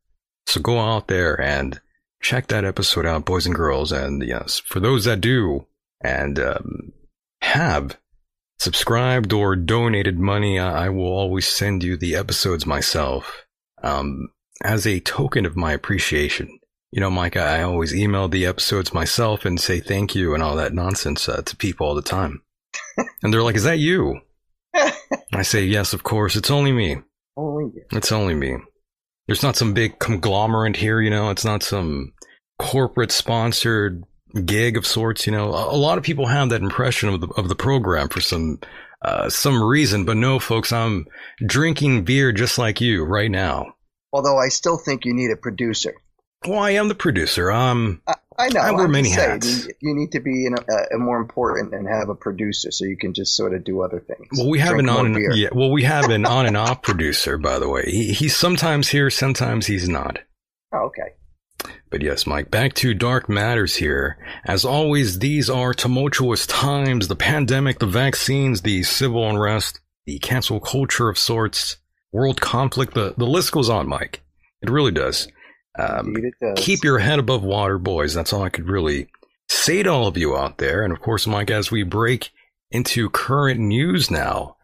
So 0.46 0.60
go 0.60 0.78
out 0.78 1.08
there 1.08 1.40
and 1.40 1.80
check 2.20 2.48
that 2.48 2.64
episode 2.64 3.06
out, 3.06 3.24
boys 3.24 3.46
and 3.46 3.54
girls. 3.54 3.92
And 3.92 4.22
yes, 4.22 4.58
for 4.58 4.80
those 4.80 5.04
that 5.04 5.20
do, 5.20 5.66
and 6.02 6.38
um, 6.38 6.92
have 7.42 7.96
subscribed 8.58 9.32
or 9.32 9.56
donated 9.56 10.18
money, 10.18 10.58
I 10.58 10.88
will 10.88 11.06
always 11.06 11.48
send 11.48 11.82
you 11.82 11.96
the 11.96 12.16
episodes 12.16 12.66
myself 12.66 13.46
um, 13.82 14.28
as 14.62 14.86
a 14.86 15.00
token 15.00 15.46
of 15.46 15.56
my 15.56 15.72
appreciation. 15.72 16.58
You 16.90 17.00
know, 17.00 17.10
Mike, 17.10 17.36
I 17.36 17.60
I 17.60 17.62
always 17.62 17.94
email 17.94 18.28
the 18.28 18.46
episodes 18.46 18.92
myself 18.92 19.44
and 19.44 19.60
say 19.60 19.80
thank 19.80 20.14
you 20.14 20.34
and 20.34 20.42
all 20.42 20.56
that 20.56 20.74
nonsense 20.74 21.28
uh, 21.28 21.42
to 21.42 21.56
people 21.56 21.86
all 21.86 21.94
the 21.94 22.02
time. 22.02 22.42
and 23.22 23.32
they're 23.32 23.42
like, 23.42 23.56
Is 23.56 23.64
that 23.64 23.78
you? 23.78 24.20
I 25.32 25.42
say, 25.42 25.64
Yes, 25.64 25.92
of 25.92 26.02
course. 26.02 26.36
It's 26.36 26.50
only 26.50 26.72
me. 26.72 26.98
Only 27.36 27.72
you. 27.74 27.84
It's 27.92 28.12
only 28.12 28.34
me. 28.34 28.56
There's 29.26 29.42
not 29.42 29.56
some 29.56 29.72
big 29.72 29.98
conglomerate 29.98 30.76
here, 30.76 31.00
you 31.00 31.10
know. 31.10 31.30
It's 31.30 31.44
not 31.44 31.62
some 31.62 32.12
corporate 32.58 33.12
sponsored 33.12 34.04
gig 34.44 34.76
of 34.76 34.86
sorts, 34.86 35.26
you 35.26 35.32
know. 35.32 35.52
A, 35.52 35.74
a 35.74 35.76
lot 35.76 35.98
of 35.98 36.04
people 36.04 36.26
have 36.26 36.50
that 36.50 36.62
impression 36.62 37.08
of 37.08 37.20
the 37.20 37.28
of 37.28 37.48
the 37.48 37.54
program 37.54 38.08
for 38.08 38.20
some 38.20 38.58
uh, 39.02 39.28
some 39.28 39.62
reason, 39.62 40.04
but 40.04 40.16
no, 40.16 40.38
folks. 40.38 40.72
I'm 40.72 41.06
drinking 41.44 42.04
beer 42.04 42.32
just 42.32 42.58
like 42.58 42.80
you 42.80 43.04
right 43.04 43.30
now. 43.30 43.74
Although 44.12 44.38
I 44.38 44.48
still 44.48 44.78
think 44.78 45.04
you 45.04 45.14
need 45.14 45.30
a 45.30 45.36
producer. 45.36 45.94
Well, 46.46 46.58
I 46.58 46.72
am 46.72 46.88
the 46.88 46.94
producer. 46.94 47.50
Um, 47.50 48.02
I, 48.06 48.14
I 48.42 48.48
know. 48.48 48.60
I 48.60 48.70
wear 48.72 48.86
I'm 48.86 48.90
many 48.90 49.10
hats. 49.10 49.66
You, 49.66 49.72
you 49.80 49.94
need 49.94 50.12
to 50.12 50.20
be 50.20 50.46
in 50.46 50.54
a, 50.54 50.96
a 50.96 50.98
more 50.98 51.18
important 51.18 51.72
and 51.72 51.86
have 51.86 52.08
a 52.08 52.14
producer 52.14 52.72
so 52.72 52.84
you 52.84 52.96
can 52.96 53.14
just 53.14 53.36
sort 53.36 53.54
of 53.54 53.62
do 53.62 53.82
other 53.82 54.00
things. 54.00 54.28
well, 54.36 54.48
we 54.48 54.58
have 54.58 54.70
Drink 54.70 54.88
an 54.88 54.88
on 54.88 55.06
and, 55.14 55.36
yeah. 55.36 55.48
Well, 55.52 55.70
we 55.70 55.84
have 55.84 56.10
an 56.10 56.26
on 56.36 56.46
and 56.46 56.56
off 56.56 56.82
producer, 56.82 57.38
by 57.38 57.58
the 57.58 57.68
way. 57.68 57.84
He, 57.86 58.12
he's 58.12 58.36
sometimes 58.36 58.88
here, 58.88 59.10
sometimes 59.10 59.66
he's 59.66 59.88
not. 59.88 60.18
Oh, 60.74 60.86
okay. 60.86 61.70
But 61.90 62.02
yes, 62.02 62.26
Mike, 62.26 62.50
back 62.50 62.74
to 62.74 62.94
Dark 62.94 63.28
Matters 63.28 63.76
here. 63.76 64.18
As 64.44 64.64
always, 64.64 65.20
these 65.20 65.48
are 65.48 65.72
tumultuous 65.72 66.46
times 66.46 67.06
the 67.06 67.14
pandemic, 67.14 67.78
the 67.78 67.86
vaccines, 67.86 68.62
the 68.62 68.82
civil 68.82 69.28
unrest, 69.28 69.80
the 70.06 70.18
cancel 70.18 70.58
culture 70.58 71.08
of 71.08 71.18
sorts, 71.18 71.76
world 72.10 72.40
conflict. 72.40 72.94
The, 72.94 73.14
the 73.16 73.26
list 73.26 73.52
goes 73.52 73.68
on, 73.68 73.88
Mike. 73.88 74.22
It 74.62 74.70
really 74.70 74.90
does. 74.90 75.28
Um, 75.78 76.08
Indeed 76.08 76.24
it 76.24 76.34
does. 76.40 76.64
keep 76.64 76.84
your 76.84 76.98
head 76.98 77.18
above 77.18 77.42
water, 77.42 77.78
boys. 77.78 78.14
That's 78.14 78.32
all 78.32 78.42
I 78.42 78.50
could 78.50 78.68
really 78.68 79.08
say 79.48 79.82
to 79.82 79.90
all 79.90 80.06
of 80.06 80.16
you 80.16 80.36
out 80.36 80.58
there. 80.58 80.84
And 80.84 80.92
of 80.92 81.00
course, 81.00 81.26
Mike, 81.26 81.50
as 81.50 81.70
we 81.70 81.82
break 81.82 82.30
into 82.70 83.10
current 83.10 83.60
news 83.60 84.10
now, 84.10 84.56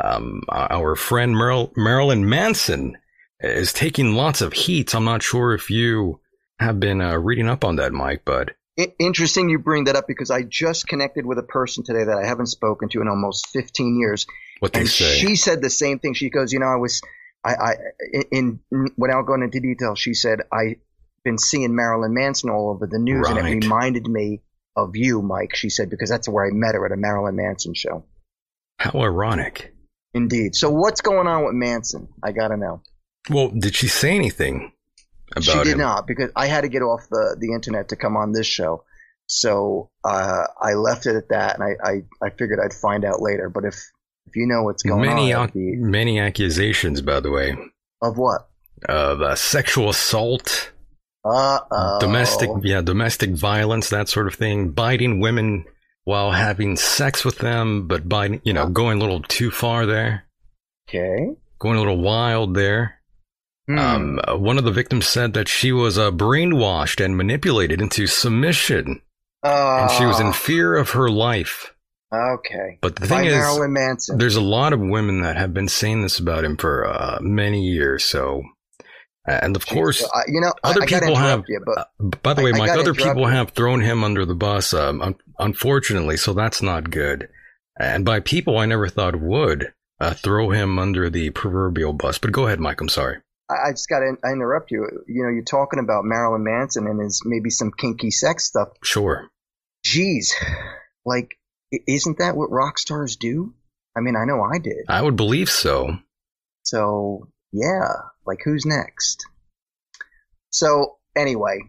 um, 0.00 0.42
our 0.48 0.96
friend 0.96 1.36
Marilyn 1.36 2.28
Manson 2.28 2.96
is 3.40 3.72
taking 3.72 4.14
lots 4.14 4.40
of 4.40 4.52
heat. 4.52 4.94
I'm 4.94 5.04
not 5.04 5.22
sure 5.22 5.52
if 5.54 5.70
you 5.70 6.20
have 6.58 6.78
been 6.80 7.00
uh, 7.00 7.16
reading 7.16 7.48
up 7.48 7.64
on 7.64 7.76
that, 7.76 7.92
Mike, 7.92 8.22
but 8.24 8.52
interesting 8.98 9.48
you 9.48 9.58
bring 9.58 9.84
that 9.84 9.96
up 9.96 10.06
because 10.06 10.30
I 10.30 10.42
just 10.42 10.86
connected 10.86 11.26
with 11.26 11.38
a 11.38 11.42
person 11.42 11.84
today 11.84 12.04
that 12.04 12.18
I 12.18 12.26
haven't 12.26 12.46
spoken 12.46 12.88
to 12.90 13.00
in 13.00 13.08
almost 13.08 13.48
15 13.48 13.98
years. 13.98 14.26
what 14.60 14.72
they 14.72 14.80
and 14.80 14.88
say. 14.88 15.18
she 15.18 15.36
said 15.36 15.60
the 15.60 15.70
same 15.70 15.98
thing. 15.98 16.14
She 16.14 16.30
goes, 16.30 16.52
you 16.52 16.58
know, 16.58 16.66
I 16.66 16.76
was, 16.76 17.00
I, 17.44 17.54
I, 17.54 17.74
in, 18.30 18.60
in 18.70 18.88
without 18.96 19.26
going 19.26 19.42
into 19.42 19.60
detail, 19.60 19.94
she 19.94 20.14
said, 20.14 20.40
I've 20.52 20.76
been 21.24 21.38
seeing 21.38 21.74
Marilyn 21.74 22.14
Manson 22.14 22.50
all 22.50 22.70
over 22.70 22.86
the 22.86 22.98
news 22.98 23.28
and 23.28 23.38
it 23.38 23.42
reminded 23.42 24.06
me 24.06 24.42
of 24.76 24.96
you, 24.96 25.22
Mike. 25.22 25.54
She 25.54 25.70
said, 25.70 25.90
because 25.90 26.08
that's 26.08 26.28
where 26.28 26.46
I 26.46 26.50
met 26.52 26.74
her 26.74 26.86
at 26.86 26.92
a 26.92 26.96
Marilyn 26.96 27.36
Manson 27.36 27.74
show. 27.74 28.04
How 28.78 29.00
ironic. 29.00 29.74
Indeed. 30.14 30.54
So 30.54 30.70
what's 30.70 31.00
going 31.00 31.26
on 31.26 31.44
with 31.44 31.54
Manson? 31.54 32.08
I 32.22 32.32
gotta 32.32 32.56
know. 32.56 32.82
Well, 33.30 33.48
did 33.48 33.74
she 33.76 33.88
say 33.88 34.14
anything 34.14 34.72
about 35.30 35.44
she 35.44 35.58
did 35.58 35.72
him? 35.74 35.78
not 35.78 36.06
because 36.06 36.30
I 36.36 36.46
had 36.46 36.62
to 36.62 36.68
get 36.68 36.82
off 36.82 37.06
the, 37.10 37.36
the 37.38 37.52
internet 37.52 37.88
to 37.90 37.96
come 37.96 38.16
on 38.16 38.32
this 38.32 38.46
show. 38.46 38.84
So 39.26 39.90
uh, 40.04 40.44
I 40.60 40.74
left 40.74 41.06
it 41.06 41.16
at 41.16 41.28
that, 41.30 41.58
and 41.58 41.64
I, 41.64 41.76
I, 41.82 42.26
I 42.26 42.30
figured 42.30 42.58
I'd 42.62 42.74
find 42.74 43.04
out 43.04 43.22
later. 43.22 43.48
But 43.48 43.64
if 43.64 43.76
if 44.32 44.36
you 44.36 44.46
know 44.46 44.62
what's 44.62 44.82
going 44.82 45.02
Many, 45.02 45.32
on, 45.34 45.44
ac- 45.48 45.52
be- 45.58 45.76
many 45.76 46.18
accusations, 46.18 47.02
by 47.02 47.20
the 47.20 47.30
way, 47.30 47.54
of 48.00 48.16
what? 48.16 48.48
of 48.88 49.20
uh, 49.20 49.34
sexual 49.36 49.90
assault, 49.90 50.72
Uh 51.24 51.98
domestic, 52.00 52.50
yeah, 52.62 52.80
domestic 52.80 53.30
violence, 53.30 53.90
that 53.90 54.08
sort 54.08 54.26
of 54.26 54.34
thing, 54.34 54.70
biting 54.70 55.20
women 55.20 55.64
while 56.04 56.32
having 56.32 56.76
sex 56.76 57.24
with 57.24 57.38
them, 57.38 57.86
but 57.86 58.08
biting, 58.08 58.40
you 58.44 58.52
know, 58.52 58.66
going 58.68 58.98
a 58.98 59.00
little 59.00 59.22
too 59.22 59.50
far 59.50 59.86
there, 59.86 60.24
Okay. 60.88 61.28
going 61.60 61.76
a 61.76 61.78
little 61.80 62.00
wild 62.02 62.54
there. 62.56 62.98
Hmm. 63.68 63.78
Um, 63.78 64.20
uh, 64.26 64.36
one 64.36 64.58
of 64.58 64.64
the 64.64 64.72
victims 64.72 65.06
said 65.06 65.34
that 65.34 65.46
she 65.46 65.70
was 65.70 65.96
uh, 65.96 66.10
brainwashed 66.10 67.04
and 67.04 67.16
manipulated 67.16 67.80
into 67.80 68.08
submission, 68.08 69.00
and 69.44 69.90
she 69.92 70.04
was 70.04 70.18
in 70.18 70.28
Ah, 70.28 70.32
fear 70.32 70.74
of 70.76 70.90
her 70.90 71.08
life. 71.08 71.71
Okay. 72.12 72.78
But 72.80 72.96
the 72.96 73.06
By 73.06 73.06
thing 73.06 73.24
is, 73.26 73.32
Marilyn 73.34 73.72
Manson. 73.72 74.18
there's 74.18 74.36
a 74.36 74.40
lot 74.42 74.72
of 74.72 74.80
women 74.80 75.22
that 75.22 75.36
have 75.36 75.54
been 75.54 75.68
saying 75.68 76.02
this 76.02 76.18
about 76.18 76.44
him 76.44 76.56
for 76.56 76.86
uh, 76.86 77.18
many 77.22 77.62
years. 77.62 78.04
So, 78.04 78.42
and 79.26 79.56
of 79.56 79.66
course, 79.66 80.02
I- 80.04 80.24
you 80.28 80.40
know, 80.40 80.52
other 80.62 80.82
I, 80.82 80.86
gotta 80.86 81.06
people 81.06 81.16
have. 81.16 81.44
you, 81.48 81.64
uh, 81.76 81.84
by 82.22 82.34
the 82.34 82.42
way, 82.42 82.50
I- 82.52 82.56
I 82.56 82.58
Mike, 82.58 82.70
other 82.70 82.92
people 82.94 83.22
you. 83.22 83.28
have 83.28 83.50
thrown 83.52 83.80
him 83.80 84.04
under 84.04 84.26
the 84.26 84.34
bus. 84.34 84.74
Um, 84.74 85.00
un- 85.00 85.14
unfortunately, 85.38 86.16
so 86.16 86.32
that's 86.34 86.60
not 86.60 86.90
good. 86.90 87.28
And 87.80 88.04
by 88.04 88.20
people, 88.20 88.58
I 88.58 88.66
never 88.66 88.88
thought 88.88 89.18
would 89.18 89.72
uh, 89.98 90.12
throw 90.14 90.50
him 90.50 90.78
under 90.78 91.08
the 91.08 91.30
proverbial 91.30 91.94
bus. 91.94 92.18
But 92.18 92.32
go 92.32 92.46
ahead, 92.46 92.60
Mike. 92.60 92.80
I'm 92.82 92.88
sorry. 92.90 93.18
I, 93.48 93.68
I 93.68 93.70
just 93.70 93.88
got 93.88 94.00
to 94.00 94.14
interrupt 94.30 94.70
you. 94.70 94.86
You 95.08 95.22
know, 95.22 95.30
you're 95.30 95.44
talking 95.44 95.78
about 95.78 96.04
Marilyn 96.04 96.44
Manson 96.44 96.86
and 96.86 97.00
his 97.00 97.22
maybe 97.24 97.48
some 97.48 97.70
kinky 97.72 98.10
sex 98.10 98.44
stuff. 98.44 98.68
Sure. 98.84 99.28
Geez, 99.84 100.34
like, 101.06 101.30
i- 101.32 101.41
isn't 101.86 102.18
that 102.18 102.36
what 102.36 102.50
rock 102.50 102.78
stars 102.78 103.16
do? 103.16 103.54
I 103.96 104.00
mean, 104.00 104.16
I 104.16 104.24
know 104.24 104.42
I 104.42 104.58
did. 104.58 104.84
I 104.88 105.02
would 105.02 105.16
believe 105.16 105.50
so. 105.50 105.96
So 106.62 107.28
yeah, 107.52 107.88
like 108.26 108.40
who's 108.44 108.64
next? 108.64 109.24
So 110.50 110.96
anyway, 111.16 111.60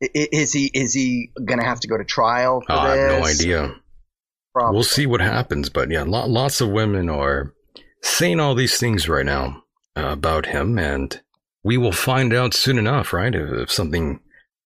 is 0.00 0.52
he 0.52 0.70
is 0.72 0.94
he 0.94 1.30
gonna 1.44 1.64
have 1.64 1.80
to 1.80 1.88
go 1.88 1.96
to 1.96 2.04
trial 2.04 2.60
for 2.60 2.72
Oh, 2.72 2.78
I 2.78 2.96
have 2.96 3.20
no 3.20 3.26
idea. 3.26 3.74
Probably. 4.52 4.74
We'll 4.74 4.84
see 4.84 5.06
what 5.06 5.20
happens. 5.20 5.68
But 5.68 5.90
yeah, 5.90 6.02
lo- 6.02 6.26
lots 6.26 6.60
of 6.60 6.70
women 6.70 7.08
are 7.08 7.54
saying 8.02 8.40
all 8.40 8.54
these 8.54 8.78
things 8.78 9.08
right 9.08 9.26
now 9.26 9.62
uh, 9.96 10.08
about 10.08 10.46
him, 10.46 10.78
and 10.78 11.20
we 11.62 11.76
will 11.76 11.92
find 11.92 12.32
out 12.32 12.54
soon 12.54 12.78
enough, 12.78 13.12
right? 13.12 13.34
If, 13.34 13.50
if 13.50 13.70
something, 13.70 14.20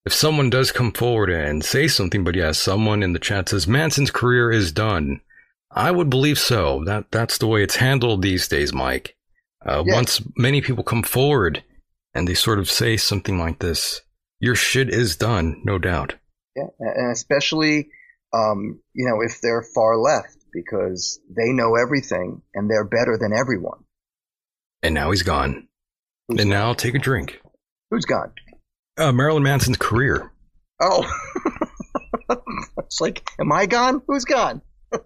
if 0.04 0.12
someone 0.12 0.50
does 0.50 0.70
come 0.72 0.92
forward 0.92 1.30
and 1.30 1.64
say 1.64 1.88
something, 1.88 2.24
but 2.24 2.34
yeah, 2.34 2.52
someone 2.52 3.02
in 3.02 3.12
the 3.12 3.18
chat 3.18 3.48
says 3.48 3.66
Manson's 3.66 4.10
career 4.10 4.50
is 4.50 4.72
done. 4.72 5.20
I 5.70 5.90
would 5.90 6.10
believe 6.10 6.38
so. 6.38 6.84
That 6.84 7.10
that's 7.10 7.38
the 7.38 7.46
way 7.46 7.62
it's 7.62 7.76
handled 7.76 8.22
these 8.22 8.46
days, 8.48 8.72
Mike. 8.72 9.16
Uh, 9.66 9.82
Yeah. 9.86 9.94
Once 9.94 10.20
many 10.36 10.60
people 10.60 10.84
come 10.84 11.02
forward 11.02 11.64
and 12.14 12.28
they 12.28 12.34
sort 12.34 12.58
of 12.58 12.70
say 12.70 12.96
something 12.96 13.38
like 13.38 13.58
this, 13.58 14.02
your 14.40 14.54
shit 14.54 14.88
is 14.90 15.16
done, 15.16 15.62
no 15.64 15.78
doubt. 15.78 16.14
Yeah, 16.54 16.66
and 16.78 17.10
especially, 17.10 17.88
um, 18.32 18.80
you 18.92 19.08
know, 19.08 19.20
if 19.22 19.40
they're 19.40 19.66
far 19.74 19.96
left 19.96 20.36
because 20.52 21.18
they 21.28 21.50
know 21.52 21.74
everything 21.74 22.40
and 22.54 22.70
they're 22.70 22.84
better 22.84 23.18
than 23.20 23.32
everyone. 23.36 23.82
And 24.82 24.94
now 24.94 25.10
he's 25.10 25.22
gone. 25.22 25.66
Who's 26.28 26.40
and 26.40 26.50
now 26.50 26.66
I'll 26.66 26.74
take 26.76 26.94
a 26.94 26.98
drink. 27.00 27.40
Who's 27.90 28.04
gone? 28.04 28.32
Uh, 28.96 29.12
Marilyn 29.12 29.42
Manson's 29.42 29.76
career. 29.76 30.30
Oh, 30.80 31.04
it's 32.78 33.00
like, 33.00 33.28
am 33.40 33.52
I 33.52 33.66
gone? 33.66 34.02
Who's 34.06 34.24
gone? 34.24 34.62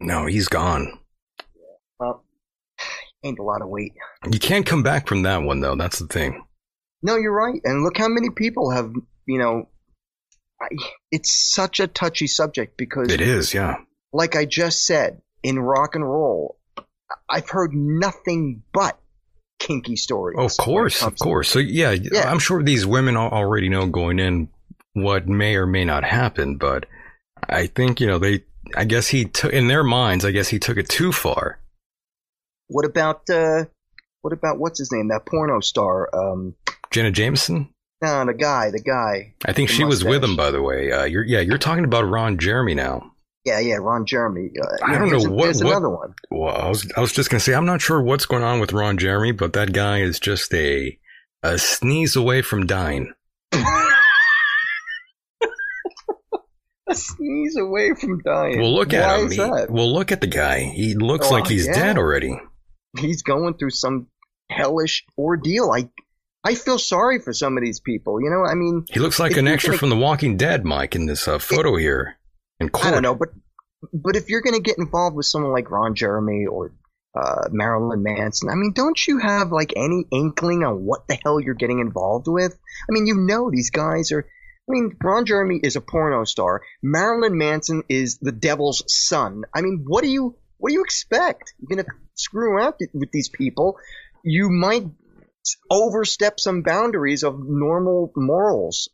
No, 0.00 0.26
he's 0.26 0.48
gone. 0.48 0.98
Well, 1.98 2.24
ain't 3.24 3.38
a 3.38 3.42
lot 3.42 3.62
of 3.62 3.68
weight. 3.68 3.92
You 4.30 4.38
can't 4.40 4.66
come 4.66 4.82
back 4.82 5.06
from 5.06 5.22
that 5.22 5.42
one, 5.42 5.60
though. 5.60 5.76
That's 5.76 6.00
the 6.00 6.08
thing. 6.08 6.44
No, 7.02 7.16
you're 7.16 7.32
right. 7.32 7.60
And 7.64 7.84
look 7.84 7.96
how 7.96 8.08
many 8.08 8.28
people 8.28 8.70
have, 8.72 8.92
you 9.24 9.38
know, 9.38 9.68
I, 10.60 10.66
it's 11.12 11.32
such 11.54 11.78
a 11.80 11.86
touchy 11.86 12.26
subject 12.26 12.76
because 12.76 13.10
It 13.12 13.20
is, 13.20 13.54
yeah. 13.54 13.76
like 14.12 14.34
I 14.36 14.44
just 14.44 14.84
said, 14.84 15.22
in 15.42 15.58
rock 15.60 15.94
and 15.94 16.04
roll, 16.04 16.58
I've 17.30 17.48
heard 17.48 17.72
nothing 17.72 18.64
but 18.74 18.98
kinky 19.58 19.96
stories. 19.96 20.38
Of 20.38 20.56
course, 20.56 21.02
of 21.02 21.16
course. 21.18 21.48
So 21.48 21.58
yeah, 21.58 21.92
Yeah. 21.92 22.30
I'm 22.30 22.38
sure 22.38 22.62
these 22.62 22.86
women 22.86 23.16
already 23.16 23.68
know 23.68 23.86
going 23.86 24.18
in 24.18 24.48
what 24.92 25.26
may 25.28 25.56
or 25.56 25.66
may 25.66 25.84
not 25.84 26.04
happen, 26.04 26.56
but 26.56 26.86
I 27.48 27.66
think 27.66 28.00
you 28.00 28.06
know 28.06 28.18
they. 28.18 28.44
I 28.76 28.84
guess 28.84 29.06
he 29.08 29.26
took 29.26 29.52
in 29.52 29.68
their 29.68 29.84
minds. 29.84 30.24
I 30.24 30.30
guess 30.30 30.48
he 30.48 30.58
took 30.58 30.78
it 30.78 30.88
too 30.88 31.12
far. 31.12 31.60
What 32.68 32.84
about 32.86 33.28
uh, 33.28 33.64
what 34.22 34.32
about 34.32 34.58
what's 34.58 34.78
his 34.78 34.90
name? 34.90 35.08
That 35.08 35.26
porno 35.26 35.60
star. 35.60 36.08
Um, 36.14 36.54
Jenna 36.90 37.10
Jameson. 37.10 37.68
no, 38.02 38.24
the 38.24 38.34
guy, 38.34 38.70
the 38.70 38.80
guy. 38.80 39.34
I 39.44 39.52
think 39.52 39.68
she 39.68 39.84
was 39.84 40.04
with 40.04 40.24
him, 40.24 40.36
by 40.36 40.50
the 40.50 40.62
way. 40.62 40.90
Uh, 40.92 41.04
you're 41.04 41.24
yeah, 41.24 41.40
you're 41.40 41.58
talking 41.58 41.84
about 41.84 42.08
Ron 42.08 42.38
Jeremy 42.38 42.74
now. 42.74 43.12
Yeah, 43.44 43.60
yeah, 43.60 43.74
Ron 43.76 44.06
Jeremy. 44.06 44.50
Uh, 44.60 44.66
I 44.84 44.96
don't 44.98 45.10
know 45.10 45.18
what- 45.30 45.44
There's 45.44 45.62
what- 45.62 45.70
another 45.72 45.90
one. 45.90 46.14
Well, 46.30 46.54
I 46.56 46.68
was 46.68 46.90
I 46.96 47.00
was 47.00 47.12
just 47.12 47.28
gonna 47.30 47.40
say 47.40 47.54
I'm 47.54 47.66
not 47.66 47.80
sure 47.82 48.00
what's 48.02 48.24
going 48.26 48.42
on 48.42 48.58
with 48.60 48.72
Ron 48.72 48.96
Jeremy, 48.98 49.32
but 49.32 49.52
that 49.52 49.72
guy 49.72 50.00
is 50.00 50.18
just 50.18 50.52
a 50.54 50.98
a 51.42 51.58
sneeze 51.58 52.16
away 52.16 52.40
from 52.42 52.66
dying. 52.66 53.12
A 56.86 56.94
sneeze 56.94 57.56
away 57.56 57.94
from 57.98 58.20
dying. 58.22 58.60
Well, 58.60 58.74
look 58.74 58.92
Why 58.92 58.98
at 58.98 59.20
him. 59.20 59.30
He- 59.30 59.36
that? 59.38 59.70
well, 59.70 59.90
look 59.92 60.12
at 60.12 60.20
the 60.20 60.26
guy. 60.26 60.60
He 60.64 60.94
looks 60.94 61.28
Oh, 61.28 61.30
like 61.30 61.46
he's 61.46 61.66
yeah. 61.66 61.72
dead 61.72 61.98
already. 61.98 62.38
He's 62.98 63.22
going 63.22 63.54
through 63.54 63.70
some 63.70 64.08
hellish 64.50 65.04
ordeal. 65.16 65.70
I, 65.74 65.88
I 66.44 66.54
feel 66.54 66.78
sorry 66.78 67.20
for 67.20 67.32
some 67.32 67.56
of 67.56 67.64
these 67.64 67.80
people. 67.80 68.20
You 68.20 68.28
know, 68.28 68.44
I 68.44 68.54
mean, 68.54 68.84
He 68.90 69.00
looks 69.00 69.18
like 69.18 69.38
an 69.38 69.48
extra 69.48 69.70
gonna- 69.70 69.78
from 69.78 69.88
The 69.90 69.96
Walking 69.96 70.36
Dead, 70.36 70.64
Mike, 70.66 70.94
in 70.94 71.06
this 71.06 71.26
uh, 71.26 71.38
photo 71.38 71.76
here. 71.76 72.16
In 72.60 72.68
court. 72.68 72.86
I 72.86 72.90
don't 72.92 73.02
know, 73.02 73.14
but 73.14 73.30
but 73.92 74.16
if 74.16 74.28
you're 74.28 74.40
going 74.40 74.54
to 74.54 74.62
get 74.62 74.78
involved 74.78 75.16
with 75.16 75.26
someone 75.26 75.52
like 75.52 75.70
Ron 75.70 75.94
Jeremy 75.94 76.46
or 76.46 76.72
uh, 77.14 77.48
Marilyn 77.50 78.02
Manson, 78.02 78.48
I 78.48 78.54
mean, 78.54 78.72
don't 78.72 78.98
you 79.06 79.18
have 79.18 79.52
like 79.52 79.72
any 79.76 80.04
inkling 80.10 80.64
on 80.64 80.84
what 80.84 81.06
the 81.08 81.18
hell 81.22 81.40
you're 81.40 81.54
getting 81.54 81.80
involved 81.80 82.26
with? 82.28 82.52
I 82.52 82.92
mean, 82.92 83.06
you 83.06 83.16
know 83.16 83.50
these 83.50 83.70
guys 83.70 84.12
are. 84.12 84.26
I 84.66 84.72
mean, 84.72 84.96
Ron 85.02 85.26
Jeremy 85.26 85.60
is 85.62 85.76
a 85.76 85.82
porno 85.82 86.24
star. 86.24 86.62
Marilyn 86.82 87.36
Manson 87.36 87.82
is 87.90 88.16
the 88.18 88.32
devil's 88.32 88.82
son. 88.88 89.42
I 89.54 89.60
mean, 89.60 89.84
what 89.86 90.02
do 90.02 90.08
you 90.08 90.36
what 90.56 90.70
do 90.70 90.74
you 90.74 90.84
expect? 90.84 91.52
You're 91.58 91.76
going 91.76 91.84
to 91.84 91.92
screw 92.14 92.52
around 92.52 92.74
with 92.94 93.10
these 93.12 93.28
people. 93.28 93.76
You 94.24 94.48
might 94.48 94.86
overstep 95.70 96.40
some 96.40 96.62
boundaries 96.62 97.22
of 97.22 97.38
normal 97.38 98.12
morals 98.16 98.88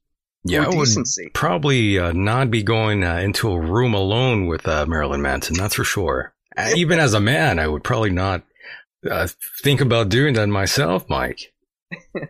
Yeah, 0.45 0.61
or 0.61 0.65
I 0.67 0.69
would 0.69 0.85
decency. 0.87 1.31
probably 1.35 1.99
uh, 1.99 2.13
not 2.13 2.51
be 2.51 2.63
going 2.63 3.05
uh, 3.05 3.17
into 3.17 3.51
a 3.51 3.61
room 3.61 3.93
alone 3.95 4.47
with 4.47 4.67
uh, 4.67 4.87
Marilyn 4.87 5.21
Manson. 5.23 5.57
That's 5.57 5.75
for 5.75 5.85
sure. 5.85 6.33
Uh, 6.57 6.71
Even 6.77 6.99
as 6.99 7.13
a 7.15 7.21
man, 7.21 7.59
I 7.59 7.69
would 7.69 7.85
probably 7.85 8.11
not 8.11 8.43
uh, 9.09 9.29
think 9.63 9.81
about 9.81 10.09
doing 10.09 10.35
that 10.35 10.47
myself, 10.49 11.05
Mike. 11.09 11.53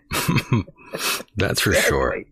that's 1.37 1.61
for 1.61 1.73
sure. 1.73 2.25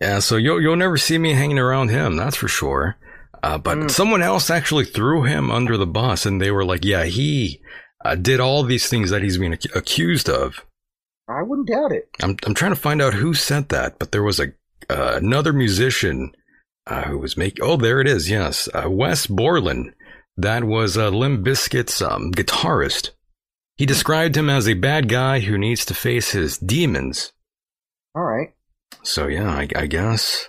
Yeah, 0.00 0.18
so 0.18 0.36
you'll 0.36 0.60
you'll 0.60 0.76
never 0.76 0.96
see 0.96 1.18
me 1.18 1.32
hanging 1.32 1.58
around 1.58 1.88
him. 1.90 2.16
That's 2.16 2.36
for 2.36 2.48
sure. 2.48 2.96
Uh, 3.42 3.58
but 3.58 3.76
Mm. 3.78 3.90
someone 3.90 4.22
else 4.22 4.50
actually 4.50 4.84
threw 4.86 5.22
him 5.24 5.50
under 5.50 5.76
the 5.76 5.86
bus, 5.86 6.26
and 6.26 6.40
they 6.40 6.50
were 6.50 6.64
like, 6.64 6.84
"Yeah, 6.84 7.04
he 7.04 7.60
uh, 8.04 8.14
did 8.14 8.40
all 8.40 8.62
these 8.62 8.88
things 8.88 9.10
that 9.10 9.22
he's 9.22 9.38
being 9.38 9.52
ac- 9.52 9.70
accused 9.74 10.28
of." 10.28 10.64
I 11.28 11.42
wouldn't 11.42 11.68
doubt 11.68 11.92
it. 11.92 12.08
I'm 12.22 12.36
I'm 12.44 12.54
trying 12.54 12.72
to 12.72 12.80
find 12.80 13.00
out 13.00 13.14
who 13.14 13.34
said 13.34 13.68
that, 13.70 13.98
but 13.98 14.12
there 14.12 14.22
was 14.22 14.40
a 14.40 14.52
uh, 14.90 15.14
another 15.16 15.52
musician 15.52 16.32
uh, 16.86 17.02
who 17.02 17.18
was 17.18 17.36
making. 17.36 17.64
Oh, 17.64 17.76
there 17.76 18.00
it 18.00 18.06
is. 18.06 18.30
Yes, 18.30 18.68
uh, 18.74 18.90
Wes 18.90 19.26
Borland. 19.26 19.94
That 20.36 20.64
was 20.64 20.98
uh, 20.98 21.10
Limp 21.10 21.46
Bizkit's 21.46 22.02
um, 22.02 22.32
guitarist. 22.32 23.10
He 23.76 23.86
described 23.86 24.36
him 24.36 24.48
as 24.48 24.68
a 24.68 24.74
bad 24.74 25.08
guy 25.08 25.40
who 25.40 25.58
needs 25.58 25.84
to 25.86 25.94
face 25.94 26.30
his 26.30 26.58
demons. 26.58 27.32
All 28.14 28.24
right. 28.24 28.54
So 29.02 29.26
yeah, 29.26 29.50
I, 29.50 29.68
I 29.74 29.86
guess. 29.86 30.48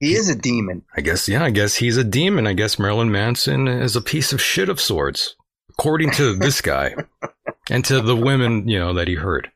He 0.00 0.14
is 0.14 0.28
a 0.28 0.34
demon. 0.34 0.82
I 0.96 1.00
guess 1.00 1.28
yeah. 1.28 1.44
I 1.44 1.50
guess 1.50 1.76
he's 1.76 1.96
a 1.96 2.04
demon. 2.04 2.46
I 2.46 2.54
guess 2.54 2.78
Marilyn 2.78 3.12
Manson 3.12 3.68
is 3.68 3.94
a 3.94 4.00
piece 4.00 4.32
of 4.32 4.40
shit 4.40 4.68
of 4.68 4.80
sorts, 4.80 5.36
according 5.70 6.10
to 6.12 6.34
this 6.34 6.60
guy, 6.60 6.96
and 7.70 7.84
to 7.84 8.00
the 8.00 8.16
women 8.16 8.66
you 8.66 8.80
know 8.80 8.94
that 8.94 9.06
he 9.06 9.14
heard. 9.14 9.51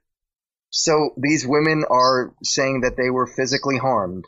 So 0.70 1.10
these 1.16 1.46
women 1.46 1.84
are 1.88 2.34
saying 2.42 2.82
that 2.82 2.96
they 2.96 3.10
were 3.10 3.26
physically 3.26 3.78
harmed. 3.78 4.26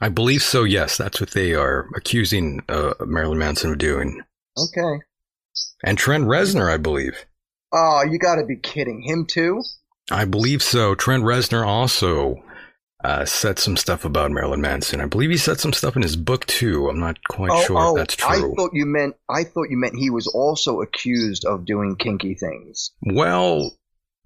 I 0.00 0.08
believe 0.08 0.42
so. 0.42 0.64
Yes, 0.64 0.96
that's 0.96 1.20
what 1.20 1.30
they 1.30 1.54
are 1.54 1.88
accusing 1.96 2.62
uh, 2.68 2.94
Marilyn 3.04 3.38
Manson 3.38 3.72
of 3.72 3.78
doing. 3.78 4.22
Okay. 4.56 5.02
And 5.84 5.98
Trent 5.98 6.24
Reznor, 6.24 6.72
I 6.72 6.76
believe. 6.76 7.24
Oh, 7.72 8.04
you 8.08 8.18
got 8.18 8.36
to 8.36 8.44
be 8.44 8.56
kidding. 8.56 9.02
Him 9.02 9.26
too? 9.26 9.62
I 10.10 10.24
believe 10.24 10.62
so. 10.62 10.94
Trent 10.94 11.24
Reznor 11.24 11.66
also 11.66 12.42
uh, 13.02 13.24
said 13.24 13.58
some 13.58 13.76
stuff 13.76 14.04
about 14.04 14.30
Marilyn 14.30 14.60
Manson. 14.60 15.00
I 15.00 15.06
believe 15.06 15.30
he 15.30 15.36
said 15.36 15.58
some 15.58 15.72
stuff 15.72 15.96
in 15.96 16.02
his 16.02 16.16
book 16.16 16.46
too. 16.46 16.88
I'm 16.88 17.00
not 17.00 17.18
quite 17.28 17.50
oh, 17.50 17.62
sure 17.62 17.78
oh, 17.78 17.90
if 17.90 17.96
that's 17.96 18.16
true. 18.16 18.52
I 18.52 18.54
thought 18.54 18.70
you 18.72 18.86
meant 18.86 19.16
I 19.28 19.44
thought 19.44 19.70
you 19.70 19.76
meant 19.76 19.96
he 19.96 20.10
was 20.10 20.26
also 20.28 20.80
accused 20.80 21.44
of 21.44 21.64
doing 21.64 21.96
kinky 21.96 22.34
things. 22.34 22.92
well, 23.02 23.72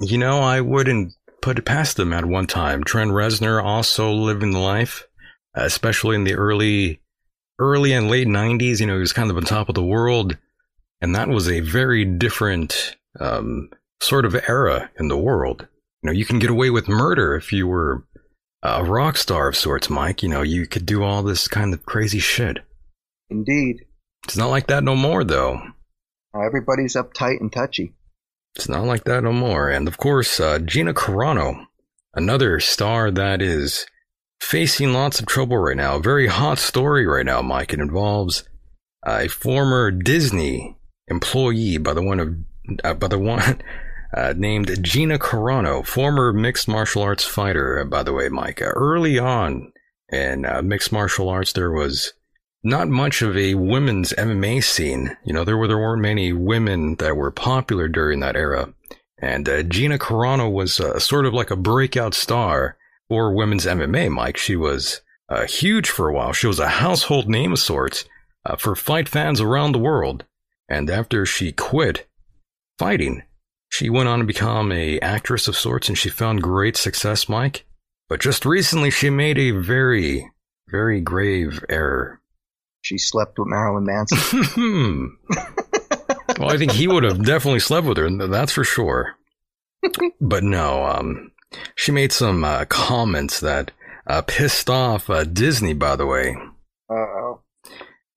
you 0.00 0.18
know, 0.18 0.40
I 0.40 0.60
wouldn't 0.60 1.14
put 1.46 1.60
it 1.60 1.64
past 1.64 1.96
them 1.96 2.12
at 2.12 2.24
one 2.24 2.48
time. 2.48 2.82
Trent 2.82 3.12
Reznor 3.12 3.62
also 3.62 4.10
living 4.10 4.50
the 4.50 4.58
life, 4.58 5.06
especially 5.54 6.16
in 6.16 6.24
the 6.24 6.34
early, 6.34 7.00
early 7.60 7.92
and 7.92 8.10
late 8.10 8.26
'90s. 8.26 8.80
You 8.80 8.86
know, 8.86 8.94
he 8.94 9.00
was 9.00 9.12
kind 9.12 9.30
of 9.30 9.36
on 9.36 9.44
top 9.44 9.68
of 9.68 9.76
the 9.76 9.84
world, 9.84 10.36
and 11.00 11.14
that 11.14 11.28
was 11.28 11.48
a 11.48 11.60
very 11.60 12.04
different 12.04 12.96
um, 13.20 13.70
sort 14.00 14.24
of 14.24 14.34
era 14.48 14.90
in 14.98 15.06
the 15.06 15.16
world. 15.16 15.68
You 16.02 16.08
know, 16.08 16.12
you 16.12 16.24
can 16.24 16.40
get 16.40 16.50
away 16.50 16.70
with 16.70 16.88
murder 16.88 17.36
if 17.36 17.52
you 17.52 17.68
were 17.68 18.02
a 18.64 18.82
rock 18.82 19.16
star 19.16 19.46
of 19.46 19.54
sorts, 19.54 19.88
Mike. 19.88 20.24
You 20.24 20.28
know, 20.28 20.42
you 20.42 20.66
could 20.66 20.84
do 20.84 21.04
all 21.04 21.22
this 21.22 21.46
kind 21.46 21.72
of 21.72 21.86
crazy 21.86 22.18
shit. 22.18 22.58
Indeed. 23.30 23.86
It's 24.24 24.36
not 24.36 24.50
like 24.50 24.66
that 24.66 24.82
no 24.82 24.96
more, 24.96 25.22
though. 25.22 25.62
Everybody's 26.34 26.96
uptight 26.96 27.40
and 27.40 27.52
touchy. 27.52 27.94
It's 28.56 28.68
not 28.68 28.84
like 28.84 29.04
that 29.04 29.22
no 29.22 29.32
more. 29.32 29.68
And 29.70 29.86
of 29.86 29.98
course, 29.98 30.40
uh, 30.40 30.58
Gina 30.58 30.94
Carano, 30.94 31.66
another 32.14 32.58
star 32.58 33.10
that 33.10 33.42
is 33.42 33.86
facing 34.40 34.92
lots 34.92 35.20
of 35.20 35.26
trouble 35.26 35.58
right 35.58 35.76
now. 35.76 35.98
Very 35.98 36.26
hot 36.26 36.58
story 36.58 37.06
right 37.06 37.26
now, 37.26 37.42
Mike. 37.42 37.72
It 37.74 37.80
involves 37.80 38.44
a 39.04 39.28
former 39.28 39.90
Disney 39.90 40.78
employee 41.08 41.76
by 41.78 41.92
the 41.94 42.02
one 42.02 42.18
of 42.18 42.34
uh, 42.82 42.94
by 42.94 43.08
the 43.08 43.18
one 43.18 43.62
uh, 44.16 44.32
named 44.36 44.82
Gina 44.82 45.18
Carano, 45.18 45.86
former 45.86 46.32
mixed 46.32 46.66
martial 46.66 47.02
arts 47.02 47.24
fighter. 47.24 47.80
uh, 47.80 47.84
By 47.84 48.02
the 48.02 48.12
way, 48.14 48.28
Mike. 48.30 48.60
Early 48.62 49.18
on 49.18 49.70
in 50.08 50.46
uh, 50.46 50.62
mixed 50.62 50.92
martial 50.92 51.28
arts, 51.28 51.52
there 51.52 51.70
was 51.70 52.14
not 52.66 52.88
much 52.88 53.22
of 53.22 53.36
a 53.36 53.54
women's 53.54 54.12
MMA 54.14 54.62
scene. 54.62 55.16
You 55.24 55.32
know, 55.32 55.44
there 55.44 55.56
were 55.56 55.68
there 55.68 55.78
weren't 55.78 56.02
many 56.02 56.32
women 56.32 56.96
that 56.96 57.16
were 57.16 57.30
popular 57.30 57.86
during 57.86 58.18
that 58.20 58.34
era, 58.34 58.74
and 59.18 59.48
uh, 59.48 59.62
Gina 59.62 59.98
Carano 59.98 60.52
was 60.52 60.80
uh, 60.80 60.98
sort 60.98 61.26
of 61.26 61.32
like 61.32 61.52
a 61.52 61.56
breakout 61.56 62.12
star 62.12 62.76
for 63.08 63.32
women's 63.32 63.66
MMA. 63.66 64.10
Mike, 64.10 64.36
she 64.36 64.56
was 64.56 65.00
uh, 65.28 65.46
huge 65.46 65.88
for 65.88 66.08
a 66.08 66.12
while. 66.12 66.32
She 66.32 66.48
was 66.48 66.58
a 66.58 66.68
household 66.68 67.28
name 67.28 67.52
of 67.52 67.60
sorts 67.60 68.04
uh, 68.44 68.56
for 68.56 68.74
fight 68.74 69.08
fans 69.08 69.40
around 69.40 69.72
the 69.72 69.78
world. 69.78 70.24
And 70.68 70.90
after 70.90 71.24
she 71.24 71.52
quit 71.52 72.08
fighting, 72.78 73.22
she 73.68 73.88
went 73.88 74.08
on 74.08 74.18
to 74.18 74.24
become 74.24 74.72
a 74.72 74.98
actress 74.98 75.46
of 75.46 75.56
sorts, 75.56 75.88
and 75.88 75.96
she 75.96 76.08
found 76.08 76.42
great 76.42 76.76
success, 76.76 77.28
Mike. 77.28 77.64
But 78.08 78.20
just 78.20 78.44
recently, 78.44 78.90
she 78.90 79.08
made 79.08 79.38
a 79.38 79.52
very, 79.52 80.30
very 80.68 81.00
grave 81.00 81.64
error. 81.68 82.20
She 82.86 82.98
slept 82.98 83.36
with 83.36 83.48
Marilyn 83.48 83.84
Manson. 83.84 85.18
Well, 86.38 86.50
I 86.50 86.58
think 86.58 86.72
he 86.72 86.86
would 86.86 87.02
have 87.02 87.24
definitely 87.24 87.60
slept 87.60 87.86
with 87.86 87.96
her. 87.96 88.10
That's 88.28 88.52
for 88.52 88.62
sure. 88.62 89.14
But 90.20 90.44
no, 90.44 90.84
um, 90.84 91.32
she 91.74 91.92
made 91.92 92.12
some 92.12 92.44
uh, 92.44 92.66
comments 92.66 93.40
that 93.40 93.70
uh, 94.06 94.20
pissed 94.22 94.68
off 94.68 95.08
uh, 95.08 95.24
Disney. 95.24 95.72
By 95.72 95.96
the 95.96 96.04
way, 96.04 96.36
Uh 96.90 96.94
oh. 96.94 97.40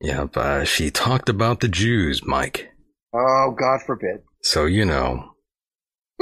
yep. 0.02 0.36
Uh, 0.36 0.66
she 0.66 0.92
talked 0.92 1.30
about 1.30 1.62
the 1.62 1.70
Jews, 1.70 2.26
Mike. 2.26 2.70
Oh, 3.14 3.56
God 3.58 3.82
forbid. 3.84 4.22
So 4.44 4.66
you 4.66 4.84
know. 4.84 5.32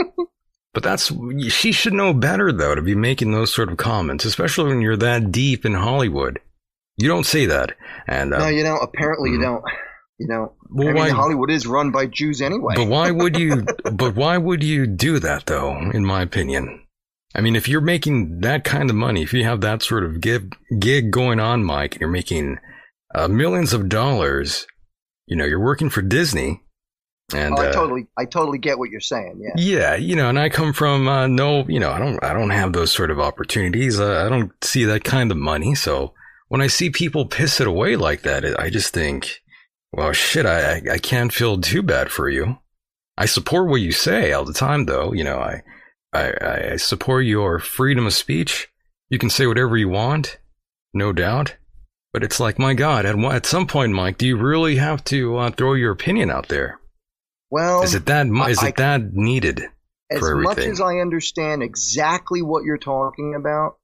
but 0.74 0.84
that's 0.84 1.12
she 1.50 1.72
should 1.72 1.94
know 1.94 2.14
better 2.14 2.52
though 2.52 2.76
to 2.76 2.82
be 2.84 2.96
making 2.96 3.32
those 3.32 3.52
sort 3.52 3.72
of 3.72 3.78
comments, 3.78 4.24
especially 4.24 4.70
when 4.70 4.82
you're 4.82 4.98
that 4.98 5.32
deep 5.32 5.66
in 5.66 5.74
Hollywood. 5.74 6.40
You 6.98 7.08
don't 7.08 7.26
say 7.26 7.46
that, 7.46 7.76
and 8.08 8.34
uh, 8.34 8.40
no, 8.40 8.48
you 8.48 8.64
know, 8.64 8.78
apparently 8.78 9.32
you 9.32 9.40
mm. 9.40 9.44
don't. 9.44 9.64
You 10.20 10.28
know, 10.28 10.54
Well, 10.72 10.88
I 10.88 10.94
mean, 10.94 11.04
why- 11.04 11.10
Hollywood 11.12 11.52
is 11.52 11.68
run 11.68 11.92
by 11.92 12.08
Jews 12.08 12.42
anyway. 12.42 12.74
But 12.76 12.88
why 12.88 13.12
would 13.12 13.38
you? 13.38 13.68
but 13.94 14.16
why 14.16 14.38
would 14.38 14.64
you 14.64 14.88
do 14.88 15.20
that, 15.20 15.46
though? 15.46 15.78
In 15.78 16.04
my 16.04 16.24
opinion, 16.24 16.88
I 17.36 17.42
mean, 17.42 17.56
if 17.56 17.68
you're 17.68 17.82
making 17.82 18.40
that 18.40 18.64
kind 18.64 18.90
of 18.90 18.96
money, 18.96 19.22
if 19.22 19.32
you 19.32 19.44
have 19.44 19.62
that 19.62 19.84
sort 19.84 20.04
of 20.04 20.20
gig, 20.20 20.56
gig 20.80 21.12
going 21.12 21.40
on, 21.40 21.64
Mike, 21.64 21.94
and 21.94 22.02
you're 22.02 22.10
making 22.10 22.58
uh, 23.14 23.28
millions 23.28 23.74
of 23.74 23.90
dollars, 23.90 24.66
you 25.28 25.36
know, 25.36 25.46
you're 25.46 25.64
working 25.64 25.92
for 25.92 26.02
Disney. 26.02 26.64
And 27.34 27.54
oh, 27.54 27.62
I 27.62 27.68
uh, 27.68 27.74
totally, 27.74 28.08
I 28.18 28.26
totally 28.26 28.58
get 28.58 28.80
what 28.80 28.90
you're 28.90 29.02
saying. 29.02 29.40
Yeah. 29.40 29.54
yeah, 29.58 29.96
you 29.96 30.16
know, 30.16 30.30
and 30.30 30.40
I 30.40 30.50
come 30.50 30.74
from 30.74 31.08
uh, 31.08 31.28
no, 31.28 31.64
you 31.68 31.80
know, 31.80 31.92
I 31.92 32.00
don't, 32.00 32.24
I 32.24 32.34
don't 32.34 32.50
have 32.50 32.74
those 32.74 32.92
sort 32.92 33.12
of 33.12 33.20
opportunities. 33.20 34.00
Uh, 34.00 34.24
I 34.26 34.30
don't 34.30 34.52
see 34.64 34.86
that 34.86 35.04
kind 35.04 35.30
of 35.30 35.38
money. 35.38 35.76
So 35.76 36.14
when 36.48 36.62
I 36.62 36.68
see 36.68 36.90
people 36.90 37.26
piss 37.26 37.60
it 37.60 37.68
away 37.68 37.96
like 37.96 38.22
that, 38.22 38.60
I 38.60 38.70
just 38.70 38.94
think, 38.94 39.42
well, 39.92 40.14
shit, 40.14 40.46
I, 40.46 40.82
I, 40.92 40.98
can't 40.98 41.34
feel 41.34 41.60
too 41.60 41.82
bad 41.82 42.12
for 42.12 42.30
you. 42.30 42.58
I 43.18 43.26
support 43.26 43.70
what 43.70 43.82
you 43.82 43.92
say 43.92 44.32
all 44.32 44.46
the 44.46 44.54
time, 44.54 44.86
though. 44.86 45.14
You 45.14 45.24
know, 45.24 45.38
I, 45.40 45.64
I, 46.14 46.72
I 46.72 46.76
support 46.78 47.26
your 47.26 47.60
freedom 47.60 48.06
of 48.06 48.14
speech. 48.14 48.70
You 49.10 49.18
can 49.18 49.30
say 49.30 49.48
whatever 49.48 49.78
you 49.78 49.90
want, 49.90 50.38
no 50.94 51.14
doubt. 51.14 51.56
But 52.14 52.24
it's 52.24 52.40
like, 52.40 52.58
my 52.60 52.74
God, 52.74 53.06
at, 53.06 53.18
at 53.18 53.46
some 53.46 53.68
point, 53.68 53.94
Mike, 53.94 54.18
do 54.18 54.26
you 54.26 54.38
really 54.38 54.78
have 54.78 55.04
to 55.06 55.38
uh, 55.38 55.52
throw 55.52 55.74
your 55.74 55.92
opinion 55.92 56.32
out 56.32 56.48
there? 56.48 56.80
Well, 57.50 57.84
Is 57.84 57.96
it 57.96 58.06
that? 58.08 58.28
Is 58.50 58.60
I- 58.60 58.70
it 58.70 58.76
that 58.78 59.14
needed 59.14 59.64
as 60.10 60.22
much 60.22 60.60
as 60.60 60.80
I 60.82 60.98
understand 60.98 61.64
exactly 61.64 62.42
what 62.42 62.64
you're 62.64 62.78
talking 62.78 63.36
about, 63.36 63.78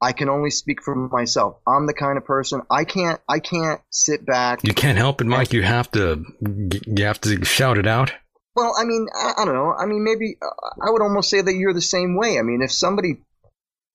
I 0.00 0.12
can 0.12 0.28
only 0.28 0.50
speak 0.50 0.82
for 0.82 0.94
myself. 0.94 1.56
I'm 1.66 1.86
the 1.86 1.94
kind 1.94 2.18
of 2.18 2.24
person 2.24 2.62
I 2.70 2.84
can't, 2.84 3.20
I 3.28 3.40
can't 3.40 3.80
sit 3.90 4.24
back. 4.24 4.60
You 4.62 4.74
can't 4.74 4.96
help 4.96 5.20
it, 5.20 5.26
Mike. 5.26 5.52
You 5.52 5.62
have 5.62 5.90
to, 5.92 6.24
you 6.40 7.04
have 7.04 7.20
to 7.22 7.44
shout 7.44 7.78
it 7.78 7.86
out. 7.86 8.12
Well, 8.54 8.74
I 8.76 8.84
mean, 8.84 9.06
I, 9.14 9.34
I 9.38 9.44
don't 9.44 9.54
know. 9.54 9.72
I 9.72 9.86
mean, 9.86 10.02
maybe 10.04 10.36
uh, 10.42 10.86
I 10.86 10.90
would 10.90 11.02
almost 11.02 11.30
say 11.30 11.40
that 11.40 11.54
you're 11.54 11.72
the 11.72 11.80
same 11.80 12.16
way. 12.16 12.38
I 12.38 12.42
mean, 12.42 12.62
if 12.62 12.72
somebody, 12.72 13.22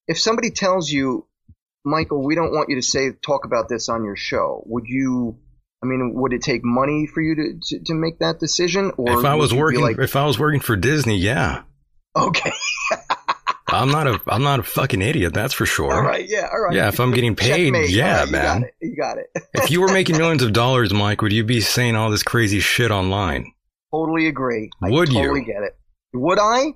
if 0.08 0.20
somebody 0.20 0.52
tells 0.52 0.90
you, 0.90 1.28
Michael, 1.86 2.24
we 2.26 2.36
don't 2.36 2.52
want 2.52 2.70
you 2.70 2.78
to 2.78 2.82
say 2.82 3.12
talk 3.12 3.44
about 3.46 3.68
this 3.68 3.90
on 3.90 4.06
your 4.06 4.16
show, 4.16 4.64
would 4.66 4.86
you? 4.88 5.38
I 5.84 5.86
mean, 5.86 6.14
would 6.16 6.32
it 6.32 6.42
take 6.42 6.62
money 6.64 7.08
for 7.08 7.22
you 7.22 7.36
to 7.36 7.60
to, 7.62 7.84
to 7.88 7.94
make 7.94 8.20
that 8.20 8.40
decision? 8.40 8.94
Or 8.96 9.20
If 9.20 9.26
I 9.26 9.36
was 9.36 9.54
working, 9.54 9.82
like, 9.82 10.00
if 10.00 10.16
I 10.16 10.26
was 10.26 10.40
working 10.40 10.62
for 10.62 10.78
Disney, 10.78 11.18
yeah, 11.18 11.64
okay, 12.16 12.54
I'm 13.74 13.90
not 13.90 14.08
a, 14.08 14.22
I'm 14.28 14.44
not 14.44 14.60
a 14.60 14.64
fucking 14.64 15.02
idiot. 15.02 15.34
That's 15.34 15.54
for 15.54 15.66
sure. 15.66 15.94
all 15.94 16.02
right, 16.02 16.28
yeah, 16.28 16.48
all 16.52 16.62
right, 16.62 16.76
Yeah, 16.76 16.88
if 16.88 17.00
I'm 17.00 17.12
getting 17.12 17.36
paid, 17.36 17.74
Checkmate. 17.74 17.90
yeah, 17.90 18.20
right, 18.20 18.26
you 18.28 18.32
man. 18.32 18.44
got 18.62 18.68
it. 18.68 18.74
You 18.82 18.96
got 18.96 19.18
it. 19.18 19.26
if 19.54 19.72
you 19.72 19.82
were 19.82 19.92
making 19.92 20.18
millions 20.18 20.44
of 20.44 20.54
dollars, 20.54 20.94
Mike, 20.94 21.22
would 21.22 21.34
you 21.34 21.44
be 21.44 21.62
saying 21.62 21.96
all 21.96 22.10
this 22.12 22.24
crazy 22.24 22.60
shit 22.60 22.92
online? 22.92 23.52
Totally 23.94 24.28
agree. 24.28 24.70
I 24.82 24.90
Would 24.90 25.10
you? 25.10 25.20
totally 25.20 25.44
get 25.44 25.64
it. 25.64 25.78
Would 26.14 26.40
I? 26.40 26.74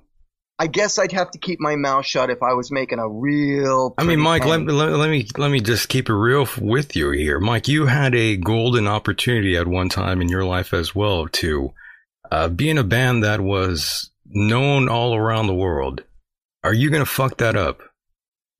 I 0.60 0.66
guess 0.66 0.98
I'd 0.98 1.12
have 1.12 1.30
to 1.32 1.38
keep 1.38 1.60
my 1.60 1.76
mouth 1.76 2.04
shut 2.04 2.30
if 2.30 2.42
I 2.42 2.54
was 2.54 2.72
making 2.72 2.98
a 2.98 3.08
real. 3.08 3.94
I 3.96 4.02
mean, 4.02 4.18
Mike, 4.18 4.44
let, 4.44 4.60
let, 4.66 4.90
let 4.90 5.08
me 5.08 5.28
let 5.36 5.52
me 5.52 5.60
just 5.60 5.88
keep 5.88 6.08
it 6.08 6.14
real 6.14 6.42
f- 6.42 6.58
with 6.58 6.96
you 6.96 7.10
here, 7.12 7.38
Mike. 7.38 7.68
You 7.68 7.86
had 7.86 8.12
a 8.16 8.36
golden 8.36 8.88
opportunity 8.88 9.56
at 9.56 9.68
one 9.68 9.88
time 9.88 10.20
in 10.20 10.28
your 10.28 10.44
life 10.44 10.74
as 10.74 10.96
well 10.96 11.28
to 11.28 11.72
uh, 12.32 12.48
be 12.48 12.70
in 12.70 12.76
a 12.78 12.82
band 12.82 13.22
that 13.22 13.40
was 13.40 14.10
known 14.26 14.88
all 14.88 15.14
around 15.14 15.46
the 15.46 15.54
world. 15.54 16.02
Are 16.64 16.74
you 16.74 16.90
gonna 16.90 17.06
fuck 17.06 17.38
that 17.38 17.56
up? 17.56 17.80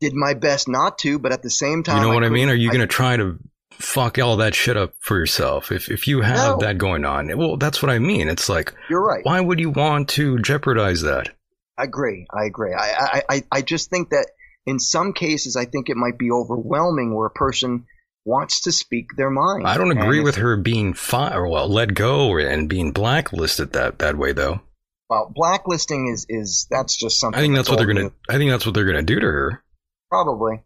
did 0.00 0.14
my 0.14 0.32
best 0.32 0.68
not 0.68 0.96
to, 0.98 1.18
but 1.18 1.32
at 1.32 1.42
the 1.42 1.50
same 1.50 1.82
time, 1.82 1.96
You 1.96 2.02
know 2.08 2.14
what 2.14 2.22
I 2.22 2.28
mean? 2.28 2.48
Are 2.48 2.54
you 2.54 2.70
gonna 2.70 2.86
try 2.86 3.16
to 3.16 3.36
fuck 3.72 4.16
all 4.20 4.36
that 4.36 4.54
shit 4.54 4.76
up 4.76 4.94
for 5.00 5.18
yourself 5.18 5.72
if 5.72 5.90
if 5.90 6.06
you 6.06 6.20
have 6.20 6.58
No. 6.60 6.66
that 6.66 6.78
going 6.78 7.04
on? 7.04 7.36
Well, 7.36 7.56
that's 7.56 7.82
what 7.82 7.90
I 7.90 7.98
mean. 7.98 8.28
It's 8.28 8.48
like, 8.48 8.72
You're 8.88 9.04
right. 9.04 9.24
why 9.24 9.40
would 9.40 9.58
you 9.58 9.70
want 9.70 10.08
to 10.10 10.38
jeopardize 10.38 11.02
that? 11.02 11.30
I 11.76 11.82
agree. 11.84 12.26
I 12.32 12.44
agree. 12.44 12.74
I, 12.74 12.92
I, 12.92 13.22
I, 13.28 13.42
I 13.50 13.62
just 13.62 13.90
think 13.90 14.10
that 14.10 14.26
in 14.66 14.78
some 14.78 15.12
cases, 15.14 15.56
I 15.56 15.64
think 15.64 15.88
it 15.90 15.96
might 15.96 16.16
be 16.18 16.30
overwhelming 16.30 17.12
where 17.14 17.26
a 17.26 17.30
person 17.30 17.86
wants 18.24 18.60
to 18.62 18.72
speak 18.72 19.06
their 19.16 19.30
mind. 19.30 19.66
I 19.66 19.78
don't 19.78 19.90
agree 19.96 20.20
with 20.20 20.36
her 20.36 20.56
being 20.56 20.92
fi- 20.92 21.36
well 21.38 21.68
let 21.68 21.94
go 21.94 22.36
and 22.38 22.68
being 22.68 22.92
blacklisted 22.92 23.72
that 23.72 23.98
that 23.98 24.16
way 24.16 24.30
though. 24.32 24.60
Well, 25.08 25.32
blacklisting 25.34 26.08
is 26.12 26.26
is 26.28 26.66
that's 26.70 26.96
just 26.96 27.18
something. 27.18 27.38
I 27.38 27.42
think 27.42 27.54
that's 27.54 27.70
what 27.70 27.78
they're 27.78 27.86
gonna. 27.86 28.04
new. 28.04 28.12
I 28.28 28.36
think 28.36 28.50
that's 28.50 28.66
what 28.66 28.74
they're 28.74 28.84
gonna 28.84 29.02
do 29.02 29.18
to 29.18 29.26
her. 29.26 29.64
Probably. 30.10 30.62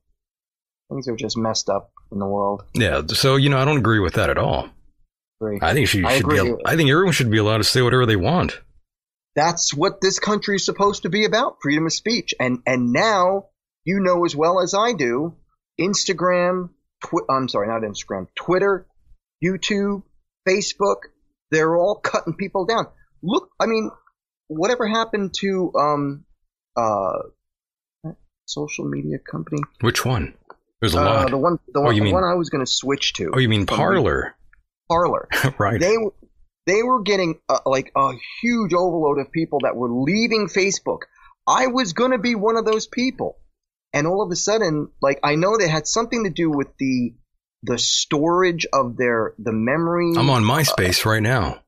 Things 0.91 1.09
are 1.09 1.17
just 1.17 1.37
messed 1.37 1.69
up 1.69 1.91
in 2.11 2.19
the 2.19 2.27
world. 2.27 2.65
Yeah. 2.75 3.03
So 3.07 3.37
you 3.37 3.51
know, 3.51 3.59
I 3.59 3.65
don't 3.65 3.79
agree 3.79 4.01
with 4.01 4.15
that 4.15 4.31
at 4.31 4.39
all. 4.39 4.69
Agree. 5.41 5.59
I 5.63 5.75
think 5.75 5.89
she 5.89 6.05
I 6.05 6.19
should 6.19 6.29
be. 6.29 6.55
I 6.65 6.77
think 6.77 6.91
everyone 6.91 7.13
should 7.13 7.31
be 7.31 7.39
allowed 7.39 7.59
to 7.59 7.65
say 7.65 7.83
whatever 7.83 8.05
they 8.05 8.17
want. 8.17 8.61
That's 9.35 9.73
what 9.73 10.01
this 10.01 10.19
country 10.19 10.57
is 10.57 10.65
supposed 10.65 11.03
to 11.03 11.09
be 11.09 11.25
about: 11.25 11.59
freedom 11.63 11.87
of 11.87 11.93
speech. 11.93 12.35
And 12.39 12.59
and 12.67 12.93
now 12.93 13.47
you 13.85 14.01
know 14.01 14.25
as 14.25 14.35
well 14.35 14.61
as 14.61 14.75
I 14.75 14.93
do, 14.93 15.37
Instagram. 15.81 16.71
Twi- 17.05 17.27
I'm 17.31 17.49
sorry, 17.49 17.69
not 17.69 17.83
Instagram. 17.83 18.27
Twitter, 18.35 18.87
YouTube, 19.43 20.03
Facebook. 20.49 20.97
They're 21.51 21.77
all 21.77 21.97
cutting 21.97 22.35
people 22.35 22.67
down. 22.67 22.87
Look, 23.23 23.51
I 23.61 23.67
mean, 23.67 23.91
whatever 24.53 24.87
happened 24.87 25.35
to 25.41 25.73
um 25.79 26.25
uh 26.77 27.19
social 28.47 28.85
media 28.85 29.19
company? 29.19 29.61
Which 29.81 30.05
one? 30.05 30.35
There's 30.81 30.95
a 30.95 31.01
Uh, 31.01 31.05
lot. 31.05 31.31
the 31.31 31.39
one, 31.39 31.59
the 31.73 31.79
Oh, 31.79 31.83
one, 31.85 31.95
you 31.95 32.01
the 32.01 32.05
mean- 32.07 32.15
one 32.15 32.25
I 32.25 32.35
was 32.35 32.51
going 32.51 32.65
to 32.65 32.71
switch 32.71 33.13
to. 33.15 33.31
oh, 33.35 33.39
you 33.39 33.49
mean 33.49 33.67
Parler? 33.67 34.35
Parler. 34.89 35.29
right. 35.59 35.81
They 35.81 35.97
were 35.97 36.13
they 36.67 36.83
were 36.83 37.03
getting 37.03 37.41
uh, 37.49 37.59
like 37.67 37.91
a 37.97 38.13
huge 38.41 38.73
overload 38.73 39.19
of 39.19 39.33
people 39.33 39.61
that 39.63 39.75
were 39.77 39.91
leaving 39.91 40.47
Facebook. 40.49 41.01
I 41.47 41.67
was 41.69 41.93
going 41.93 42.13
to 42.13 42.19
be 42.19 42.35
one 42.37 42.57
of 42.57 42.65
those 42.65 42.87
people, 42.87 43.37
and 43.93 44.07
all 44.07 44.23
of 44.23 44.31
a 44.31 44.37
sudden, 44.37 44.89
like 45.01 45.19
I 45.25 45.35
know 45.35 45.57
they 45.59 45.69
had 45.69 45.87
something 45.89 46.25
to 46.25 46.31
do 46.31 46.51
with 46.51 46.69
the 46.79 47.15
the 47.65 47.79
storage 47.79 48.67
of 48.73 48.97
their 48.97 49.35
the 49.39 49.53
memory. 49.53 50.13
I'm 50.17 50.31
on 50.31 50.43
MySpace 50.45 51.05
right 51.05 51.23
now. 51.23 51.62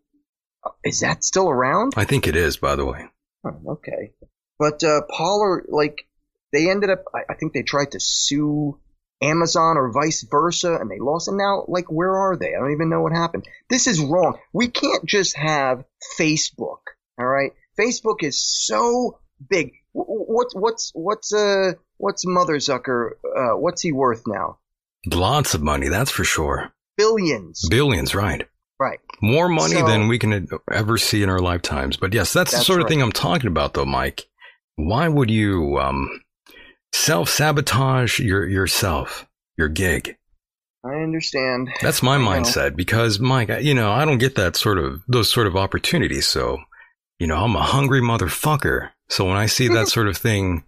Is 0.85 1.01
that 1.01 1.25
still 1.25 1.49
around? 1.49 1.95
I 1.97 2.05
think 2.05 2.27
it 2.27 2.37
is, 2.37 2.57
by 2.57 2.77
the 2.77 2.85
way. 2.85 3.07
Oh, 3.45 3.73
okay, 3.73 4.13
but 4.59 4.83
uh, 4.83 5.03
Parler, 5.11 5.65
like 5.69 6.07
they 6.53 6.71
ended 6.71 6.91
up. 6.91 7.05
I, 7.15 7.21
I 7.31 7.35
think 7.35 7.53
they 7.53 7.63
tried 7.63 7.93
to 7.93 8.01
sue 8.01 8.79
Amazon 9.23 9.77
or 9.77 9.93
vice 9.93 10.27
versa, 10.31 10.77
and 10.77 10.91
they 10.91 10.99
lost. 10.99 11.29
And 11.29 11.37
now, 11.37 11.65
like, 11.69 11.91
where 11.91 12.17
are 12.17 12.37
they? 12.37 12.55
I 12.55 12.59
don't 12.59 12.73
even 12.73 12.91
know 12.91 13.01
what 13.03 13.13
happened. 13.13 13.47
This 13.69 13.87
is 13.87 14.01
wrong. 14.01 14.39
We 14.53 14.69
can't 14.69 15.05
just 15.05 15.37
have 15.37 15.85
Facebook. 16.19 16.81
All 17.19 17.27
right, 17.27 17.53
Facebook 17.79 18.23
is 18.23 18.41
so 18.41 19.19
big. 19.49 19.73
What's 19.93 20.55
what's 20.55 20.91
what's 20.95 21.33
uh 21.33 21.73
what's 21.97 22.27
Mother 22.27 22.57
Zucker? 22.57 23.11
Uh, 23.25 23.57
what's 23.57 23.83
he 23.83 23.93
worth 23.93 24.23
now? 24.27 24.59
Lots 25.07 25.55
of 25.55 25.63
money, 25.63 25.89
that's 25.89 26.11
for 26.11 26.25
sure. 26.25 26.73
Billions. 26.97 27.69
Billions, 27.69 28.15
right? 28.15 28.47
Right. 28.81 28.99
More 29.23 29.49
money 29.49 29.75
So- 29.77 29.87
than 29.87 30.09
we 30.09 30.19
can 30.19 30.49
ever 30.71 30.99
see 30.99 31.23
in 31.23 31.29
our 31.31 31.39
lifetimes. 31.41 31.97
But 31.97 32.13
yes, 32.13 32.33
that's, 32.33 32.51
the 32.51 32.57
That's 32.59 32.67
sort 32.67 32.81
of 32.81 32.89
thing 32.89 33.01
I'm 33.03 33.13
talking 33.13 33.47
about, 33.49 33.75
though, 33.75 33.85
Mike. 33.87 34.27
Why 34.77 35.07
would 35.09 35.31
you 35.31 35.79
um, 35.79 36.23
self 36.93 37.29
sabotage 37.29 38.19
your 38.19 38.49
yourself, 38.49 39.27
your 39.57 39.69
gig? 39.69 40.17
I 40.85 40.97
understand. 40.97 41.71
That's 41.81 42.03
my 42.03 42.17
I 42.17 42.19
know. 42.19 42.25
mindset 42.31 42.77
because, 42.77 43.19
Mike, 43.21 43.49
you 43.63 43.73
know, 43.75 43.91
I 43.93 44.05
don't 44.05 44.19
get 44.19 44.35
that 44.35 44.57
sort 44.57 44.79
of 44.79 45.01
those 45.09 45.33
sort 45.33 45.47
of 45.47 45.57
opportunities. 45.57 46.27
So, 46.27 46.59
you 47.19 47.27
know, 47.29 47.37
I'm 47.37 47.55
a 47.57 47.63
hungry 47.63 48.01
motherfucker. 48.03 48.91
So 49.09 49.25
when 49.27 49.37
I 49.37 49.47
see 49.47 49.69
that 49.69 49.89
sort 49.97 50.09
of 50.09 50.17
thing, 50.17 50.65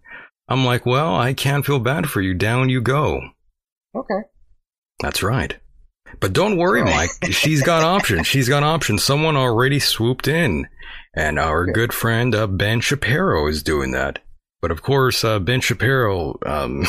I'm 0.48 0.64
like, 0.64 0.86
well, 0.86 1.14
I 1.16 1.34
can't 1.34 1.66
feel 1.66 1.80
bad 1.80 2.08
for 2.08 2.20
you. 2.22 2.32
Down 2.32 2.68
you 2.68 2.80
go. 2.80 3.20
Okay. 3.94 4.20
That's 5.00 5.22
right. 5.22 5.56
But 6.20 6.32
don't 6.32 6.56
worry, 6.56 6.82
Mike. 6.82 7.10
She's 7.30 7.62
got 7.62 7.82
options. 7.82 8.26
She's 8.26 8.48
got 8.48 8.62
options. 8.62 9.04
Someone 9.04 9.36
already 9.36 9.78
swooped 9.78 10.28
in, 10.28 10.66
and 11.14 11.38
our 11.38 11.66
good 11.66 11.92
friend 11.92 12.34
uh, 12.34 12.46
Ben 12.46 12.80
Shapiro 12.80 13.46
is 13.48 13.62
doing 13.62 13.92
that. 13.92 14.20
But 14.62 14.70
of 14.70 14.82
course, 14.82 15.22
uh, 15.22 15.38
Ben 15.38 15.60
Shapiro, 15.60 16.38
um, 16.46 16.84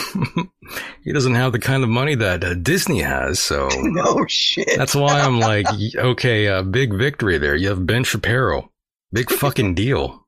he 1.03 1.11
doesn't 1.11 1.35
have 1.35 1.51
the 1.51 1.59
kind 1.59 1.83
of 1.83 1.89
money 1.89 2.15
that 2.15 2.43
uh, 2.43 2.53
Disney 2.55 3.01
has. 3.01 3.39
So 3.39 3.67
No 3.81 4.25
shit. 4.27 4.69
that's 4.77 4.95
why 4.95 5.19
I'm 5.19 5.39
like, 5.39 5.67
okay, 5.95 6.47
uh, 6.47 6.63
big 6.63 6.93
victory 6.93 7.37
there. 7.37 7.55
You 7.55 7.69
have 7.69 7.85
Ben 7.85 8.03
Shapiro, 8.05 8.71
big 9.11 9.29
fucking 9.29 9.75
deal. 9.75 10.25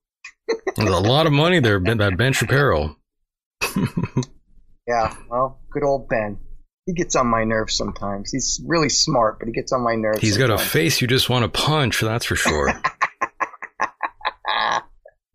There's 0.76 0.90
a 0.90 1.00
lot 1.00 1.28
of 1.28 1.32
money 1.34 1.60
there, 1.60 1.80
Ben, 1.80 1.98
that 2.00 2.18
Ben 2.18 2.34
Shapiro. 2.34 2.98
Yeah, 4.88 5.16
well, 5.30 5.60
good 5.72 5.84
old 5.84 6.10
Ben. 6.10 6.38
He 6.90 6.96
gets 6.96 7.16
on 7.16 7.28
my 7.28 7.44
nerves 7.44 7.76
sometimes. 7.76 8.32
He's 8.32 8.60
really 8.66 8.90
smart, 8.90 9.38
but 9.38 9.48
he 9.48 9.54
gets 9.54 9.72
on 9.72 9.84
my 9.84 9.94
nerves. 9.94 10.22
He's 10.22 10.40
got 10.40 10.50
a 10.50 10.58
face 10.58 11.02
you 11.02 11.08
just 11.08 11.30
want 11.30 11.44
to 11.44 11.50
punch, 11.50 12.02
that's 12.02 12.26
for 12.26 12.36
sure. 12.36 12.74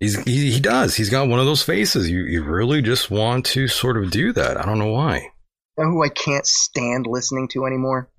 He's, 0.01 0.21
he, 0.25 0.51
he 0.51 0.59
does. 0.59 0.97
He's 0.97 1.11
got 1.11 1.29
one 1.29 1.39
of 1.39 1.47
those 1.47 1.63
faces. 1.63 2.11
You, 2.11 2.25
you 2.25 2.43
really 2.43 2.83
just 2.83 3.09
want 3.09 3.47
to 3.47 3.69
sort 3.69 3.97
of 3.97 4.11
do 4.11 4.33
that. 4.33 4.57
I 4.57 4.67
don't 4.67 4.81
know 4.81 4.91
why. 4.91 5.31
You 5.79 5.85
know 5.85 5.91
who 5.91 6.03
I 6.03 6.09
can't 6.09 6.45
stand 6.45 7.07
listening 7.07 7.47
to 7.53 7.67
anymore? 7.67 8.11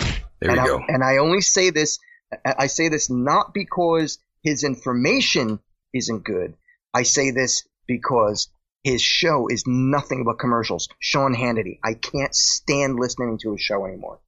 There 0.00 0.50
and 0.50 0.56
you 0.56 0.60
I, 0.60 0.66
go. 0.66 0.82
And 0.88 1.04
I 1.04 1.18
only 1.18 1.42
say 1.42 1.70
this, 1.70 2.00
I 2.44 2.66
say 2.66 2.88
this 2.88 3.08
not 3.08 3.54
because 3.54 4.18
his 4.42 4.64
information 4.64 5.60
isn't 5.94 6.24
good. 6.24 6.54
I 6.92 7.04
say 7.04 7.30
this 7.30 7.68
because 7.86 8.48
his 8.82 9.02
show 9.02 9.46
is 9.50 9.64
nothing 9.66 10.24
but 10.24 10.38
commercials. 10.38 10.88
Sean 10.98 11.34
Hannity. 11.34 11.78
I 11.84 11.94
can't 11.94 12.34
stand 12.34 12.98
listening 12.98 13.38
to 13.42 13.52
his 13.52 13.60
show 13.60 13.84
anymore. 13.86 14.20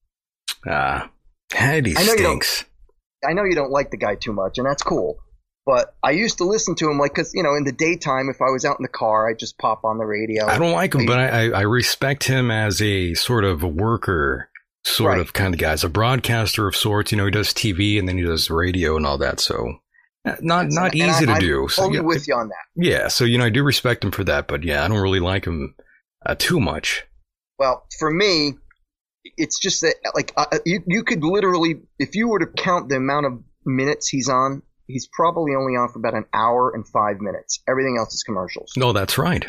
Ah, 0.69 1.11
Hannity 1.51 1.95
I 1.97 2.05
know 2.05 2.13
you 2.13 2.19
stinks. 2.19 2.65
I 3.29 3.33
know 3.35 3.45
you 3.45 3.55
don't 3.55 3.71
like 3.71 3.91
the 3.91 3.97
guy 3.97 4.17
too 4.17 4.33
much, 4.33 4.59
and 4.59 4.67
that's 4.67 4.83
cool. 4.83 5.19
But 5.65 5.95
I 6.03 6.11
used 6.11 6.39
to 6.39 6.45
listen 6.45 6.75
to 6.77 6.91
him 6.91 6.99
like, 6.99 7.15
cause 7.15 7.33
you 7.35 7.43
know, 7.45 7.55
in 7.55 7.63
the 7.65 7.71
daytime, 7.73 8.29
if 8.29 8.41
I 8.43 8.51
was 8.51 8.65
out 8.65 8.79
in 8.81 8.83
the 8.83 8.89
car, 8.89 9.31
I'd 9.31 9.39
just 9.39 9.59
pop 9.59 9.85
on 9.85 9.97
the 9.99 10.05
radio. 10.05 10.47
I 10.47 10.59
don't 10.59 10.73
like 10.73 10.95
him, 10.95 11.07
but 11.07 11.21
I, 11.21 11.51
I, 11.51 11.61
respect 11.63 12.25
him 12.25 12.51
as 12.51 12.83
a 12.83 13.15
sort 13.15 13.45
of 13.45 13.63
a 13.63 13.69
worker, 13.69 14.51
sort 14.85 15.11
Right. 15.13 15.21
of 15.21 15.33
kind 15.35 15.55
of 15.55 15.61
guy. 15.61 15.71
As 15.71 15.85
a 15.85 15.89
broadcaster 15.89 16.67
of 16.67 16.75
sorts, 16.75 17.13
you 17.13 17.19
know, 17.19 17.27
he 17.27 17.31
does 17.31 17.51
TV 17.51 17.97
and 17.97 18.09
then 18.09 18.19
he 18.19 18.25
does 18.25 18.51
radio 18.51 18.97
and 18.97 19.07
all 19.07 19.19
that. 19.19 19.39
So 19.39 19.79
uh, 20.25 20.37
not 20.41 20.67
not 20.71 20.95
easy 20.95 21.05
I, 21.11 21.25
to 21.27 21.33
I'm 21.33 21.41
do. 21.41 21.69
So 21.69 21.83
Totally 21.83 21.99
yeah, 21.99 22.05
with 22.05 22.29
you 22.29 22.35
on 22.35 22.49
that. 22.49 22.65
yeah, 22.77 23.09
so 23.09 23.25
you 23.25 23.39
know, 23.39 23.45
I 23.47 23.51
do 23.51 23.63
respect 23.63 24.05
him 24.05 24.11
for 24.11 24.25
that, 24.25 24.47
but 24.49 24.63
yeah, 24.65 24.85
I 24.85 24.89
don't 24.89 25.01
really 25.01 25.21
like 25.21 25.45
him 25.47 25.75
uh, 26.25 26.35
too 26.39 26.61
much. 26.61 27.05
Well, 27.59 27.87
for 27.99 28.11
me, 28.11 28.55
it's 29.37 29.59
just 29.61 29.81
that 29.83 29.95
like 30.15 30.33
uh, 30.37 30.59
you 30.65 30.83
you 30.87 31.05
could 31.05 31.23
literally, 31.25 31.77
if 31.99 32.15
you 32.15 32.29
were 32.29 32.39
to 32.41 32.47
count 32.47 32.89
the 32.89 32.97
amount 32.97 33.27
of 33.27 33.33
minutes 33.65 34.09
he's 34.09 34.29
on, 34.29 34.63
he's 34.87 35.09
probably 35.13 35.53
only 35.57 35.73
on 35.75 35.89
for 35.93 35.99
about 35.99 36.15
an 36.15 36.25
hour 36.35 36.73
and 36.75 36.87
five 36.89 37.21
minutes. 37.21 37.61
Everything 37.69 37.97
else 37.99 38.13
is 38.15 38.23
commercials, 38.23 38.73
No, 38.77 38.93
that's 38.93 39.19
right. 39.19 39.45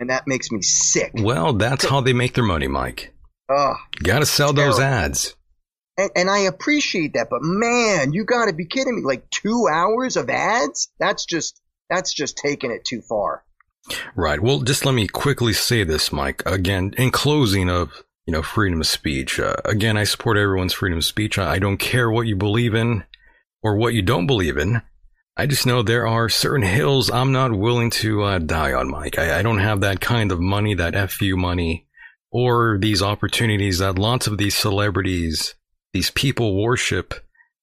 and 0.00 0.10
that 0.10 0.26
makes 0.26 0.50
me 0.50 0.62
sick. 0.62 1.12
Well, 1.14 1.52
that's 1.52 1.84
how 1.84 2.00
they 2.00 2.12
make 2.12 2.34
their 2.34 2.44
money, 2.44 2.66
Mike. 2.68 3.12
Ugh. 3.48 3.76
Got 4.02 4.20
to 4.20 4.26
sell 4.26 4.52
those 4.52 4.80
ads. 4.80 5.34
And, 5.96 6.10
and 6.16 6.30
I 6.30 6.40
appreciate 6.40 7.14
that, 7.14 7.28
but 7.30 7.42
man, 7.42 8.12
you 8.12 8.24
got 8.24 8.46
to 8.46 8.52
be 8.52 8.66
kidding 8.66 8.96
me! 8.96 9.02
Like 9.02 9.30
two 9.30 9.68
hours 9.70 10.16
of 10.16 10.28
ads? 10.28 10.88
That's 10.98 11.24
just 11.24 11.60
that's 11.88 12.12
just 12.12 12.36
taking 12.36 12.70
it 12.70 12.84
too 12.84 13.02
far. 13.02 13.44
Right. 14.16 14.40
Well, 14.40 14.60
just 14.60 14.84
let 14.84 14.94
me 14.94 15.06
quickly 15.06 15.52
say 15.52 15.84
this, 15.84 16.12
Mike. 16.12 16.42
Again, 16.46 16.94
in 16.96 17.10
closing 17.10 17.68
of, 17.68 18.02
you 18.26 18.32
know, 18.32 18.42
freedom 18.42 18.80
of 18.80 18.86
speech. 18.86 19.38
Uh, 19.38 19.56
again, 19.64 19.96
I 19.96 20.04
support 20.04 20.38
everyone's 20.38 20.72
freedom 20.72 20.98
of 20.98 21.04
speech. 21.04 21.38
I 21.38 21.58
don't 21.58 21.76
care 21.76 22.10
what 22.10 22.26
you 22.26 22.36
believe 22.36 22.74
in 22.74 23.04
or 23.62 23.76
what 23.76 23.94
you 23.94 24.02
don't 24.02 24.26
believe 24.26 24.56
in. 24.56 24.80
I 25.36 25.46
just 25.46 25.66
know 25.66 25.82
there 25.82 26.06
are 26.06 26.28
certain 26.28 26.66
hills 26.66 27.10
I'm 27.10 27.32
not 27.32 27.52
willing 27.52 27.90
to 27.90 28.22
uh, 28.22 28.38
die 28.38 28.72
on, 28.72 28.88
Mike. 28.88 29.18
I, 29.18 29.40
I 29.40 29.42
don't 29.42 29.58
have 29.58 29.80
that 29.80 30.00
kind 30.00 30.30
of 30.30 30.40
money, 30.40 30.74
that 30.74 31.10
FU 31.10 31.36
money, 31.36 31.88
or 32.30 32.78
these 32.80 33.02
opportunities 33.02 33.80
that 33.80 33.98
lots 33.98 34.28
of 34.28 34.38
these 34.38 34.54
celebrities, 34.54 35.56
these 35.94 36.10
people 36.10 36.62
worship. 36.62 37.14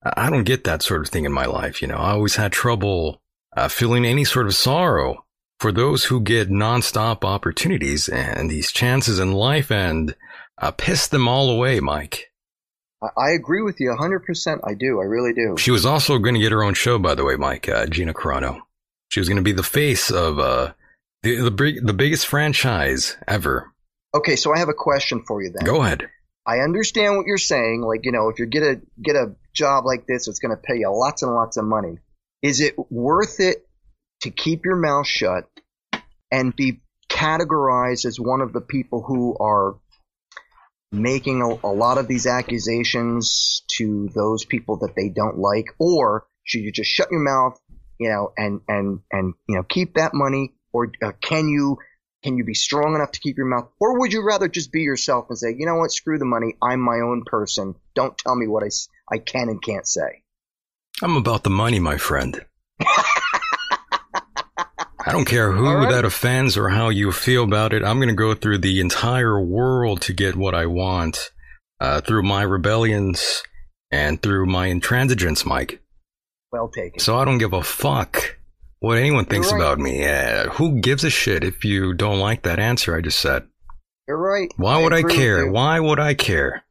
I 0.04 0.32
don't 0.32 0.46
get 0.46 0.64
that 0.64 0.82
sort 0.82 1.02
of 1.02 1.10
thing 1.10 1.26
in 1.26 1.32
my 1.32 1.46
life. 1.46 1.84
You 1.84 1.88
know, 1.90 1.98
I 1.98 2.12
always 2.12 2.38
had 2.38 2.52
trouble 2.52 3.22
uh, 3.56 3.68
feeling 3.68 4.06
any 4.06 4.24
sort 4.24 4.48
of 4.48 4.56
sorrow 4.56 5.26
for 5.60 5.72
those 5.72 6.06
who 6.06 6.22
get 6.22 6.50
nonstop 6.50 7.24
opportunities 7.24 8.10
and 8.10 8.50
these 8.50 8.72
chances 8.72 9.20
in 9.20 9.34
life 9.34 9.70
and 9.70 10.16
uh, 10.60 10.72
piss 10.72 11.08
them 11.08 11.28
all 11.28 11.52
away, 11.52 11.80
Mike. 11.80 12.32
I, 13.18 13.32
agree 13.32 13.64
with 13.64 13.80
you 13.80 13.96
hundred 13.96 14.26
percent. 14.26 14.62
I 14.64 14.76
do. 14.76 15.00
I 15.00 15.06
really 15.06 15.34
do. 15.34 15.56
She 15.58 15.72
was 15.72 15.86
also 15.86 16.20
going 16.20 16.36
to 16.36 16.40
get 16.40 16.52
her 16.52 16.64
own 16.64 16.76
show, 16.76 17.00
by 17.00 17.16
the 17.16 17.26
way, 17.26 17.36
Mike. 17.36 17.68
Uh, 17.68 17.88
Gina 17.88 18.14
Carano. 18.14 18.60
She 19.10 19.20
was 19.20 19.28
going 19.28 19.38
to 19.38 19.44
be 19.44 19.54
the 19.54 19.64
face 19.64 20.12
of 20.12 20.40
uh, 20.40 20.74
the 21.24 21.50
the, 21.50 21.80
the 21.84 21.94
biggest 21.94 22.28
franchise 22.28 23.18
ever. 23.28 23.74
Okay, 24.14 24.36
so 24.36 24.54
I 24.54 24.60
have 24.60 24.70
a 24.70 24.74
question 24.74 25.24
for 25.26 25.42
you 25.42 25.52
then. 25.52 25.66
Go 25.66 25.82
ahead. 25.82 26.10
I 26.46 26.60
understand 26.60 27.18
what 27.18 27.28
you're 27.28 27.38
saying. 27.38 27.82
Like, 27.82 28.02
you 28.04 28.12
know, 28.12 28.30
if 28.30 28.40
you 28.40 28.46
get 28.46 28.64
a 28.64 28.82
get 29.02 29.16
a 29.16 29.36
job 29.54 29.86
like 29.86 30.06
this, 30.08 30.28
it's 30.28 30.40
going 30.40 30.56
to 30.56 30.62
pay 30.62 30.80
you 30.80 30.90
lots 30.90 31.22
and 31.22 31.34
lots 31.34 31.58
of 31.58 31.66
money. 31.66 31.98
Is 32.42 32.62
it 32.62 32.76
worth 32.92 33.40
it 33.40 33.68
to 34.22 34.32
keep 34.32 34.66
your 34.66 34.76
mouth 34.76 35.08
shut 35.08 35.48
and 36.32 36.56
be 36.56 36.82
categorized 37.10 38.06
as 38.06 38.20
one 38.20 38.42
of 38.42 38.54
the 38.54 38.62
people 38.62 39.04
who 39.04 39.36
are 39.40 39.76
making 40.92 41.42
a, 41.42 41.68
a 41.68 41.72
lot 41.72 41.98
of 41.98 42.08
these 42.08 42.26
accusations 42.26 43.64
to 43.78 44.10
those 44.14 44.46
people 44.46 44.78
that 44.78 44.96
they 44.96 45.10
don't 45.10 45.38
like, 45.38 45.68
or 45.80 46.26
should 46.44 46.62
you 46.62 46.72
just 46.72 46.90
shut 46.90 47.10
your 47.12 47.22
mouth, 47.22 47.60
you 48.00 48.10
know, 48.10 48.32
and 48.38 48.62
and 48.68 49.00
and 49.12 49.34
you 49.48 49.56
know 49.58 49.64
keep 49.64 49.96
that 49.96 50.14
money, 50.14 50.54
or 50.74 50.92
uh, 51.04 51.12
can 51.22 51.48
you 51.48 51.78
can 52.24 52.38
you 52.38 52.44
be 52.44 52.54
strong 52.54 52.96
enough 52.96 53.12
to 53.12 53.20
keep 53.20 53.38
your 53.38 53.48
mouth? 53.48 53.70
Or 53.80 54.00
would 54.00 54.14
you 54.14 54.24
rather 54.24 54.48
just 54.48 54.72
be 54.72 54.82
yourself 54.82 55.26
and 55.30 55.38
say, 55.38 55.56
you 55.58 55.66
know 55.66 55.76
what, 55.76 55.92
screw 55.92 56.18
the 56.20 56.26
money. 56.26 56.56
I'm 56.62 56.80
my 56.80 57.00
own 57.00 57.24
person. 57.26 57.76
Don't 57.96 58.18
tell 58.18 58.36
me 58.36 58.48
what 58.48 58.64
I, 58.64 58.70
I 59.14 59.18
can 59.18 59.50
and 59.50 59.62
can't 59.62 59.88
say. 59.88 60.24
I'm 61.02 61.16
about 61.16 61.44
the 61.44 61.50
money, 61.50 61.80
my 61.80 61.98
friend. 61.98 62.46
I 65.04 65.12
don't 65.12 65.26
care 65.26 65.52
who 65.52 65.66
right. 65.66 65.90
that 65.90 66.06
offends 66.06 66.58
or 66.58 66.70
how 66.70 66.90
you 66.90 67.12
feel 67.12 67.44
about 67.44 67.74
it. 67.74 67.84
I'm 67.84 67.98
going 67.98 68.10
to 68.10 68.16
go 68.16 68.36
through 68.36 68.60
the 68.60 68.80
entire 68.80 69.42
world 69.42 70.02
to 70.04 70.14
get 70.14 70.36
what 70.36 70.54
I 70.54 70.68
want 70.68 71.32
uh, 71.80 72.02
through 72.02 72.22
my 72.22 72.44
rebellions 72.44 73.42
and 73.90 74.22
through 74.22 74.46
my 74.46 74.70
intransigence, 74.70 75.44
Mike. 75.44 75.82
Well 76.52 76.70
taken. 76.70 77.00
So 77.00 77.18
I 77.18 77.26
don't 77.26 77.40
give 77.40 77.54
a 77.54 77.64
fuck 77.64 78.38
what 78.82 78.98
anyone 78.98 79.26
thinks 79.26 79.52
right. 79.52 79.58
about 79.58 79.80
me. 79.80 80.06
Uh, 80.06 80.50
who 80.50 80.82
gives 80.82 81.04
a 81.04 81.10
shit 81.10 81.44
if 81.44 81.64
you 81.64 81.94
don't 81.94 82.20
like 82.20 82.42
that 82.44 82.60
answer 82.60 82.96
I 82.96 83.02
just 83.02 83.20
said? 83.20 83.48
You're 84.08 84.18
right. 84.18 84.52
Why 84.58 84.82
would 84.82 84.92
I 84.92 85.04
care? 85.04 85.50
Why 85.50 85.80
would 85.80 86.00
I 86.00 86.16
care? 86.16 86.64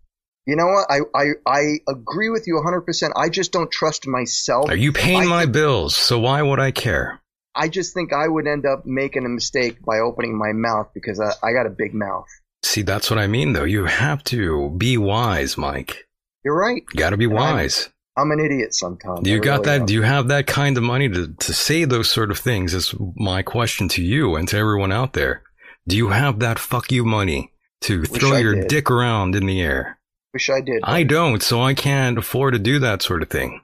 You 0.45 0.57
know 0.57 0.67
what? 0.67 0.87
I, 0.91 0.99
I, 1.17 1.25
I 1.47 1.63
agree 1.89 2.29
with 2.29 2.49
you 2.49 2.61
100%. 2.63 3.13
I 3.15 3.29
just 3.29 3.53
don't 3.53 3.71
trust 3.71 4.09
myself. 4.09 4.69
Are 4.69 4.77
you 4.77 4.93
paying 4.93 5.23
I 5.23 5.27
my 5.27 5.47
bills? 5.47 5.97
So 5.97 6.19
why 6.19 6.43
would 6.43 6.59
I 6.59 6.73
care? 6.73 7.23
I 7.55 7.69
just 7.69 7.95
think 7.95 8.13
I 8.13 8.27
would 8.27 8.49
end 8.49 8.67
up 8.67 8.85
making 8.85 9.25
a 9.25 9.29
mistake 9.29 9.81
by 9.85 10.01
opening 10.01 10.37
my 10.37 10.53
mouth 10.53 10.91
because 10.93 11.21
I, 11.21 11.33
I 11.47 11.53
got 11.53 11.67
a 11.67 11.71
big 11.71 11.95
mouth. 11.95 12.27
See, 12.65 12.83
that's 12.83 13.09
what 13.09 13.21
I 13.21 13.29
mean, 13.29 13.53
though. 13.53 13.65
You 13.65 13.85
have 13.85 14.25
to 14.25 14.71
be 14.71 14.99
wise, 14.99 15.57
Mike. 15.57 16.09
You're 16.45 16.59
right. 16.59 16.83
You 16.93 16.99
got 16.99 17.11
to 17.11 17.17
be 17.17 17.27
And 17.27 17.35
wise. 17.35 17.89
I'm 18.21 18.31
an 18.33 18.41
idiot 18.41 18.75
sometimes. 18.75 19.21
Do 19.23 19.31
you 19.31 19.37
I 19.37 19.41
got 19.41 19.53
really 19.61 19.65
that? 19.65 19.81
am. 19.81 19.87
Do 19.87 19.95
you 19.95 20.03
have 20.03 20.29
that 20.29 20.47
kind 20.47 20.77
of 20.77 20.83
money 20.83 21.09
to, 21.09 21.29
to 21.33 21.53
say 21.55 21.85
those 21.85 22.11
sort 22.11 22.31
of 22.31 22.39
things? 22.39 22.75
Is 22.75 22.95
my 23.17 23.43
question 23.43 23.89
to 23.91 24.03
you 24.03 24.37
and 24.37 24.47
to 24.49 24.57
everyone 24.57 24.93
out 24.93 25.13
there. 25.15 25.43
Do 25.89 25.97
you 25.97 26.09
have 26.11 26.41
that 26.41 26.59
fuck 26.59 26.93
you 26.93 27.05
money 27.05 27.53
to 27.83 28.01
Wish 28.01 28.11
throw 28.11 28.35
I 28.35 28.39
your 28.41 28.55
did. 28.55 28.69
dick 28.69 28.91
around 28.91 29.35
in 29.35 29.47
the 29.47 29.61
air? 29.63 29.99
Wish 30.33 30.51
I 30.51 30.61
did. 30.61 30.81
I 30.85 31.03
don't, 31.03 31.43
so 31.43 31.61
I 31.63 31.75
can't 31.75 32.19
afford 32.19 32.53
to 32.55 32.59
do 32.61 32.79
that 32.81 33.03
sort 33.03 33.23
of 33.23 33.31
thing. 33.31 33.63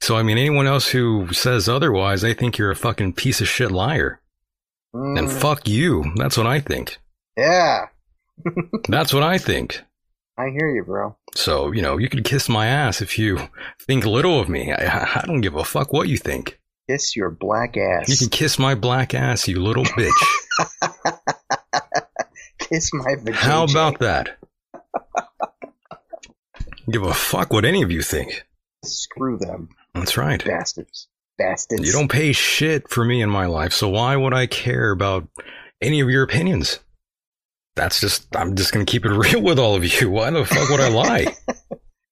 So, 0.00 0.16
I 0.16 0.22
mean, 0.22 0.36
anyone 0.36 0.66
else 0.66 0.88
who 0.88 1.32
says 1.32 1.68
otherwise, 1.68 2.22
I 2.24 2.34
think 2.34 2.58
you're 2.58 2.70
a 2.70 2.76
fucking 2.76 3.14
piece 3.14 3.40
of 3.40 3.48
shit 3.48 3.70
liar. 3.72 4.20
And 4.92 5.26
Mm, 5.28 5.40
fuck 5.40 5.66
you. 5.66 6.04
That's 6.16 6.36
what 6.36 6.46
I 6.46 6.60
think. 6.60 6.98
yeah, 7.36 7.86
That's 8.88 9.12
what 9.14 9.22
I 9.22 9.38
think. 9.38 9.80
I 10.36 10.50
hear 10.50 10.68
you, 10.74 10.82
bro. 10.84 11.16
So, 11.34 11.72
you 11.72 11.80
know, 11.82 11.96
you 11.98 12.08
could 12.08 12.24
kiss 12.24 12.48
my 12.48 12.66
ass 12.66 13.00
if 13.00 13.18
you 13.18 13.38
think 13.80 14.04
little 14.04 14.40
of 14.40 14.48
me. 14.48 14.72
I, 14.72 15.20
I 15.22 15.24
don't 15.26 15.40
give 15.40 15.54
a 15.54 15.64
fuck 15.64 15.92
what 15.92 16.08
you 16.08 16.16
think. 16.18 16.58
Kiss 16.88 17.16
your 17.16 17.30
black 17.30 17.76
ass. 17.76 18.08
You 18.08 18.16
can 18.16 18.28
kiss 18.28 18.58
my 18.58 18.74
black 18.74 19.14
ass, 19.14 19.48
you 19.48 19.60
little 19.60 19.84
bitch. 19.84 20.10
Kiss 22.58 22.92
my 22.92 23.14
vagina. 23.16 23.36
How 23.36 23.64
about 23.64 23.98
that? 24.00 24.38
Give 26.90 27.02
a 27.02 27.14
fuck 27.14 27.52
what 27.52 27.64
any 27.64 27.82
of 27.82 27.90
you 27.90 28.02
think. 28.02 28.46
Screw 28.84 29.38
them, 29.38 29.68
That's 29.94 30.16
right. 30.16 30.44
bastards. 30.44 31.08
Bastards. 31.38 31.86
You 31.86 31.92
don't 31.92 32.10
pay 32.10 32.32
shit 32.32 32.88
for 32.90 33.04
me 33.04 33.22
in 33.22 33.30
my 33.30 33.46
life, 33.46 33.72
so 33.72 33.88
why 33.88 34.16
would 34.16 34.34
I 34.34 34.46
care 34.46 34.90
about 34.90 35.26
any 35.80 36.00
of 36.00 36.10
your 36.10 36.22
opinions? 36.22 36.80
That's 37.76 38.00
just, 38.00 38.34
I'm 38.36 38.54
just 38.56 38.72
gonna 38.72 38.84
keep 38.84 39.04
it 39.04 39.10
real 39.16 39.42
with 39.42 39.58
all 39.58 39.74
of 39.74 39.84
you. 39.84 40.10
Why 40.10 40.30
the 40.30 40.44
fuck 40.44 40.68
would 40.70 40.80
I 40.80 40.88
lie? 40.88 41.26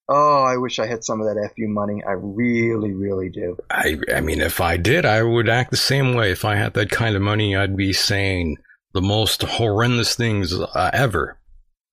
Oh, 0.09 0.43
I 0.43 0.57
wish 0.57 0.79
I 0.79 0.85
had 0.85 1.01
some 1.05 1.21
of 1.21 1.27
that 1.27 1.51
FU 1.55 1.67
money. 1.69 2.03
I 2.05 2.11
really, 2.11 2.91
really 2.91 3.29
do. 3.29 3.55
I, 3.71 3.97
I 4.13 4.19
mean, 4.19 4.41
if 4.41 4.59
I 4.59 4.75
did, 4.75 5.05
I 5.05 5.23
would 5.23 5.47
act 5.47 5.71
the 5.71 5.77
same 5.77 6.13
way. 6.13 6.29
If 6.29 6.43
I 6.43 6.55
had 6.55 6.73
that 6.73 6.89
kind 6.91 7.15
of 7.15 7.21
money, 7.21 7.55
I'd 7.55 7.77
be 7.77 7.93
saying 7.93 8.57
the 8.93 9.01
most 9.01 9.41
horrendous 9.43 10.13
things 10.13 10.53
uh, 10.53 10.89
ever. 10.93 11.39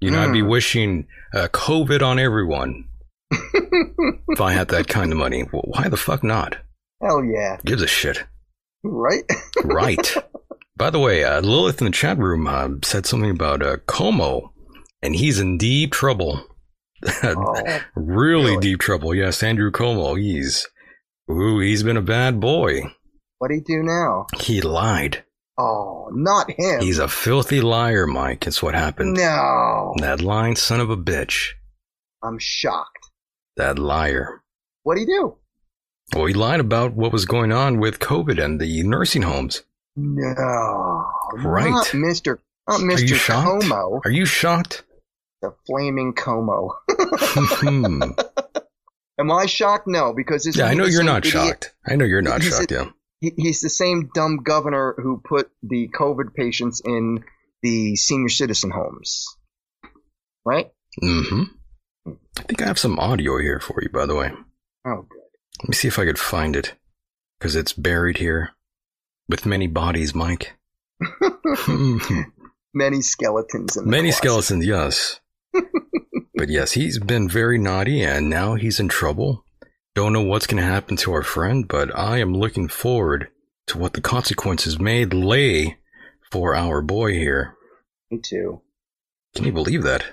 You 0.01 0.11
know, 0.11 0.21
I'd 0.23 0.33
be 0.33 0.43
Mm. 0.43 0.51
wishing 0.51 1.07
uh, 1.33 1.47
COVID 1.53 2.03
on 2.03 2.19
everyone. 2.19 2.89
if 3.31 4.41
I 4.41 4.53
had 4.53 4.69
that 4.69 4.89
kind 4.89 5.13
of 5.13 5.19
money, 5.19 5.45
well, 5.53 5.63
why 5.67 5.89
the 5.89 5.97
fuck 5.97 6.25
not? 6.25 6.57
Hell 7.01 7.25
yeah. 7.25 7.59
Gives 7.65 7.81
a 7.83 7.87
shit. 7.87 8.25
Right? 8.83 9.23
Right. 9.63 10.15
By 10.81 10.89
the 10.89 10.99
way, 10.99 11.25
uh, 11.25 11.43
Lilith 11.43 11.83
in 11.83 11.85
the 11.85 11.91
chat 11.91 12.17
room 12.17 12.47
uh, 12.47 12.69
said 12.83 13.05
something 13.05 13.29
about 13.29 13.63
uh, 13.63 13.77
Cuomo, 13.87 14.49
and 15.03 15.15
he's 15.15 15.39
in 15.39 15.59
deep 15.59 15.93
trouble. 15.93 16.47
Oh, 17.23 17.81
really, 17.95 18.53
really? 18.53 18.57
deep 18.61 18.81
trouble. 18.81 19.15
Yes, 19.15 19.43
Andrew 19.43 19.71
Cuomo. 19.71 20.19
He's, 20.19 20.67
ooh, 21.31 21.59
he's 21.61 21.83
been 21.83 21.99
a 21.99 22.03
bad 22.03 22.41
boy. 22.41 22.81
what'd 23.39 23.55
he 23.55 23.61
do 23.61 23.83
now? 23.83 24.25
He 24.39 24.63
lied. 24.63 25.23
Oh, 25.59 26.09
not 26.13 26.51
him. 26.51 26.81
He's 26.81 26.99
a 26.99 27.09
filthy 27.09 27.61
liar, 27.61 28.07
Mike. 28.07 28.47
It's 28.47 28.63
what 28.63 28.75
happened. 28.75 29.19
no. 29.19 29.93
That 29.99 30.23
lying 30.23 30.57
son 30.57 30.81
of 30.81 30.89
a 30.89 30.97
bitch. 30.97 31.51
I'm 32.23 32.39
shocked. 32.39 33.11
That 33.59 33.79
liar. 33.79 34.43
What'd 34.85 35.01
he 35.01 35.07
do? 35.07 35.37
Well, 36.15 36.25
he 36.25 36.33
lied 36.35 36.61
about 36.61 36.95
what 36.95 37.13
was 37.13 37.27
going 37.27 37.53
on 37.53 37.79
with 37.81 37.99
COVID 37.99 38.43
and 38.43 38.59
the 38.59 38.83
nursing 38.83 39.23
homes. 39.23 39.63
No. 40.03 41.07
Right. 41.35 41.71
Not 41.71 41.87
Mr. 41.89 42.39
Not 42.69 42.81
Are 42.83 43.01
you 43.01 43.15
shocked? 43.15 43.65
Cuomo. 43.65 44.01
Are 44.05 44.11
you 44.11 44.25
shocked? 44.27 44.85
The 45.43 45.55
flaming 45.67 46.15
Cuomo. 46.15 46.71
Hmm. 46.89 48.03
Am 49.19 49.31
I 49.31 49.47
shocked? 49.47 49.87
No, 49.87 50.13
because 50.15 50.45
this 50.45 50.57
Yeah, 50.57 50.67
I 50.67 50.75
know 50.75 50.87
you're 50.87 51.03
not 51.03 51.27
idiot- 51.27 51.33
shocked. 51.33 51.75
I 51.87 51.97
know 51.97 52.05
you're 52.05 52.23
not 52.23 52.43
He's 52.43 52.57
shocked, 52.57 52.73
a- 52.73 52.75
yeah. 52.75 52.85
he- 53.21 53.35
He's 53.37 53.61
the 53.61 53.69
same 53.71 54.11
dumb 54.15 54.39
governor 54.43 54.95
who 54.97 55.21
put 55.23 55.51
the 55.63 55.89
COVID 55.89 56.35
patients 56.35 56.81
in 56.85 57.25
the 57.63 57.97
senior 57.97 58.29
citizen 58.31 58.71
homes, 58.71 59.27
right? 60.47 60.71
Mm 61.03 61.29
hmm 61.29 61.43
I 62.39 62.43
think 62.45 62.63
I 62.63 62.67
have 62.67 62.79
some 62.79 62.99
audio 62.99 63.39
here 63.39 63.61
for 63.61 63.83
you, 63.83 63.91
by 63.91 64.07
the 64.07 64.15
way. 64.15 64.33
Oh, 64.87 65.03
good. 65.09 65.21
Let 65.63 65.69
me 65.69 65.75
see 65.75 65.89
if 65.89 65.99
I 65.99 66.07
could 66.07 66.19
find 66.19 66.57
it. 66.57 66.75
Because 67.39 67.55
it's 67.57 67.75
buried 67.75 68.17
here. 68.17 68.51
With 69.31 69.47
many 69.47 69.69
bodies, 69.69 70.13
Mike. 70.13 70.55
Many 72.75 73.01
skeletons 73.01 73.77
in 73.77 73.89
Many 73.89 74.09
closet. 74.11 74.17
skeletons, 74.19 74.67
yes. 74.67 75.21
but 76.35 76.49
yes, 76.49 76.73
he's 76.73 76.99
been 76.99 77.29
very 77.29 77.57
naughty 77.57 78.03
and 78.03 78.29
now 78.29 78.55
he's 78.57 78.81
in 78.81 78.89
trouble. 78.89 79.45
Don't 79.95 80.13
know 80.13 80.23
what's 80.23 80.47
going 80.49 80.61
to 80.63 80.69
happen 80.69 80.97
to 80.99 81.13
our 81.13 81.23
friend, 81.23 81.67
but 81.69 81.97
I 81.97 82.19
am 82.19 82.35
looking 82.35 82.67
forward 82.69 83.29
to 83.69 83.79
what 83.79 83.93
the 83.93 84.01
consequences 84.01 84.79
may 84.81 85.05
lay 85.05 85.79
for 86.31 86.55
our 86.57 86.83
boy 86.83 87.13
here. 87.13 87.55
Me 88.11 88.19
too. 88.19 88.61
Can 89.37 89.45
you 89.45 89.53
believe 89.53 89.85
that? 89.85 90.05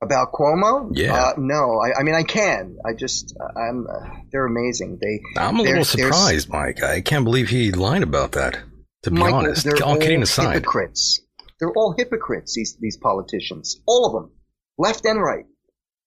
About 0.00 0.32
Cuomo? 0.32 0.90
Yeah. 0.92 1.12
Uh, 1.14 1.32
no, 1.38 1.80
I, 1.80 2.00
I 2.00 2.02
mean 2.04 2.14
I 2.14 2.22
can. 2.22 2.76
I 2.86 2.92
just 2.94 3.34
I'm. 3.56 3.86
Uh, 3.86 4.08
they're 4.30 4.46
amazing. 4.46 4.98
They. 5.00 5.20
I'm 5.40 5.58
a 5.58 5.62
little 5.62 5.84
surprised, 5.84 6.48
Mike. 6.50 6.82
I 6.82 7.00
can't 7.00 7.24
believe 7.24 7.48
he 7.48 7.72
lied 7.72 8.02
about 8.04 8.32
that. 8.32 8.58
To 9.04 9.10
be 9.10 9.18
Michael, 9.20 9.38
honest, 9.38 9.64
they're 9.64 9.82
all 9.84 9.96
kidding 9.96 10.22
aside, 10.22 10.54
hypocrites. 10.54 11.20
They're 11.58 11.72
all 11.72 11.94
hypocrites. 11.98 12.54
These 12.54 12.76
these 12.80 12.96
politicians, 12.96 13.80
all 13.86 14.06
of 14.06 14.12
them, 14.12 14.30
left 14.78 15.04
and 15.04 15.20
right. 15.20 15.46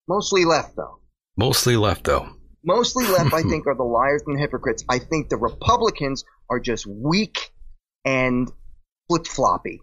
Mostly 0.08 0.46
left 0.46 0.76
though. 0.76 1.00
mostly 1.38 1.76
left 1.78 2.06
though. 2.06 2.30
Mostly 2.64 3.06
left, 3.08 3.34
I 3.34 3.42
think, 3.50 3.66
are 3.68 3.76
the 3.76 3.84
liars 3.84 4.24
and 4.28 4.40
hypocrites. 4.40 4.84
I 4.90 5.00
think 5.00 5.30
the 5.30 5.38
Republicans 5.38 6.24
are 6.50 6.60
just 6.60 6.86
weak 6.86 7.52
and 8.06 8.50
flip 9.10 9.26
floppy, 9.28 9.82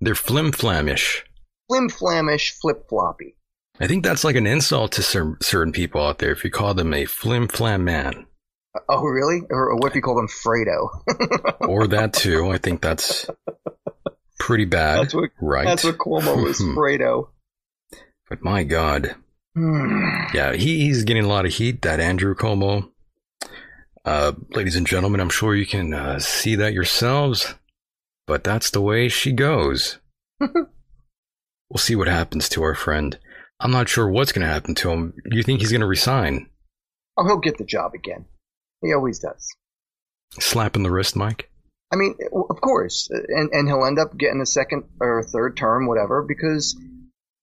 They're 0.00 0.14
flim 0.14 0.52
flamish. 0.52 1.22
Flim 1.68 1.88
flamish, 1.88 2.52
flip 2.60 2.88
floppy. 2.88 3.36
I 3.80 3.86
think 3.86 4.04
that's 4.04 4.22
like 4.24 4.36
an 4.36 4.46
insult 4.46 4.92
to 4.92 5.02
cer- 5.02 5.36
certain 5.42 5.72
people 5.72 6.00
out 6.00 6.18
there 6.18 6.30
if 6.32 6.44
you 6.44 6.50
call 6.50 6.74
them 6.74 6.94
a 6.94 7.04
flim 7.06 7.48
flam 7.48 7.84
man. 7.84 8.26
Oh, 8.88 9.02
really? 9.04 9.40
Or, 9.50 9.70
or 9.70 9.76
what 9.76 9.90
if 9.90 9.96
you 9.96 10.02
call 10.02 10.16
them 10.16 10.28
Fredo? 10.28 10.88
or 11.60 11.86
that 11.88 12.12
too. 12.12 12.50
I 12.50 12.58
think 12.58 12.80
that's 12.82 13.26
pretty 14.38 14.64
bad. 14.64 15.00
That's 15.02 15.14
what- 15.14 15.30
right? 15.40 15.64
That's 15.64 15.84
what 15.84 15.98
Cuomo 15.98 16.46
is, 16.48 16.60
Fredo. 16.60 17.28
But 18.28 18.42
my 18.42 18.64
God, 18.64 19.14
Hmm. 19.54 20.08
yeah, 20.34 20.54
he, 20.54 20.80
he's 20.86 21.04
getting 21.04 21.24
a 21.24 21.28
lot 21.28 21.44
of 21.46 21.52
heat. 21.52 21.82
That 21.82 22.00
Andrew 22.00 22.34
Cuomo, 22.34 22.90
uh, 24.04 24.32
ladies 24.50 24.74
and 24.76 24.86
gentlemen, 24.86 25.20
I'm 25.20 25.30
sure 25.30 25.54
you 25.54 25.66
can 25.66 25.94
uh, 25.94 26.18
see 26.18 26.56
that 26.56 26.72
yourselves. 26.72 27.54
But 28.26 28.42
that's 28.42 28.70
the 28.70 28.80
way 28.80 29.08
she 29.08 29.30
goes. 29.32 29.98
we'll 31.70 31.78
see 31.78 31.96
what 31.96 32.08
happens 32.08 32.48
to 32.50 32.62
our 32.62 32.74
friend. 32.74 33.18
I'm 33.60 33.70
not 33.70 33.88
sure 33.88 34.08
what's 34.08 34.32
going 34.32 34.46
to 34.46 34.52
happen 34.52 34.74
to 34.76 34.90
him. 34.90 35.14
You 35.26 35.42
think 35.42 35.60
he's 35.60 35.70
going 35.70 35.80
to 35.80 35.86
resign? 35.86 36.48
Oh, 37.16 37.24
he'll 37.24 37.38
get 37.38 37.58
the 37.58 37.64
job 37.64 37.94
again. 37.94 38.26
He 38.82 38.92
always 38.92 39.20
does. 39.20 39.48
Slap 40.40 40.76
in 40.76 40.82
the 40.82 40.90
wrist, 40.90 41.16
Mike. 41.16 41.50
I 41.92 41.96
mean, 41.96 42.16
of 42.50 42.60
course, 42.60 43.08
and 43.10 43.50
and 43.52 43.68
he'll 43.68 43.86
end 43.86 44.00
up 44.00 44.16
getting 44.16 44.40
a 44.40 44.46
second 44.46 44.84
or 45.00 45.22
third 45.22 45.56
term, 45.56 45.86
whatever, 45.86 46.24
because 46.26 46.76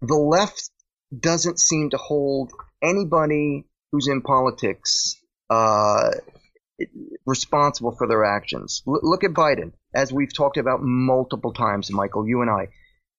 the 0.02 0.16
left 0.16 0.70
doesn't 1.18 1.60
seem 1.60 1.92
to 1.92 1.98
hold 1.98 2.52
anybody 2.84 3.66
who's 3.92 4.08
in 4.08 4.22
politics 4.22 5.16
uh, 5.50 6.10
responsible 7.26 7.96
for 7.98 8.08
their 8.08 8.26
actions. 8.26 8.84
L- 8.88 9.00
look 9.04 9.24
at 9.24 9.32
Biden, 9.32 9.72
as 9.94 10.12
we've 10.12 10.34
talked 10.34 10.58
about 10.58 10.82
multiple 10.82 11.54
times, 11.54 11.92
Michael, 11.92 12.28
you 12.28 12.42
and 12.42 12.50
I. 12.50 12.68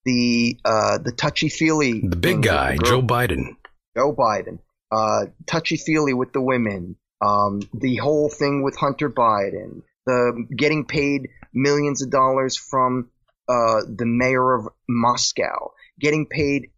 The 0.05 0.59
uh, 0.65 0.99
the 0.99 1.13
touchy 1.13 1.49
feely, 1.49 2.01
The 2.01 2.17
big 2.17 2.43
guy, 2.43 2.77
Joe 2.77 3.03
Biden. 3.03 3.57
Joe 3.97 4.15
Biden, 4.15 4.59
uh, 4.91 5.27
touchy 5.47 5.77
feely 5.77 6.15
with 6.15 6.33
the 6.33 6.41
women, 6.41 6.97
um, 7.21 7.61
the 7.73 7.97
whole 7.97 8.29
thing 8.29 8.63
with 8.63 8.77
Hunter 8.77 9.11
Biden, 9.11 9.83
the 10.07 10.47
getting 10.57 10.87
paid 10.87 11.29
millions 11.55 12.03
of 12.03 12.11
dollars 12.11 12.57
from 12.57 13.11
uh, 13.49 13.83
the 13.87 14.07
mayor 14.07 14.55
of 14.55 14.69
Moscow, 14.89 15.73
getting 16.01 16.27
paid 16.27 16.71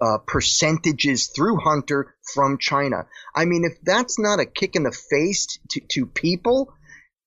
uh, 0.00 0.18
percentages 0.26 1.30
through 1.34 1.56
Hunter 1.58 2.14
from 2.34 2.58
China. 2.58 3.06
I 3.34 3.44
mean, 3.44 3.64
if 3.64 3.80
that's 3.82 4.18
not 4.18 4.40
a 4.40 4.46
kick 4.46 4.76
in 4.76 4.82
the 4.82 4.92
face 4.92 5.58
to, 5.70 5.80
to 5.92 6.06
people, 6.06 6.74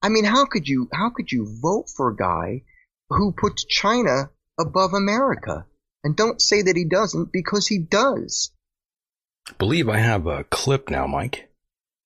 I 0.02 0.10
mean, 0.10 0.26
how 0.26 0.46
could 0.46 0.68
you 0.68 0.90
how 0.94 1.10
could 1.10 1.32
you 1.32 1.48
vote 1.62 1.86
for 1.96 2.10
a 2.10 2.16
guy 2.16 2.64
who 3.10 3.32
puts 3.32 3.66
China 3.66 4.30
above 4.60 4.94
America? 4.94 5.66
And 6.04 6.16
don't 6.16 6.42
say 6.42 6.62
that 6.62 6.76
he 6.76 6.86
doesn't 6.86 7.32
because 7.32 7.68
he 7.68 7.80
does. 7.80 8.52
believe 9.58 9.90
I 9.90 9.98
have 9.98 10.28
a 10.28 10.44
clip 10.46 10.90
now, 10.90 11.08
Mike. 11.08 11.50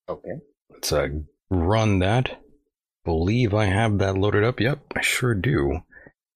Okay. 0.07 0.39
Let's 0.71 0.91
uh, 0.93 1.07
run 1.49 1.99
that. 1.99 2.41
Believe 3.05 3.53
I 3.53 3.65
have 3.65 3.97
that 3.99 4.17
loaded 4.17 4.43
up. 4.43 4.59
Yep, 4.59 4.79
I 4.95 5.01
sure 5.01 5.33
do. 5.35 5.79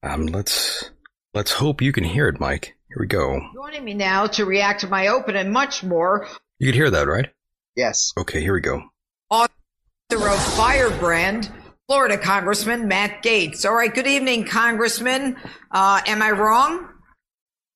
Um, 0.01 0.25
let's 0.25 0.91
let's 1.33 1.53
hope 1.53 1.81
you 1.81 1.91
can 1.91 2.03
hear 2.03 2.27
it, 2.27 2.39
Mike. 2.39 2.75
Here 2.89 2.97
we 2.99 3.07
go. 3.07 3.39
Joining 3.55 3.83
me 3.85 3.93
now 3.93 4.27
to 4.27 4.45
react 4.45 4.81
to 4.81 4.87
my 4.87 5.07
open 5.07 5.35
and 5.35 5.51
much 5.51 5.83
more, 5.83 6.27
You 6.59 6.67
could 6.67 6.75
hear 6.75 6.89
that, 6.91 7.07
right? 7.07 7.29
Yes. 7.75 8.11
Okay, 8.17 8.41
here 8.41 8.53
we 8.53 8.61
go. 8.61 8.83
author 9.29 9.49
of 10.11 10.39
Firebrand, 10.55 11.51
Florida 11.93 12.17
Congressman 12.17 12.87
Matt 12.87 13.21
Gaetz. 13.21 13.69
All 13.69 13.75
right, 13.75 13.93
good 13.93 14.07
evening, 14.07 14.45
Congressman. 14.45 15.37
Uh, 15.69 16.01
am 16.07 16.23
I 16.23 16.31
wrong? 16.31 16.89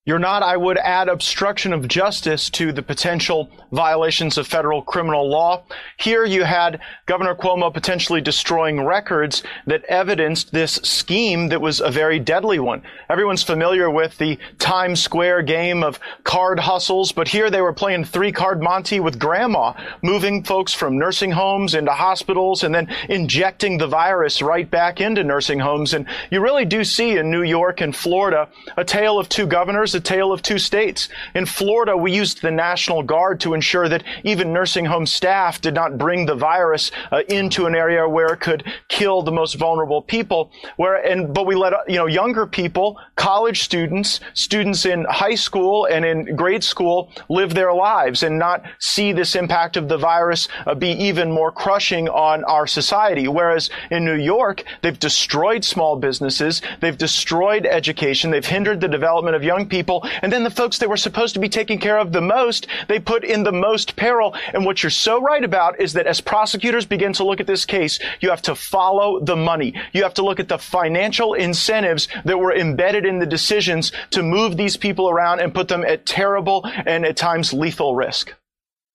You're 0.08 0.20
not, 0.20 0.41
I 0.41 0.55
would 0.55 0.78
add 0.78 1.10
obstruction 1.10 1.74
of 1.74 1.86
justice 1.86 2.49
to 2.51 2.72
the 2.72 2.82
potential 2.82 3.49
violations 3.74 4.38
of 4.38 4.47
federal 4.47 4.82
criminal 4.82 5.30
law. 5.30 5.64
Here 5.97 6.24
you 6.24 6.45
had 6.45 6.80
Governor 7.08 7.36
Cuomo 7.36 7.74
potentially 7.74 8.22
destroying 8.22 8.86
records 8.86 9.43
that 9.66 9.84
evidenced 9.89 10.53
this 10.53 10.76
scheme 10.76 11.49
that 11.49 11.60
was 11.60 11.82
a 11.82 11.91
very 11.91 12.20
deadly 12.20 12.58
one. 12.58 12.84
Everyone's 13.10 13.43
familiar 13.43 13.89
with 13.91 14.18
the 14.18 14.39
Times 14.60 15.03
Square 15.03 15.41
game 15.41 15.84
of 15.84 15.99
card 16.24 16.58
hustles, 16.58 17.12
but 17.12 17.28
here 17.28 17.49
they 17.49 17.60
were 17.60 17.74
playing 17.74 18.05
three 18.05 18.32
card 18.32 18.62
Monty 18.62 19.01
with 19.01 19.20
grandma, 19.20 19.74
moving 20.01 20.41
folks 20.41 20.74
from 20.74 20.97
nursing 20.97 21.32
homes 21.32 21.76
into 21.76 21.91
hospitals 21.91 22.64
and 22.64 22.74
then 22.74 22.88
injecting 23.10 23.78
the 23.78 23.88
virus 23.88 24.41
right 24.41 24.72
back 24.72 25.01
into 25.01 25.26
nursing 25.26 25.60
homes. 25.60 25.93
And 25.93 26.05
you 26.32 26.39
really 26.39 26.64
do 26.64 26.86
see 26.86 27.18
in 27.18 27.30
New 27.30 27.43
York 27.43 27.82
and 27.82 27.93
Florida 27.93 28.47
a 28.78 28.86
tale 28.86 29.20
of 29.20 29.28
two 29.28 29.45
governors, 29.45 29.97
a 29.98 30.00
tale 30.00 30.32
of 30.32 30.41
two 30.41 30.58
states. 30.58 31.10
In 31.36 31.45
Florida, 31.45 31.98
we 31.98 32.14
used 32.14 32.41
the 32.41 32.52
National 32.52 33.04
Guard 33.04 33.41
to 33.41 33.54
ensure 33.54 33.89
that 33.89 34.04
even 34.24 34.54
nursing 34.54 34.86
home 34.86 35.06
staff 35.06 35.60
did 35.60 35.74
not 35.74 35.98
bring 35.98 36.26
the 36.26 36.36
virus 36.36 36.91
uh, 37.12 37.24
into 37.28 37.66
an 37.66 37.76
area 37.76 38.08
where 38.08 38.34
it 38.34 38.39
could 38.39 38.64
kill 38.88 39.22
the 39.22 39.32
most 39.32 39.56
vulnerable 39.56 40.02
people. 40.02 40.52
Where 40.78 40.95
and 40.95 41.34
but 41.34 41.45
we 41.45 41.56
let 41.56 41.74
uh, 41.74 41.80
you 41.88 41.98
know 41.98 42.06
younger 42.06 42.45
people, 42.45 43.00
college 43.16 43.64
students, 43.64 44.20
students 44.34 44.86
in 44.86 45.06
high 45.10 45.36
school 45.36 45.86
and 45.86 46.06
in 46.06 46.36
grade 46.36 46.64
school 46.64 47.12
live 47.30 47.54
their 47.54 47.74
lives 47.74 48.24
and 48.24 48.38
not 48.38 48.64
see 48.80 49.12
this 49.12 49.36
impact 49.36 49.78
of 49.78 49.89
the 49.89 49.98
virus 49.98 50.48
uh, 50.66 50.76
be 50.76 50.91
even 50.91 51.32
more 51.32 51.52
crushing 51.52 52.08
on 52.10 52.43
our 52.43 52.68
society. 52.68 53.28
Whereas 53.28 53.70
in 53.89 54.06
New 54.06 54.22
York, 54.36 54.64
they've 54.82 55.00
destroyed 55.00 55.64
small 55.64 55.95
businesses, 55.98 56.62
they've 56.82 56.98
destroyed 56.98 57.66
education, 57.66 58.30
they've 58.32 58.45
hindered 58.45 58.80
the 58.82 58.88
development 58.88 59.36
of 59.36 59.43
young 59.43 59.68
people, 59.68 59.86
and 60.21 60.31
then 60.31 60.43
the 60.43 60.49
folks 60.49 60.77
that 60.79 60.89
were 60.89 60.97
supposed 60.97 61.33
to 61.33 61.39
be 61.39 61.49
taken 61.49 61.77
care 61.79 61.97
of 61.97 62.11
the 62.11 62.21
most, 62.21 62.67
they 62.88 62.99
put 62.99 63.23
in 63.23 63.43
the 63.43 63.51
most 63.51 63.95
peril. 63.95 64.35
And 64.53 64.65
what 64.65 64.83
you're 64.83 64.89
so 64.89 65.21
right 65.21 65.43
about 65.43 65.79
is 65.79 65.93
that 65.93 66.07
as 66.07 66.21
prosecutors 66.21 66.85
begin 66.85 67.13
to 67.13 67.23
look 67.23 67.39
at 67.39 67.47
this 67.47 67.65
case, 67.65 67.99
you 68.19 68.29
have 68.29 68.41
to 68.43 68.55
follow 68.55 69.19
the 69.19 69.35
money. 69.35 69.73
You 69.93 70.03
have 70.03 70.13
to 70.15 70.25
look 70.25 70.39
at 70.39 70.49
the 70.49 70.57
financial 70.57 71.33
incentives 71.33 72.07
that 72.25 72.38
were 72.38 72.53
embedded 72.53 73.05
in 73.05 73.19
the 73.19 73.25
decisions 73.25 73.91
to 74.11 74.21
move 74.21 74.57
these 74.57 74.77
people 74.77 75.09
around 75.09 75.39
and 75.39 75.53
put 75.53 75.67
them 75.67 75.83
at 75.85 76.05
terrible 76.05 76.65
and 76.85 77.05
at 77.05 77.17
times 77.17 77.53
lethal 77.53 77.95
risk. 77.95 78.33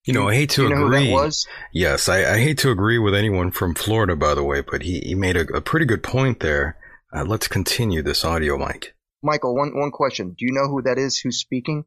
You 0.05 0.13
know, 0.13 0.29
I 0.29 0.35
hate 0.35 0.51
to 0.51 0.65
You 0.65 0.71
know 0.71 0.77
who 0.77 0.91
that 0.91 0.97
agree. 0.97 1.13
was? 1.13 1.47
Yes, 1.73 2.09
I, 2.09 2.35
I 2.35 2.39
hate 2.41 2.59
to 2.59 2.71
agree 2.71 2.99
with 2.99 3.15
anyone 3.15 3.53
from 3.53 3.75
Florida, 3.75 4.17
by 4.17 4.35
the 4.35 4.43
way, 4.43 4.61
but 4.61 4.83
he, 4.83 4.99
he 5.01 5.15
made 5.15 5.37
a, 5.37 5.43
a 5.55 5.61
pretty 5.61 5.87
good 5.87 6.03
point 6.03 6.41
there. 6.41 6.77
Uh, 7.15 7.25
let's 7.25 7.47
continue 7.47 8.03
this 8.03 8.25
audio, 8.25 8.59
Mike. 8.59 8.95
Michael, 9.23 9.55
one 9.55 9.79
one 9.79 9.91
question. 9.91 10.31
Do 10.37 10.45
you 10.45 10.53
know 10.53 10.69
who 10.69 10.83
that 10.83 10.99
is 10.99 11.19
who's 11.19 11.39
speaking? 11.39 11.85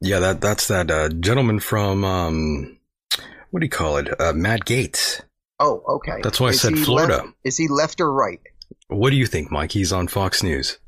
Yeah, 0.00 0.20
that 0.20 0.40
that's 0.40 0.68
that 0.68 0.90
uh, 0.90 1.08
gentleman 1.08 1.58
from 1.60 2.04
um, 2.04 2.78
what 3.50 3.60
do 3.60 3.66
you 3.66 3.70
call 3.70 3.96
it? 3.96 4.08
Uh, 4.20 4.32
Matt 4.32 4.64
Gaetz. 4.66 5.22
Oh, 5.58 5.82
okay. 5.88 6.20
That's 6.22 6.38
why 6.40 6.48
I 6.48 6.50
Is 6.50 6.60
said 6.60 6.78
Florida. 6.78 7.16
left- 7.16 7.28
is 7.44 7.56
he 7.56 7.68
left 7.68 8.00
or 8.00 8.12
right? 8.12 8.40
What 8.88 9.10
do 9.10 9.16
you 9.16 9.26
think, 9.26 9.50
Mike? 9.50 9.72
He's 9.72 9.92
on 9.92 10.06
Fox 10.08 10.42
News. 10.42 10.78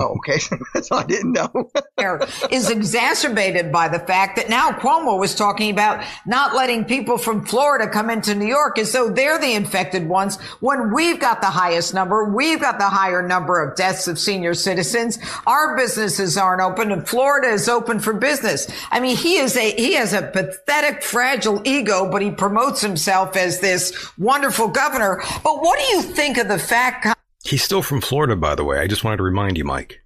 Oh, 0.00 0.16
okay. 0.16 0.38
That's 0.74 0.90
I 0.90 1.04
didn't 1.04 1.32
know. 1.32 1.70
is 2.50 2.70
exacerbated 2.70 3.72
by 3.72 3.88
the 3.88 3.98
fact 3.98 4.36
that 4.36 4.48
now 4.48 4.70
Cuomo 4.70 5.18
was 5.18 5.34
talking 5.34 5.70
about 5.70 6.04
not 6.26 6.54
letting 6.54 6.84
people 6.84 7.18
from 7.18 7.44
Florida 7.44 7.88
come 7.88 8.10
into 8.10 8.34
New 8.34 8.46
York 8.46 8.78
as 8.78 8.92
though 8.92 9.08
they're 9.08 9.38
the 9.38 9.54
infected 9.54 10.08
ones 10.08 10.40
when 10.60 10.92
we've 10.92 11.20
got 11.20 11.40
the 11.40 11.46
highest 11.46 11.94
number. 11.94 12.24
We've 12.24 12.60
got 12.60 12.78
the 12.78 12.88
higher 12.88 13.26
number 13.26 13.62
of 13.62 13.76
deaths 13.76 14.08
of 14.08 14.18
senior 14.18 14.54
citizens. 14.54 15.18
Our 15.46 15.76
businesses 15.76 16.36
aren't 16.36 16.62
open 16.62 16.92
and 16.92 17.06
Florida 17.06 17.48
is 17.48 17.68
open 17.68 18.00
for 18.00 18.12
business. 18.12 18.66
I 18.90 19.00
mean, 19.00 19.16
he 19.16 19.36
is 19.36 19.56
a, 19.56 19.72
he 19.72 19.94
has 19.94 20.12
a 20.12 20.22
pathetic, 20.22 21.02
fragile 21.02 21.62
ego, 21.64 22.10
but 22.10 22.22
he 22.22 22.30
promotes 22.30 22.80
himself 22.80 23.36
as 23.36 23.60
this 23.60 24.10
wonderful 24.18 24.68
governor. 24.68 25.22
But 25.42 25.62
what 25.62 25.78
do 25.78 25.84
you 25.96 26.02
think 26.02 26.38
of 26.38 26.48
the 26.48 26.58
fact? 26.58 27.15
He's 27.46 27.62
still 27.62 27.82
from 27.82 28.00
Florida, 28.00 28.36
by 28.36 28.54
the 28.54 28.64
way. 28.64 28.78
I 28.80 28.86
just 28.86 29.04
wanted 29.04 29.18
to 29.18 29.22
remind 29.22 29.56
you, 29.56 29.64
Mike. 29.64 30.02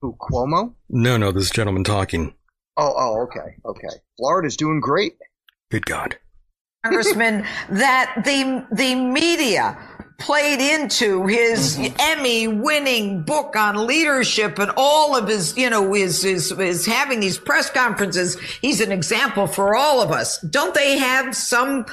Who, 0.00 0.16
Cuomo? 0.18 0.74
No, 0.88 1.16
no, 1.16 1.32
this 1.32 1.50
gentleman 1.50 1.84
talking. 1.84 2.34
Oh, 2.76 2.94
oh, 2.96 3.22
okay, 3.22 3.56
okay. 3.64 3.96
Florida's 4.16 4.56
doing 4.56 4.80
great. 4.80 5.16
Good 5.70 5.84
God. 5.84 6.16
Congressman, 6.84 7.44
that 7.70 8.22
the, 8.24 8.66
the 8.72 8.94
media 8.94 9.76
played 10.18 10.60
into 10.60 11.26
his 11.26 11.76
Mm-hmm. 11.76 11.96
Emmy 11.98 12.48
winning 12.48 13.22
book 13.22 13.54
on 13.56 13.86
leadership 13.86 14.58
and 14.58 14.70
all 14.76 15.16
of 15.16 15.28
his, 15.28 15.56
you 15.56 15.68
know, 15.68 15.92
his, 15.92 16.22
his, 16.22 16.50
his 16.50 16.86
having 16.86 17.20
these 17.20 17.38
press 17.38 17.68
conferences. 17.70 18.38
He's 18.62 18.80
an 18.80 18.92
example 18.92 19.46
for 19.46 19.76
all 19.76 20.00
of 20.00 20.10
us. 20.10 20.40
Don't 20.40 20.74
they 20.74 20.98
have 20.98 21.36
some, 21.36 21.86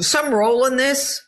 some 0.00 0.32
role 0.34 0.66
in 0.66 0.76
this? 0.76 1.22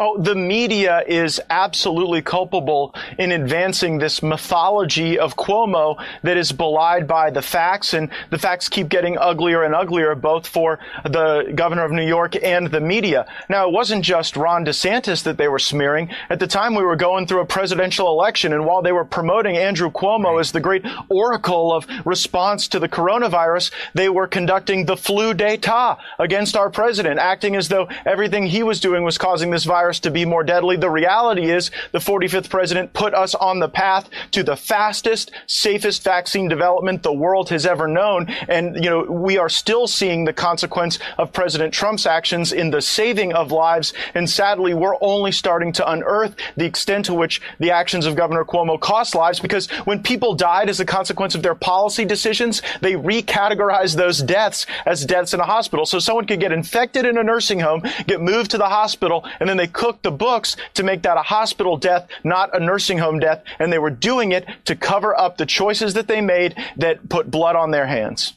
Oh, 0.00 0.16
the 0.16 0.36
media 0.36 1.02
is 1.08 1.40
absolutely 1.50 2.22
culpable 2.22 2.94
in 3.18 3.32
advancing 3.32 3.98
this 3.98 4.22
mythology 4.22 5.18
of 5.18 5.34
Cuomo 5.34 6.00
that 6.22 6.36
is 6.36 6.52
belied 6.52 7.08
by 7.08 7.30
the 7.30 7.42
facts, 7.42 7.94
and 7.94 8.08
the 8.30 8.38
facts 8.38 8.68
keep 8.68 8.88
getting 8.88 9.18
uglier 9.18 9.64
and 9.64 9.74
uglier, 9.74 10.14
both 10.14 10.46
for 10.46 10.78
the 11.02 11.50
governor 11.52 11.84
of 11.84 11.90
New 11.90 12.06
York 12.06 12.40
and 12.40 12.70
the 12.70 12.80
media. 12.80 13.26
Now, 13.48 13.66
it 13.66 13.72
wasn't 13.72 14.04
just 14.04 14.36
Ron 14.36 14.64
DeSantis 14.64 15.24
that 15.24 15.36
they 15.36 15.48
were 15.48 15.58
smearing. 15.58 16.10
At 16.30 16.38
the 16.38 16.46
time, 16.46 16.76
we 16.76 16.84
were 16.84 16.94
going 16.94 17.26
through 17.26 17.40
a 17.40 17.46
presidential 17.46 18.06
election, 18.06 18.52
and 18.52 18.64
while 18.64 18.82
they 18.82 18.92
were 18.92 19.04
promoting 19.04 19.56
Andrew 19.56 19.90
Cuomo 19.90 20.38
as 20.38 20.52
the 20.52 20.60
great 20.60 20.86
oracle 21.08 21.72
of 21.72 21.88
response 22.04 22.68
to 22.68 22.78
the 22.78 22.88
coronavirus, 22.88 23.72
they 23.94 24.08
were 24.08 24.28
conducting 24.28 24.84
the 24.84 24.96
flu 24.96 25.34
d'etat 25.34 25.98
against 26.20 26.56
our 26.56 26.70
president, 26.70 27.18
acting 27.18 27.56
as 27.56 27.66
though 27.66 27.88
everything 28.06 28.46
he 28.46 28.62
was 28.62 28.78
doing 28.78 29.02
was 29.02 29.18
causing 29.18 29.50
this 29.50 29.64
virus 29.64 29.87
to 30.00 30.10
be 30.10 30.24
more 30.24 30.44
deadly. 30.44 30.76
The 30.76 30.90
reality 30.90 31.50
is 31.50 31.70
the 31.92 31.98
45th 31.98 32.50
president 32.50 32.92
put 32.92 33.14
us 33.14 33.34
on 33.34 33.58
the 33.58 33.68
path 33.68 34.08
to 34.32 34.42
the 34.42 34.56
fastest, 34.56 35.30
safest 35.46 36.04
vaccine 36.04 36.48
development 36.48 37.02
the 37.02 37.12
world 37.12 37.48
has 37.50 37.66
ever 37.66 37.86
known. 37.86 38.26
And, 38.48 38.76
you 38.76 38.90
know, 38.90 39.02
we 39.02 39.38
are 39.38 39.48
still 39.48 39.86
seeing 39.86 40.24
the 40.24 40.32
consequence 40.32 40.98
of 41.16 41.32
President 41.32 41.72
Trump's 41.72 42.06
actions 42.06 42.52
in 42.52 42.70
the 42.70 42.82
saving 42.82 43.32
of 43.32 43.52
lives. 43.52 43.92
And 44.14 44.28
sadly, 44.28 44.74
we're 44.74 44.96
only 45.00 45.32
starting 45.32 45.72
to 45.72 45.90
unearth 45.90 46.34
the 46.56 46.64
extent 46.64 47.06
to 47.06 47.14
which 47.14 47.40
the 47.58 47.70
actions 47.70 48.06
of 48.06 48.16
Governor 48.16 48.44
Cuomo 48.44 48.78
cost 48.78 49.14
lives 49.14 49.40
because 49.40 49.68
when 49.84 50.02
people 50.02 50.34
died 50.34 50.68
as 50.68 50.80
a 50.80 50.84
consequence 50.84 51.34
of 51.34 51.42
their 51.42 51.54
policy 51.54 52.04
decisions, 52.04 52.62
they 52.80 52.92
recategorized 52.92 53.96
those 53.96 54.22
deaths 54.22 54.66
as 54.86 55.04
deaths 55.04 55.34
in 55.34 55.40
a 55.40 55.44
hospital. 55.44 55.86
So 55.86 55.98
someone 55.98 56.26
could 56.26 56.40
get 56.40 56.52
infected 56.52 57.06
in 57.06 57.18
a 57.18 57.22
nursing 57.22 57.60
home, 57.60 57.82
get 58.06 58.20
moved 58.20 58.50
to 58.52 58.58
the 58.58 58.68
hospital, 58.68 59.24
and 59.40 59.48
then 59.48 59.56
they 59.56 59.66
cook 59.78 60.02
the 60.02 60.10
books 60.10 60.56
to 60.74 60.82
make 60.82 61.02
that 61.02 61.16
a 61.16 61.22
hospital 61.22 61.76
death, 61.76 62.08
not 62.24 62.54
a 62.54 62.58
nursing 62.58 62.98
home 62.98 63.20
death. 63.20 63.44
And 63.60 63.72
they 63.72 63.78
were 63.78 63.90
doing 63.90 64.32
it 64.32 64.44
to 64.64 64.74
cover 64.74 65.18
up 65.18 65.38
the 65.38 65.46
choices 65.46 65.94
that 65.94 66.08
they 66.08 66.20
made 66.20 66.56
that 66.76 67.08
put 67.08 67.30
blood 67.30 67.54
on 67.54 67.70
their 67.70 67.86
hands. 67.86 68.34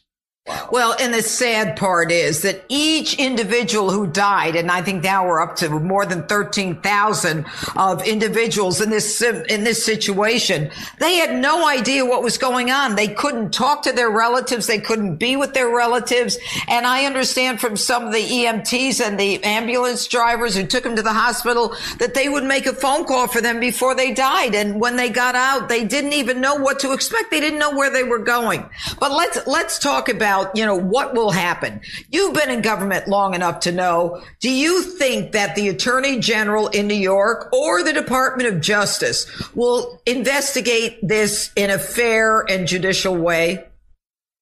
Well, 0.71 0.95
and 0.99 1.13
the 1.13 1.21
sad 1.21 1.77
part 1.77 2.11
is 2.11 2.41
that 2.41 2.65
each 2.67 3.19
individual 3.19 3.91
who 3.91 4.07
died, 4.07 4.55
and 4.55 4.71
I 4.71 4.81
think 4.81 5.03
now 5.03 5.27
we're 5.27 5.39
up 5.39 5.57
to 5.57 5.69
more 5.69 6.03
than 6.03 6.23
13,000 6.23 7.45
of 7.75 8.07
individuals 8.07 8.81
in 8.81 8.89
this, 8.89 9.21
in 9.21 9.63
this 9.63 9.85
situation, 9.85 10.71
they 10.99 11.15
had 11.17 11.35
no 11.35 11.67
idea 11.67 12.05
what 12.05 12.23
was 12.23 12.39
going 12.39 12.71
on. 12.71 12.95
They 12.95 13.09
couldn't 13.09 13.51
talk 13.51 13.83
to 13.83 13.91
their 13.91 14.09
relatives. 14.09 14.65
They 14.65 14.79
couldn't 14.79 15.17
be 15.17 15.35
with 15.35 15.53
their 15.53 15.69
relatives. 15.69 16.39
And 16.67 16.87
I 16.87 17.05
understand 17.05 17.61
from 17.61 17.77
some 17.77 18.07
of 18.07 18.13
the 18.13 18.23
EMTs 18.23 18.99
and 18.99 19.19
the 19.19 19.43
ambulance 19.43 20.07
drivers 20.07 20.55
who 20.55 20.65
took 20.65 20.83
them 20.83 20.95
to 20.95 21.03
the 21.03 21.13
hospital 21.13 21.75
that 21.99 22.15
they 22.15 22.29
would 22.29 22.45
make 22.45 22.65
a 22.65 22.73
phone 22.73 23.05
call 23.05 23.27
for 23.27 23.41
them 23.41 23.59
before 23.59 23.93
they 23.93 24.11
died. 24.11 24.55
And 24.55 24.81
when 24.81 24.95
they 24.95 25.09
got 25.09 25.35
out, 25.35 25.69
they 25.69 25.85
didn't 25.85 26.13
even 26.13 26.41
know 26.41 26.55
what 26.55 26.79
to 26.79 26.93
expect. 26.93 27.29
They 27.29 27.41
didn't 27.41 27.59
know 27.59 27.75
where 27.75 27.91
they 27.91 28.03
were 28.03 28.19
going. 28.19 28.67
But 28.99 29.11
let's, 29.11 29.45
let's 29.45 29.77
talk 29.77 30.09
about 30.09 30.30
about, 30.31 30.55
you 30.55 30.65
know, 30.65 30.75
what 30.75 31.13
will 31.13 31.31
happen. 31.31 31.81
You've 32.09 32.33
been 32.33 32.49
in 32.49 32.61
government 32.61 33.07
long 33.07 33.33
enough 33.33 33.59
to 33.61 33.71
know. 33.71 34.21
Do 34.39 34.49
you 34.49 34.81
think 34.81 35.33
that 35.33 35.55
the 35.55 35.67
attorney 35.67 36.19
general 36.19 36.69
in 36.69 36.87
New 36.87 36.93
York 36.93 37.51
or 37.51 37.83
the 37.83 37.93
Department 37.93 38.53
of 38.53 38.61
Justice 38.61 39.27
will 39.55 40.01
investigate 40.05 40.99
this 41.01 41.51
in 41.55 41.69
a 41.69 41.77
fair 41.77 42.41
and 42.49 42.67
judicial 42.67 43.15
way? 43.15 43.65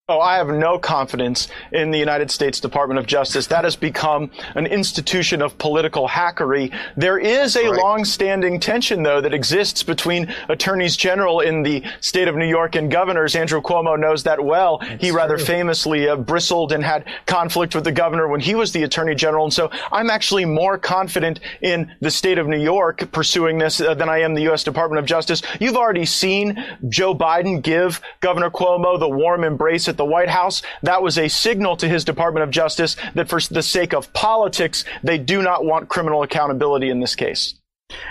Oh, 0.09 0.19
I 0.19 0.37
have 0.37 0.47
no 0.47 0.79
confidence 0.79 1.49
in 1.71 1.91
the 1.91 1.99
United 1.99 2.31
States 2.31 2.59
Department 2.59 2.97
of 2.99 3.05
Justice. 3.05 3.45
That 3.45 3.63
has 3.63 3.75
become 3.75 4.31
an 4.55 4.65
institution 4.65 5.39
of 5.39 5.55
political 5.59 6.07
hackery. 6.07 6.75
There 6.97 7.19
is 7.19 7.55
a 7.55 7.69
right. 7.69 7.79
long-standing 7.79 8.59
tension, 8.59 9.03
though, 9.03 9.21
that 9.21 9.35
exists 9.35 9.83
between 9.83 10.33
attorneys 10.49 10.97
general 10.97 11.41
in 11.41 11.61
the 11.61 11.83
state 12.01 12.27
of 12.27 12.35
New 12.35 12.47
York 12.47 12.73
and 12.73 12.89
governors. 12.89 13.35
Andrew 13.35 13.61
Cuomo 13.61 13.99
knows 13.99 14.23
that 14.23 14.43
well. 14.43 14.79
That's 14.79 14.99
he 14.99 15.11
rather 15.11 15.37
true. 15.37 15.45
famously 15.45 16.09
uh, 16.09 16.15
bristled 16.15 16.71
and 16.71 16.83
had 16.83 17.05
conflict 17.27 17.75
with 17.75 17.83
the 17.83 17.91
governor 17.91 18.27
when 18.27 18.39
he 18.39 18.55
was 18.55 18.71
the 18.71 18.81
attorney 18.81 19.13
general. 19.13 19.43
And 19.43 19.53
so 19.53 19.69
I'm 19.91 20.09
actually 20.09 20.45
more 20.45 20.79
confident 20.79 21.39
in 21.61 21.93
the 22.01 22.09
state 22.09 22.39
of 22.39 22.47
New 22.47 22.57
York 22.59 23.11
pursuing 23.11 23.59
this 23.59 23.79
uh, 23.79 23.93
than 23.93 24.09
I 24.09 24.21
am 24.21 24.33
the 24.33 24.41
U.S. 24.43 24.63
Department 24.63 24.97
of 24.97 25.05
Justice. 25.05 25.43
You've 25.59 25.77
already 25.77 26.05
seen 26.05 26.65
Joe 26.87 27.13
Biden 27.13 27.61
give 27.61 28.01
Governor 28.21 28.49
Cuomo 28.49 28.99
the 28.99 29.07
warm 29.07 29.43
embrace 29.43 29.87
at 29.87 29.98
the 29.99 30.05
White 30.05 30.29
House, 30.29 30.63
that 30.81 31.03
was 31.03 31.19
a 31.19 31.27
signal 31.27 31.77
to 31.77 31.87
his 31.87 32.03
Department 32.03 32.43
of 32.43 32.49
Justice 32.49 32.95
that 33.13 33.29
for 33.29 33.39
the 33.39 33.61
sake 33.61 33.93
of 33.93 34.11
politics, 34.13 34.83
they 35.03 35.19
do 35.19 35.43
not 35.43 35.63
want 35.63 35.89
criminal 35.89 36.23
accountability 36.23 36.89
in 36.89 36.99
this 36.99 37.13
case. 37.13 37.53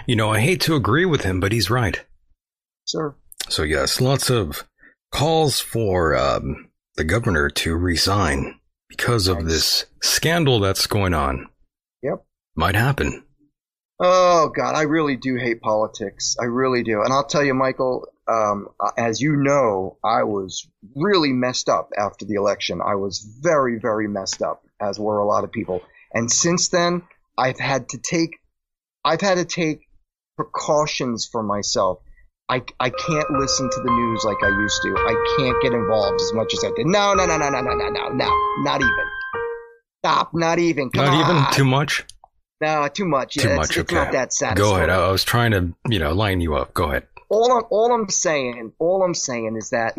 You 0.07 0.15
know, 0.15 0.31
I 0.31 0.39
hate 0.39 0.61
to 0.63 0.77
agree 0.77 1.05
with 1.05 1.23
him, 1.23 1.41
but 1.41 1.51
he's 1.51 1.71
right. 1.71 2.05
Sir. 2.85 3.17
So, 3.49 3.63
yes, 3.63 4.01
lots 4.01 4.31
of 4.31 4.69
calls 5.11 5.59
for 5.59 6.17
um, 6.17 6.69
the 6.97 7.05
governor 7.05 7.49
to 7.49 7.77
resign 7.77 8.61
because 8.89 9.27
of 9.27 9.39
nice. 9.39 9.47
this 9.47 9.87
scandal 10.03 10.61
that's 10.61 10.87
going 10.87 11.15
on. 11.15 11.49
Yep. 12.03 12.25
Might 12.55 12.75
happen. 12.75 13.25
Oh, 14.01 14.51
God, 14.55 14.75
I 14.75 14.83
really 14.83 15.17
do 15.17 15.37
hate 15.37 15.61
politics. 15.61 16.37
I 16.41 16.45
really 16.45 16.83
do. 16.83 17.03
And 17.03 17.13
I'll 17.13 17.27
tell 17.27 17.43
you, 17.43 17.55
Michael, 17.55 18.07
um, 18.29 18.69
as 18.97 19.21
you 19.21 19.37
know, 19.37 19.97
I 20.05 20.25
was 20.25 20.69
really 20.95 21.33
messed 21.33 21.69
up 21.69 21.91
after 21.97 22.27
the 22.27 22.35
election. 22.35 22.81
I 22.85 22.97
was 22.97 23.21
very, 23.41 23.79
very 23.79 24.07
messed 24.07 24.43
up, 24.43 24.63
as 24.81 24.99
were 24.99 25.19
a 25.19 25.27
lot 25.27 25.45
of 25.45 25.53
people. 25.53 25.83
And 26.13 26.31
since 26.31 26.69
then, 26.69 27.03
I've 27.39 27.59
had 27.59 27.89
to 27.91 27.99
take, 27.99 28.39
I've 29.05 29.23
had 29.23 29.37
to 29.37 29.45
take 29.45 29.89
precautions 30.37 31.27
for 31.31 31.43
myself. 31.43 32.01
I, 32.51 32.63
I 32.79 32.91
can't 32.91 33.31
listen 33.31 33.69
to 33.71 33.81
the 33.81 33.91
news 33.91 34.25
like 34.25 34.43
I 34.43 34.49
used 34.49 34.83
to. 34.83 34.95
I 34.97 35.37
can't 35.39 35.63
get 35.63 35.73
involved 35.73 36.21
as 36.21 36.33
much 36.33 36.53
as 36.55 36.65
I 36.65 36.71
did. 36.77 36.87
No, 36.87 37.15
no, 37.15 37.27
no, 37.27 37.39
no, 37.39 37.51
no, 37.51 37.61
no, 37.61 37.75
no, 37.75 37.89
no, 37.89 38.09
no, 38.09 38.63
not 38.63 38.81
even. 38.81 39.05
Stop, 40.03 40.31
not 40.35 40.59
even. 40.59 40.91
Come 40.91 41.05
not 41.05 41.15
on. 41.15 41.37
even 41.37 41.53
too 41.53 41.65
much. 41.65 42.05
No, 42.61 42.89
too 42.89 43.05
much. 43.05 43.37
Yeah, 43.37 43.43
too 43.43 43.57
much. 43.57 43.71
It's 43.71 43.79
okay. 43.79 43.95
not 43.95 44.13
that 44.13 44.33
satisfying. 44.33 44.71
Go 44.71 44.77
ahead. 44.77 44.91
I 44.91 45.11
was 45.11 45.25
trying 45.25 45.51
to, 45.53 45.75
you 45.89 45.99
know, 45.99 46.13
line 46.13 46.41
you 46.41 46.57
up. 46.57 46.75
Go 46.75 46.91
ahead 46.91 47.07
all 47.29 47.53
I'm, 47.53 47.65
all 47.71 47.93
I'm 47.93 48.09
saying, 48.09 48.73
all 48.79 49.03
I'm 49.03 49.15
saying 49.15 49.57
is 49.57 49.71
that 49.71 49.99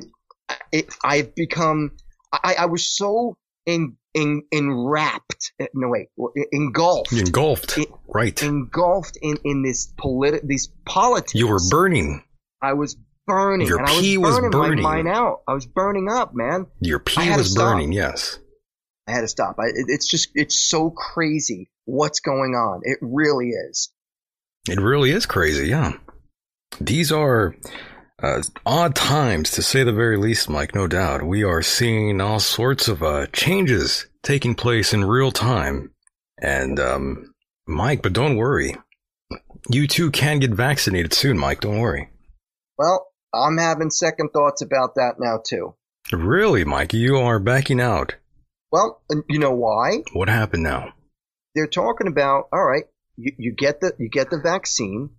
it, 0.71 0.93
I've 1.03 1.35
become, 1.35 1.91
I, 2.31 2.55
I 2.59 2.65
was 2.65 2.87
so 2.87 3.37
in, 3.65 3.97
in, 4.13 4.43
enwrapped, 4.51 5.53
eh, 5.59 5.67
no 5.73 5.89
wait, 5.89 6.07
engulfed. 6.51 7.11
Engulfed, 7.13 7.77
in, 7.77 7.85
right. 8.07 8.41
Engulfed 8.41 9.17
in, 9.21 9.37
in 9.43 9.63
this 9.63 9.93
politi- 9.97 10.45
these 10.45 10.67
politics. 10.85 11.35
You 11.35 11.47
were 11.47 11.59
burning. 11.69 12.23
I 12.61 12.73
was 12.73 12.97
burning. 13.27 13.67
Your 13.67 13.79
and 13.79 13.87
pee 13.87 14.15
I 14.15 14.17
was 14.17 14.35
burning, 14.35 14.51
was 14.51 14.67
burning. 14.67 14.83
my 14.83 14.95
mind 14.95 15.07
out. 15.07 15.41
I 15.47 15.53
was 15.53 15.65
burning 15.65 16.09
up, 16.09 16.33
man. 16.33 16.67
Your 16.81 16.99
pee 16.99 17.29
was 17.29 17.55
burning, 17.55 17.91
yes. 17.91 18.39
I 19.07 19.11
had 19.11 19.21
to 19.21 19.27
stop. 19.27 19.57
I, 19.59 19.67
it, 19.67 19.85
it's 19.87 20.07
just, 20.07 20.29
it's 20.35 20.59
so 20.69 20.89
crazy 20.89 21.69
what's 21.85 22.19
going 22.19 22.53
on. 22.53 22.81
It 22.83 22.97
really 23.01 23.49
is. 23.49 23.91
It 24.67 24.79
really 24.79 25.11
is 25.11 25.25
crazy, 25.25 25.67
yeah. 25.67 25.93
These 26.79 27.11
are 27.11 27.55
uh, 28.21 28.41
odd 28.65 28.95
times, 28.95 29.51
to 29.51 29.61
say 29.61 29.83
the 29.83 29.93
very 29.93 30.17
least, 30.17 30.49
Mike, 30.49 30.75
no 30.75 30.87
doubt. 30.87 31.23
We 31.23 31.43
are 31.43 31.61
seeing 31.61 32.21
all 32.21 32.39
sorts 32.39 32.87
of 32.87 33.03
uh, 33.03 33.27
changes 33.27 34.07
taking 34.23 34.55
place 34.55 34.93
in 34.93 35.05
real 35.05 35.31
time. 35.31 35.91
And, 36.41 36.79
um, 36.79 37.33
Mike, 37.67 38.01
but 38.01 38.13
don't 38.13 38.37
worry. 38.37 38.75
You 39.69 39.87
too 39.87 40.11
can 40.11 40.39
get 40.39 40.51
vaccinated 40.51 41.13
soon, 41.13 41.37
Mike. 41.37 41.61
Don't 41.61 41.79
worry. 41.79 42.09
Well, 42.77 43.07
I'm 43.33 43.57
having 43.57 43.89
second 43.89 44.29
thoughts 44.29 44.61
about 44.61 44.95
that 44.95 45.15
now 45.19 45.41
too. 45.45 45.75
Really, 46.11 46.63
Mike? 46.63 46.93
You 46.93 47.17
are 47.17 47.39
backing 47.39 47.79
out. 47.79 48.15
Well, 48.71 49.01
you 49.27 49.39
know 49.39 49.53
why? 49.53 50.03
What 50.13 50.29
happened 50.29 50.63
now? 50.63 50.93
They're 51.53 51.67
talking 51.67 52.07
about 52.07 52.45
all 52.53 52.63
right, 52.63 52.85
you, 53.17 53.33
you 53.37 53.51
get 53.51 53.81
the 53.81 53.93
you 53.99 54.09
get 54.09 54.29
the 54.29 54.39
vaccine, 54.39 55.11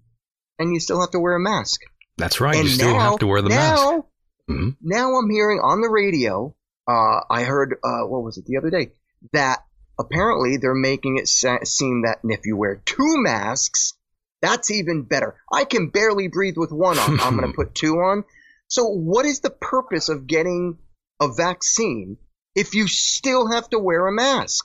and 0.61 0.73
you 0.73 0.79
still 0.79 1.01
have 1.01 1.11
to 1.11 1.19
wear 1.21 1.35
a 1.35 1.41
mask. 1.41 1.81
That's 2.19 2.41
right. 2.41 2.55
And 2.55 2.65
you 2.65 2.71
still 2.71 2.93
now- 2.93 3.11
have 3.11 3.19
to 3.21 3.27
wear 3.27 3.43
the 3.43 3.49
now, 3.49 3.57
mask. 3.57 4.05
Mhm. 4.49 4.77
Now 4.83 5.17
I'm 5.17 5.31
hearing 5.31 5.59
on 5.61 5.81
the 5.81 5.89
radio. 5.91 6.55
Uh, 6.87 7.21
I 7.31 7.43
heard 7.45 7.77
uh, 7.85 8.03
what 8.07 8.23
was 8.23 8.37
it 8.39 8.45
the 8.47 8.57
other 8.59 8.71
day 8.71 8.93
that 9.33 9.65
apparently 9.99 10.57
they're 10.57 10.75
making 10.75 11.19
it 11.19 11.29
sa- 11.29 11.65
seem 11.65 12.03
that 12.03 12.19
if 12.25 12.41
you 12.47 12.57
wear 12.57 12.83
two 12.85 13.15
masks, 13.23 13.95
that's 14.43 14.71
even 14.71 15.03
better. 15.03 15.37
I 15.53 15.65
can 15.65 15.91
barely 15.91 16.29
breathe 16.29 16.57
with 16.57 16.73
one 16.73 16.99
on. 16.99 17.21
I'm 17.21 17.37
going 17.37 17.49
to 17.53 17.57
put 17.57 17.75
two 17.75 17.97
on. 17.97 18.25
So 18.69 18.87
what 18.87 19.25
is 19.27 19.41
the 19.41 19.51
purpose 19.51 20.09
of 20.09 20.27
getting 20.27 20.79
a 21.21 21.29
vaccine 21.33 22.17
if 22.55 22.75
you 22.75 22.87
still 22.89 23.51
have 23.53 23.69
to 23.71 23.79
wear 23.79 24.07
a 24.07 24.13
mask? 24.13 24.65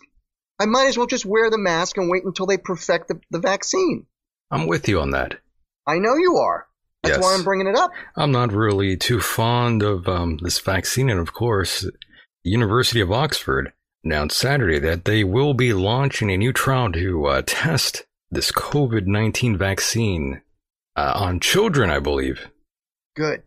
I 0.59 0.65
might 0.65 0.87
as 0.87 0.97
well 0.97 1.07
just 1.07 1.25
wear 1.25 1.49
the 1.49 1.57
mask 1.57 1.97
and 1.97 2.09
wait 2.09 2.23
until 2.23 2.45
they 2.45 2.57
perfect 2.57 3.09
the, 3.09 3.19
the 3.29 3.39
vaccine. 3.39 4.05
I'm 4.49 4.67
with 4.67 4.87
you 4.87 4.99
on 5.01 5.11
that. 5.11 5.39
I 5.87 5.99
know 5.99 6.15
you 6.15 6.37
are. 6.37 6.67
That's 7.03 7.17
Yes. 7.17 7.23
why 7.23 7.35
I'm 7.35 7.43
bringing 7.43 7.67
it 7.67 7.75
up. 7.75 7.91
I'm 8.15 8.31
not 8.31 8.51
really 8.51 8.97
too 8.97 9.19
fond 9.21 9.83
of 9.83 10.07
um, 10.07 10.37
this 10.41 10.59
vaccine, 10.59 11.09
and 11.09 11.19
of 11.19 11.33
course, 11.33 11.81
the 11.81 11.91
University 12.49 12.99
of 13.01 13.11
Oxford 13.11 13.73
announced 14.03 14.37
Saturday 14.37 14.79
that 14.79 15.05
they 15.05 15.23
will 15.23 15.53
be 15.53 15.73
launching 15.73 16.31
a 16.31 16.37
new 16.37 16.51
trial 16.53 16.91
to 16.93 17.25
uh, 17.27 17.41
test 17.45 18.05
this 18.31 18.51
COVID 18.51 19.05
19 19.05 19.57
vaccine 19.57 20.41
uh, 20.95 21.13
on 21.15 21.39
children, 21.39 21.89
I 21.91 21.99
believe. 21.99 22.49
Good. 23.15 23.43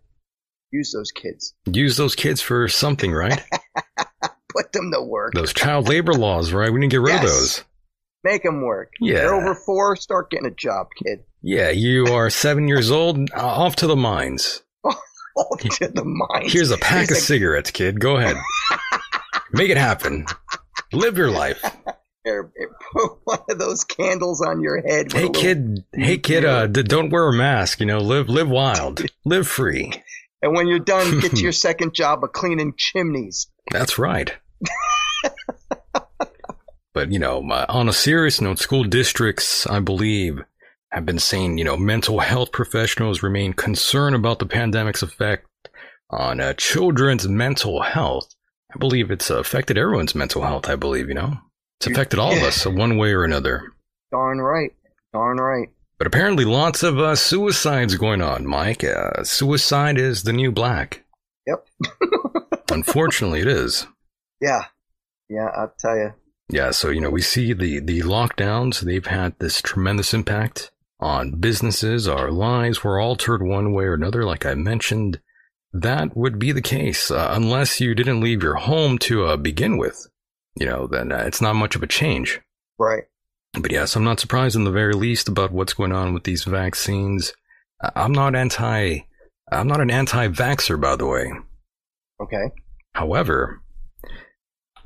Use 0.70 0.92
those 0.92 1.10
kids. 1.10 1.54
Use 1.66 1.96
those 1.96 2.14
kids 2.14 2.40
for 2.40 2.68
something, 2.68 3.10
right? 3.12 3.42
Put 4.54 4.72
them 4.72 4.90
to 4.92 5.02
work. 5.02 5.32
those 5.34 5.52
child 5.52 5.88
labor 5.88 6.12
laws, 6.14 6.52
right? 6.52 6.72
We 6.72 6.78
need 6.80 6.90
to 6.90 6.96
get 6.96 7.00
rid 7.02 7.16
of 7.16 7.22
those. 7.22 7.64
Make 8.28 8.42
them 8.42 8.60
work. 8.60 8.92
Yeah. 9.00 9.20
They're 9.20 9.34
over 9.34 9.54
four. 9.54 9.96
Start 9.96 10.30
getting 10.30 10.48
a 10.48 10.54
job, 10.54 10.88
kid. 11.02 11.20
Yeah, 11.40 11.70
you 11.70 12.08
are 12.08 12.28
seven 12.28 12.68
years 12.68 12.90
old, 12.90 13.30
uh, 13.34 13.40
off 13.40 13.76
to 13.76 13.86
the 13.86 13.96
mines. 13.96 14.62
All 14.84 15.56
to 15.56 15.88
the 15.88 16.04
mind. 16.04 16.50
Here's 16.50 16.70
a 16.70 16.76
pack 16.76 17.04
of 17.04 17.08
Here's 17.08 17.24
cigarettes, 17.24 17.70
kid. 17.70 17.98
Go 17.98 18.18
ahead. 18.18 18.36
Make 19.52 19.70
it 19.70 19.78
happen. 19.78 20.26
Live 20.92 21.16
your 21.16 21.30
life. 21.30 21.62
Put 22.26 23.12
one 23.24 23.38
of 23.48 23.58
those 23.58 23.84
candles 23.84 24.42
on 24.42 24.60
your 24.60 24.82
head. 24.86 25.10
Hey 25.10 25.30
kid, 25.30 25.84
hey 25.94 26.18
kid, 26.18 26.44
uh, 26.44 26.66
d- 26.66 26.82
don't 26.82 27.08
wear 27.08 27.28
a 27.28 27.32
mask. 27.32 27.80
You 27.80 27.86
know, 27.86 28.00
live 28.00 28.28
live 28.28 28.50
wild, 28.50 29.06
live 29.24 29.48
free. 29.48 29.90
And 30.42 30.54
when 30.54 30.66
you're 30.66 30.80
done, 30.80 31.20
get 31.20 31.36
to 31.36 31.42
your 31.42 31.52
second 31.52 31.94
job 31.94 32.22
of 32.22 32.32
cleaning 32.34 32.74
chimneys. 32.76 33.46
That's 33.70 33.96
right. 33.98 34.34
But 36.98 37.12
you 37.12 37.20
know, 37.20 37.48
uh, 37.48 37.64
on 37.68 37.88
a 37.88 37.92
serious 37.92 38.40
note, 38.40 38.58
school 38.58 38.82
districts, 38.82 39.68
I 39.68 39.78
believe, 39.78 40.40
have 40.90 41.06
been 41.06 41.20
saying 41.20 41.56
you 41.56 41.62
know 41.62 41.76
mental 41.76 42.18
health 42.32 42.50
professionals 42.50 43.22
remain 43.22 43.52
concerned 43.52 44.16
about 44.16 44.40
the 44.40 44.46
pandemic's 44.46 45.00
effect 45.00 45.46
on 46.10 46.40
uh, 46.40 46.54
children's 46.54 47.28
mental 47.28 47.82
health. 47.82 48.34
I 48.74 48.78
believe 48.78 49.12
it's 49.12 49.30
affected 49.30 49.78
everyone's 49.78 50.16
mental 50.16 50.42
health. 50.42 50.68
I 50.68 50.74
believe 50.74 51.06
you 51.06 51.14
know 51.14 51.38
it's 51.78 51.86
affected 51.86 52.18
all 52.18 52.32
of 52.32 52.42
us 52.42 52.66
uh, 52.66 52.70
one 52.72 52.96
way 52.96 53.12
or 53.12 53.22
another. 53.22 53.72
Darn 54.10 54.38
right. 54.38 54.72
Darn 55.12 55.36
right. 55.36 55.68
But 55.98 56.08
apparently, 56.08 56.44
lots 56.44 56.82
of 56.82 56.98
uh, 56.98 57.14
suicides 57.14 57.94
going 57.94 58.22
on, 58.22 58.44
Mike. 58.44 58.82
Uh, 58.82 59.22
suicide 59.22 59.98
is 59.98 60.24
the 60.24 60.32
new 60.32 60.50
black. 60.50 61.04
Yep. 61.46 61.64
Unfortunately, 62.72 63.40
it 63.40 63.46
is. 63.46 63.86
Yeah. 64.40 64.64
Yeah, 65.28 65.48
I'll 65.56 65.72
tell 65.78 65.96
you. 65.96 66.12
Yeah, 66.50 66.70
so 66.70 66.88
you 66.88 67.00
know, 67.00 67.10
we 67.10 67.20
see 67.20 67.52
the 67.52 67.80
the 67.80 68.00
lockdowns. 68.00 68.80
They've 68.80 69.06
had 69.06 69.38
this 69.38 69.60
tremendous 69.60 70.14
impact 70.14 70.70
on 71.00 71.32
businesses. 71.32 72.08
Our 72.08 72.30
lives 72.30 72.82
were 72.82 73.00
altered 73.00 73.42
one 73.42 73.72
way 73.72 73.84
or 73.84 73.94
another. 73.94 74.24
Like 74.24 74.46
I 74.46 74.54
mentioned, 74.54 75.20
that 75.72 76.16
would 76.16 76.38
be 76.38 76.52
the 76.52 76.62
case 76.62 77.10
uh, 77.10 77.28
unless 77.32 77.80
you 77.80 77.94
didn't 77.94 78.20
leave 78.20 78.42
your 78.42 78.54
home 78.54 78.98
to 78.98 79.26
uh, 79.26 79.36
begin 79.36 79.76
with. 79.76 80.06
You 80.56 80.66
know, 80.66 80.86
then 80.86 81.12
uh, 81.12 81.24
it's 81.26 81.40
not 81.40 81.54
much 81.54 81.76
of 81.76 81.82
a 81.82 81.86
change. 81.86 82.40
Right. 82.78 83.04
But 83.52 83.70
yes, 83.70 83.94
I'm 83.94 84.04
not 84.04 84.20
surprised 84.20 84.56
in 84.56 84.64
the 84.64 84.70
very 84.70 84.94
least 84.94 85.28
about 85.28 85.52
what's 85.52 85.74
going 85.74 85.92
on 85.92 86.14
with 86.14 86.24
these 86.24 86.44
vaccines. 86.44 87.32
I'm 87.94 88.12
not 88.12 88.34
anti. 88.34 89.00
I'm 89.50 89.68
not 89.68 89.80
an 89.80 89.90
anti-vaxxer, 89.90 90.80
by 90.80 90.96
the 90.96 91.06
way. 91.06 91.32
Okay. 92.20 92.50
However, 92.94 93.62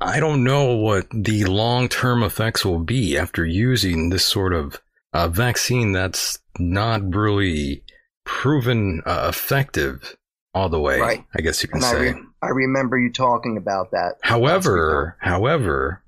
I 0.05 0.19
don't 0.19 0.43
know 0.43 0.75
what 0.75 1.07
the 1.11 1.45
long 1.45 1.87
term 1.89 2.23
effects 2.23 2.65
will 2.65 2.79
be 2.79 3.17
after 3.17 3.45
using 3.45 4.09
this 4.09 4.25
sort 4.25 4.53
of 4.53 4.81
uh, 5.13 5.27
vaccine 5.29 5.91
that's 5.91 6.39
not 6.59 7.15
really 7.15 7.83
proven 8.25 9.01
uh, 9.05 9.27
effective 9.29 10.15
all 10.53 10.69
the 10.69 10.79
way. 10.79 10.99
Right. 10.99 11.25
I 11.35 11.41
guess 11.41 11.61
you 11.63 11.69
can 11.69 11.77
And 11.77 11.85
I, 11.85 11.91
say. 11.91 11.99
re- 12.13 12.21
I 12.41 12.47
remember 12.49 12.97
you 12.97 13.11
talking 13.11 13.57
about 13.57 13.91
that. 13.91 14.15
However, 14.21 15.17
however, 15.19 16.03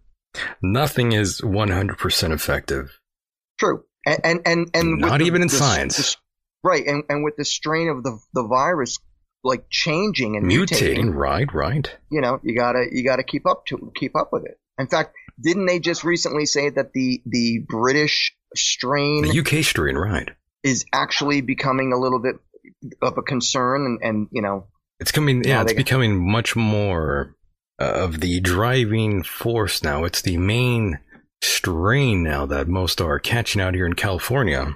nothing 0.61 1.13
is 1.13 1.41
100% 1.41 2.31
effective. 2.31 2.99
True. 3.59 3.83
And 4.05 4.19
and 4.23 4.41
and, 4.45 4.69
and 4.73 4.99
Not 4.99 5.19
the- 5.19 5.25
even 5.25 5.41
in 5.41 5.47
the- 5.47 5.55
science. 5.55 6.15
the- 6.15 6.17
right. 6.63 6.85
And 6.85 7.03
and 7.09 7.23
with 7.23 7.35
the 7.37 7.45
strain 7.45 7.89
of 7.89 8.03
the 8.03 8.19
the 8.33 8.45
virus 8.47 8.99
like 9.45 9.69
changing 9.69 10.35
and 10.35 10.45
mutating, 10.45 10.97
Mutating, 10.97 11.13
right, 11.13 11.53
right. 11.53 11.95
you 12.09 12.19
know, 12.19 12.39
you 12.43 12.55
gotta 12.55 12.85
you 12.91 13.03
gotta 13.03 13.23
keep 13.23 13.45
up 13.45 13.65
to 13.67 13.91
keep 13.95 14.15
up 14.15 14.29
with 14.33 14.43
it. 14.45 14.59
In 14.77 14.87
fact, 14.87 15.13
didn't 15.39 15.67
they 15.67 15.79
just 15.79 16.03
recently 16.03 16.45
say 16.45 16.69
that 16.69 16.91
the 16.93 17.21
the 17.25 17.59
British 17.67 18.35
strain 18.55 19.23
The 19.23 19.39
UK 19.39 19.63
strain, 19.63 19.95
right. 19.95 20.29
is 20.63 20.85
actually 20.91 21.41
becoming 21.41 21.93
a 21.93 21.97
little 21.97 22.19
bit 22.19 22.35
of 23.01 23.17
a 23.17 23.21
concern 23.21 23.85
and, 23.85 23.99
and 24.01 24.27
you 24.31 24.41
know 24.41 24.67
It's 24.99 25.11
coming, 25.11 25.43
yeah, 25.43 25.61
it's 25.61 25.73
becoming 25.73 26.29
much 26.29 26.55
more 26.55 27.35
uh, 27.79 27.85
of 27.85 28.19
the 28.21 28.39
driving 28.39 29.23
force 29.23 29.83
now. 29.83 30.05
It's 30.05 30.21
the 30.21 30.37
main 30.37 30.99
strain 31.43 32.23
now 32.23 32.45
that 32.47 32.67
most 32.67 32.99
are 32.99 33.19
catching 33.19 33.61
out 33.61 33.75
here 33.75 33.85
in 33.85 33.93
California. 33.93 34.75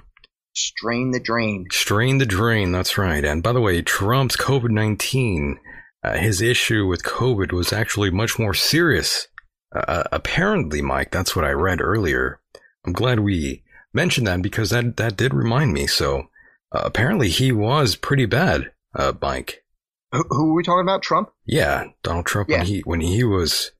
Strain 0.54 1.10
the 1.12 1.20
drain. 1.20 1.66
Strain 1.72 2.18
the 2.18 2.26
drain, 2.26 2.72
that's 2.72 2.98
right. 2.98 3.24
And 3.24 3.42
by 3.42 3.52
the 3.52 3.60
way, 3.60 3.82
Trump's 3.82 4.36
COVID 4.36 4.70
19, 4.70 5.58
uh, 6.04 6.16
his 6.18 6.40
issue 6.40 6.86
with 6.86 7.02
COVID 7.04 7.52
was 7.52 7.72
actually 7.72 8.10
much 8.10 8.38
more 8.38 8.54
serious. 8.54 9.28
Uh, 9.74 10.04
apparently, 10.10 10.82
Mike, 10.82 11.10
that's 11.10 11.36
what 11.36 11.44
I 11.44 11.50
read 11.50 11.80
earlier. 11.80 12.40
I'm 12.84 12.92
glad 12.92 13.20
we 13.20 13.62
mentioned 13.92 14.26
that 14.26 14.42
because 14.42 14.70
that, 14.70 14.96
that 14.96 15.16
did 15.16 15.34
remind 15.34 15.72
me. 15.72 15.86
So 15.86 16.28
uh, 16.72 16.82
apparently, 16.84 17.28
he 17.28 17.52
was 17.52 17.96
pretty 17.96 18.26
bad, 18.26 18.72
uh, 18.94 19.12
Mike. 19.20 19.64
Who, 20.12 20.24
who 20.30 20.50
are 20.50 20.54
we 20.54 20.62
talking 20.64 20.82
about? 20.82 21.02
Trump? 21.02 21.30
Yeah, 21.46 21.84
Donald 22.02 22.26
Trump 22.26 22.48
Yeah. 22.48 22.58
when 22.58 22.66
he 22.66 22.80
when 22.80 23.00
he 23.00 23.22
was 23.22 23.70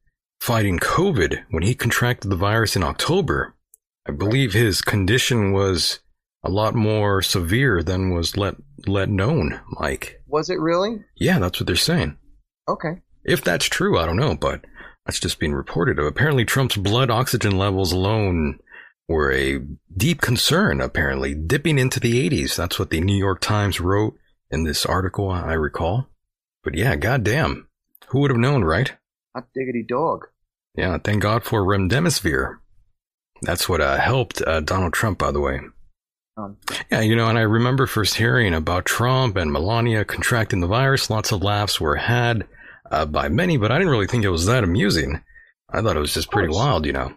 fighting 0.41 0.79
COVID, 0.79 1.43
when 1.51 1.65
he 1.65 1.75
contracted 1.75 2.31
the 2.31 2.37
virus 2.37 2.77
in 2.77 2.85
October, 2.85 3.57
I 4.09 4.13
believe 4.13 4.53
his 4.53 4.81
condition 4.81 5.53
was 5.53 5.99
a 6.43 6.51
lot 6.51 6.75
more 6.75 7.21
severe 7.23 7.83
than 7.83 8.15
was 8.15 8.37
let 8.37 8.57
let 8.87 9.09
known. 9.09 9.61
Mike, 9.79 10.23
Was 10.27 10.49
it 10.51 10.59
really? 10.59 11.05
yeah, 11.17 11.39
that's 11.39 11.61
what 11.61 11.67
they're 11.67 11.77
saying. 11.77 12.17
Okay. 12.69 13.03
If 13.25 13.45
that's 13.45 13.67
true, 13.67 13.99
I 13.99 14.07
don't 14.07 14.17
know, 14.17 14.35
but 14.35 14.65
that's 15.05 15.21
just 15.21 15.39
being 15.39 15.53
reported. 15.53 15.99
Apparently, 15.99 16.45
Trump's 16.45 16.77
blood 16.77 17.11
oxygen 17.11 17.59
levels 17.59 17.93
alone 17.93 18.59
were 19.09 19.31
a 19.33 19.61
deep 19.95 20.21
concern. 20.23 20.81
Apparently, 20.81 21.35
dipping 21.35 21.79
into 21.79 22.01
the 22.01 22.29
80s. 22.31 22.57
That's 22.57 22.79
what 22.79 22.91
the 22.91 23.01
New 23.01 23.17
York 23.17 23.41
Times 23.41 23.81
wrote 23.81 24.17
in 24.51 24.65
this 24.65 24.87
article. 24.87 25.29
I 25.31 25.53
recall. 25.53 26.07
But 26.65 26.75
yeah, 26.77 26.97
goddamn, 26.97 27.69
who 28.09 28.21
would 28.21 28.31
have 28.31 28.39
known, 28.41 28.65
right? 28.65 28.95
Hot 29.35 29.47
diggity 29.55 29.85
dog. 29.87 30.27
Yeah, 30.75 30.97
thank 31.03 31.23
God 31.23 31.45
for 31.45 31.63
remdesivir. 31.63 32.57
That's 33.43 33.69
what 33.69 33.81
uh, 33.81 33.99
helped 33.99 34.41
uh, 34.47 34.61
Donald 34.61 34.93
Trump, 34.93 35.19
by 35.19 35.33
the 35.33 35.41
way. 35.41 35.61
Um, 36.41 36.57
Yeah, 36.91 37.01
you 37.01 37.17
know, 37.17 37.29
and 37.29 37.39
I 37.39 37.43
remember 37.43 37.87
first 37.87 38.15
hearing 38.15 38.55
about 38.55 38.85
Trump 38.85 39.37
and 39.37 39.53
Melania 39.53 40.05
contracting 40.05 40.61
the 40.61 40.67
virus. 40.67 41.11
Lots 41.11 41.33
of 41.33 41.43
laughs 41.43 41.81
were 41.81 41.97
had 41.97 42.47
uh, 42.91 43.07
by 43.07 43.29
many, 43.29 43.57
but 43.57 43.71
I 43.71 43.79
didn't 43.79 43.93
really 43.93 44.07
think 44.07 44.25
it 44.25 44.31
was 44.31 44.47
that 44.47 44.65
amusing. 44.65 45.23
I 45.73 45.83
thought 45.83 45.97
it 45.97 46.01
was 46.01 46.15
just 46.15 46.31
pretty 46.31 46.53
wild, 46.53 46.87
you 46.87 46.93
know. 46.93 47.13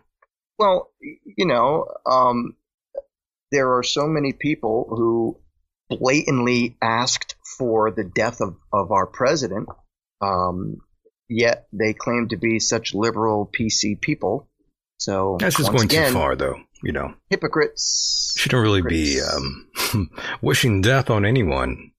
Well, 0.59 0.91
you 1.01 1.47
know, 1.47 1.87
um, 2.09 2.55
there 3.51 3.77
are 3.77 3.83
so 3.83 4.07
many 4.07 4.33
people 4.33 4.87
who 4.89 5.39
blatantly 5.89 6.77
asked 6.81 7.35
for 7.57 7.91
the 7.91 8.03
death 8.03 8.41
of, 8.41 8.55
of 8.71 8.91
our 8.91 9.07
president, 9.07 9.67
um, 10.21 10.77
yet 11.29 11.67
they 11.73 11.93
claim 11.93 12.27
to 12.29 12.37
be 12.37 12.59
such 12.59 12.93
liberal 12.93 13.49
PC 13.59 13.99
people. 13.99 14.49
So 14.97 15.37
That's 15.39 15.57
just 15.57 15.71
going 15.71 15.85
again, 15.85 16.11
too 16.11 16.17
far, 16.17 16.35
though. 16.35 16.57
You 16.83 16.91
know, 16.91 17.13
Hypocrites. 17.29 18.33
shouldn't 18.37 18.61
really 18.61 18.81
be 18.81 19.21
um, 19.21 20.09
wishing 20.41 20.81
death 20.81 21.09
on 21.09 21.25
anyone. 21.25 21.91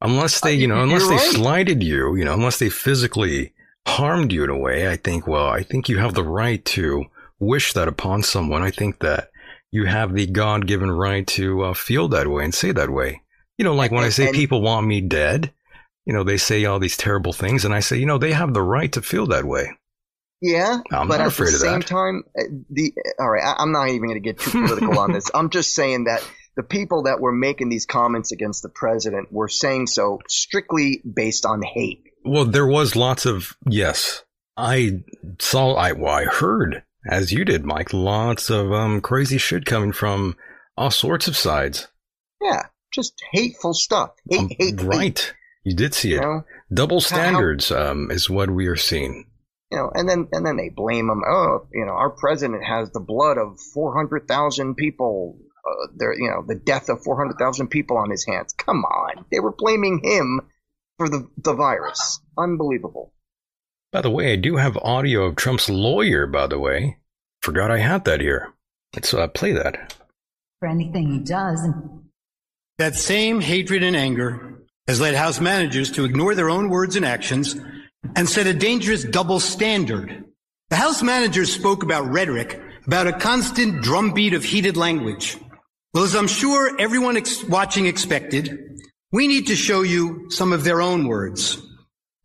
Unless 0.00 0.40
they, 0.42 0.54
you 0.54 0.68
know, 0.68 0.80
unless 0.80 1.08
they 1.08 1.16
right. 1.16 1.32
slighted 1.32 1.82
you, 1.82 2.14
you 2.14 2.24
know, 2.24 2.34
unless 2.34 2.60
they 2.60 2.70
physically 2.70 3.52
harmed 3.86 4.32
you 4.32 4.44
in 4.44 4.50
a 4.50 4.56
way, 4.56 4.88
I 4.88 4.96
think, 4.96 5.26
well, 5.26 5.48
I 5.48 5.64
think 5.64 5.88
you 5.88 5.98
have 5.98 6.14
the 6.14 6.22
right 6.22 6.64
to 6.66 7.06
wish 7.40 7.72
that 7.72 7.88
upon 7.88 8.22
someone. 8.22 8.62
I 8.62 8.70
think 8.70 9.00
that 9.00 9.30
you 9.70 9.86
have 9.86 10.14
the 10.14 10.26
God 10.26 10.66
given 10.66 10.90
right 10.90 11.26
to 11.28 11.62
uh, 11.64 11.74
feel 11.74 12.08
that 12.08 12.28
way 12.28 12.44
and 12.44 12.54
say 12.54 12.70
that 12.72 12.90
way. 12.90 13.22
You 13.56 13.64
know, 13.64 13.74
like 13.74 13.90
when 13.90 14.04
I 14.04 14.08
say 14.10 14.30
people 14.32 14.62
want 14.62 14.86
me 14.86 15.00
dead, 15.00 15.52
you 16.06 16.12
know, 16.12 16.22
they 16.22 16.36
say 16.36 16.64
all 16.64 16.78
these 16.78 16.96
terrible 16.96 17.32
things, 17.32 17.64
and 17.64 17.74
I 17.74 17.80
say, 17.80 17.98
you 17.98 18.06
know, 18.06 18.18
they 18.18 18.32
have 18.32 18.54
the 18.54 18.62
right 18.62 18.90
to 18.92 19.02
feel 19.02 19.26
that 19.26 19.44
way. 19.44 19.68
Yeah, 20.40 20.78
I'm 20.92 21.08
but 21.08 21.20
at 21.20 21.32
the 21.32 21.46
same 21.48 21.80
that. 21.80 21.86
time, 21.88 22.22
uh, 22.38 22.42
the 22.70 22.92
all 23.18 23.28
right, 23.28 23.42
I, 23.42 23.56
I'm 23.62 23.72
not 23.72 23.88
even 23.88 24.08
going 24.08 24.14
to 24.14 24.20
get 24.20 24.38
too 24.38 24.50
political 24.50 24.98
on 24.98 25.12
this. 25.12 25.30
I'm 25.34 25.50
just 25.50 25.74
saying 25.74 26.04
that 26.04 26.22
the 26.56 26.62
people 26.62 27.04
that 27.04 27.20
were 27.20 27.32
making 27.32 27.68
these 27.70 27.86
comments 27.86 28.30
against 28.32 28.62
the 28.62 28.68
president 28.68 29.32
were 29.32 29.48
saying 29.48 29.88
so 29.88 30.20
strictly 30.28 31.02
based 31.04 31.44
on 31.46 31.62
hate. 31.62 32.04
Well, 32.24 32.44
there 32.44 32.66
was 32.66 32.94
lots 32.96 33.26
of 33.26 33.56
yes. 33.68 34.22
I 34.56 35.02
saw. 35.40 35.74
I 35.74 35.92
well, 35.92 36.12
I 36.14 36.24
heard 36.24 36.82
as 37.08 37.32
you 37.32 37.44
did, 37.44 37.64
Mike. 37.64 37.92
Lots 37.92 38.50
of 38.50 38.72
um 38.72 39.00
crazy 39.00 39.38
shit 39.38 39.64
coming 39.66 39.92
from 39.92 40.36
all 40.76 40.90
sorts 40.90 41.26
of 41.28 41.36
sides. 41.36 41.88
Yeah, 42.40 42.62
just 42.92 43.14
hateful 43.32 43.74
stuff. 43.74 44.10
Hate, 44.30 44.38
Um, 44.40 44.48
hate, 44.50 44.80
hate. 44.80 44.82
right. 44.82 45.34
You 45.64 45.74
did 45.74 45.94
see 45.94 46.10
You 46.10 46.18
it. 46.18 46.22
know, 46.22 46.44
Double 46.72 47.00
standards 47.00 47.70
um, 47.72 48.10
is 48.10 48.28
what 48.30 48.50
we 48.50 48.66
are 48.68 48.76
seeing. 48.76 49.27
You 49.70 49.78
know, 49.78 49.90
and 49.94 50.08
then 50.08 50.28
and 50.32 50.46
then 50.46 50.56
they 50.56 50.70
blame 50.70 51.08
him. 51.10 51.22
Oh, 51.26 51.66
you 51.72 51.84
know, 51.84 51.92
our 51.92 52.10
president 52.10 52.64
has 52.64 52.90
the 52.90 53.00
blood 53.00 53.38
of 53.38 53.60
four 53.60 53.96
hundred 53.96 54.26
thousand 54.28 54.76
people. 54.76 55.38
Uh, 55.68 55.88
there, 55.96 56.14
you 56.14 56.30
know, 56.30 56.42
the 56.46 56.54
death 56.54 56.88
of 56.88 57.02
four 57.02 57.16
hundred 57.16 57.38
thousand 57.38 57.68
people 57.68 57.98
on 57.98 58.10
his 58.10 58.24
hands. 58.26 58.54
Come 58.54 58.84
on, 58.84 59.24
they 59.30 59.40
were 59.40 59.52
blaming 59.52 60.00
him 60.02 60.40
for 60.96 61.08
the 61.08 61.28
the 61.36 61.52
virus. 61.54 62.20
Unbelievable. 62.38 63.12
By 63.92 64.02
the 64.02 64.10
way, 64.10 64.32
I 64.32 64.36
do 64.36 64.56
have 64.56 64.76
audio 64.78 65.24
of 65.24 65.36
Trump's 65.36 65.68
lawyer. 65.68 66.26
By 66.26 66.46
the 66.46 66.58
way, 66.58 66.98
forgot 67.42 67.70
I 67.70 67.78
had 67.78 68.04
that 68.04 68.20
here. 68.20 68.52
Let's 68.94 69.12
uh, 69.12 69.28
play 69.28 69.52
that. 69.52 69.94
for 70.60 70.68
anything 70.68 71.10
he 71.10 71.18
does. 71.18 71.60
That 72.78 72.94
same 72.94 73.40
hatred 73.40 73.82
and 73.82 73.96
anger 73.96 74.62
has 74.86 75.00
led 75.00 75.14
House 75.14 75.40
managers 75.40 75.90
to 75.92 76.04
ignore 76.04 76.34
their 76.34 76.48
own 76.48 76.68
words 76.68 76.96
and 76.96 77.04
actions 77.04 77.56
and 78.16 78.28
set 78.28 78.46
a 78.46 78.54
dangerous 78.54 79.04
double 79.04 79.40
standard. 79.40 80.24
The 80.70 80.76
House 80.76 81.02
managers 81.02 81.52
spoke 81.52 81.82
about 81.82 82.10
rhetoric, 82.10 82.60
about 82.86 83.06
a 83.06 83.12
constant 83.12 83.82
drumbeat 83.82 84.34
of 84.34 84.44
heated 84.44 84.76
language. 84.76 85.36
Well, 85.94 86.04
as 86.04 86.14
I'm 86.14 86.28
sure 86.28 86.78
everyone 86.80 87.16
ex- 87.16 87.44
watching 87.44 87.86
expected, 87.86 88.58
we 89.10 89.26
need 89.26 89.46
to 89.46 89.56
show 89.56 89.82
you 89.82 90.26
some 90.30 90.52
of 90.52 90.64
their 90.64 90.82
own 90.82 91.08
words. 91.08 91.62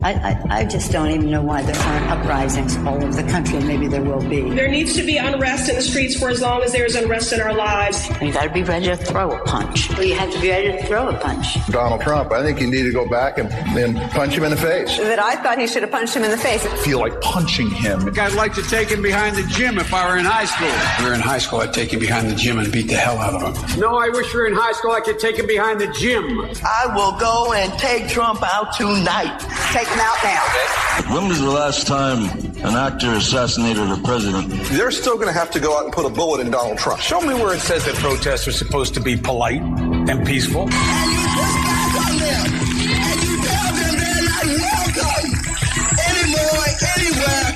I, 0.03 0.11
I, 0.49 0.57
I 0.59 0.65
just 0.65 0.91
don't 0.91 1.09
even 1.11 1.31
know 1.31 1.41
why 1.41 1.61
there 1.61 1.75
aren't 1.75 2.11
uprisings 2.11 2.75
all 2.85 3.01
over 3.01 3.21
the 3.21 3.29
country, 3.29 3.57
and 3.57 3.67
maybe 3.67 3.87
there 3.87 4.03
will 4.03 4.21
be. 4.27 4.49
There 4.49 4.67
needs 4.67 4.95
to 4.95 5.03
be 5.03 5.17
unrest 5.17 5.69
in 5.69 5.75
the 5.75 5.81
streets 5.81 6.19
for 6.19 6.29
as 6.29 6.41
long 6.41 6.61
as 6.61 6.73
there 6.73 6.85
is 6.85 6.95
unrest 6.95 7.31
in 7.31 7.39
our 7.39 7.53
lives. 7.53 8.09
You 8.21 8.33
got 8.33 8.43
to 8.43 8.49
be 8.49 8.63
ready 8.63 8.87
to 8.87 8.97
throw 8.97 9.31
a 9.31 9.39
punch. 9.45 9.89
Well, 9.91 10.03
you 10.03 10.15
have 10.15 10.31
to 10.33 10.41
be 10.41 10.49
ready 10.49 10.73
to 10.73 10.85
throw 10.87 11.07
a 11.07 11.17
punch. 11.17 11.57
Donald 11.67 12.01
Trump. 12.01 12.33
I 12.33 12.43
think 12.43 12.59
you 12.59 12.67
need 12.67 12.83
to 12.83 12.91
go 12.91 13.07
back 13.09 13.37
and, 13.37 13.49
and 13.77 13.97
punch 14.11 14.33
him 14.33 14.43
in 14.43 14.51
the 14.51 14.57
face. 14.57 14.97
That 14.97 15.19
I 15.19 15.35
thought 15.37 15.57
he 15.57 15.67
should 15.67 15.83
have 15.83 15.91
punched 15.91 16.15
him 16.15 16.23
in 16.23 16.31
the 16.31 16.37
face. 16.37 16.65
I 16.65 16.75
feel 16.77 16.99
like 16.99 17.21
punching 17.21 17.69
him. 17.69 18.11
I'd 18.19 18.33
like 18.33 18.53
to 18.55 18.63
take 18.63 18.89
him 18.89 19.01
behind 19.01 19.37
the 19.37 19.43
gym 19.43 19.77
if 19.77 19.93
I 19.93 20.09
were 20.09 20.17
in 20.17 20.25
high 20.25 20.45
school. 20.45 20.67
If 20.67 20.99
we 20.99 21.05
were 21.05 21.13
in 21.13 21.21
high 21.21 21.37
school, 21.37 21.59
I'd 21.61 21.73
take 21.73 21.93
him 21.93 21.99
behind 21.99 22.29
the 22.29 22.35
gym 22.35 22.59
and 22.59 22.71
beat 22.71 22.87
the 22.89 22.95
hell 22.95 23.17
out 23.19 23.41
of 23.41 23.57
him. 23.57 23.79
No, 23.79 23.95
I 23.97 24.09
wish 24.09 24.33
we 24.33 24.41
were 24.41 24.47
in 24.47 24.53
high 24.53 24.73
school. 24.73 24.91
I 24.91 24.99
could 24.99 25.19
take 25.19 25.37
him 25.37 25.47
behind 25.47 25.79
the 25.79 25.87
gym. 25.93 26.41
I 26.65 26.91
will 26.93 27.17
go 27.17 27.53
and 27.53 27.71
take 27.79 28.09
Trump 28.09 28.41
out 28.43 28.75
tonight. 28.75 29.39
Take 29.71 29.87
him 29.93 29.99
out 29.99 30.17
now. 30.23 31.13
When 31.13 31.27
was 31.27 31.39
the 31.39 31.49
last 31.49 31.87
time 31.87 32.25
an 32.63 32.75
actor 32.75 33.11
assassinated 33.13 33.89
a 33.89 33.97
president? 34.03 34.51
They're 34.69 34.91
still 34.91 35.15
going 35.15 35.27
to 35.27 35.33
have 35.33 35.51
to 35.51 35.59
go 35.59 35.77
out 35.77 35.85
and 35.85 35.93
put 35.93 36.05
a 36.05 36.09
bullet 36.09 36.41
in 36.41 36.51
Donald 36.51 36.77
Trump. 36.77 36.99
Show 37.01 37.21
me 37.21 37.33
where 37.33 37.53
it 37.55 37.59
says 37.61 37.85
that 37.85 37.95
protests 37.95 38.47
are 38.47 38.51
supposed 38.51 38.93
to 38.95 38.99
be 38.99 39.17
polite 39.17 39.61
and 39.61 40.25
peaceful. 40.25 40.67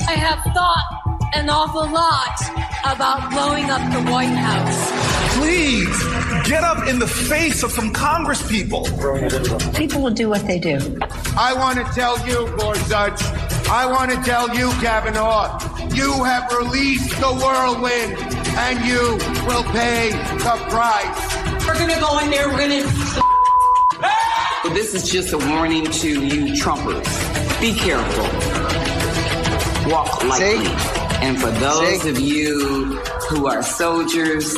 I 0.09 0.15
have 0.17 0.43
thought 0.53 0.85
an 1.33 1.49
awful 1.49 1.89
lot 1.89 2.39
about 2.85 3.31
blowing 3.31 3.69
up 3.69 3.81
the 3.91 4.11
White 4.11 4.35
House. 4.35 5.06
Please 5.37 6.03
get 6.47 6.63
up 6.63 6.87
in 6.87 6.99
the 6.99 7.07
face 7.07 7.63
of 7.63 7.71
some 7.71 7.93
Congress 7.93 8.41
people. 8.49 8.83
People 9.75 10.01
will 10.01 10.13
do 10.13 10.29
what 10.29 10.45
they 10.47 10.59
do. 10.59 10.77
I 11.37 11.53
want 11.55 11.77
to 11.77 11.85
tell 11.93 12.17
you, 12.27 12.39
Lord 12.57 12.77
Gorsuch, 12.77 13.21
I 13.69 13.85
want 13.85 14.11
to 14.11 14.17
tell 14.23 14.49
you, 14.55 14.69
Kavanaugh, 14.81 15.59
you 15.93 16.23
have 16.23 16.51
released 16.51 17.11
the 17.19 17.33
whirlwind 17.41 18.17
and 18.57 18.85
you 18.85 19.17
will 19.45 19.63
pay 19.71 20.11
the 20.11 20.55
price. 20.69 21.65
We're 21.67 21.75
going 21.75 21.93
to 21.93 21.99
go 21.99 22.17
in 22.19 22.31
there, 22.31 22.49
we're 22.49 22.57
going 22.57 22.81
to. 22.81 23.23
This 24.73 24.93
is 24.93 25.09
just 25.09 25.33
a 25.33 25.37
warning 25.37 25.85
to 25.85 26.25
you 26.25 26.53
Trumpers. 26.53 27.61
Be 27.61 27.73
careful. 27.73 28.25
Walk 29.91 30.23
lightly. 30.23 30.65
And 31.21 31.39
for 31.39 31.51
those 31.51 32.05
of 32.05 32.19
you 32.19 32.97
who 33.29 33.47
are 33.47 33.63
soldiers, 33.63 34.55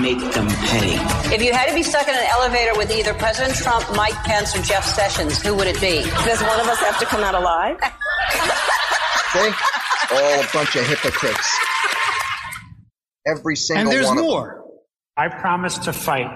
make 0.00 0.18
them 0.32 0.48
pay. 0.48 0.96
If 1.34 1.42
you 1.42 1.52
had 1.52 1.68
to 1.68 1.74
be 1.74 1.82
stuck 1.82 2.08
in 2.08 2.14
an 2.14 2.26
elevator 2.30 2.72
with 2.76 2.90
either 2.90 3.14
President 3.14 3.54
Trump, 3.56 3.84
Mike 3.96 4.14
Pence, 4.24 4.56
or 4.56 4.62
Jeff 4.62 4.84
Sessions, 4.84 5.40
who 5.42 5.54
would 5.54 5.66
it 5.66 5.80
be? 5.80 6.02
Does 6.24 6.42
one 6.42 6.60
of 6.60 6.66
us 6.66 6.78
have 6.80 6.98
to 6.98 7.06
come 7.06 7.22
out 7.22 7.34
alive? 7.34 7.76
See? 9.32 9.50
All 10.12 10.40
a 10.40 10.46
bunch 10.52 10.76
of 10.76 10.86
hypocrites. 10.86 11.58
Every 13.26 13.56
single 13.56 13.82
And 13.82 13.90
there's 13.92 14.06
one 14.06 14.18
of 14.18 14.22
them. 14.24 14.30
more. 14.32 14.64
I 15.16 15.28
promise 15.28 15.78
to 15.78 15.92
fight 15.92 16.30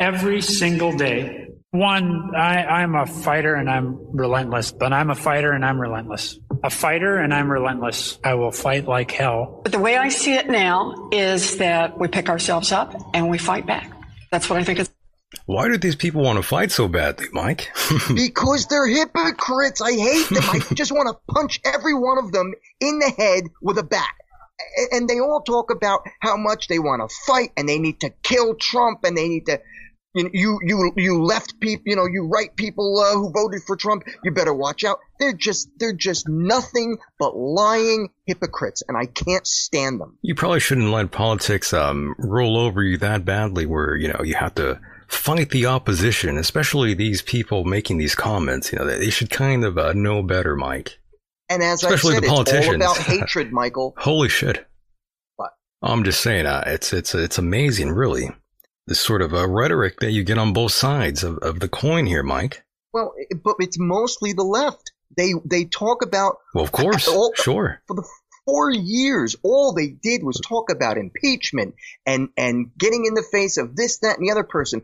every 0.00 0.40
single 0.40 0.96
day. 0.96 1.46
One, 1.72 2.34
I, 2.36 2.64
I'm 2.64 2.94
a 2.94 3.06
fighter 3.06 3.54
and 3.54 3.68
I'm 3.68 3.98
relentless, 4.16 4.72
but 4.72 4.92
I'm 4.92 5.10
a 5.10 5.14
fighter 5.14 5.52
and 5.52 5.64
I'm 5.64 5.80
relentless. 5.80 6.38
A 6.64 6.70
fighter 6.70 7.18
and 7.18 7.34
I'm 7.34 7.50
relentless. 7.50 8.18
I 8.22 8.34
will 8.34 8.52
fight 8.52 8.86
like 8.86 9.10
hell. 9.10 9.60
But 9.64 9.72
the 9.72 9.80
way 9.80 9.96
I 9.96 10.08
see 10.08 10.34
it 10.34 10.48
now 10.48 11.08
is 11.10 11.56
that 11.58 11.98
we 11.98 12.08
pick 12.08 12.28
ourselves 12.28 12.70
up 12.70 12.94
and 13.14 13.28
we 13.28 13.38
fight 13.38 13.66
back. 13.66 13.90
That's 14.30 14.48
what 14.48 14.58
I 14.58 14.64
think 14.64 14.78
it's. 14.78 14.90
Why 15.46 15.66
do 15.66 15.76
these 15.78 15.96
people 15.96 16.22
want 16.22 16.36
to 16.36 16.42
fight 16.42 16.70
so 16.70 16.88
badly, 16.88 17.26
Mike? 17.32 17.70
because 18.14 18.66
they're 18.66 18.86
hypocrites. 18.86 19.80
I 19.80 19.92
hate 19.92 20.28
them. 20.28 20.42
I 20.44 20.58
just 20.74 20.92
want 20.92 21.08
to 21.08 21.32
punch 21.32 21.60
every 21.64 21.94
one 21.94 22.18
of 22.18 22.32
them 22.32 22.52
in 22.80 22.98
the 22.98 23.10
head 23.10 23.44
with 23.60 23.78
a 23.78 23.82
bat. 23.82 24.12
And 24.92 25.08
they 25.08 25.18
all 25.18 25.42
talk 25.44 25.70
about 25.70 26.02
how 26.20 26.36
much 26.36 26.68
they 26.68 26.78
want 26.78 27.02
to 27.08 27.14
fight 27.26 27.50
and 27.56 27.68
they 27.68 27.78
need 27.78 28.00
to 28.00 28.10
kill 28.22 28.54
Trump 28.54 29.00
and 29.04 29.16
they 29.16 29.28
need 29.28 29.46
to, 29.46 29.60
you 30.14 30.30
you 30.32 30.58
you, 30.62 30.92
you 30.96 31.22
left 31.22 31.58
people, 31.60 31.84
you 31.86 31.96
know, 31.96 32.06
you 32.06 32.28
right 32.28 32.54
people 32.56 32.98
uh, 33.00 33.14
who 33.14 33.32
voted 33.32 33.62
for 33.66 33.76
Trump. 33.76 34.04
You 34.22 34.30
better 34.30 34.52
watch 34.54 34.84
out. 34.84 34.98
They're 35.18 35.32
just 35.32 35.68
they're 35.78 35.94
just 35.94 36.28
nothing 36.28 36.98
but 37.18 37.36
lying 37.36 38.10
hypocrites, 38.26 38.82
and 38.86 38.96
I 38.96 39.06
can't 39.06 39.46
stand 39.46 40.00
them. 40.00 40.18
You 40.22 40.34
probably 40.34 40.60
shouldn't 40.60 40.90
let 40.90 41.10
politics 41.10 41.72
um, 41.72 42.14
roll 42.18 42.58
over 42.58 42.82
you 42.82 42.98
that 42.98 43.24
badly, 43.24 43.66
where 43.66 43.96
you 43.96 44.08
know 44.08 44.22
you 44.22 44.34
have 44.34 44.54
to 44.56 44.80
fight 45.08 45.50
the 45.50 45.66
opposition, 45.66 46.36
especially 46.36 46.94
these 46.94 47.22
people 47.22 47.64
making 47.64 47.98
these 47.98 48.14
comments. 48.14 48.72
You 48.72 48.78
know, 48.78 48.86
they, 48.86 48.98
they 48.98 49.10
should 49.10 49.30
kind 49.30 49.64
of 49.64 49.78
uh, 49.78 49.92
know 49.94 50.22
better, 50.22 50.56
Mike. 50.56 50.98
And 51.48 51.62
as 51.62 51.82
Especially 51.82 52.12
I 52.12 52.14
said, 52.14 52.22
the 52.22 52.40
it's 52.40 52.68
all 52.68 52.74
about 52.74 52.98
hatred, 52.98 53.52
Michael. 53.52 53.94
Holy 53.98 54.28
shit! 54.28 54.66
What? 55.36 55.52
I'm 55.82 56.04
just 56.04 56.20
saying, 56.20 56.46
uh, 56.46 56.64
it's 56.66 56.92
it's 56.92 57.14
it's 57.14 57.38
amazing, 57.38 57.90
really. 57.90 58.30
This 58.86 59.00
sort 59.00 59.22
of 59.22 59.32
a 59.32 59.46
rhetoric 59.46 60.00
that 60.00 60.10
you 60.12 60.24
get 60.24 60.38
on 60.38 60.52
both 60.52 60.72
sides 60.72 61.22
of, 61.22 61.38
of 61.38 61.60
the 61.60 61.68
coin 61.68 62.06
here, 62.06 62.22
Mike. 62.22 62.64
Well, 62.92 63.14
but 63.44 63.56
it's 63.60 63.78
mostly 63.78 64.32
the 64.32 64.42
left. 64.44 64.92
They 65.16 65.32
they 65.44 65.64
talk 65.66 66.02
about 66.02 66.36
Well, 66.54 66.64
of 66.64 66.72
course, 66.72 67.06
all- 67.08 67.32
sure. 67.36 67.80
for 67.86 67.94
the 67.96 68.06
four 68.44 68.70
years, 68.72 69.36
all 69.44 69.72
they 69.72 69.88
did 69.88 70.22
was 70.24 70.40
talk 70.40 70.70
about 70.70 70.98
impeachment 70.98 71.74
and 72.06 72.30
and 72.36 72.70
getting 72.76 73.04
in 73.06 73.14
the 73.14 73.22
face 73.30 73.56
of 73.56 73.76
this, 73.76 73.98
that, 74.00 74.18
and 74.18 74.26
the 74.26 74.32
other 74.32 74.42
person. 74.44 74.82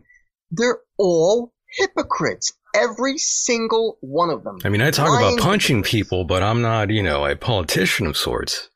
They're 0.51 0.79
all 0.97 1.53
hypocrites. 1.77 2.53
Every 2.75 3.17
single 3.17 3.97
one 4.01 4.29
of 4.29 4.43
them. 4.43 4.59
I 4.63 4.69
mean, 4.69 4.81
I 4.81 4.91
talk 4.91 5.09
about 5.09 5.39
punching 5.39 5.81
people, 5.83 6.23
but 6.23 6.41
I'm 6.43 6.61
not, 6.61 6.89
you 6.91 7.01
know, 7.03 7.25
a 7.25 7.35
politician 7.35 8.05
of 8.07 8.15
sorts. 8.15 8.69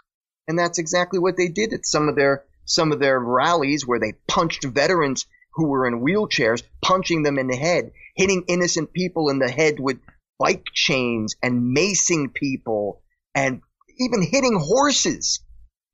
and 0.47 0.57
that's 0.59 0.79
exactly 0.79 1.19
what 1.19 1.37
they 1.37 1.47
did 1.47 1.71
at 1.73 1.85
some 1.85 2.09
of 2.09 2.15
their 2.15 2.43
some 2.65 2.91
of 2.91 2.99
their 2.99 3.19
rallies 3.19 3.85
where 3.87 3.99
they 3.99 4.13
punched 4.27 4.63
veterans 4.63 5.25
who 5.55 5.67
were 5.67 5.85
in 5.87 6.01
wheelchairs, 6.01 6.63
punching 6.81 7.23
them 7.23 7.37
in 7.37 7.47
the 7.47 7.55
head, 7.55 7.91
hitting 8.15 8.43
innocent 8.47 8.91
people 8.93 9.29
in 9.29 9.39
the 9.39 9.49
head 9.49 9.79
with 9.79 9.97
bike 10.39 10.65
chains 10.73 11.35
and 11.43 11.75
macing 11.77 12.33
people, 12.33 13.01
and 13.35 13.61
even 13.99 14.21
hitting 14.23 14.57
horses. 14.59 15.41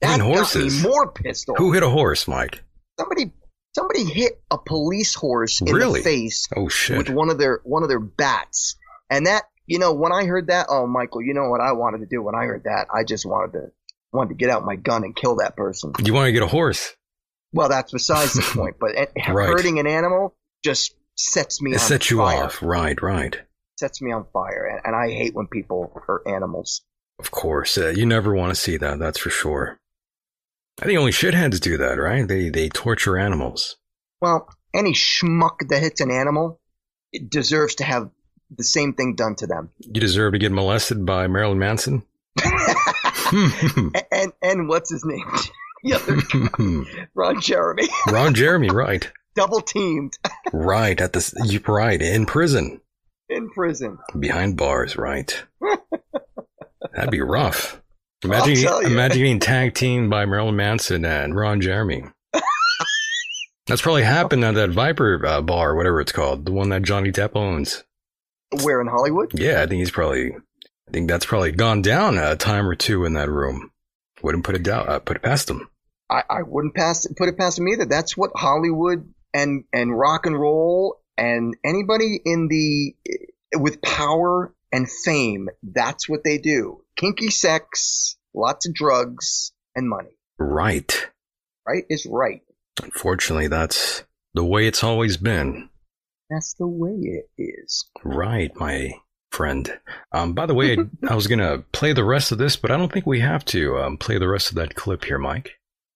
That 0.01 0.11
Hitting 0.21 0.27
got 0.33 0.37
horses? 0.37 0.81
me 0.83 0.89
more 0.89 1.11
pissed 1.11 1.49
off. 1.49 1.57
Who 1.57 1.73
hit 1.73 1.83
a 1.83 1.89
horse, 1.89 2.27
Mike? 2.27 2.63
Somebody 2.99 3.33
Somebody 3.75 4.03
hit 4.03 4.41
a 4.49 4.57
police 4.57 5.13
horse 5.13 5.61
in 5.61 5.73
Really? 5.73 5.99
the 5.99 6.03
face 6.03 6.47
Oh 6.55 6.69
shit. 6.69 6.97
with 6.97 7.09
one 7.09 7.29
of 7.29 7.37
their 7.37 7.59
one 7.63 7.83
of 7.83 7.89
their 7.89 7.99
bats, 7.99 8.75
and 9.11 9.27
that 9.27 9.43
you 9.67 9.77
know 9.77 9.93
when 9.93 10.11
I 10.11 10.25
heard 10.25 10.47
that, 10.47 10.67
oh 10.69 10.87
Michael, 10.87 11.21
you 11.21 11.33
know 11.33 11.49
what 11.49 11.61
I 11.61 11.73
wanted 11.73 11.99
to 11.99 12.07
do 12.07 12.21
when 12.23 12.33
I 12.33 12.45
heard 12.45 12.63
that? 12.63 12.87
I 12.93 13.03
just 13.03 13.25
wanted 13.27 13.51
to 13.53 13.65
wanted 14.11 14.29
to 14.29 14.35
get 14.35 14.49
out 14.49 14.65
my 14.65 14.75
gun 14.75 15.03
and 15.03 15.15
kill 15.15 15.37
that 15.37 15.55
person. 15.55 15.93
You 16.03 16.13
want 16.13 16.27
to 16.27 16.31
get 16.31 16.43
a 16.43 16.47
horse? 16.47 16.95
Well, 17.53 17.69
that's 17.69 17.91
besides 17.91 18.33
the 18.33 18.41
point. 18.53 18.75
But 18.79 18.91
Right. 19.27 19.47
hurting 19.49 19.79
an 19.79 19.87
animal 19.87 20.35
just 20.63 20.95
sets 21.15 21.61
me 21.61 21.71
It 21.71 21.75
on 21.75 21.79
sets 21.79 22.09
you 22.11 22.17
fire. 22.17 22.43
off. 22.45 22.61
Right, 22.61 22.99
right. 23.01 23.37
Sets 23.77 24.01
me 24.01 24.11
on 24.11 24.25
fire, 24.33 24.65
and, 24.65 24.81
and 24.85 24.95
I 24.95 25.09
hate 25.13 25.33
when 25.33 25.47
people 25.47 25.91
hurt 26.05 26.23
animals. 26.27 26.81
Of 27.17 27.31
course. 27.31 27.77
Uh, 27.77 27.89
you 27.89 28.05
never 28.05 28.33
want 28.33 28.49
to 28.51 28.55
see 28.55 28.77
that, 28.77 28.99
that's 28.99 29.19
for 29.19 29.29
sure. 29.29 29.79
I 30.81 30.85
think 30.85 30.97
only 30.99 31.11
shitheads 31.11 31.59
do 31.59 31.77
that, 31.77 31.97
right? 31.99 32.25
They 32.27 32.49
they 32.49 32.69
torture 32.69 33.17
animals. 33.17 33.75
Well, 34.21 34.47
any 34.73 34.93
schmuck 34.93 35.67
that 35.69 35.81
hits 35.81 35.99
an 36.01 36.11
animal 36.11 36.59
it 37.11 37.29
deserves 37.29 37.75
to 37.75 37.83
have 37.83 38.11
the 38.55 38.63
same 38.63 38.93
thing 38.93 39.15
done 39.15 39.35
to 39.35 39.47
them. 39.47 39.71
You 39.79 39.99
deserve 39.99 40.33
to 40.33 40.39
get 40.39 40.51
molested 40.51 41.05
by 41.05 41.27
Marilyn 41.27 41.57
Manson. 41.59 42.03
And 44.11 44.33
and 44.41 44.67
what's 44.67 44.89
his 44.91 45.03
name? 45.05 45.25
the 45.83 45.93
other 45.93 46.15
guy, 46.95 47.05
Ron 47.15 47.39
Jeremy, 47.41 47.87
Ron 48.11 48.33
Jeremy, 48.33 48.69
right. 48.69 49.09
double 49.35 49.61
teamed 49.61 50.13
Right, 50.51 50.99
at 50.99 51.13
the 51.13 51.41
you 51.45 51.59
right, 51.67 52.01
in 52.01 52.25
prison. 52.25 52.81
in 53.29 53.49
prison. 53.51 53.97
Behind 54.19 54.57
bars, 54.57 54.95
right. 54.97 55.43
That'd 56.95 57.11
be 57.11 57.21
rough. 57.21 57.81
Imagine, 58.23 58.57
I'll 58.57 58.63
tell 58.63 58.81
you. 58.83 58.89
imagine 58.89 59.17
getting 59.19 59.39
tag 59.39 59.75
teamed 59.75 60.09
by 60.09 60.25
Marilyn 60.25 60.55
Manson 60.55 61.05
and 61.05 61.35
Ron 61.35 61.61
Jeremy. 61.61 62.03
That's 63.67 63.81
probably 63.83 64.03
happened 64.03 64.43
at 64.43 64.55
that 64.55 64.71
Viper 64.71 65.23
uh, 65.25 65.41
bar, 65.41 65.75
whatever 65.75 66.01
it's 66.01 66.11
called, 66.11 66.43
the 66.45 66.51
one 66.51 66.69
that 66.69 66.81
Johnny 66.81 67.11
Depp 67.11 67.35
owns. 67.35 67.83
Where 68.63 68.81
in 68.81 68.87
Hollywood? 68.87 69.31
Yeah, 69.39 69.61
I 69.61 69.67
think 69.67 69.77
he's 69.79 69.91
probably. 69.91 70.31
I 70.89 70.91
think 70.91 71.07
that's 71.07 71.25
probably 71.25 71.51
gone 71.51 71.83
down 71.83 72.17
a 72.17 72.35
time 72.35 72.67
or 72.67 72.73
two 72.73 73.05
in 73.05 73.13
that 73.13 73.29
room. 73.29 73.71
Wouldn't 74.23 74.43
put 74.43 74.55
it 74.55 74.63
down. 74.63 74.89
Uh, 74.89 74.97
put 74.97 75.17
it 75.17 75.23
past 75.23 75.45
them. 75.45 75.69
I, 76.09 76.23
I 76.27 76.41
wouldn't 76.41 76.73
pass 76.73 77.05
put 77.15 77.29
it 77.29 77.37
past 77.37 77.59
him 77.59 77.67
either. 77.67 77.85
That's 77.85 78.17
what 78.17 78.31
Hollywood 78.35 79.13
and 79.31 79.65
and 79.71 79.97
rock 79.97 80.25
and 80.25 80.37
roll 80.37 80.99
and 81.15 81.55
anybody 81.63 82.19
in 82.25 82.47
the 82.47 82.95
with 83.53 83.83
power 83.83 84.51
and 84.71 84.89
fame. 84.89 85.49
That's 85.61 86.09
what 86.09 86.23
they 86.23 86.39
do. 86.39 86.81
Kinky 86.97 87.29
sex, 87.29 88.17
lots 88.33 88.67
of 88.67 88.73
drugs, 88.73 89.51
and 89.75 89.87
money. 89.87 90.17
Right. 90.39 91.07
Right 91.67 91.83
is 91.87 92.07
right. 92.07 92.41
Unfortunately, 92.81 93.47
that's 93.47 94.03
the 94.33 94.43
way 94.43 94.65
it's 94.65 94.83
always 94.83 95.17
been. 95.17 95.69
That's 96.31 96.55
the 96.55 96.67
way 96.67 96.95
it 96.95 97.29
is. 97.37 97.85
Right, 98.03 98.51
my 98.55 98.93
friend. 99.31 99.79
Um, 100.11 100.33
by 100.33 100.45
the 100.45 100.53
way, 100.53 100.77
I 101.07 101.15
was 101.15 101.27
gonna 101.27 101.59
play 101.71 101.93
the 101.93 102.03
rest 102.03 102.31
of 102.31 102.37
this, 102.37 102.55
but 102.55 102.71
I 102.71 102.77
don't 102.77 102.91
think 102.91 103.05
we 103.05 103.19
have 103.19 103.45
to 103.45 103.77
um, 103.77 103.97
play 103.97 104.17
the 104.17 104.27
rest 104.27 104.49
of 104.49 104.55
that 104.55 104.75
clip 104.75 105.05
here, 105.05 105.17
Mike. 105.19 105.51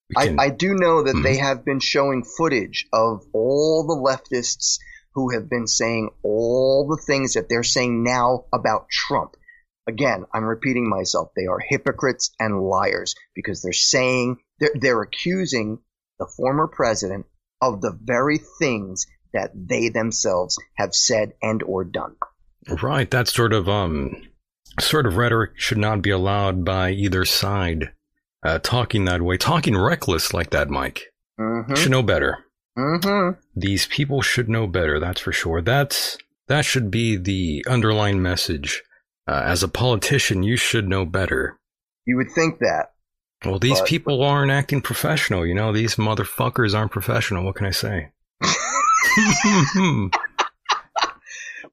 We 0.10 0.16
I, 0.18 0.46
I 0.46 0.50
do 0.50 0.74
know 0.76 1.04
that 1.04 1.22
they 1.24 1.38
Mhm. 1.38 1.42
have 1.42 1.66
been 1.66 1.80
showing 1.80 2.24
footage 2.24 2.88
of 2.94 3.24
all 3.34 3.86
the 3.88 3.96
leftists 3.96 4.78
who 5.16 5.32
have 5.34 5.50
been 5.50 5.68
saying 5.68 6.10
all 6.24 6.88
the 6.88 7.02
things 7.06 7.34
that 7.34 7.48
they're 7.50 7.64
saying 7.64 8.04
now 8.04 8.46
about 8.54 8.88
Trump. 8.90 9.36
Again, 9.88 10.26
I'm 10.34 10.46
repeating 10.46 10.90
myself. 10.90 11.32
They 11.36 11.46
are 11.46 11.60
hypocrites 11.60 12.32
and 12.40 12.62
liars 12.62 13.16
because 13.36 13.62
they're 13.62 13.74
saying, 13.74 14.38
they're, 14.60 14.72
they're 14.76 15.02
accusing 15.02 15.80
the 16.20 16.28
former 16.38 16.68
president 16.68 17.26
of 17.62 17.82
the 17.82 17.98
very 18.02 18.40
things 18.60 19.06
that 19.34 19.52
they 19.56 19.90
themselves 19.90 20.58
have 20.78 20.94
said 20.96 21.34
and 21.42 21.62
or 21.64 21.84
done. 21.84 22.16
Right, 22.82 23.10
that 23.12 23.28
sort 23.28 23.54
of 23.54 23.68
um 23.68 24.16
sort 24.80 25.06
of 25.06 25.18
rhetoric 25.18 25.52
should 25.56 25.78
not 25.78 26.02
be 26.02 26.10
allowed 26.10 26.66
by 26.66 26.92
either 26.92 27.26
side. 27.26 27.92
Uh, 28.44 28.60
talking 28.60 29.06
that 29.06 29.22
way, 29.22 29.38
talking 29.38 29.78
reckless 29.78 30.34
like 30.34 30.50
that, 30.50 30.70
Mike. 30.70 31.14
Mm-hmm. 31.40 31.76
Should 31.76 31.92
know 31.92 32.04
better. 32.04 32.40
Mm-hmm. 32.78 33.40
These 33.56 33.86
people 33.88 34.22
should 34.22 34.50
know 34.50 34.68
better. 34.68 35.00
That's 35.00 35.22
for 35.22 35.32
sure. 35.32 35.62
That's 35.62 36.18
that 36.48 36.66
should 36.66 36.92
be 36.92 37.16
the 37.16 37.64
underlying 37.70 38.22
message. 38.22 38.84
Uh, 39.28 39.42
as 39.46 39.64
a 39.64 39.70
politician, 39.70 40.44
you 40.44 40.58
should 40.58 40.90
know 40.90 41.06
better. 41.06 41.58
You 42.06 42.18
would 42.18 42.32
think 42.32 42.60
that. 42.60 42.88
Well, 43.46 43.60
these 43.60 43.80
But- 43.80 43.88
people 43.88 44.24
aren't 44.24 44.52
acting 44.52 44.82
professional. 44.82 45.46
You 45.46 45.54
know, 45.54 45.72
these 45.72 45.96
motherfuckers 45.96 46.76
aren't 46.78 46.92
professional. 46.92 47.46
What 47.46 47.56
can 47.56 47.68
I 47.68 47.72
say? 47.72 48.12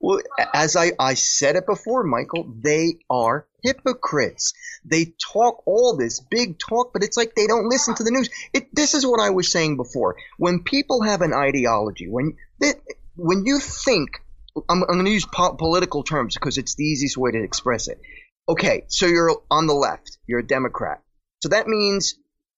Well, 0.01 0.20
as 0.55 0.77
I, 0.77 0.93
I 0.98 1.14
said 1.14 1.56
it 1.56 1.66
before, 1.66 2.02
Michael, 2.05 2.51
they 2.59 2.94
are 3.10 3.47
hypocrites. 3.62 4.55
They 4.85 5.12
talk 5.32 5.62
all 5.66 5.97
this 5.97 6.20
big 6.20 6.59
talk, 6.59 6.94
but 6.94 7.02
it's 7.02 7.18
like 7.18 7.35
they 7.35 7.47
don't 7.47 7.68
listen 7.68 7.94
to 7.97 8.05
the 8.05 8.10
news. 8.10 8.31
It, 8.55 8.74
this 8.74 8.94
is 8.94 9.06
what 9.06 9.20
I 9.20 9.31
was 9.31 9.52
saying 9.52 9.77
before. 9.77 10.16
When 10.39 10.62
people 10.62 11.02
have 11.02 11.20
an 11.20 11.35
ideology, 11.35 12.09
when 12.09 12.36
they, 12.59 12.72
when 13.14 13.44
you 13.44 13.59
think, 13.59 14.22
I'm, 14.70 14.82
I'm 14.82 14.94
going 14.94 15.05
to 15.05 15.10
use 15.10 15.27
po- 15.27 15.56
political 15.56 16.02
terms 16.02 16.35
because 16.35 16.56
it's 16.56 16.77
the 16.77 16.85
easiest 16.85 17.18
way 17.18 17.32
to 17.32 17.43
express 17.43 17.86
it. 17.86 18.01
Okay, 18.48 18.85
so 18.89 19.06
you're 19.06 19.43
on 19.51 19.66
the 19.66 19.74
left, 19.74 20.16
you're 20.27 20.40
a 20.40 20.47
Democrat. 20.47 21.02
So 21.43 21.51
that 21.51 21.68
means 21.68 22.14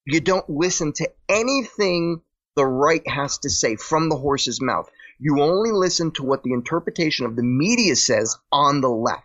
you 0.07 0.21
don't 0.21 0.49
listen 0.49 0.93
to 0.95 1.11
anything 1.29 2.23
the 2.55 2.65
right 2.65 3.07
has 3.09 3.39
to 3.39 3.51
say 3.51 3.77
from 3.77 4.09
the 4.09 4.17
horse's 4.17 4.61
mouth. 4.61 4.89
You 5.25 5.41
only 5.41 5.71
listen 5.71 6.11
to 6.15 6.25
what 6.25 6.43
the 6.43 6.53
interpretation 6.53 7.27
of 7.27 7.37
the 7.37 7.45
media 7.45 7.95
says 7.95 8.37
on 8.51 8.81
the 8.81 8.91
left. 8.91 9.23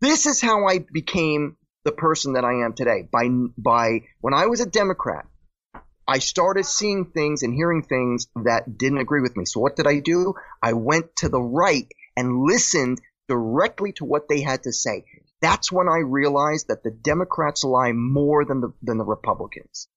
This 0.00 0.26
is 0.26 0.40
how 0.40 0.68
I 0.68 0.78
became 0.78 1.56
the 1.84 1.90
person 1.90 2.34
that 2.34 2.44
I 2.44 2.64
am 2.64 2.74
today. 2.74 3.08
By, 3.10 3.28
by, 3.58 4.02
when 4.20 4.34
I 4.34 4.46
was 4.46 4.60
a 4.60 4.70
Democrat, 4.70 5.26
I 6.06 6.20
started 6.20 6.64
seeing 6.64 7.06
things 7.06 7.42
and 7.42 7.52
hearing 7.52 7.82
things 7.82 8.28
that 8.36 8.78
didn't 8.78 8.98
agree 8.98 9.20
with 9.20 9.36
me. 9.36 9.44
So 9.44 9.58
what 9.58 9.74
did 9.74 9.88
I 9.88 9.98
do? 9.98 10.34
I 10.62 10.74
went 10.74 11.16
to 11.16 11.28
the 11.28 11.42
right 11.42 11.88
and 12.16 12.44
listened 12.44 13.00
directly 13.26 13.94
to 13.94 14.04
what 14.04 14.28
they 14.28 14.42
had 14.42 14.62
to 14.62 14.72
say. 14.72 15.06
That's 15.40 15.72
when 15.72 15.88
I 15.88 15.98
realized 16.04 16.68
that 16.68 16.84
the 16.84 16.92
Democrats 16.92 17.64
lie 17.64 17.90
more 17.90 18.44
than 18.44 18.60
the, 18.60 18.72
than 18.80 18.98
the 18.98 19.04
Republicans. 19.04 19.88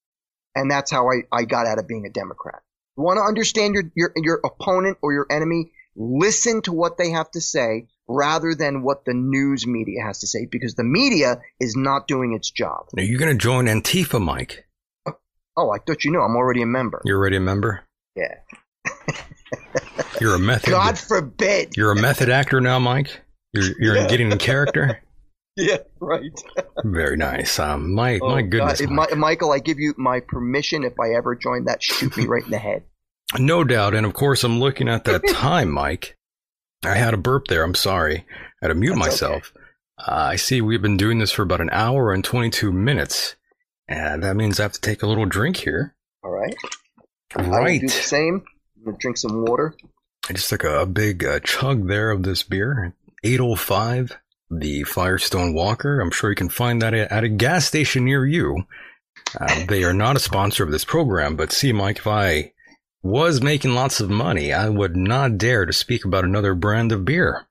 And 0.56 0.72
that's 0.72 0.90
how 0.90 1.08
I, 1.12 1.22
I 1.32 1.44
got 1.46 1.68
out 1.68 1.78
of 1.78 1.88
being 1.88 2.08
a 2.08 2.10
Democrat. 2.10 2.64
You 2.98 3.04
want 3.04 3.18
to 3.18 3.24
understand 3.24 3.74
your, 3.74 3.84
your, 3.96 4.12
your 4.16 4.40
opponent 4.46 4.98
or 5.02 5.14
your 5.14 5.28
enemy? 5.30 5.72
Listen 5.98 6.62
to 6.64 6.72
what 6.74 6.98
they 6.98 7.12
have 7.12 7.30
to 7.32 7.42
say 7.42 7.88
rather 8.08 8.54
than 8.54 8.84
what 8.84 9.06
the 9.06 9.14
news 9.14 9.66
media 9.66 10.04
has 10.06 10.20
to 10.20 10.28
say 10.28 10.46
because 10.50 10.76
the 10.76 10.84
media 10.84 11.40
is 11.60 11.76
not 11.76 12.08
doing 12.08 12.34
its 12.34 12.52
job. 12.52 12.88
Are 12.98 13.04
you 13.04 13.18
going 13.18 13.32
to 13.36 13.42
join 13.42 13.66
Antifa, 13.66 14.22
Mike? 14.22 14.66
Oh, 15.06 15.14
oh, 15.58 15.72
I 15.72 15.78
thought 15.80 16.04
you 16.04 16.12
knew. 16.12 16.22
I'm 16.22 16.36
already 16.36 16.62
a 16.62 16.66
member. 16.66 17.02
You're 17.06 17.18
already 17.18 17.38
a 17.38 17.42
member. 17.42 17.84
Yeah. 18.16 18.36
You're 20.22 20.36
a 20.36 20.40
method. 20.40 20.70
God 20.72 20.98
forbid. 20.98 21.76
You're 21.76 21.92
a 21.92 22.02
method 22.02 22.30
actor 22.30 22.62
now, 22.62 22.80
Mike. 22.80 23.22
You're 23.54 23.72
you're 23.80 23.96
Yeah. 24.02 24.08
getting 24.08 24.32
in 24.32 24.38
character. 24.38 25.02
Yeah, 25.58 25.78
right. 26.02 26.32
Very 26.84 27.16
nice. 27.16 27.60
Um, 27.60 27.94
my 27.94 28.20
Oh, 28.22 28.30
my 28.30 28.42
goodness, 28.42 28.82
Mike. 28.90 29.12
Mi- 29.12 29.18
Michael, 29.18 29.54
I 29.54 29.60
give 29.60 29.80
you 29.80 29.94
my 29.98 30.20
permission 30.20 30.84
if 30.84 31.00
I 31.00 31.14
ever 31.16 31.34
join 31.36 31.64
that, 31.66 31.82
shoot 31.82 32.16
me 32.18 32.26
right 32.26 32.44
in 32.44 32.52
the 32.52 32.58
head. 32.58 32.84
no 33.40 33.64
doubt. 33.64 33.96
And 33.96 34.06
of 34.06 34.14
course, 34.14 34.44
I'm 34.44 34.60
looking 34.60 34.90
at 34.90 35.06
that 35.06 35.22
time, 35.30 35.72
Mike. 35.72 36.18
I 36.84 36.96
had 36.96 37.14
a 37.14 37.18
burp 37.18 37.48
there. 37.48 37.64
I'm 37.64 37.74
sorry. 37.74 38.26
I 38.30 38.66
had 38.66 38.68
to 38.68 38.76
mute 38.76 38.98
myself. 38.98 39.54
Uh, 39.98 40.28
I 40.32 40.36
see 40.36 40.60
we've 40.60 40.82
been 40.82 40.98
doing 40.98 41.20
this 41.20 41.32
for 41.32 41.44
about 41.44 41.62
an 41.62 41.70
hour 41.72 42.12
and 42.12 42.22
22 42.24 42.74
minutes, 42.74 43.36
and 43.88 44.24
that 44.24 44.36
means 44.36 44.60
I 44.60 44.64
have 44.64 44.74
to 44.74 44.82
take 44.82 45.04
a 45.04 45.08
little 45.08 45.26
drink 45.26 45.56
here. 45.56 45.96
All 46.22 46.32
right. 46.32 46.54
I 47.36 47.42
Right. 47.48 47.80
do 47.80 47.88
the 47.88 47.94
same. 47.94 48.44
I'm 48.78 48.84
gonna 48.84 48.98
drink 49.00 49.16
some 49.18 49.46
water. 49.46 49.74
I 50.30 50.34
just 50.34 50.50
took 50.50 50.66
a, 50.66 50.82
a 50.82 50.86
big 50.86 51.24
uh, 51.24 51.40
chug 51.40 51.88
there 51.88 52.12
of 52.12 52.24
this 52.24 52.44
beer, 52.44 52.94
805, 53.24 54.18
the 54.50 54.84
Firestone 54.84 55.54
Walker. 55.54 56.00
I'm 56.00 56.12
sure 56.12 56.30
you 56.30 56.36
can 56.36 56.50
find 56.50 56.82
that 56.82 56.94
at, 56.94 57.24
a 57.24 57.30
gas 57.30 57.66
station 57.66 58.06
near 58.06 58.26
you. 58.26 58.64
Uh, 59.40 59.66
they 59.68 59.84
are 59.84 59.94
not 59.94 60.16
a 60.16 60.20
sponsor 60.20 60.64
of 60.64 60.72
this 60.72 60.86
program, 60.86 61.36
but 61.36 61.52
see, 61.52 61.72
Mike, 61.72 61.98
if 61.98 62.08
I 62.08 62.54
was 63.04 63.42
making 63.42 63.76
lots 63.76 64.00
of 64.00 64.10
money, 64.10 64.52
I 64.52 64.70
would 64.70 64.96
not 64.96 65.38
dare 65.38 65.66
to 65.66 65.74
speak 65.74 66.06
about 66.06 66.26
another 66.26 66.56
brand 66.56 66.92
of 66.92 67.06
beer 67.06 67.48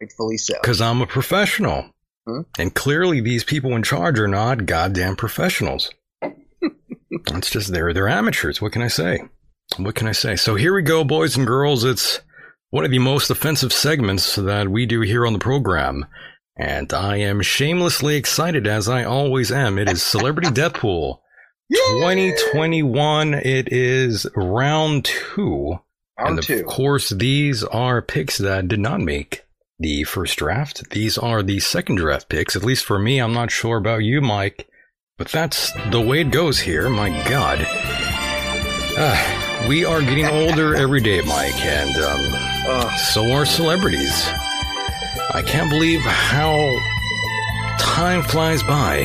Rightfully 0.00 0.36
so. 0.36 0.54
because 0.60 0.80
I'm 0.80 1.00
a 1.00 1.06
professional. 1.06 1.90
Hmm? 2.26 2.42
And 2.58 2.74
clearly, 2.74 3.20
these 3.20 3.44
people 3.44 3.74
in 3.74 3.82
charge 3.82 4.18
are 4.18 4.28
not 4.28 4.66
goddamn 4.66 5.16
professionals. 5.16 5.90
It's 7.10 7.50
just 7.50 7.72
they're 7.72 7.94
they're 7.94 8.08
amateurs. 8.08 8.60
What 8.60 8.72
can 8.72 8.82
I 8.82 8.88
say? 8.88 9.20
What 9.78 9.94
can 9.94 10.06
I 10.06 10.12
say? 10.12 10.36
So 10.36 10.54
here 10.54 10.74
we 10.74 10.82
go, 10.82 11.02
boys 11.04 11.36
and 11.36 11.46
girls. 11.46 11.84
It's 11.84 12.20
one 12.70 12.84
of 12.84 12.90
the 12.90 12.98
most 12.98 13.30
offensive 13.30 13.72
segments 13.72 14.36
that 14.36 14.68
we 14.68 14.86
do 14.86 15.00
here 15.00 15.26
on 15.26 15.32
the 15.32 15.38
program. 15.38 16.06
And 16.58 16.92
I 16.92 17.16
am 17.18 17.42
shamelessly 17.42 18.16
excited 18.16 18.66
as 18.66 18.88
I 18.88 19.04
always 19.04 19.52
am. 19.52 19.78
It 19.78 19.90
is 19.90 20.02
Celebrity 20.02 20.50
Death 20.54 20.74
Pool 20.74 21.22
2021. 21.72 23.34
It 23.34 23.72
is 23.72 24.26
round 24.34 25.04
two. 25.04 25.78
Round 26.18 26.30
and 26.30 26.38
of 26.38 26.44
two. 26.46 26.64
course, 26.64 27.10
these 27.10 27.62
are 27.64 28.00
picks 28.00 28.38
that 28.38 28.68
did 28.68 28.80
not 28.80 29.00
make 29.00 29.42
the 29.78 30.04
first 30.04 30.38
draft. 30.38 30.88
These 30.90 31.18
are 31.18 31.42
the 31.42 31.60
second 31.60 31.96
draft 31.96 32.30
picks. 32.30 32.56
At 32.56 32.64
least 32.64 32.86
for 32.86 32.98
me, 32.98 33.18
I'm 33.18 33.34
not 33.34 33.50
sure 33.50 33.76
about 33.76 33.98
you, 33.98 34.22
Mike, 34.22 34.66
but 35.18 35.28
that's 35.28 35.72
the 35.90 36.00
way 36.00 36.20
it 36.22 36.30
goes 36.30 36.60
here. 36.60 36.88
My 36.88 37.10
God. 37.28 37.58
Ah, 38.98 39.45
we 39.68 39.84
are 39.84 40.00
getting 40.00 40.26
older 40.26 40.74
every 40.74 41.00
day, 41.00 41.20
Mike, 41.22 41.56
and 41.64 41.96
um, 41.96 42.90
so 42.96 43.32
are 43.32 43.44
celebrities. 43.44 44.26
I 45.32 45.42
can't 45.44 45.68
believe 45.70 46.00
how 46.00 46.78
time 47.78 48.22
flies 48.22 48.62
by. 48.62 48.98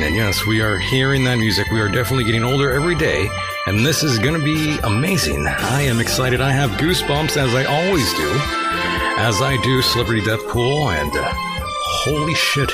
And 0.00 0.14
yes, 0.14 0.46
we 0.46 0.60
are 0.60 0.78
hearing 0.78 1.24
that 1.24 1.36
music. 1.36 1.70
We 1.70 1.80
are 1.80 1.88
definitely 1.88 2.24
getting 2.24 2.44
older 2.44 2.72
every 2.72 2.94
day. 2.94 3.28
And 3.66 3.84
this 3.84 4.02
is 4.02 4.18
going 4.18 4.38
to 4.38 4.44
be 4.44 4.78
amazing. 4.84 5.46
I 5.46 5.82
am 5.82 6.00
excited. 6.00 6.40
I 6.40 6.52
have 6.52 6.70
goosebumps 6.78 7.36
as 7.36 7.54
I 7.54 7.64
always 7.64 8.12
do, 8.14 8.30
as 9.18 9.42
I 9.42 9.60
do 9.62 9.82
Celebrity 9.82 10.24
Death 10.24 10.46
Pool. 10.48 10.90
And 10.90 11.10
uh, 11.12 11.32
holy 11.34 12.34
shit, 12.34 12.70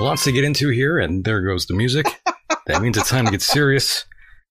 lots 0.00 0.24
to 0.24 0.32
get 0.32 0.44
into 0.44 0.68
here. 0.68 0.98
And 0.98 1.24
there 1.24 1.40
goes 1.42 1.66
the 1.66 1.74
music. 1.74 2.06
that 2.66 2.82
means 2.82 2.98
it's 2.98 3.08
time 3.08 3.24
to 3.24 3.30
get 3.30 3.42
serious. 3.42 4.04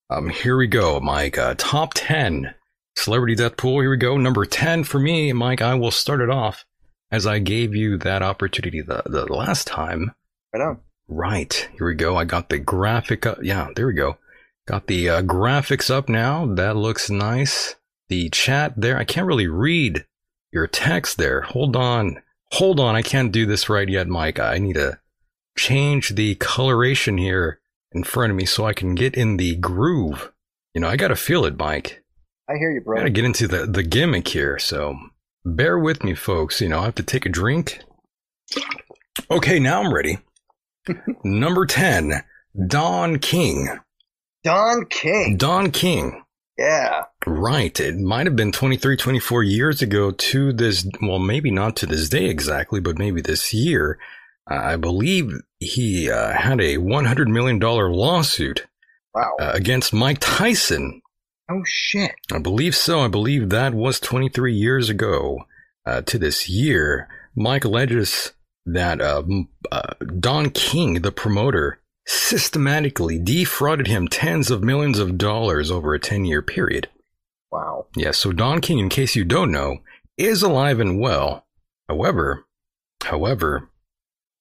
Um, 0.09 0.29
here 0.29 0.55
we 0.55 0.67
go, 0.67 0.99
Mike. 1.01 1.37
Uh, 1.37 1.55
top 1.57 1.93
10 1.93 2.53
Celebrity 2.95 3.35
Death 3.35 3.57
Pool. 3.57 3.81
Here 3.81 3.89
we 3.89 3.97
go. 3.97 4.17
Number 4.17 4.45
10 4.45 4.85
for 4.85 4.99
me, 4.99 5.33
Mike. 5.33 5.61
I 5.61 5.75
will 5.75 5.91
start 5.91 6.21
it 6.21 6.29
off 6.29 6.65
as 7.11 7.27
I 7.27 7.39
gave 7.39 7.75
you 7.75 7.97
that 7.97 8.21
opportunity 8.21 8.81
the, 8.81 9.03
the 9.05 9.25
last 9.25 9.67
time. 9.67 10.13
Right 10.53 10.63
on. 10.63 10.79
Right. 11.09 11.69
Here 11.77 11.87
we 11.87 11.95
go. 11.95 12.15
I 12.15 12.23
got 12.23 12.47
the 12.47 12.57
graphic 12.57 13.25
up. 13.25 13.39
Yeah, 13.41 13.67
there 13.75 13.87
we 13.87 13.93
go. 13.93 14.17
Got 14.65 14.87
the 14.87 15.09
uh, 15.09 15.21
graphics 15.23 15.89
up 15.91 16.07
now. 16.07 16.45
That 16.45 16.77
looks 16.77 17.09
nice. 17.09 17.75
The 18.07 18.29
chat 18.29 18.73
there. 18.77 18.97
I 18.97 19.03
can't 19.03 19.27
really 19.27 19.47
read 19.47 20.05
your 20.53 20.67
text 20.67 21.17
there. 21.17 21.41
Hold 21.41 21.75
on. 21.75 22.21
Hold 22.53 22.79
on. 22.79 22.95
I 22.95 23.01
can't 23.01 23.33
do 23.33 23.45
this 23.45 23.67
right 23.67 23.87
yet, 23.87 24.07
Mike. 24.07 24.39
I 24.39 24.57
need 24.57 24.75
to 24.75 24.99
change 25.57 26.15
the 26.15 26.35
coloration 26.35 27.17
here 27.17 27.59
in 27.91 28.03
front 28.03 28.31
of 28.31 28.37
me 28.37 28.45
so 28.45 28.65
I 28.65 28.73
can 28.73 28.95
get 28.95 29.15
in 29.15 29.37
the 29.37 29.55
groove. 29.55 30.31
You 30.73 30.81
know, 30.81 30.87
I 30.87 30.95
got 30.95 31.09
to 31.09 31.15
feel 31.15 31.45
it, 31.45 31.57
Mike. 31.57 32.03
I 32.49 32.53
hear 32.57 32.71
you, 32.71 32.81
bro. 32.81 32.97
I 32.97 32.99
Got 33.01 33.05
to 33.05 33.09
get 33.11 33.25
into 33.25 33.47
the, 33.47 33.65
the 33.65 33.83
gimmick 33.83 34.27
here. 34.27 34.59
So 34.59 34.95
bear 35.45 35.77
with 35.77 36.03
me, 36.03 36.13
folks. 36.13 36.61
You 36.61 36.69
know, 36.69 36.79
I 36.79 36.85
have 36.85 36.95
to 36.95 37.03
take 37.03 37.25
a 37.25 37.29
drink. 37.29 37.81
Okay, 39.29 39.59
now 39.59 39.83
I'm 39.83 39.93
ready. 39.93 40.19
Number 41.23 41.65
10, 41.65 42.23
Don 42.67 43.19
King. 43.19 43.79
Don 44.43 44.85
King. 44.85 45.37
Don 45.37 45.71
King. 45.71 46.23
Yeah. 46.57 47.03
Right. 47.25 47.77
It 47.79 47.97
might 47.97 48.25
have 48.25 48.35
been 48.35 48.51
23, 48.51 48.97
24 48.97 49.43
years 49.43 49.81
ago 49.81 50.11
to 50.11 50.53
this, 50.53 50.87
well, 51.01 51.19
maybe 51.19 51.51
not 51.51 51.75
to 51.77 51.85
this 51.85 52.09
day 52.09 52.25
exactly, 52.25 52.79
but 52.79 52.97
maybe 52.97 53.21
this 53.21 53.53
year. 53.53 53.99
Uh, 54.49 54.55
I 54.55 54.75
believe 54.75 55.31
he 55.59 56.09
uh, 56.09 56.33
had 56.33 56.59
a 56.59 56.77
$100 56.77 57.27
million 57.27 57.59
lawsuit 57.59 58.67
wow. 59.13 59.35
uh, 59.39 59.51
against 59.53 59.93
Mike 59.93 60.19
Tyson. 60.19 61.01
Oh, 61.49 61.61
shit. 61.65 62.11
I 62.31 62.39
believe 62.39 62.75
so. 62.75 63.01
I 63.01 63.07
believe 63.07 63.49
that 63.49 63.73
was 63.73 63.99
23 63.99 64.53
years 64.53 64.89
ago 64.89 65.39
uh, 65.85 66.01
to 66.01 66.17
this 66.17 66.49
year. 66.49 67.07
Mike 67.35 67.63
alleges 67.63 68.33
that 68.65 68.99
uh, 68.99 69.23
uh, 69.71 69.93
Don 70.19 70.49
King, 70.49 70.95
the 71.01 71.11
promoter, 71.11 71.79
systematically 72.05 73.19
defrauded 73.19 73.87
him 73.87 74.07
tens 74.07 74.51
of 74.51 74.63
millions 74.63 74.99
of 74.99 75.17
dollars 75.17 75.71
over 75.71 75.93
a 75.93 75.99
10 75.99 76.25
year 76.25 76.41
period. 76.41 76.89
Wow. 77.51 77.87
Yeah, 77.95 78.11
so 78.11 78.31
Don 78.33 78.59
King, 78.59 78.79
in 78.79 78.89
case 78.89 79.15
you 79.15 79.23
don't 79.23 79.51
know, 79.51 79.77
is 80.17 80.43
alive 80.43 80.79
and 80.79 80.99
well. 80.99 81.45
However, 81.87 82.45
however, 83.03 83.69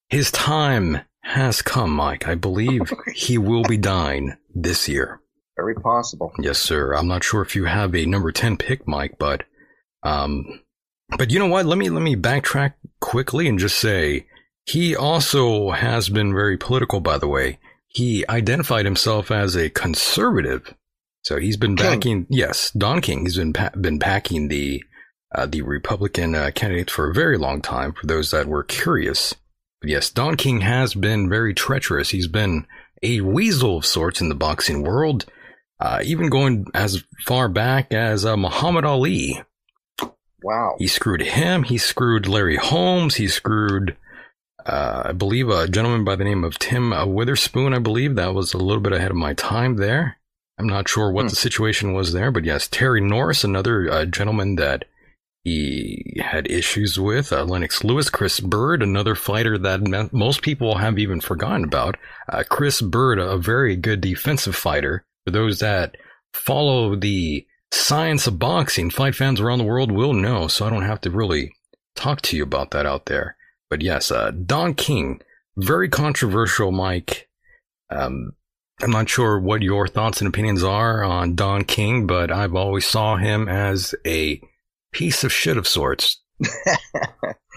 his 0.09 0.31
time 0.31 1.01
has 1.21 1.63
come, 1.63 1.91
Mike. 1.91 2.29
I 2.29 2.35
believe 2.35 2.93
he 3.15 3.39
will 3.39 3.65
be 3.65 3.77
dying 3.77 4.37
this 4.55 4.89
year. 4.89 5.21
Very 5.57 5.75
possible. 5.75 6.33
Yes, 6.39 6.59
sir. 6.59 6.95
I'm 6.95 7.09
not 7.09 7.25
sure 7.25 7.43
if 7.43 7.57
you 7.57 7.65
have 7.65 7.95
a 7.95 8.07
number 8.07 8.31
10 8.31 8.57
pick, 8.57 8.87
Mike, 8.87 9.17
but 9.19 9.45
um 10.03 10.61
but 11.17 11.31
you 11.31 11.39
know 11.39 11.47
what? 11.47 11.67
Let 11.67 11.79
me 11.79 11.89
let 11.89 12.03
me 12.03 12.17
backtrack 12.17 12.75
quickly 13.01 13.49
and 13.49 13.59
just 13.59 13.79
say 13.79 14.27
he 14.65 14.95
also 14.95 15.71
has 15.71 16.09
been 16.09 16.33
very 16.33 16.57
political 16.57 17.01
by 17.01 17.19
the 17.19 17.29
way. 17.29 17.59
He 17.89 18.25
identified 18.29 18.85
himself 18.85 19.31
as 19.31 19.57
a 19.57 19.71
conservative. 19.71 20.75
So 21.23 21.39
he's 21.39 21.57
been 21.57 21.77
King. 21.77 21.87
backing 21.87 22.27
yes, 22.29 22.71
Don 22.73 23.01
King. 23.01 23.21
He's 23.23 23.37
been 23.37 23.53
pa- 23.53 23.71
been 23.71 23.99
backing 23.99 24.49
the 24.49 24.85
uh, 25.35 25.47
the 25.47 25.63
Republican 25.63 26.35
uh, 26.35 26.51
candidates 26.55 26.93
for 26.93 27.11
a 27.11 27.15
very 27.15 27.39
long 27.39 27.63
time 27.63 27.93
for 27.93 28.07
those 28.07 28.31
that 28.31 28.47
were 28.47 28.63
curious. 28.63 29.35
But 29.81 29.91
yes, 29.91 30.11
Don 30.11 30.37
King 30.37 30.61
has 30.63 30.95
been 30.95 31.29
very 31.29 31.55
treacherous. 31.55 32.11
He's 32.11 32.29
been 32.29 32.67
a 33.03 33.21
weasel 33.21 33.79
of 33.79 33.87
sorts 33.87 34.21
in 34.21 34.29
the 34.29 34.35
boxing 34.35 34.83
world. 34.83 35.27
Uh, 35.79 36.01
even 36.05 36.31
going 36.31 36.65
as 36.73 37.05
far 37.27 37.49
back 37.49 37.93
as 37.93 38.25
uh, 38.25 38.37
Muhammad 38.37 38.87
Ali. 38.87 39.43
Wow. 40.43 40.77
He 40.79 40.87
screwed 40.87 41.21
him. 41.23 41.65
He 41.65 41.77
screwed 41.77 42.27
Larry 42.27 42.57
Holmes. 42.57 43.17
He 43.17 43.29
screwed, 43.29 43.97
uh, 44.65 45.03
I 45.07 45.13
believe, 45.13 45.49
a 45.51 45.69
gentleman 45.69 46.05
by 46.05 46.17
the 46.17 46.25
name 46.25 46.45
of 46.45 46.59
Tim 46.59 46.93
uh, 46.93 47.05
Witherspoon. 47.05 47.75
I 47.75 47.79
believe 47.79 48.15
that 48.15 48.35
was 48.35 48.55
a 48.55 48.59
little 48.59 48.83
bit 48.83 48.93
ahead 48.93 49.11
of 49.11 49.17
my 49.17 49.35
time 49.35 49.77
there. 49.77 50.19
I'm 50.59 50.67
not 50.67 50.89
sure 50.89 51.11
what 51.11 51.23
Hmm. 51.23 51.29
the 51.29 51.37
situation 51.37 51.93
was 51.93 52.13
there, 52.15 52.31
but 52.31 52.45
yes, 52.45 52.69
Terry 52.69 53.01
Norris, 53.03 53.45
another 53.45 53.91
uh, 53.91 54.05
gentleman 54.07 54.55
that 54.57 54.87
he 55.47 56.03
had 56.19 56.51
issues 56.51 56.99
with. 56.99 57.33
Uh, 57.33 57.45
Lennox 57.45 57.85
Lewis, 57.85 58.11
Chris 58.11 58.41
Byrd, 58.41 58.83
another 58.83 59.15
fighter 59.15 59.57
that 59.57 60.11
most 60.13 60.43
people 60.43 60.79
have 60.79 60.99
even 60.99 61.21
forgotten 61.21 61.63
about. 61.63 61.97
Uh, 62.29 62.43
Chris 62.49 62.83
Byrd, 62.83 63.21
a 63.21 63.39
very 63.39 63.77
good 63.77 64.01
defensive 64.01 64.57
fighter. 64.57 65.05
For 65.25 65.31
those 65.31 65.61
that 65.61 65.97
follow 66.35 66.97
the 66.97 67.47
science 67.71 68.27
of 68.27 68.41
boxing, 68.41 68.91
fight 68.91 69.15
fans 69.15 69.41
around 69.41 69.59
the 69.59 69.65
world 69.65 69.93
will 69.93 70.15
know, 70.15 70.49
so 70.49 70.67
I 70.67 70.71
don't 70.71 70.83
have 70.83 71.01
to 71.03 71.13
really 71.13 71.53
talk 71.95 72.23
to 72.23 72.37
you 72.37 72.43
about 72.43 72.73
that 72.73 72.85
out 72.85 73.07
there. 73.07 73.37
But 73.71 73.83
yes, 73.83 74.11
uh, 74.11 74.33
Don 74.33 74.75
King, 74.75 75.23
very 75.57 75.89
controversial, 75.89 76.73
Mike. 76.73 77.29
Um, 77.89 78.33
I'm 78.83 78.91
not 78.91 79.09
sure 79.09 79.39
what 79.39 79.63
your 79.63 79.87
thoughts 79.87 80.21
and 80.21 80.27
opinions 80.27 80.65
are 80.65 81.05
on 81.05 81.37
Don 81.37 81.63
King, 81.63 82.09
but 82.09 82.33
I've 82.33 82.57
always 82.57 82.85
saw 82.85 83.17
him 83.17 83.49
as 83.49 83.95
a 84.05 84.41
piece 84.93 85.25
of 85.25 85.33
shit 85.33 85.57
of 85.57 85.67
sorts. 85.69 86.21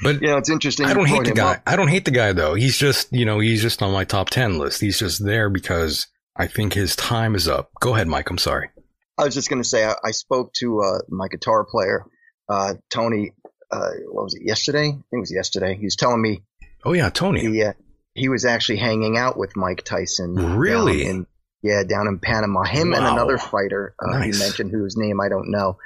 But 0.02 0.22
you 0.22 0.28
know, 0.30 0.38
it's 0.38 0.50
interesting. 0.50 0.86
I 0.86 0.94
don't 0.94 1.08
hate 1.08 1.26
the 1.26 1.34
guy. 1.34 1.56
up. 1.56 1.62
I 1.68 1.76
don't 1.76 1.90
hate 1.90 2.06
the 2.06 2.12
guy 2.12 2.32
though. 2.32 2.54
He's 2.54 2.78
just, 2.78 3.12
you 3.12 3.26
know, 3.26 3.40
he's 3.40 3.62
just 3.62 3.82
on 3.82 3.92
my 3.92 4.06
top 4.06 4.30
10 4.30 4.58
list. 4.58 4.80
He's 4.80 4.98
just 4.98 5.24
there 5.26 5.50
because 5.50 6.08
I 6.38 6.48
think 6.48 6.74
his 6.74 6.96
time 6.96 7.36
is 7.36 7.50
up. 7.50 7.70
Go 7.82 7.96
ahead, 7.96 8.08
Mike. 8.08 8.30
I'm 8.30 8.38
sorry. 8.38 8.70
I 9.18 9.26
was 9.26 9.34
just 9.34 9.50
going 9.50 9.62
to 9.62 9.68
say, 9.68 9.84
I, 9.86 9.96
I 10.06 10.12
spoke 10.12 10.54
to 10.60 10.80
uh, 10.80 11.00
my 11.10 11.28
guitar 11.28 11.66
player, 11.66 12.06
uh, 12.48 12.76
Tony. 12.90 13.34
Uh, 13.70 13.90
what 14.10 14.24
was 14.24 14.36
it? 14.36 14.44
Yesterday? 14.46 14.88
I 14.88 14.92
think 14.92 15.04
it 15.12 15.20
was 15.20 15.34
yesterday. 15.34 15.76
He 15.76 15.84
was 15.84 15.98
telling 15.98 16.22
me. 16.22 16.44
Oh 16.86 16.94
yeah, 16.94 17.10
Tony. 17.10 17.42
He, 17.42 17.62
uh, 17.62 17.74
he 18.14 18.30
was 18.30 18.46
actually 18.46 18.78
hanging 18.78 19.18
out 19.18 19.38
with 19.38 19.58
Mike 19.58 19.84
Tyson. 19.84 20.36
Really? 20.58 21.04
down 21.04 21.12
in- 21.12 21.28
yeah, 21.62 21.84
down 21.84 22.08
in 22.08 22.20
Panama. 22.20 22.64
Him 22.64 22.94
and 22.94 23.06
another 23.06 23.38
fighter 23.38 23.94
uh, 24.02 24.18
Nice. 24.18 24.38
he 24.38 24.44
mentioned, 24.46 24.72
whose 24.72 24.96
name 24.96 25.20
I 25.20 25.28
don't 25.28 25.52
know. 25.52 25.78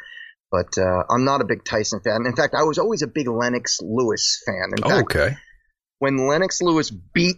But 0.53 0.77
uh, 0.77 1.03
I'm 1.09 1.25
not 1.25 1.41
a 1.41 1.45
big 1.45 1.65
Tyson 1.65 1.99
fan. 2.01 2.27
In 2.27 2.35
fact, 2.35 2.53
I 2.53 2.61
was 2.61 2.77
always 2.77 3.01
a 3.01 3.07
big 3.07 3.27
Lennox 3.27 3.80
Lewis 3.81 4.39
fan. 4.45 4.69
In 4.77 4.84
Oh, 4.84 4.89
fact, 4.89 5.15
okay. 5.15 5.35
when 5.97 6.27
Lennox 6.27 6.61
Lewis 6.61 6.91
beat 6.91 7.38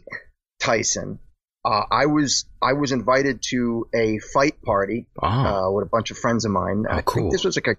Tyson, 0.59 1.19
uh, 1.63 1.83
I 1.89 2.07
was 2.07 2.43
I 2.61 2.73
was 2.73 2.91
invited 2.91 3.41
to 3.51 3.87
a 3.95 4.19
fight 4.33 4.61
party 4.61 5.07
Ah. 5.21 5.67
uh, 5.67 5.71
with 5.71 5.85
a 5.85 5.89
bunch 5.89 6.11
of 6.11 6.17
friends 6.17 6.43
of 6.43 6.51
mine. 6.51 6.83
I 6.89 7.01
cool. 7.03 7.13
think 7.23 7.31
this 7.31 7.45
was 7.45 7.55
like 7.55 7.67
a 7.67 7.77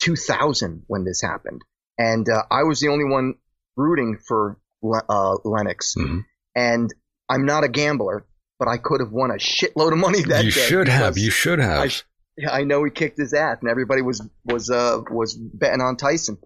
2000 0.00 0.84
when 0.86 1.04
this 1.04 1.20
happened, 1.20 1.60
and 1.98 2.26
uh, 2.28 2.42
I 2.50 2.62
was 2.62 2.80
the 2.80 2.88
only 2.88 3.04
one 3.04 3.34
rooting 3.76 4.18
for 4.26 4.56
Le- 4.82 5.04
uh, 5.08 5.36
Lennox. 5.44 5.94
Mhm. 5.96 6.24
And 6.56 6.90
I'm 7.28 7.44
not 7.44 7.64
a 7.64 7.68
gambler, 7.68 8.24
but 8.58 8.66
I 8.68 8.78
could 8.78 9.00
have 9.00 9.12
won 9.12 9.30
a 9.30 9.34
shitload 9.34 9.92
of 9.92 9.98
money 9.98 10.22
that 10.22 10.44
You 10.44 10.50
day. 10.50 10.60
You 10.60 10.66
should 10.66 10.88
have. 10.88 11.18
You 11.18 11.30
should 11.30 11.58
have. 11.60 12.02
I, 12.48 12.50
I 12.60 12.64
know 12.64 12.84
he 12.84 12.90
kicked 12.90 13.18
his 13.18 13.32
ass, 13.34 13.58
and 13.60 13.70
everybody 13.70 14.02
was 14.02 14.26
was 14.44 14.70
uh, 14.70 15.02
was 15.10 15.34
betting 15.34 15.80
on 15.80 15.96
Tyson. 15.96 16.38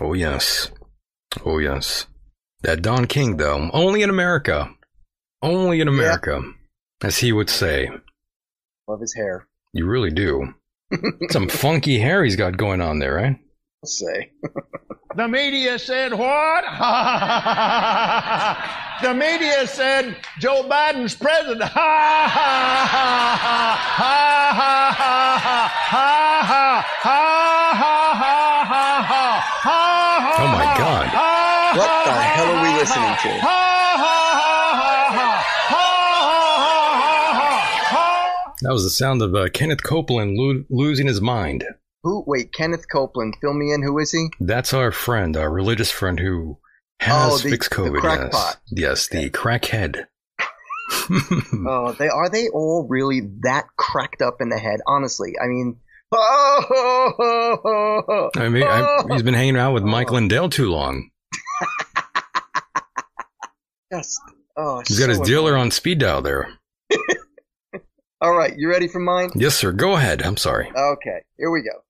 Oh 0.00 0.12
yes. 0.12 0.70
Oh 1.44 1.58
yes. 1.58 2.06
That 2.62 2.82
Don 2.82 3.06
King 3.06 3.36
though, 3.36 3.70
only 3.72 4.02
in 4.02 4.10
America. 4.10 4.70
Only 5.42 5.80
in 5.80 5.88
America. 5.88 6.42
As 7.02 7.18
he 7.18 7.32
would 7.32 7.50
say. 7.50 7.90
Love 8.88 9.00
his 9.00 9.14
hair. 9.14 9.46
You 9.72 9.86
really 9.86 10.10
do. 10.10 10.54
Some 11.30 11.48
funky 11.48 11.98
hair 11.98 12.24
he's 12.24 12.36
got 12.36 12.56
going 12.56 12.80
on 12.80 12.98
there, 12.98 13.14
right? 13.14 13.36
say. 13.84 14.32
the 15.16 15.28
media 15.28 15.78
said 15.78 16.12
what? 16.12 16.64
the 19.02 19.14
media 19.14 19.66
said 19.66 20.16
Joe 20.38 20.66
Biden's 20.68 21.14
president. 21.14 21.70
Oh 30.38 30.48
my 30.48 30.74
God! 30.76 31.06
What 31.76 32.04
the 32.04 32.12
hell 32.12 32.56
are 32.56 32.62
we 32.62 32.68
listening 32.78 33.16
to? 33.22 33.28
That 38.62 38.72
was 38.72 38.84
the 38.84 38.90
sound 38.90 39.22
of 39.22 39.52
Kenneth 39.52 39.82
Copeland 39.82 40.66
losing 40.70 41.06
his 41.06 41.20
mind. 41.20 41.64
Who? 42.06 42.22
Wait, 42.24 42.52
Kenneth 42.52 42.84
Copeland. 42.88 43.36
Fill 43.40 43.52
me 43.52 43.72
in. 43.72 43.82
Who 43.82 43.98
is 43.98 44.12
he? 44.12 44.28
That's 44.38 44.72
our 44.72 44.92
friend, 44.92 45.36
our 45.36 45.50
religious 45.50 45.90
friend 45.90 46.20
who 46.20 46.58
oh, 46.60 46.60
has 47.00 47.32
Oh, 47.32 47.38
the- 47.38 47.50
fixed 47.50 47.70
the 47.70 47.76
COVID. 47.76 47.98
crackpot. 47.98 48.58
yes. 48.70 49.08
yes, 49.10 49.22
the 49.22 49.28
crackhead. 49.30 50.04
Oh, 51.68 51.96
they 51.98 52.06
are 52.08 52.28
they 52.28 52.48
all 52.48 52.86
really 52.88 53.22
that 53.40 53.64
cracked 53.76 54.22
up 54.22 54.36
in 54.40 54.50
the 54.50 54.58
head? 54.58 54.78
Honestly, 54.86 55.34
I 55.42 55.46
mean, 55.48 55.78
oh, 56.12 57.50
I 58.36 58.48
mean, 58.48 58.62
I, 58.62 59.02
he's 59.10 59.24
been 59.24 59.34
hanging 59.34 59.56
out 59.56 59.74
with 59.74 59.82
oh. 59.82 59.86
Mike 59.86 60.12
Lindell 60.12 60.48
too 60.48 60.70
long. 60.70 61.10
just 63.92 64.20
oh, 64.56 64.80
He's 64.86 65.00
got 65.00 65.08
his 65.08 65.18
so 65.18 65.24
dealer 65.24 65.56
on 65.56 65.72
speed 65.72 65.98
dial 65.98 66.22
there. 66.22 66.50
All 68.20 68.36
right, 68.36 68.54
you 68.56 68.70
ready 68.70 68.86
for 68.86 69.00
mine? 69.00 69.30
Yes, 69.34 69.56
sir. 69.56 69.72
Go 69.72 69.94
ahead. 69.94 70.22
I'm 70.22 70.36
sorry. 70.36 70.70
Okay, 70.70 71.18
here 71.36 71.50
we 71.50 71.62
go. 71.62 71.82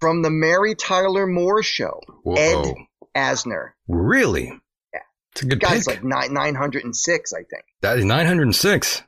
From 0.00 0.22
the 0.22 0.30
Mary 0.30 0.74
Tyler 0.74 1.26
Moore 1.26 1.62
Show, 1.62 2.00
Whoa. 2.22 2.34
Ed 2.36 2.74
Asner. 3.14 3.70
Really? 3.86 4.46
Yeah. 4.92 5.00
It's 5.32 5.42
a 5.42 5.46
good 5.46 5.60
Guy's 5.60 5.86
pick. 5.86 5.96
like 5.96 6.04
nine 6.04 6.32
nine 6.32 6.54
hundred 6.54 6.84
and 6.84 6.96
six, 6.96 7.32
I 7.32 7.38
think. 7.38 7.64
That 7.82 7.98
is 7.98 8.04
906. 8.04 9.02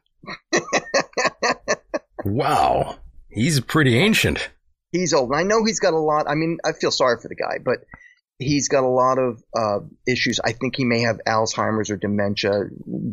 wow. 2.24 2.96
He's 3.30 3.60
pretty 3.60 3.98
ancient. 3.98 4.50
He's 4.90 5.14
old. 5.14 5.30
And 5.30 5.40
I 5.40 5.42
know 5.42 5.64
he's 5.64 5.80
got 5.80 5.94
a 5.94 5.98
lot. 5.98 6.26
I 6.28 6.34
mean, 6.34 6.58
I 6.64 6.72
feel 6.72 6.90
sorry 6.90 7.18
for 7.20 7.28
the 7.28 7.34
guy, 7.34 7.58
but 7.64 7.78
he's 8.38 8.68
got 8.68 8.84
a 8.84 8.88
lot 8.88 9.18
of 9.18 9.42
uh, 9.56 9.78
issues. 10.06 10.40
I 10.44 10.52
think 10.52 10.76
he 10.76 10.84
may 10.84 11.00
have 11.00 11.20
Alzheimer's 11.26 11.90
or 11.90 11.96
dementia. 11.96 12.64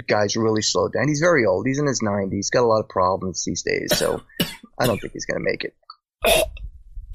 Guy's 0.07 0.35
really 0.35 0.61
slowed 0.61 0.93
down. 0.93 1.07
He's 1.07 1.21
very 1.21 1.45
old. 1.45 1.65
He's 1.65 1.79
in 1.79 1.87
his 1.87 2.01
90s. 2.01 2.33
He's 2.33 2.49
got 2.49 2.63
a 2.63 2.67
lot 2.67 2.81
of 2.81 2.89
problems 2.89 3.43
these 3.45 3.63
days. 3.63 3.97
So 3.97 4.21
I 4.77 4.87
don't 4.87 4.99
think 4.99 5.13
he's 5.13 5.25
going 5.25 5.39
to 5.39 5.49
make 5.49 5.63
it. 5.63 5.73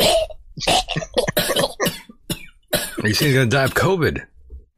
You 3.04 3.12
see, 3.12 3.26
he's 3.26 3.34
going 3.34 3.50
to 3.50 3.56
die 3.56 3.64
of 3.64 3.74
COVID. 3.74 4.24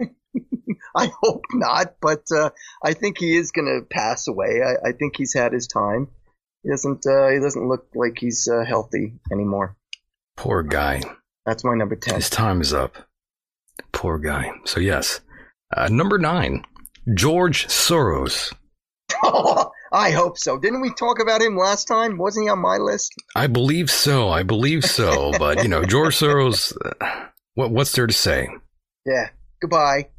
I 0.96 1.12
hope 1.22 1.44
not, 1.52 1.94
but 2.00 2.24
uh, 2.34 2.50
I 2.84 2.94
think 2.94 3.18
he 3.18 3.36
is 3.36 3.52
going 3.52 3.66
to 3.66 3.86
pass 3.88 4.26
away. 4.26 4.62
I, 4.64 4.88
I 4.88 4.92
think 4.92 5.16
he's 5.16 5.32
had 5.32 5.52
his 5.52 5.68
time. 5.68 6.08
He 6.62 6.70
doesn't. 6.70 7.06
Uh, 7.06 7.28
he 7.28 7.38
doesn't 7.38 7.68
look 7.68 7.86
like 7.94 8.18
he's 8.18 8.48
uh, 8.52 8.64
healthy 8.64 9.14
anymore. 9.30 9.76
Poor 10.36 10.64
guy. 10.64 11.02
That's 11.44 11.62
my 11.64 11.76
number 11.76 11.94
ten. 11.94 12.16
His 12.16 12.28
time 12.28 12.60
is 12.60 12.74
up. 12.74 12.96
Poor 13.92 14.18
guy. 14.18 14.50
So, 14.64 14.80
yes. 14.80 15.20
Uh, 15.74 15.88
number 15.88 16.18
nine, 16.18 16.64
George 17.14 17.68
Soros. 17.68 18.52
I 19.96 20.10
hope 20.10 20.36
so. 20.36 20.58
Didn't 20.58 20.82
we 20.82 20.92
talk 20.92 21.20
about 21.20 21.40
him 21.40 21.56
last 21.56 21.88
time? 21.88 22.18
Wasn't 22.18 22.44
he 22.44 22.50
on 22.50 22.58
my 22.58 22.76
list? 22.76 23.14
I 23.34 23.46
believe 23.46 23.90
so. 23.90 24.28
I 24.28 24.42
believe 24.42 24.84
so. 24.84 25.32
but, 25.38 25.62
you 25.62 25.70
know, 25.70 25.84
George 25.84 26.14
Soros, 26.14 26.76
uh, 26.84 27.28
what, 27.54 27.70
what's 27.70 27.92
there 27.92 28.06
to 28.06 28.12
say? 28.12 28.46
Yeah. 29.06 29.30
Goodbye. 29.62 30.10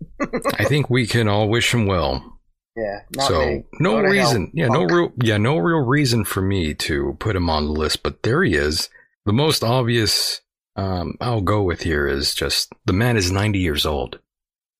I 0.57 0.63
think 0.63 0.89
we 0.89 1.05
can 1.05 1.27
all 1.27 1.47
wish 1.47 1.71
him 1.71 1.85
well. 1.85 2.39
Yeah. 2.75 3.01
Not 3.15 3.27
so 3.27 3.45
me. 3.45 3.63
no 3.79 4.01
to 4.01 4.07
hell, 4.07 4.11
reason, 4.11 4.51
yeah, 4.55 4.67
no 4.67 4.85
real, 4.85 5.11
yeah, 5.21 5.37
no 5.37 5.57
real 5.57 5.85
reason 5.85 6.23
for 6.25 6.41
me 6.41 6.73
to 6.75 7.15
put 7.19 7.35
him 7.35 7.47
on 7.47 7.65
the 7.65 7.71
list. 7.71 8.01
But 8.01 8.23
there 8.23 8.43
he 8.43 8.55
is. 8.55 8.89
The 9.25 9.33
most 9.33 9.63
obvious 9.63 10.41
um, 10.75 11.17
I'll 11.21 11.41
go 11.41 11.61
with 11.61 11.81
here 11.81 12.07
is 12.07 12.33
just 12.33 12.71
the 12.85 12.93
man 12.93 13.17
is 13.17 13.31
ninety 13.31 13.59
years 13.59 13.85
old. 13.85 14.19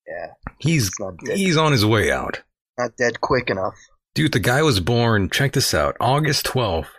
Yeah. 0.06 0.28
He's 0.58 0.90
he's 1.24 1.56
on 1.56 1.72
his 1.72 1.84
way 1.84 2.10
out, 2.12 2.42
Not 2.78 2.96
dead 2.96 3.20
quick 3.20 3.50
enough. 3.50 3.74
Dude. 4.14 4.32
The 4.32 4.40
guy 4.40 4.62
was 4.62 4.80
born. 4.80 5.30
Check 5.30 5.52
this 5.52 5.74
out, 5.74 5.96
August 6.00 6.44
twelfth, 6.46 6.90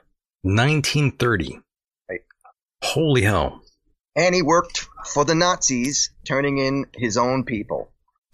nineteen 0.44 1.12
thirty. 1.12 1.60
Right. 2.10 2.22
Holy 2.84 3.22
hell! 3.24 3.62
And 4.16 4.34
he 4.36 4.42
worked 4.42 4.88
for 5.14 5.26
the 5.26 5.36
Nazis, 5.36 6.12
turning 6.28 6.58
in 6.58 6.86
his 6.94 7.18
own 7.18 7.44
people. 7.44 7.92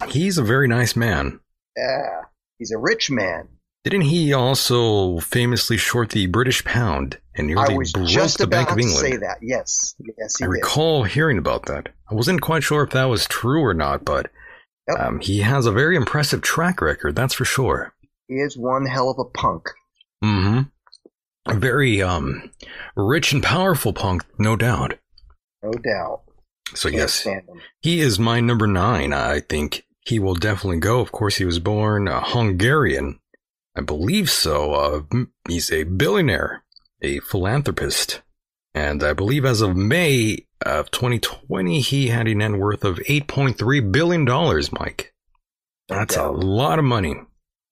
He's 0.08 0.38
a 0.38 0.42
very 0.42 0.68
nice 0.68 0.96
man. 0.96 1.40
Yeah. 1.76 2.22
He's 2.58 2.70
a 2.72 2.78
rich 2.78 3.10
man. 3.10 3.48
Didn't 3.84 4.02
he 4.02 4.32
also 4.32 5.20
famously 5.20 5.76
short 5.76 6.10
the 6.10 6.26
British 6.26 6.64
pound 6.64 7.18
and 7.36 7.46
nearly 7.46 7.74
broke 7.92 8.08
just 8.08 8.38
the 8.38 8.46
Bank 8.46 8.68
about 8.68 8.78
of 8.78 8.82
to 8.82 8.88
England? 8.88 9.12
say 9.12 9.16
that. 9.18 9.38
Yes. 9.42 9.94
Yes, 10.18 10.42
I 10.42 10.46
did. 10.46 10.50
recall 10.50 11.04
hearing 11.04 11.38
about 11.38 11.66
that. 11.66 11.90
I 12.10 12.14
wasn't 12.14 12.40
quite 12.40 12.64
sure 12.64 12.82
if 12.82 12.90
that 12.90 13.04
was 13.04 13.26
true 13.26 13.60
or 13.62 13.74
not, 13.74 14.04
but 14.04 14.30
um, 14.98 15.20
he 15.20 15.40
has 15.42 15.66
a 15.66 15.72
very 15.72 15.96
impressive 15.96 16.42
track 16.42 16.80
record, 16.80 17.14
that's 17.14 17.34
for 17.34 17.44
sure. 17.44 17.94
He 18.28 18.34
is 18.34 18.56
one 18.56 18.86
hell 18.86 19.10
of 19.10 19.18
a 19.18 19.24
punk. 19.24 19.68
Mm-hmm. 20.22 21.58
Very 21.58 22.02
um, 22.02 22.50
rich 22.96 23.32
and 23.32 23.42
powerful 23.42 23.92
punk, 23.92 24.24
no 24.38 24.56
doubt. 24.56 24.98
No 25.62 25.70
doubt. 25.72 26.22
So 26.74 26.90
Can't 26.90 27.00
yes, 27.00 27.28
he 27.80 28.00
is 28.00 28.18
my 28.18 28.40
number 28.40 28.66
nine. 28.66 29.12
I 29.12 29.40
think 29.40 29.86
he 30.00 30.18
will 30.18 30.34
definitely 30.34 30.80
go. 30.80 31.00
Of 31.00 31.12
course, 31.12 31.36
he 31.36 31.44
was 31.44 31.60
born 31.60 32.08
uh, 32.08 32.20
Hungarian. 32.24 33.20
I 33.76 33.82
believe 33.82 34.30
so. 34.30 34.74
Uh, 34.74 35.24
he's 35.48 35.70
a 35.70 35.84
billionaire, 35.84 36.64
a 37.02 37.20
philanthropist. 37.20 38.22
And 38.74 39.02
I 39.02 39.12
believe 39.12 39.44
as 39.44 39.60
of 39.60 39.76
May 39.76 40.46
of 40.64 40.90
2020, 40.90 41.80
he 41.80 42.08
had 42.08 42.26
a 42.26 42.34
net 42.34 42.52
worth 42.52 42.84
of 42.84 42.96
$8.3 42.98 43.92
billion, 43.92 44.24
Mike. 44.72 45.14
That's 45.88 46.16
a 46.16 46.30
lot 46.30 46.78
of 46.78 46.84
money. 46.84 47.14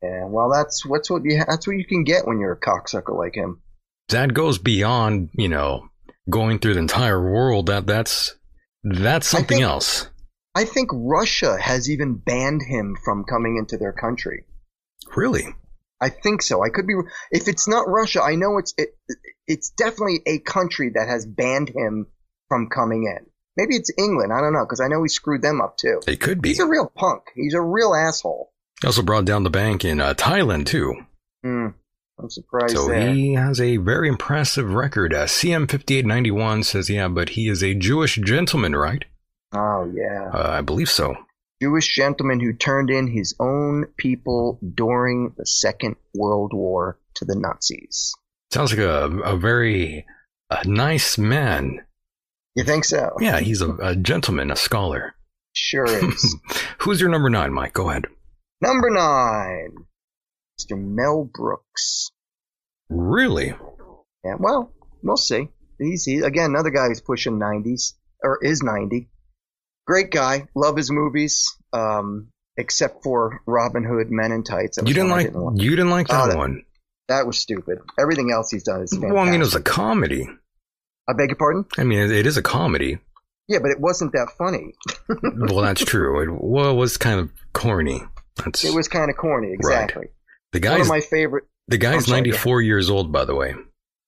Yeah. 0.05 0.27
Well, 0.27 0.51
that's 0.51 0.85
what's 0.85 1.11
what 1.11 1.23
you 1.25 1.43
that's 1.47 1.67
what 1.67 1.77
you 1.77 1.87
can 1.87 2.05
get 2.05 2.27
when 2.27 2.39
you're 2.39 2.53
a 2.53 2.61
cocksucker 2.61 3.17
like 3.17 3.35
him. 3.35 3.63
That 4.09 4.35
goes 4.35 4.59
beyond, 4.59 5.31
you 5.33 5.49
know, 5.49 5.89
going 6.29 6.59
through 6.59 6.75
the 6.75 6.81
entire 6.81 7.21
world. 7.21 7.67
That 7.67 7.87
that's 7.87 8.35
that's 8.83 9.27
something 9.27 9.59
think- 9.59 9.63
else. 9.63 10.09
I 10.57 10.65
think 10.67 10.91
Russia 10.93 11.57
has 11.61 11.91
even 11.91 12.15
banned 12.15 12.63
him 12.63 12.97
from 13.05 13.25
coming 13.25 13.57
into 13.59 13.77
their 13.77 13.93
country. 13.93 14.45
Really? 15.17 15.49
I 16.01 16.11
think 16.11 16.43
so. 16.43 16.63
I 16.63 16.69
could 16.69 16.87
be. 16.87 16.95
If 17.33 17.49
it's 17.49 17.67
not 17.67 17.89
Russia, 17.89 18.23
I 18.23 18.37
know 18.37 18.59
it's 18.59 18.73
it, 18.77 18.91
it's 19.49 19.71
definitely 19.71 20.21
a 20.27 20.39
country 20.39 20.93
that 20.95 21.09
has 21.09 21.27
banned 21.27 21.71
him 21.71 22.07
from 22.49 22.69
coming 22.69 23.05
in. 23.05 23.27
Maybe 23.57 23.75
it's 23.77 23.91
England. 23.99 24.33
I 24.33 24.41
don't 24.41 24.53
know 24.53 24.65
because 24.65 24.81
I 24.81 24.89
know 24.89 25.03
he 25.03 25.09
screwed 25.09 25.43
them 25.43 25.61
up 25.61 25.77
too. 25.77 26.01
It 26.07 26.21
could 26.21 26.41
be. 26.41 26.51
He's 26.51 26.61
a 26.61 26.67
real 26.67 26.91
punk. 26.95 27.23
He's 27.35 27.55
a 27.55 27.61
real 27.61 27.95
asshole. 27.95 28.53
He 28.85 28.87
also 28.87 29.01
brought 29.01 29.25
down 29.25 29.45
the 29.45 29.49
bank 29.51 29.83
in 29.83 29.99
uh, 29.99 30.13
Thailand 30.13 30.67
too. 30.67 30.93
Hmm. 31.43 31.69
I'm 32.19 32.29
surprised 32.29 32.77
So 32.77 32.87
there. 32.87 33.15
he 33.15 33.33
has 33.33 33.59
a 33.59 33.79
very 33.79 34.09
impressive 34.11 34.75
record. 34.75 35.15
Uh, 35.15 35.25
CM5891 35.25 36.67
says, 36.67 36.91
yeah, 36.91 37.09
but 37.09 37.31
he 37.31 37.49
is 37.49 37.63
a 37.65 37.73
Jewish 37.73 38.17
gentleman, 38.17 38.77
right? 38.77 39.03
Oh 39.55 39.91
yeah. 39.97 40.29
Uh, 40.35 40.51
I 40.59 40.61
believe 40.61 40.91
so. 40.91 41.17
Jewish 41.63 41.95
gentleman 41.95 42.41
who 42.41 42.53
turned 42.53 42.91
in 42.91 43.07
his 43.07 43.35
own 43.41 43.87
people 43.97 44.59
during 44.75 45.33
the 45.39 45.47
Second 45.47 45.97
World 46.15 46.53
War 46.53 46.99
to 47.15 47.25
the 47.25 47.37
Nazis. 47.37 48.13
Sounds 48.53 48.71
like 48.73 48.81
a, 48.81 49.07
a 49.25 49.39
very 49.39 50.05
a 50.51 50.69
nice 50.69 51.17
man. 51.17 51.81
You 52.55 52.65
think 52.65 52.85
so? 52.85 53.13
Yeah, 53.19 53.41
he's 53.41 53.63
a, 53.63 53.73
a 53.77 53.97
gentleman, 53.97 54.51
a 54.51 54.57
scholar. 54.57 55.15
Sure 55.55 55.87
is. 55.87 56.37
Who's 56.81 57.01
your 57.01 57.09
number 57.09 57.31
nine, 57.31 57.55
Mike? 57.55 57.73
Go 57.73 57.89
ahead. 57.89 58.05
Number 58.61 58.91
nine, 58.91 59.75
Mr. 60.61 60.79
Mel 60.79 61.29
Brooks. 61.33 62.11
Really? 62.89 63.55
Yeah, 64.25 64.35
well, 64.39 64.73
we'll 65.03 65.17
see. 65.17 65.49
He's, 65.79 66.05
he, 66.05 66.19
again, 66.21 66.47
another 66.51 66.71
guy 66.71 66.87
who's 66.89 67.01
pushing 67.01 67.39
90s, 67.39 67.95
or 68.23 68.39
is 68.43 68.63
90. 68.63 69.09
Great 69.87 70.11
guy. 70.11 70.47
Love 70.55 70.77
his 70.77 70.91
movies, 70.91 71.45
um, 71.73 72.29
except 72.57 73.03
for 73.03 73.43
Robin 73.47 73.85
Hood, 73.85 74.07
Men 74.11 74.33
in 74.33 74.45
Tights. 74.45 74.79
You 74.79 74.95
didn't 74.95 75.11
like 75.11 75.33
you 75.57 75.71
didn't 75.71 75.91
like 75.91 76.07
Oh, 76.11 76.29
that 76.29 76.37
one. 76.37 76.65
That 77.09 77.27
was 77.27 77.39
stupid. 77.39 77.81
Everything 77.99 78.31
else 78.33 78.51
he's 78.51 78.63
done 78.63 78.83
is 78.83 78.93
fantastic. 78.93 79.15
Well, 79.15 79.25
I 79.27 79.31
mean, 79.31 79.41
it 79.41 79.45
was 79.45 79.55
a 79.55 79.61
comedy. 79.61 80.27
I 81.07 81.13
beg 81.13 81.29
your 81.29 81.37
pardon? 81.37 81.67
I 81.77 81.85
mean, 81.85 81.99
it, 81.99 82.11
it 82.13 82.27
is 82.27 82.39
a 82.39 82.43
comedy. 82.43 82.99
Yeah, 83.47 83.59
but 83.61 83.71
it 83.73 83.79
wasn't 83.79 84.13
that 84.13 84.31
funny. 84.39 84.73
well, 85.53 85.61
that's 85.63 85.85
true. 85.85 86.23
It, 86.23 86.43
well, 86.43 86.71
it 86.71 86.75
was 86.77 86.97
kind 86.97 87.21
of 87.21 87.31
corny. 87.53 88.03
That's 88.37 88.65
It 88.65 88.75
was 88.75 88.89
kind 88.89 89.11
of 89.11 89.17
corny, 89.17 89.53
exactly. 89.53 90.07
the 90.53 90.59
One 90.59 90.79
guy's 90.79 90.81
of 90.83 90.89
my 90.89 91.01
favorite. 91.01 91.45
the 91.69 91.79
guy's 91.79 92.09
ninety 92.09 92.33
four 92.33 92.61
years 92.63 92.91
old, 92.91 93.13
by 93.13 93.25
the 93.25 93.35
way. 93.35 93.55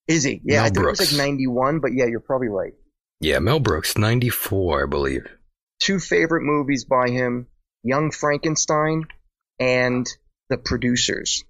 Is 0.09 0.23
he? 0.25 0.41
Yeah, 0.45 0.59
Mel 0.59 0.65
I 0.65 0.69
think 0.71 0.79
it 0.87 0.91
was 0.91 1.13
like 1.13 1.19
91, 1.19 1.81
but 1.81 1.93
yeah, 1.93 2.07
you're 2.07 2.21
probably 2.21 2.49
right. 2.49 2.73
Yeah, 3.21 3.39
Mel 3.41 3.59
Brooks, 3.61 3.99
94, 3.99 4.85
I 4.85 4.87
believe. 4.87 5.27
Two 5.81 5.99
favorite 5.99 6.43
movies 6.43 6.85
by 6.85 7.09
him 7.09 7.49
Young 7.83 8.11
Frankenstein 8.13 9.05
and 9.59 10.07
The 10.49 10.59
Producers. 10.59 11.45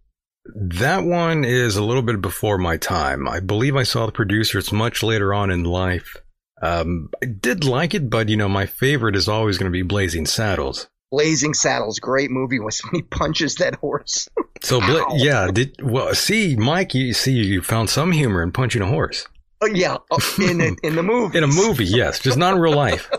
That 0.54 1.04
one 1.04 1.44
is 1.44 1.76
a 1.76 1.84
little 1.84 2.02
bit 2.02 2.20
before 2.22 2.56
my 2.56 2.76
time. 2.76 3.28
I 3.28 3.40
believe 3.40 3.76
I 3.76 3.82
saw 3.82 4.06
The 4.06 4.12
Producers 4.12 4.72
much 4.72 5.02
later 5.02 5.34
on 5.34 5.50
in 5.50 5.64
life. 5.64 6.16
Um, 6.62 7.10
I 7.22 7.26
did 7.26 7.64
like 7.64 7.94
it, 7.94 8.08
but 8.08 8.28
you 8.28 8.36
know, 8.36 8.48
my 8.48 8.64
favorite 8.66 9.16
is 9.16 9.28
always 9.28 9.58
going 9.58 9.70
to 9.70 9.76
be 9.76 9.82
Blazing 9.82 10.24
Saddles. 10.24 10.88
Blazing 11.16 11.54
Saddles, 11.54 11.98
great 11.98 12.30
movie 12.30 12.60
was 12.60 12.78
when 12.84 12.96
he 12.96 13.02
punches 13.02 13.54
that 13.56 13.76
horse. 13.76 14.28
So, 14.62 14.80
Bla- 14.80 15.06
yeah, 15.16 15.48
did 15.50 15.74
well. 15.82 16.14
See, 16.14 16.56
Mike, 16.56 16.94
you 16.94 17.14
see, 17.14 17.32
you 17.32 17.62
found 17.62 17.88
some 17.88 18.12
humor 18.12 18.42
in 18.42 18.52
punching 18.52 18.82
a 18.82 18.86
horse. 18.86 19.26
Oh 19.62 19.66
yeah, 19.66 19.96
oh, 20.10 20.18
in 20.38 20.60
in, 20.60 20.76
in 20.82 20.94
the 20.96 21.02
movie. 21.14 21.38
in 21.38 21.42
a 21.44 21.46
movie, 21.46 21.86
yes, 21.86 22.18
just 22.20 22.36
not 22.36 22.52
in 22.54 22.60
real 22.60 22.74
life. 22.74 23.10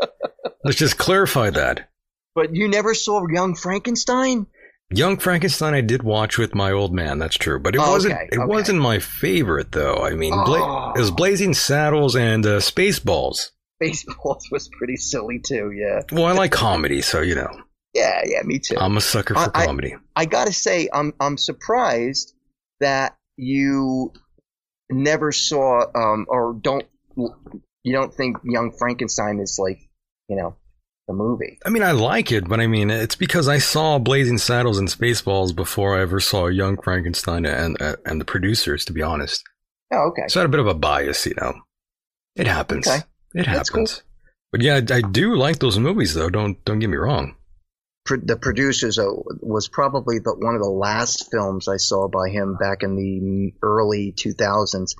Let's 0.64 0.78
just 0.78 0.98
clarify 0.98 1.50
that. 1.50 1.88
But 2.36 2.54
you 2.54 2.68
never 2.68 2.94
saw 2.94 3.26
Young 3.28 3.56
Frankenstein? 3.56 4.46
Young 4.94 5.16
Frankenstein, 5.18 5.74
I 5.74 5.80
did 5.80 6.04
watch 6.04 6.38
with 6.38 6.54
my 6.54 6.70
old 6.70 6.94
man. 6.94 7.18
That's 7.18 7.36
true, 7.36 7.58
but 7.58 7.74
it 7.74 7.80
Oh, 7.82 7.90
wasn't. 7.90 8.14
okay, 8.14 8.28
it 8.30 8.38
okay. 8.38 8.46
wasn't 8.46 8.78
my 8.78 9.00
favorite, 9.00 9.72
though. 9.72 9.96
I 9.96 10.14
mean, 10.14 10.32
Bla- 10.44 10.62
Oh. 10.62 10.92
it 10.94 11.00
was 11.00 11.10
Blazing 11.10 11.54
Saddles 11.54 12.14
and 12.14 12.46
uh, 12.46 12.60
Spaceballs. 12.60 13.50
Baseballs 13.82 14.46
was 14.52 14.68
pretty 14.78 14.96
silly 14.96 15.40
too. 15.44 15.72
Yeah. 15.72 16.02
Well, 16.12 16.26
I 16.26 16.32
like 16.32 16.52
comedy, 16.52 17.02
so 17.02 17.20
you 17.20 17.34
know, 17.34 17.50
Yeah, 17.94 18.20
yeah, 18.24 18.42
me 18.44 18.58
too. 18.58 18.76
I'm 18.78 18.96
a 18.96 19.00
sucker 19.00 19.34
for 19.34 19.40
I- 19.40 19.50
I- 19.62 19.66
comedy. 19.66 19.94
I 20.16 20.24
gotta 20.26 20.52
say, 20.52 20.88
I'm 20.92 21.12
I'm 21.20 21.36
surprised 21.36 22.34
that 22.80 23.16
you 23.36 24.12
never 24.90 25.32
saw 25.32 25.84
um 25.94 26.26
or 26.28 26.54
don't 26.60 26.84
you 27.84 27.92
don't 27.92 28.14
think 28.14 28.36
Young 28.44 28.72
Frankenstein 28.78 29.40
is 29.40 29.58
like 29.58 29.78
you 30.28 30.36
know 30.36 30.56
the 31.08 31.14
movie. 31.14 31.58
I 31.66 31.70
mean, 31.70 31.82
I 31.82 31.90
like 31.92 32.30
it, 32.30 32.48
but 32.48 32.60
I 32.60 32.68
mean, 32.68 32.88
it's 32.90 33.16
because 33.16 33.48
I 33.48 33.58
saw 33.58 33.98
Blazing 33.98 34.38
Saddles 34.38 34.78
and 34.78 34.86
Spaceballs 34.88 35.54
before 35.54 35.98
I 35.98 36.02
ever 36.02 36.20
saw 36.20 36.46
Young 36.46 36.76
Frankenstein 36.80 37.44
and 37.44 37.76
and 38.06 38.20
the 38.20 38.24
producers. 38.24 38.84
To 38.84 38.92
be 38.92 39.02
honest, 39.02 39.42
Oh, 39.92 40.08
okay. 40.10 40.28
so 40.28 40.38
I 40.38 40.42
had 40.42 40.46
a 40.46 40.50
bit 40.50 40.60
of 40.60 40.68
a 40.68 40.74
bias, 40.74 41.26
you 41.26 41.34
know. 41.40 41.54
It 42.36 42.46
happens. 42.46 42.86
Okay. 42.86 43.00
It 43.34 43.46
happens. 43.46 44.02
But 44.50 44.60
yeah, 44.62 44.80
I, 44.90 44.94
I 44.96 45.00
do 45.00 45.36
like 45.36 45.58
those 45.58 45.78
movies, 45.78 46.14
though. 46.14 46.30
Don't 46.30 46.62
don't 46.64 46.78
get 46.78 46.90
me 46.90 46.96
wrong. 46.96 47.36
Pro- 48.04 48.18
the 48.22 48.36
producers 48.36 48.98
uh, 48.98 49.06
was 49.40 49.68
probably 49.68 50.18
the, 50.18 50.34
one 50.34 50.54
of 50.54 50.60
the 50.60 50.68
last 50.68 51.30
films 51.30 51.68
I 51.68 51.76
saw 51.76 52.08
by 52.08 52.28
him 52.30 52.56
back 52.60 52.82
in 52.82 52.96
the 52.96 53.54
early 53.62 54.12
2000s, 54.16 54.94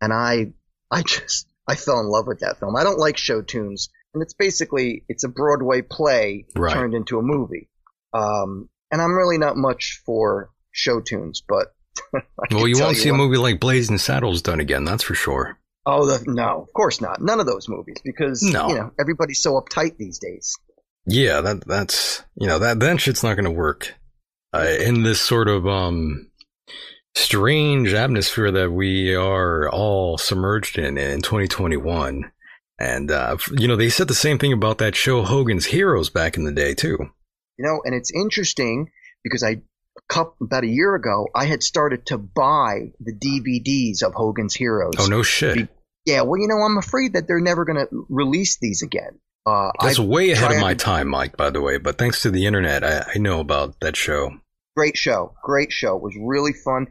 and 0.00 0.12
I 0.12 0.52
I 0.90 1.02
just 1.02 1.46
I 1.68 1.74
fell 1.76 2.00
in 2.00 2.08
love 2.08 2.26
with 2.26 2.40
that 2.40 2.58
film. 2.58 2.76
I 2.76 2.82
don't 2.84 2.98
like 2.98 3.16
show 3.16 3.40
tunes, 3.42 3.88
and 4.12 4.22
it's 4.22 4.34
basically 4.34 5.04
it's 5.08 5.24
a 5.24 5.28
Broadway 5.28 5.82
play 5.82 6.46
Right. 6.56 6.74
turned 6.74 6.94
into 6.94 7.18
a 7.18 7.22
movie. 7.22 7.68
Um, 8.12 8.68
and 8.90 9.00
I'm 9.00 9.12
really 9.16 9.38
not 9.38 9.56
much 9.56 10.02
for 10.04 10.50
show 10.72 11.00
tunes, 11.00 11.42
but 11.46 11.74
Well, 12.50 12.66
you 12.68 12.78
won't 12.80 12.96
see 12.96 13.08
a 13.08 13.14
movie 13.14 13.36
like 13.38 13.60
Blazing 13.60 13.98
Saddles 13.98 14.42
done 14.42 14.60
again. 14.60 14.84
That's 14.84 15.02
for 15.04 15.14
sure. 15.14 15.58
Oh 15.90 16.04
the, 16.04 16.22
no, 16.30 16.60
of 16.60 16.72
course 16.74 17.00
not. 17.00 17.22
None 17.22 17.40
of 17.40 17.46
those 17.46 17.66
movies 17.66 17.96
because 18.04 18.42
No. 18.42 18.68
you 18.68 18.74
know 18.74 18.90
everybody's 19.00 19.40
so 19.40 19.58
uptight 19.58 19.96
these 19.96 20.18
days. 20.18 20.54
Yeah, 21.06 21.40
that 21.40 21.66
that's 21.66 22.22
you 22.34 22.46
know 22.46 22.58
that 22.58 22.78
that 22.80 23.00
shit's 23.00 23.22
not 23.22 23.34
going 23.34 23.46
to 23.46 23.50
work 23.50 23.94
uh, 24.52 24.66
in 24.80 25.02
this 25.02 25.18
sort 25.18 25.48
of 25.48 25.66
um 25.66 26.30
strange 27.14 27.94
atmosphere 27.94 28.50
that 28.50 28.70
we 28.70 29.14
are 29.14 29.70
all 29.70 30.18
submerged 30.18 30.78
in 30.78 30.98
in 30.98 31.22
2021. 31.22 32.32
And 32.78 33.10
uh, 33.10 33.38
you 33.56 33.66
know 33.66 33.76
they 33.76 33.88
said 33.88 34.08
the 34.08 34.14
same 34.14 34.38
thing 34.38 34.52
about 34.52 34.76
that 34.78 34.94
show 34.94 35.22
Hogan's 35.22 35.64
Heroes 35.64 36.10
back 36.10 36.36
in 36.36 36.44
the 36.44 36.52
day 36.52 36.74
too. 36.74 36.98
You 37.56 37.64
know, 37.64 37.80
and 37.82 37.94
it's 37.94 38.12
interesting 38.12 38.90
because 39.24 39.42
I 39.42 39.62
couple, 40.08 40.36
about 40.46 40.64
a 40.64 40.68
year 40.68 40.94
ago, 40.94 41.28
I 41.34 41.46
had 41.46 41.62
started 41.62 42.06
to 42.06 42.18
buy 42.18 42.92
the 43.00 43.12
DVDs 43.12 44.02
of 44.06 44.14
Hogan's 44.14 44.54
Heroes. 44.54 44.94
Oh 44.98 45.06
no 45.06 45.22
shit! 45.22 45.68
Yeah, 46.08 46.22
well, 46.22 46.40
you 46.40 46.48
know, 46.48 46.62
I'm 46.62 46.78
afraid 46.78 47.12
that 47.12 47.28
they're 47.28 47.38
never 47.38 47.66
going 47.66 47.86
to 47.86 48.06
release 48.08 48.56
these 48.56 48.80
again. 48.80 49.20
Uh, 49.44 49.72
That's 49.78 49.98
I've 49.98 50.06
way 50.06 50.30
ahead 50.30 50.52
of 50.52 50.60
my 50.62 50.72
time, 50.72 51.06
Mike. 51.06 51.36
By 51.36 51.50
the 51.50 51.60
way, 51.60 51.76
but 51.76 51.98
thanks 51.98 52.22
to 52.22 52.30
the 52.30 52.46
internet, 52.46 52.82
I, 52.82 53.12
I 53.14 53.18
know 53.18 53.40
about 53.40 53.78
that 53.80 53.94
show. 53.94 54.30
Great 54.74 54.96
show, 54.96 55.34
great 55.42 55.70
show. 55.70 55.96
It 55.96 56.02
was 56.02 56.16
really 56.18 56.54
fun, 56.54 56.86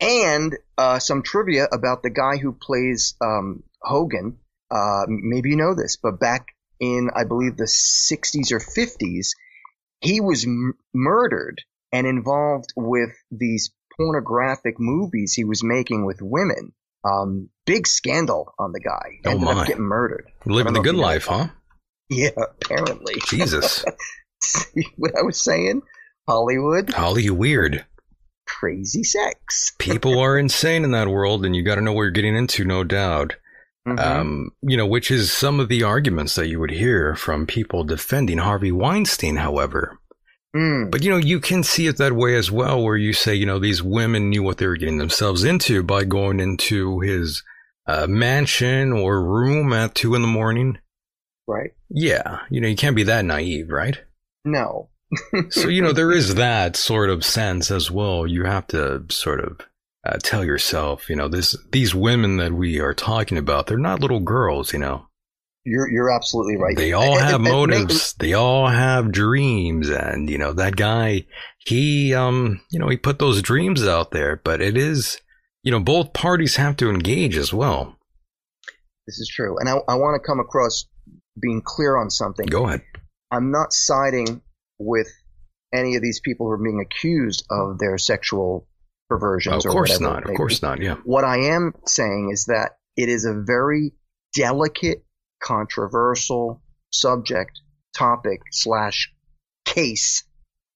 and 0.00 0.56
uh, 0.78 0.98
some 0.98 1.22
trivia 1.22 1.66
about 1.70 2.02
the 2.02 2.08
guy 2.08 2.38
who 2.38 2.52
plays 2.52 3.16
um, 3.20 3.64
Hogan. 3.82 4.38
Uh, 4.70 5.04
maybe 5.08 5.50
you 5.50 5.56
know 5.56 5.74
this, 5.74 5.98
but 6.02 6.18
back 6.18 6.46
in 6.80 7.10
I 7.14 7.24
believe 7.24 7.58
the 7.58 7.64
60s 7.64 8.50
or 8.50 8.60
50s, 8.60 9.32
he 10.00 10.22
was 10.22 10.46
m- 10.46 10.72
murdered 10.94 11.60
and 11.92 12.06
involved 12.06 12.72
with 12.76 13.10
these 13.30 13.74
pornographic 13.98 14.76
movies 14.78 15.34
he 15.34 15.44
was 15.44 15.62
making 15.62 16.06
with 16.06 16.22
women. 16.22 16.72
Um, 17.04 17.50
big 17.66 17.86
scandal 17.86 18.54
on 18.58 18.72
the 18.72 18.80
guy. 18.80 19.20
Oh, 19.26 19.30
Ended 19.30 19.48
up 19.48 19.66
getting 19.66 19.82
murdered. 19.82 20.30
Living 20.46 20.72
the 20.72 20.80
good 20.80 20.94
life, 20.94 21.26
huh? 21.26 21.48
Yeah, 22.08 22.30
apparently. 22.36 23.14
Jesus. 23.26 23.84
See 24.42 24.86
what 24.96 25.12
I 25.18 25.22
was 25.22 25.40
saying? 25.40 25.82
Hollywood, 26.28 26.90
Holly, 26.94 27.24
you 27.24 27.34
weird. 27.34 27.84
crazy 28.46 29.04
sex. 29.04 29.72
People 29.78 30.18
are 30.22 30.38
insane 30.38 30.84
in 30.84 30.92
that 30.92 31.08
world, 31.08 31.44
and 31.44 31.54
you 31.54 31.62
got 31.62 31.74
to 31.76 31.80
know 31.82 31.92
what 31.92 32.02
you're 32.02 32.10
getting 32.10 32.36
into, 32.36 32.64
no 32.64 32.84
doubt. 32.84 33.34
Mhm. 33.86 33.98
Um, 34.00 34.50
you 34.62 34.78
know, 34.78 34.86
which 34.86 35.10
is 35.10 35.30
some 35.30 35.60
of 35.60 35.68
the 35.68 35.82
arguments 35.82 36.34
that 36.36 36.48
you 36.48 36.58
would 36.60 36.70
hear 36.70 37.14
from 37.14 37.46
people 37.46 37.84
defending 37.84 38.38
Harvey 38.38 38.72
Weinstein, 38.72 39.36
however. 39.36 39.98
Mm. 40.54 40.90
But, 40.90 41.02
you 41.02 41.10
know, 41.10 41.16
you 41.16 41.40
can 41.40 41.62
see 41.62 41.86
it 41.86 41.96
that 41.96 42.12
way 42.12 42.36
as 42.36 42.50
well, 42.50 42.82
where 42.82 42.96
you 42.96 43.12
say, 43.12 43.34
you 43.34 43.46
know, 43.46 43.58
these 43.58 43.82
women 43.82 44.30
knew 44.30 44.42
what 44.42 44.58
they 44.58 44.66
were 44.66 44.76
getting 44.76 44.98
themselves 44.98 45.42
into 45.42 45.82
by 45.82 46.04
going 46.04 46.38
into 46.38 47.00
his 47.00 47.42
uh, 47.86 48.06
mansion 48.06 48.92
or 48.92 49.22
room 49.22 49.72
at 49.72 49.94
two 49.94 50.14
in 50.14 50.22
the 50.22 50.28
morning. 50.28 50.78
Right. 51.46 51.72
Yeah. 51.90 52.40
You 52.50 52.60
know, 52.60 52.68
you 52.68 52.76
can't 52.76 52.96
be 52.96 53.02
that 53.04 53.24
naive, 53.24 53.68
right? 53.68 54.00
No. 54.44 54.90
so, 55.50 55.68
you 55.68 55.82
know, 55.82 55.92
there 55.92 56.12
is 56.12 56.36
that 56.36 56.76
sort 56.76 57.10
of 57.10 57.24
sense 57.24 57.70
as 57.70 57.90
well. 57.90 58.26
You 58.26 58.44
have 58.44 58.66
to 58.68 59.04
sort 59.10 59.40
of 59.40 59.60
uh, 60.06 60.18
tell 60.22 60.44
yourself, 60.44 61.10
you 61.10 61.16
know, 61.16 61.28
this, 61.28 61.56
these 61.72 61.94
women 61.94 62.36
that 62.36 62.52
we 62.52 62.80
are 62.80 62.94
talking 62.94 63.38
about, 63.38 63.66
they're 63.66 63.78
not 63.78 64.00
little 64.00 64.20
girls, 64.20 64.72
you 64.72 64.78
know. 64.78 65.06
You're 65.64 65.90
you're 65.90 66.10
absolutely 66.10 66.56
right. 66.56 66.76
They 66.76 66.92
all 66.92 67.14
And- 67.18 67.20
have 67.20 67.34
and- 67.40 67.46
and 67.46 67.54
motives. 67.56 68.14
They 68.18 68.34
all 68.34 68.68
have 68.68 69.10
dreams. 69.12 69.88
And, 69.88 70.28
you 70.28 70.36
know, 70.38 70.52
that 70.52 70.76
guy, 70.76 71.24
he, 71.66 72.12
um, 72.14 72.60
you 72.70 72.78
know, 72.78 72.88
he 72.88 72.96
put 72.96 73.18
those 73.18 73.40
dreams 73.42 73.86
out 73.86 74.10
there, 74.10 74.40
but 74.44 74.60
it 74.60 74.76
is, 74.76 75.20
you 75.62 75.70
know, 75.70 75.80
both 75.80 76.12
parties 76.12 76.56
have 76.56 76.76
to 76.76 76.90
engage 76.90 77.36
as 77.36 77.52
well. 77.52 77.96
This 79.06 79.18
is 79.18 79.28
true, 79.34 79.58
and 79.58 79.68
I, 79.68 79.74
I 79.88 79.94
want 79.96 80.20
to 80.20 80.26
come 80.26 80.40
across 80.40 80.86
being 81.40 81.60
clear 81.62 81.96
on 81.96 82.08
something. 82.10 82.46
Go 82.46 82.66
ahead. 82.66 82.82
I'm 83.30 83.50
not 83.50 83.72
siding 83.72 84.40
with 84.78 85.08
any 85.74 85.96
of 85.96 86.02
these 86.02 86.20
people 86.24 86.46
who 86.46 86.52
are 86.52 86.62
being 86.62 86.80
accused 86.80 87.44
of 87.50 87.78
their 87.78 87.98
sexual 87.98 88.66
perversions. 89.10 89.64
Of 89.66 89.70
course 89.72 90.00
not. 90.00 90.28
Of 90.28 90.36
course 90.36 90.62
not. 90.62 90.80
Yeah. 90.80 90.94
What 91.04 91.24
I 91.24 91.36
am 91.38 91.72
saying 91.86 92.30
is 92.32 92.46
that 92.46 92.76
it 92.96 93.08
is 93.08 93.24
a 93.26 93.34
very 93.34 93.92
delicate, 94.34 95.04
controversial 95.44 96.62
subject, 96.90 97.60
topic 97.96 98.40
slash 98.50 99.12
case 99.64 100.24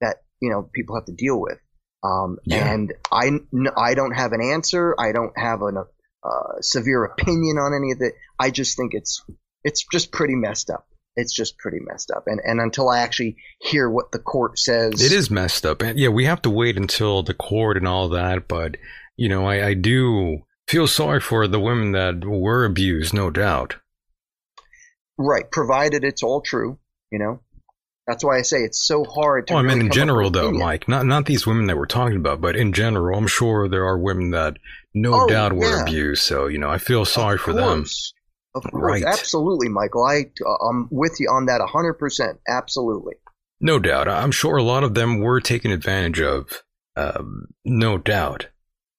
that 0.00 0.16
you 0.40 0.50
know 0.50 0.68
people 0.72 0.96
have 0.96 1.06
to 1.06 1.12
deal 1.12 1.40
with. 1.40 1.58
Um, 2.02 2.38
Yeah. 2.44 2.72
And 2.72 2.92
I 3.10 3.30
I 3.76 3.94
don't 3.94 4.12
have 4.12 4.32
an 4.32 4.40
answer. 4.42 4.94
I 4.98 5.12
don't 5.12 5.36
have 5.36 5.62
a 5.62 5.86
uh, 6.24 6.60
severe 6.60 7.04
opinion 7.04 7.58
on 7.58 7.74
any 7.74 7.92
of 7.92 7.98
it. 8.00 8.14
I 8.38 8.50
just 8.50 8.76
think 8.76 8.92
it's 8.94 9.24
it's 9.64 9.84
just 9.90 10.12
pretty 10.12 10.34
messed 10.36 10.70
up. 10.70 10.86
It's 11.16 11.34
just 11.34 11.58
pretty 11.58 11.78
messed 11.80 12.12
up. 12.12 12.24
And 12.26 12.40
and 12.44 12.60
until 12.60 12.88
I 12.88 13.00
actually 13.00 13.36
hear 13.60 13.90
what 13.90 14.12
the 14.12 14.20
court 14.20 14.58
says, 14.58 15.02
It 15.02 15.12
is 15.12 15.30
messed 15.30 15.66
up. 15.66 15.82
And 15.82 15.98
yeah, 15.98 16.08
we 16.10 16.26
have 16.26 16.42
to 16.42 16.50
wait 16.50 16.76
until 16.76 17.22
the 17.22 17.34
court 17.34 17.76
and 17.76 17.88
all 17.88 18.08
that. 18.10 18.46
But, 18.46 18.76
you 19.16 19.28
know, 19.28 19.46
I, 19.46 19.68
I 19.68 19.74
do 19.74 20.42
feel 20.68 20.86
sorry 20.86 21.20
for 21.20 21.48
the 21.48 21.58
women 21.58 21.92
that 21.92 22.24
were 22.24 22.64
abused, 22.64 23.12
no 23.12 23.30
doubt. 23.30 23.76
Right. 25.18 25.50
Provided 25.50 26.04
it's 26.04 26.22
all 26.22 26.40
true, 26.40 26.78
you 27.10 27.18
know. 27.18 27.40
That's 28.06 28.24
why 28.24 28.38
I 28.38 28.42
say 28.42 28.58
it's 28.60 28.86
so 28.86 29.04
hard 29.04 29.48
to. 29.48 29.54
Oh, 29.54 29.56
I 29.58 29.62
mean, 29.62 29.80
in 29.80 29.90
general, 29.90 30.30
though, 30.30 30.46
opinion. 30.46 30.64
Mike, 30.64 30.88
not 30.88 31.04
not 31.04 31.26
these 31.26 31.46
women 31.46 31.66
that 31.66 31.76
we're 31.76 31.84
talking 31.84 32.16
about, 32.16 32.40
but 32.40 32.56
in 32.56 32.72
general, 32.72 33.18
I'm 33.18 33.26
sure 33.26 33.68
there 33.68 33.84
are 33.84 33.98
women 33.98 34.30
that 34.30 34.56
no 34.94 35.12
Oh, 35.24 35.26
doubt 35.28 35.52
were 35.52 35.66
yeah. 35.76 35.82
abused. 35.82 36.22
So, 36.22 36.46
you 36.46 36.56
know, 36.56 36.70
I 36.70 36.78
feel 36.78 37.04
sorry 37.04 37.36
for 37.36 37.52
them. 37.52 37.84
Of 38.54 38.62
course, 38.62 38.72
Right. 38.72 39.04
absolutely, 39.04 39.68
Michael. 39.68 40.04
I 40.06 40.30
uh, 40.46 40.66
I'm 40.70 40.88
with 40.90 41.20
you 41.20 41.28
on 41.28 41.46
that 41.46 41.60
hundred 41.70 41.94
percent. 41.94 42.38
Absolutely. 42.48 43.14
No 43.60 43.78
doubt. 43.78 44.08
I'm 44.08 44.30
sure 44.30 44.56
a 44.56 44.62
lot 44.62 44.84
of 44.84 44.94
them 44.94 45.18
were 45.20 45.40
taken 45.40 45.70
advantage 45.70 46.20
of. 46.20 46.62
Um, 46.96 47.48
no 47.64 47.98
doubt. 47.98 48.46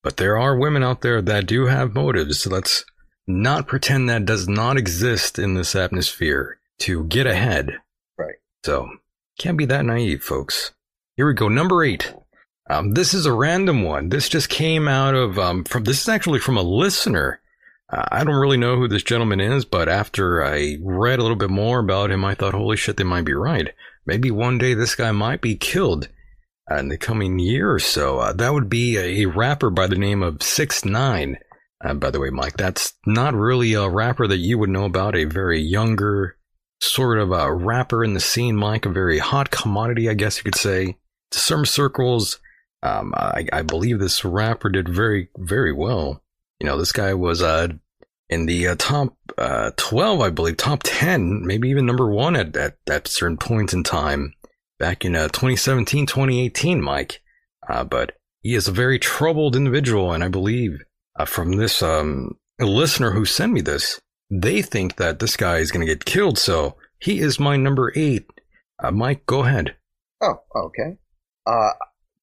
But 0.03 0.17
there 0.17 0.37
are 0.37 0.55
women 0.57 0.83
out 0.83 1.01
there 1.01 1.21
that 1.21 1.47
do 1.47 1.65
have 1.65 1.95
motives. 1.95 2.45
Let's 2.45 2.85
not 3.29 3.67
pretend 3.67 4.09
that 4.09 4.25
does 4.25 4.47
not 4.47 4.77
exist 4.77 5.39
in 5.39 5.53
this 5.53 5.75
atmosphere 5.75 6.59
to 6.79 7.03
get 7.05 7.27
ahead. 7.27 7.77
Right. 8.17 8.35
So, 8.65 8.89
can't 9.37 9.57
be 9.57 9.65
that 9.65 9.85
naive, 9.85 10.23
folks. 10.23 10.71
Here 11.15 11.27
we 11.27 11.33
go. 11.33 11.47
Number 11.47 11.83
eight. 11.83 12.13
Um, 12.69 12.91
this 12.91 13.13
is 13.13 13.25
a 13.25 13.33
random 13.33 13.83
one. 13.83 14.09
This 14.09 14.29
just 14.29 14.49
came 14.49 14.87
out 14.87 15.15
of, 15.15 15.39
um, 15.39 15.63
from, 15.63 15.83
this 15.83 16.01
is 16.01 16.09
actually 16.09 16.39
from 16.39 16.57
a 16.57 16.61
listener. 16.61 17.39
Uh, 17.91 18.05
I 18.11 18.23
don't 18.23 18.35
really 18.35 18.57
know 18.57 18.75
who 18.75 18.87
this 18.87 19.03
gentleman 19.03 19.39
is, 19.39 19.65
but 19.65 19.89
after 19.89 20.43
I 20.43 20.77
read 20.81 21.19
a 21.19 21.21
little 21.21 21.37
bit 21.37 21.49
more 21.49 21.79
about 21.79 22.11
him, 22.11 22.23
I 22.23 22.35
thought, 22.35 22.53
holy 22.53 22.77
shit, 22.77 22.97
they 22.97 23.03
might 23.03 23.25
be 23.25 23.33
right. 23.33 23.73
Maybe 24.05 24.29
one 24.29 24.57
day 24.57 24.73
this 24.73 24.95
guy 24.95 25.11
might 25.11 25.41
be 25.41 25.55
killed 25.55 26.09
uh, 26.69 26.75
in 26.75 26.89
the 26.89 26.97
coming 26.97 27.39
year 27.39 27.71
or 27.71 27.79
so. 27.79 28.19
Uh, 28.19 28.33
that 28.33 28.53
would 28.53 28.69
be 28.69 28.97
a, 28.97 29.25
rapper 29.25 29.69
by 29.69 29.87
the 29.87 29.97
name 29.97 30.21
of 30.21 30.43
Six 30.43 30.85
Nine. 30.85 31.37
Uh, 31.83 31.93
by 31.93 32.11
the 32.11 32.19
way, 32.19 32.29
Mike, 32.29 32.57
that's 32.57 32.93
not 33.05 33.33
really 33.33 33.73
a 33.73 33.87
rapper 33.87 34.27
that 34.27 34.37
you 34.37 34.57
would 34.57 34.69
know 34.69 34.85
about. 34.85 35.15
A 35.15 35.23
very 35.23 35.61
younger 35.61 36.37
sort 36.81 37.19
of 37.19 37.31
a 37.31 37.53
rapper 37.53 38.03
in 38.03 38.13
the 38.13 38.19
scene, 38.19 38.55
Mike. 38.55 38.85
A 38.85 38.89
very 38.89 39.19
hot 39.19 39.49
commodity, 39.49 40.09
I 40.09 40.13
guess 40.13 40.37
you 40.37 40.43
could 40.43 40.55
say. 40.55 40.97
To 41.31 41.39
some 41.39 41.65
circles, 41.65 42.39
um, 42.81 43.13
I, 43.15 43.45
I, 43.53 43.61
believe 43.61 43.99
this 43.99 44.25
rapper 44.25 44.69
did 44.69 44.89
very, 44.89 45.29
very 45.37 45.71
well. 45.71 46.23
You 46.59 46.67
know, 46.67 46.77
this 46.77 46.91
guy 46.91 47.13
was 47.13 47.43
uh, 47.43 47.67
in 48.29 48.45
the 48.45 48.69
uh, 48.69 48.75
top 48.77 49.15
uh, 49.37 49.71
12, 49.77 50.21
I 50.21 50.29
believe, 50.29 50.57
top 50.57 50.81
10, 50.83 51.45
maybe 51.45 51.69
even 51.69 51.85
number 51.85 52.09
one 52.09 52.35
at, 52.35 52.55
at, 52.55 52.77
at 52.89 53.07
certain 53.07 53.37
points 53.37 53.73
in 53.73 53.83
time 53.83 54.33
back 54.79 55.05
in 55.05 55.15
uh, 55.15 55.27
2017, 55.27 56.05
2018, 56.05 56.81
Mike. 56.81 57.21
Uh, 57.67 57.83
but 57.83 58.13
he 58.41 58.55
is 58.55 58.67
a 58.67 58.71
very 58.71 58.97
troubled 58.97 59.55
individual, 59.55 60.13
and 60.13 60.23
I 60.23 60.29
believe 60.29 60.81
uh, 61.19 61.25
from 61.25 61.51
this 61.53 61.83
um, 61.83 62.37
listener 62.59 63.11
who 63.11 63.25
sent 63.25 63.53
me 63.53 63.61
this, 63.61 63.99
they 64.31 64.61
think 64.61 64.95
that 64.95 65.19
this 65.19 65.35
guy 65.35 65.57
is 65.57 65.71
going 65.71 65.85
to 65.85 65.93
get 65.93 66.05
killed. 66.05 66.37
So 66.37 66.77
he 66.99 67.19
is 67.19 67.39
my 67.39 67.57
number 67.57 67.91
eight. 67.95 68.25
Uh, 68.81 68.91
Mike, 68.91 69.25
go 69.25 69.43
ahead. 69.43 69.75
Oh, 70.21 70.39
okay. 70.55 70.97
Uh, 71.45 71.71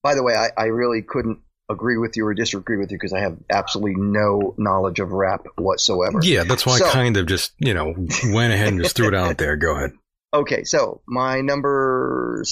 by 0.02 0.14
the 0.14 0.22
way, 0.22 0.34
I, 0.34 0.48
I 0.56 0.64
really 0.66 1.02
couldn't 1.02 1.40
agree 1.68 1.98
with 1.98 2.16
you 2.16 2.24
or 2.24 2.32
disagree 2.32 2.78
with 2.78 2.90
you 2.90 2.96
because 2.96 3.12
I 3.12 3.20
have 3.20 3.36
absolutely 3.50 3.96
no 3.96 4.54
knowledge 4.56 5.00
of 5.00 5.10
rap 5.10 5.44
whatsoever. 5.56 6.20
Yeah, 6.22 6.44
that's 6.44 6.64
why 6.64 6.78
so, 6.78 6.86
I 6.86 6.92
kind 6.92 7.16
of 7.16 7.26
just, 7.26 7.52
you 7.58 7.74
know, 7.74 7.94
went 8.32 8.52
ahead 8.52 8.68
and 8.68 8.82
just 8.82 8.96
threw 8.96 9.08
it 9.08 9.14
out 9.14 9.36
there. 9.38 9.56
Go 9.56 9.76
ahead. 9.76 9.92
Okay, 10.32 10.64
so 10.64 11.02
my 11.06 11.40
number, 11.40 12.44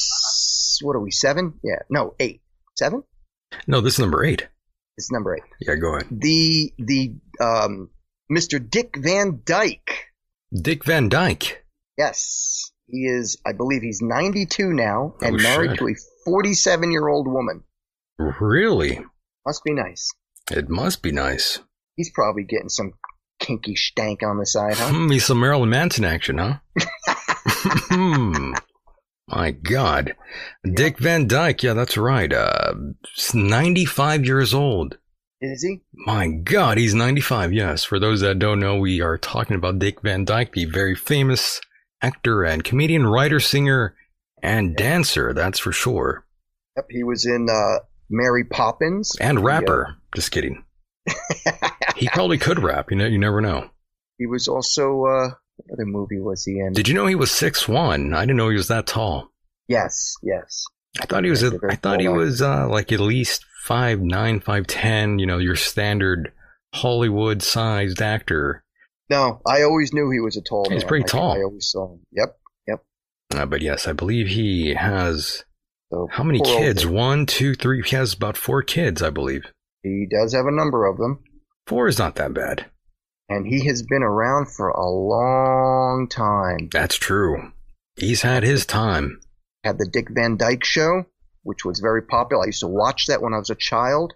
what 0.82 0.96
are 0.96 1.00
we, 1.00 1.10
seven? 1.10 1.54
Yeah, 1.62 1.80
no, 1.88 2.14
eight. 2.18 2.40
Seven? 2.76 3.04
No, 3.66 3.80
this 3.80 3.94
is 3.94 4.00
number 4.00 4.24
eight. 4.24 4.48
It's 4.96 5.10
number 5.10 5.36
eight. 5.36 5.42
Yeah, 5.60 5.76
go 5.76 5.96
ahead. 5.96 6.08
The, 6.10 6.72
the, 6.78 7.14
um, 7.40 7.90
Mr. 8.30 8.58
Dick 8.58 8.96
Van 8.96 9.42
Dyke. 9.44 10.06
Dick 10.52 10.84
Van 10.84 11.08
Dyke. 11.08 11.64
Yes. 11.98 12.70
He 12.86 13.06
is, 13.06 13.38
I 13.46 13.52
believe 13.52 13.82
he's 13.82 14.02
92 14.02 14.72
now 14.72 15.14
and 15.20 15.36
oh, 15.36 15.42
married 15.42 15.70
shit. 15.72 15.78
to 15.78 15.88
a 15.88 15.94
47 16.24 16.92
year 16.92 17.08
old 17.08 17.26
woman. 17.26 17.64
Really? 18.18 19.00
Must 19.46 19.64
be 19.64 19.72
nice. 19.72 20.10
It 20.50 20.68
must 20.68 21.02
be 21.02 21.10
nice. 21.10 21.60
He's 21.96 22.10
probably 22.10 22.44
getting 22.44 22.68
some 22.68 22.92
kinky 23.40 23.76
stank 23.76 24.22
on 24.22 24.38
the 24.38 24.46
side, 24.46 24.76
huh? 24.76 24.90
Hmm, 24.90 25.10
he's 25.10 25.24
some 25.24 25.40
Marilyn 25.40 25.70
Manson 25.70 26.04
action, 26.04 26.38
huh? 26.38 26.58
My 29.28 29.52
God. 29.52 30.14
Dick 30.74 30.98
Van 30.98 31.26
Dyke, 31.26 31.62
yeah, 31.62 31.72
that's 31.72 31.96
right. 31.96 32.32
Uh, 32.32 32.74
95 33.32 34.24
years 34.26 34.52
old. 34.52 34.98
Is 35.40 35.62
he? 35.62 35.82
My 35.92 36.28
God, 36.28 36.78
he's 36.78 36.94
95, 36.94 37.52
yes. 37.52 37.84
For 37.84 37.98
those 37.98 38.20
that 38.20 38.38
don't 38.38 38.60
know, 38.60 38.76
we 38.76 39.00
are 39.00 39.18
talking 39.18 39.56
about 39.56 39.78
Dick 39.78 40.00
Van 40.02 40.24
Dyke, 40.24 40.52
the 40.52 40.64
very 40.66 40.94
famous 40.94 41.60
actor 42.02 42.44
and 42.44 42.64
comedian, 42.64 43.06
writer, 43.06 43.40
singer, 43.40 43.94
and 44.42 44.76
dancer, 44.76 45.32
that's 45.32 45.58
for 45.58 45.72
sure. 45.72 46.26
Yep, 46.76 46.86
he 46.90 47.02
was 47.04 47.24
in 47.26 47.48
uh, 47.50 47.78
Mary 48.10 48.44
Poppins. 48.44 49.16
And 49.20 49.44
rapper. 49.44 49.86
uh, 49.88 49.92
Just 50.14 50.30
kidding. 50.30 50.64
he 51.96 52.08
probably 52.08 52.38
could 52.38 52.62
rap, 52.62 52.90
you 52.90 52.96
know, 52.96 53.06
you 53.06 53.18
never 53.18 53.40
know. 53.40 53.70
He 54.18 54.26
was 54.26 54.48
also 54.48 55.04
uh, 55.04 55.28
what 55.56 55.74
other 55.74 55.86
movie 55.86 56.20
was 56.20 56.44
he 56.44 56.58
in? 56.58 56.72
Did 56.72 56.88
you 56.88 56.94
know 56.94 57.06
he 57.06 57.14
was 57.14 57.30
six 57.30 57.68
one? 57.68 58.14
I 58.14 58.22
didn't 58.22 58.36
know 58.36 58.48
he 58.48 58.56
was 58.56 58.68
that 58.68 58.86
tall. 58.86 59.30
Yes, 59.68 60.14
yes. 60.22 60.64
I 61.00 61.06
thought 61.06 61.24
he 61.24 61.30
was. 61.30 61.42
A, 61.42 61.58
I 61.68 61.76
thought 61.76 62.00
he 62.00 62.08
was 62.08 62.42
uh, 62.42 62.68
like 62.68 62.92
at 62.92 63.00
least 63.00 63.44
five 63.64 64.00
nine, 64.00 64.40
five 64.40 64.66
ten. 64.66 65.18
You 65.18 65.26
know, 65.26 65.38
your 65.38 65.56
standard 65.56 66.32
Hollywood 66.74 67.42
sized 67.42 68.00
actor. 68.00 68.62
No, 69.10 69.40
I 69.46 69.62
always 69.62 69.92
knew 69.92 70.10
he 70.10 70.20
was 70.20 70.36
a 70.36 70.42
tall. 70.42 70.68
He's 70.70 70.82
man. 70.82 70.88
pretty 70.88 71.04
I, 71.04 71.08
tall. 71.08 71.32
I 71.32 71.42
always 71.42 71.68
saw 71.68 71.92
him. 71.92 72.00
Yep, 72.12 72.38
yep. 72.66 72.84
Uh, 73.34 73.46
but 73.46 73.62
yes, 73.62 73.86
I 73.86 73.92
believe 73.92 74.28
he 74.28 74.74
has. 74.74 75.44
So 75.92 76.08
how 76.10 76.24
many 76.24 76.40
kids? 76.40 76.86
One, 76.86 77.26
two, 77.26 77.54
three. 77.54 77.82
He 77.82 77.96
has 77.96 78.14
about 78.14 78.36
four 78.36 78.62
kids, 78.62 79.02
I 79.02 79.10
believe. 79.10 79.44
He 79.82 80.06
does 80.10 80.34
have 80.34 80.46
a 80.46 80.52
number 80.54 80.86
of 80.86 80.96
them. 80.96 81.22
Four 81.66 81.88
is 81.88 81.98
not 81.98 82.16
that 82.16 82.34
bad 82.34 82.66
and 83.28 83.46
he 83.46 83.66
has 83.66 83.82
been 83.82 84.02
around 84.02 84.46
for 84.48 84.68
a 84.68 84.88
long 84.88 86.08
time. 86.08 86.68
That's 86.70 86.96
true. 86.96 87.52
He's 87.96 88.22
had 88.22 88.42
his 88.42 88.66
time. 88.66 89.20
Had 89.62 89.78
the 89.78 89.88
Dick 89.90 90.08
Van 90.10 90.36
Dyke 90.36 90.64
Show, 90.64 91.06
which 91.42 91.64
was 91.64 91.80
very 91.80 92.02
popular. 92.02 92.42
I 92.42 92.46
used 92.46 92.60
to 92.60 92.66
watch 92.66 93.06
that 93.06 93.22
when 93.22 93.32
I 93.32 93.38
was 93.38 93.50
a 93.50 93.54
child. 93.54 94.14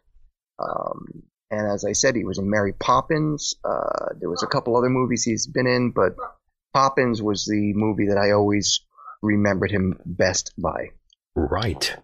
Um, 0.59 1.23
and 1.51 1.71
as 1.71 1.85
I 1.85 1.93
said, 1.93 2.17
he 2.17 2.25
was 2.25 2.39
in 2.39 2.51
Mary 2.51 2.73
Poppins. 2.73 3.55
Uh, 3.65 4.15
there 4.21 4.29
was 4.29 4.43
a 4.43 4.49
couple 4.49 4.77
other 4.77 4.91
movies 4.91 5.25
he's 5.25 5.47
been 5.47 5.67
in, 5.67 5.93
but 5.93 6.15
Poppins 6.75 7.23
was 7.23 7.47
the 7.47 7.73
movie 7.75 8.09
that 8.09 8.19
I 8.19 8.33
always 8.33 8.81
remembered 9.23 9.71
him 9.71 9.99
best 10.05 10.53
by. 10.59 10.91
Right. 11.35 11.97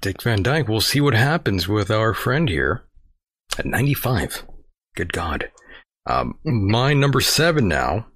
Dick 0.00 0.22
Van 0.22 0.42
Dyke. 0.42 0.68
We'll 0.68 0.80
see 0.80 1.00
what 1.00 1.14
happens 1.14 1.68
with 1.68 1.90
our 1.90 2.14
friend 2.14 2.48
here 2.48 2.84
at 3.58 3.66
95. 3.66 4.44
Good 4.96 5.12
God. 5.12 5.50
Um, 6.06 6.38
my 6.44 6.94
number 6.94 7.20
seven 7.20 7.68
now, 7.68 8.06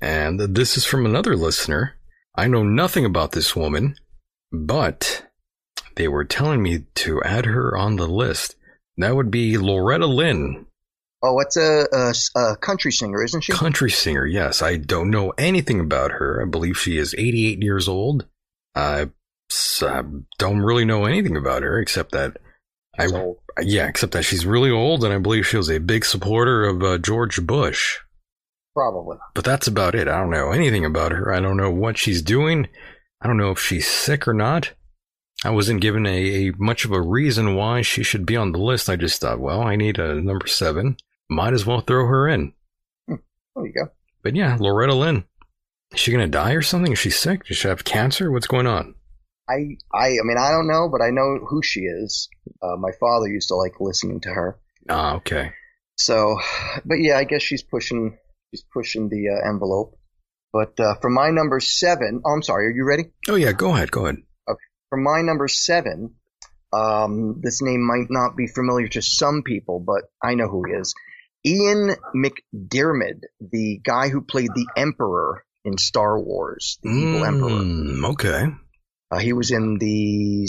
and 0.00 0.40
this 0.40 0.76
is 0.76 0.84
from 0.84 1.06
another 1.06 1.36
listener. 1.36 1.96
I 2.34 2.46
know 2.46 2.62
nothing 2.62 3.04
about 3.04 3.32
this 3.32 3.54
woman, 3.54 3.94
but 4.52 5.26
they 5.96 6.08
were 6.08 6.24
telling 6.24 6.62
me 6.62 6.84
to 6.96 7.22
add 7.22 7.46
her 7.46 7.76
on 7.76 7.96
the 7.96 8.08
list. 8.08 8.56
That 8.96 9.14
would 9.14 9.30
be 9.30 9.58
Loretta 9.58 10.06
Lynn. 10.06 10.66
Oh, 11.22 11.38
it's 11.40 11.56
a, 11.56 11.86
a, 11.92 12.14
a, 12.38 12.56
country 12.56 12.90
singer, 12.90 13.22
isn't 13.22 13.42
she? 13.42 13.52
Country 13.52 13.90
singer, 13.90 14.26
yes. 14.26 14.62
I 14.62 14.76
don't 14.76 15.10
know 15.10 15.30
anything 15.36 15.78
about 15.78 16.12
her. 16.12 16.42
I 16.42 16.48
believe 16.48 16.78
she 16.78 16.96
is 16.96 17.14
88 17.16 17.62
years 17.62 17.88
old. 17.88 18.26
I, 18.74 19.10
I 19.82 20.02
don't 20.38 20.60
really 20.60 20.86
know 20.86 21.04
anything 21.04 21.36
about 21.36 21.62
her 21.62 21.78
except 21.78 22.12
that 22.12 22.38
I, 22.98 23.06
old. 23.06 23.38
Yeah, 23.62 23.86
except 23.86 24.12
that 24.12 24.24
she's 24.24 24.46
really 24.46 24.70
old, 24.70 25.04
and 25.04 25.12
I 25.12 25.18
believe 25.18 25.46
she 25.46 25.56
was 25.56 25.70
a 25.70 25.78
big 25.78 26.04
supporter 26.04 26.64
of 26.64 26.82
uh, 26.82 26.98
George 26.98 27.44
Bush. 27.46 27.98
Probably. 28.74 29.16
But 29.34 29.44
that's 29.44 29.66
about 29.66 29.94
it. 29.94 30.08
I 30.08 30.18
don't 30.18 30.30
know 30.30 30.52
anything 30.52 30.84
about 30.84 31.12
her. 31.12 31.32
I 31.32 31.40
don't 31.40 31.56
know 31.56 31.70
what 31.70 31.98
she's 31.98 32.22
doing. 32.22 32.68
I 33.20 33.26
don't 33.26 33.36
know 33.36 33.50
if 33.50 33.60
she's 33.60 33.88
sick 33.88 34.26
or 34.26 34.34
not. 34.34 34.72
I 35.44 35.50
wasn't 35.50 35.80
given 35.80 36.06
a, 36.06 36.48
a 36.48 36.52
much 36.58 36.84
of 36.84 36.92
a 36.92 37.00
reason 37.00 37.54
why 37.54 37.82
she 37.82 38.02
should 38.02 38.26
be 38.26 38.36
on 38.36 38.52
the 38.52 38.58
list. 38.58 38.90
I 38.90 38.96
just 38.96 39.20
thought, 39.20 39.40
well, 39.40 39.62
I 39.62 39.76
need 39.76 39.98
a 39.98 40.20
number 40.20 40.46
seven. 40.46 40.96
Might 41.28 41.54
as 41.54 41.64
well 41.64 41.80
throw 41.80 42.06
her 42.06 42.28
in. 42.28 42.52
Hmm. 43.08 43.16
There 43.56 43.66
you 43.66 43.72
go. 43.72 43.90
But 44.22 44.36
yeah, 44.36 44.56
Loretta 44.60 44.94
Lynn. 44.94 45.24
Is 45.92 46.00
she 46.00 46.12
gonna 46.12 46.28
die 46.28 46.52
or 46.52 46.62
something? 46.62 46.92
Is 46.92 46.98
she 46.98 47.10
sick? 47.10 47.46
Does 47.46 47.56
she 47.56 47.68
have 47.68 47.84
cancer? 47.84 48.30
What's 48.30 48.46
going 48.46 48.66
on? 48.66 48.94
I, 49.50 49.76
I, 49.92 50.06
I 50.08 50.22
mean, 50.22 50.38
I 50.38 50.50
don't 50.50 50.68
know, 50.68 50.88
but 50.90 51.02
I 51.02 51.10
know 51.10 51.38
who 51.48 51.62
she 51.62 51.80
is. 51.80 52.28
Uh, 52.62 52.76
my 52.76 52.90
father 53.00 53.26
used 53.28 53.48
to 53.48 53.56
like 53.56 53.80
listening 53.80 54.20
to 54.20 54.28
her. 54.28 54.58
Ah, 54.88 55.16
okay. 55.16 55.52
So, 55.96 56.38
but 56.84 56.96
yeah, 56.96 57.18
I 57.18 57.24
guess 57.24 57.42
she's 57.42 57.62
pushing, 57.62 58.16
she's 58.50 58.64
pushing 58.72 59.08
the 59.08 59.28
uh, 59.28 59.48
envelope. 59.48 59.98
But 60.52 60.78
uh, 60.80 60.94
for 61.00 61.10
my 61.10 61.30
number 61.30 61.60
seven, 61.60 62.22
oh, 62.24 62.32
I'm 62.32 62.42
sorry, 62.42 62.68
are 62.68 62.70
you 62.70 62.84
ready? 62.84 63.04
Oh 63.28 63.36
yeah, 63.36 63.52
go 63.52 63.74
ahead, 63.74 63.90
go 63.90 64.06
ahead. 64.06 64.16
Okay. 64.48 64.58
For 64.88 64.98
my 64.98 65.22
number 65.22 65.46
seven, 65.46 66.14
um, 66.72 67.40
this 67.42 67.62
name 67.62 67.86
might 67.86 68.10
not 68.10 68.36
be 68.36 68.46
familiar 68.46 68.88
to 68.88 69.02
some 69.02 69.42
people, 69.42 69.80
but 69.80 70.04
I 70.22 70.34
know 70.34 70.48
who 70.48 70.64
he 70.66 70.72
is. 70.72 70.94
Ian 71.44 71.96
McDiarmid, 72.14 73.22
the 73.40 73.80
guy 73.82 74.08
who 74.08 74.20
played 74.20 74.50
the 74.54 74.66
Emperor 74.76 75.44
in 75.64 75.78
Star 75.78 76.18
Wars, 76.20 76.78
the 76.82 76.90
mm, 76.90 77.02
evil 77.02 77.24
Emperor. 77.24 77.62
Hmm, 77.62 78.04
okay. 78.06 78.46
Uh, 79.10 79.18
he 79.18 79.32
was 79.32 79.50
in 79.50 79.78
the 79.78 80.48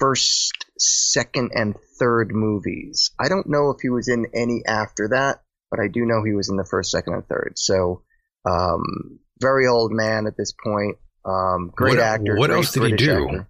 first, 0.00 0.52
second, 0.78 1.52
and 1.54 1.76
third 1.98 2.32
movies. 2.32 3.12
I 3.18 3.28
don't 3.28 3.48
know 3.48 3.70
if 3.70 3.76
he 3.82 3.88
was 3.88 4.08
in 4.08 4.26
any 4.34 4.62
after 4.66 5.08
that, 5.10 5.42
but 5.70 5.78
I 5.78 5.86
do 5.86 6.04
know 6.04 6.24
he 6.24 6.34
was 6.34 6.48
in 6.48 6.56
the 6.56 6.66
first, 6.68 6.90
second, 6.90 7.14
and 7.14 7.26
third. 7.26 7.52
So, 7.56 8.02
um, 8.44 9.20
very 9.40 9.68
old 9.68 9.92
man 9.92 10.26
at 10.26 10.36
this 10.36 10.52
point. 10.52 10.96
Um, 11.24 11.70
great 11.74 11.98
what, 11.98 12.00
actor. 12.00 12.36
What 12.36 12.50
else 12.50 12.72
did 12.72 12.80
British 12.80 13.00
he 13.00 13.06
do? 13.06 13.24
Actor. 13.26 13.48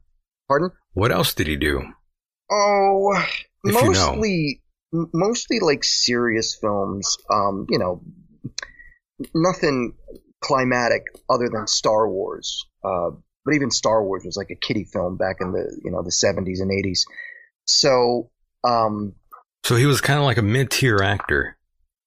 Pardon? 0.49 0.71
What 0.93 1.13
else 1.13 1.35
did 1.35 1.47
he 1.47 1.57
do? 1.57 1.83
Oh, 2.51 3.25
If 3.65 3.75
mostly, 3.75 4.63
m- 4.93 5.11
mostly 5.15 5.61
like 5.61 5.85
serious 5.85 6.57
films. 6.61 7.17
Um, 7.33 7.67
you 7.71 7.79
know, 7.79 8.03
nothing 9.35 9.95
climatic 10.41 11.05
other 11.29 11.49
than 11.49 11.67
Star 11.67 12.11
Wars. 12.11 12.67
Uh, 12.85 13.11
but 13.45 13.55
even 13.55 13.71
Star 13.71 14.05
Wars 14.05 14.23
was 14.25 14.37
like 14.37 14.51
a 14.51 14.55
kiddie 14.57 14.85
film 14.85 15.17
back 15.17 15.37
in 15.41 15.53
the 15.53 15.81
you 15.85 15.91
know 15.91 16.03
the 16.03 16.11
70s 16.11 16.61
and 16.61 16.71
80s. 16.71 17.01
So 17.65 18.31
um, 18.65 19.15
So 19.65 19.77
he 19.77 19.87
was 19.87 20.01
kind 20.01 20.19
of 20.19 20.25
like 20.25 20.39
a 20.39 20.43
mid-tier 20.43 20.99
actor. 21.03 21.57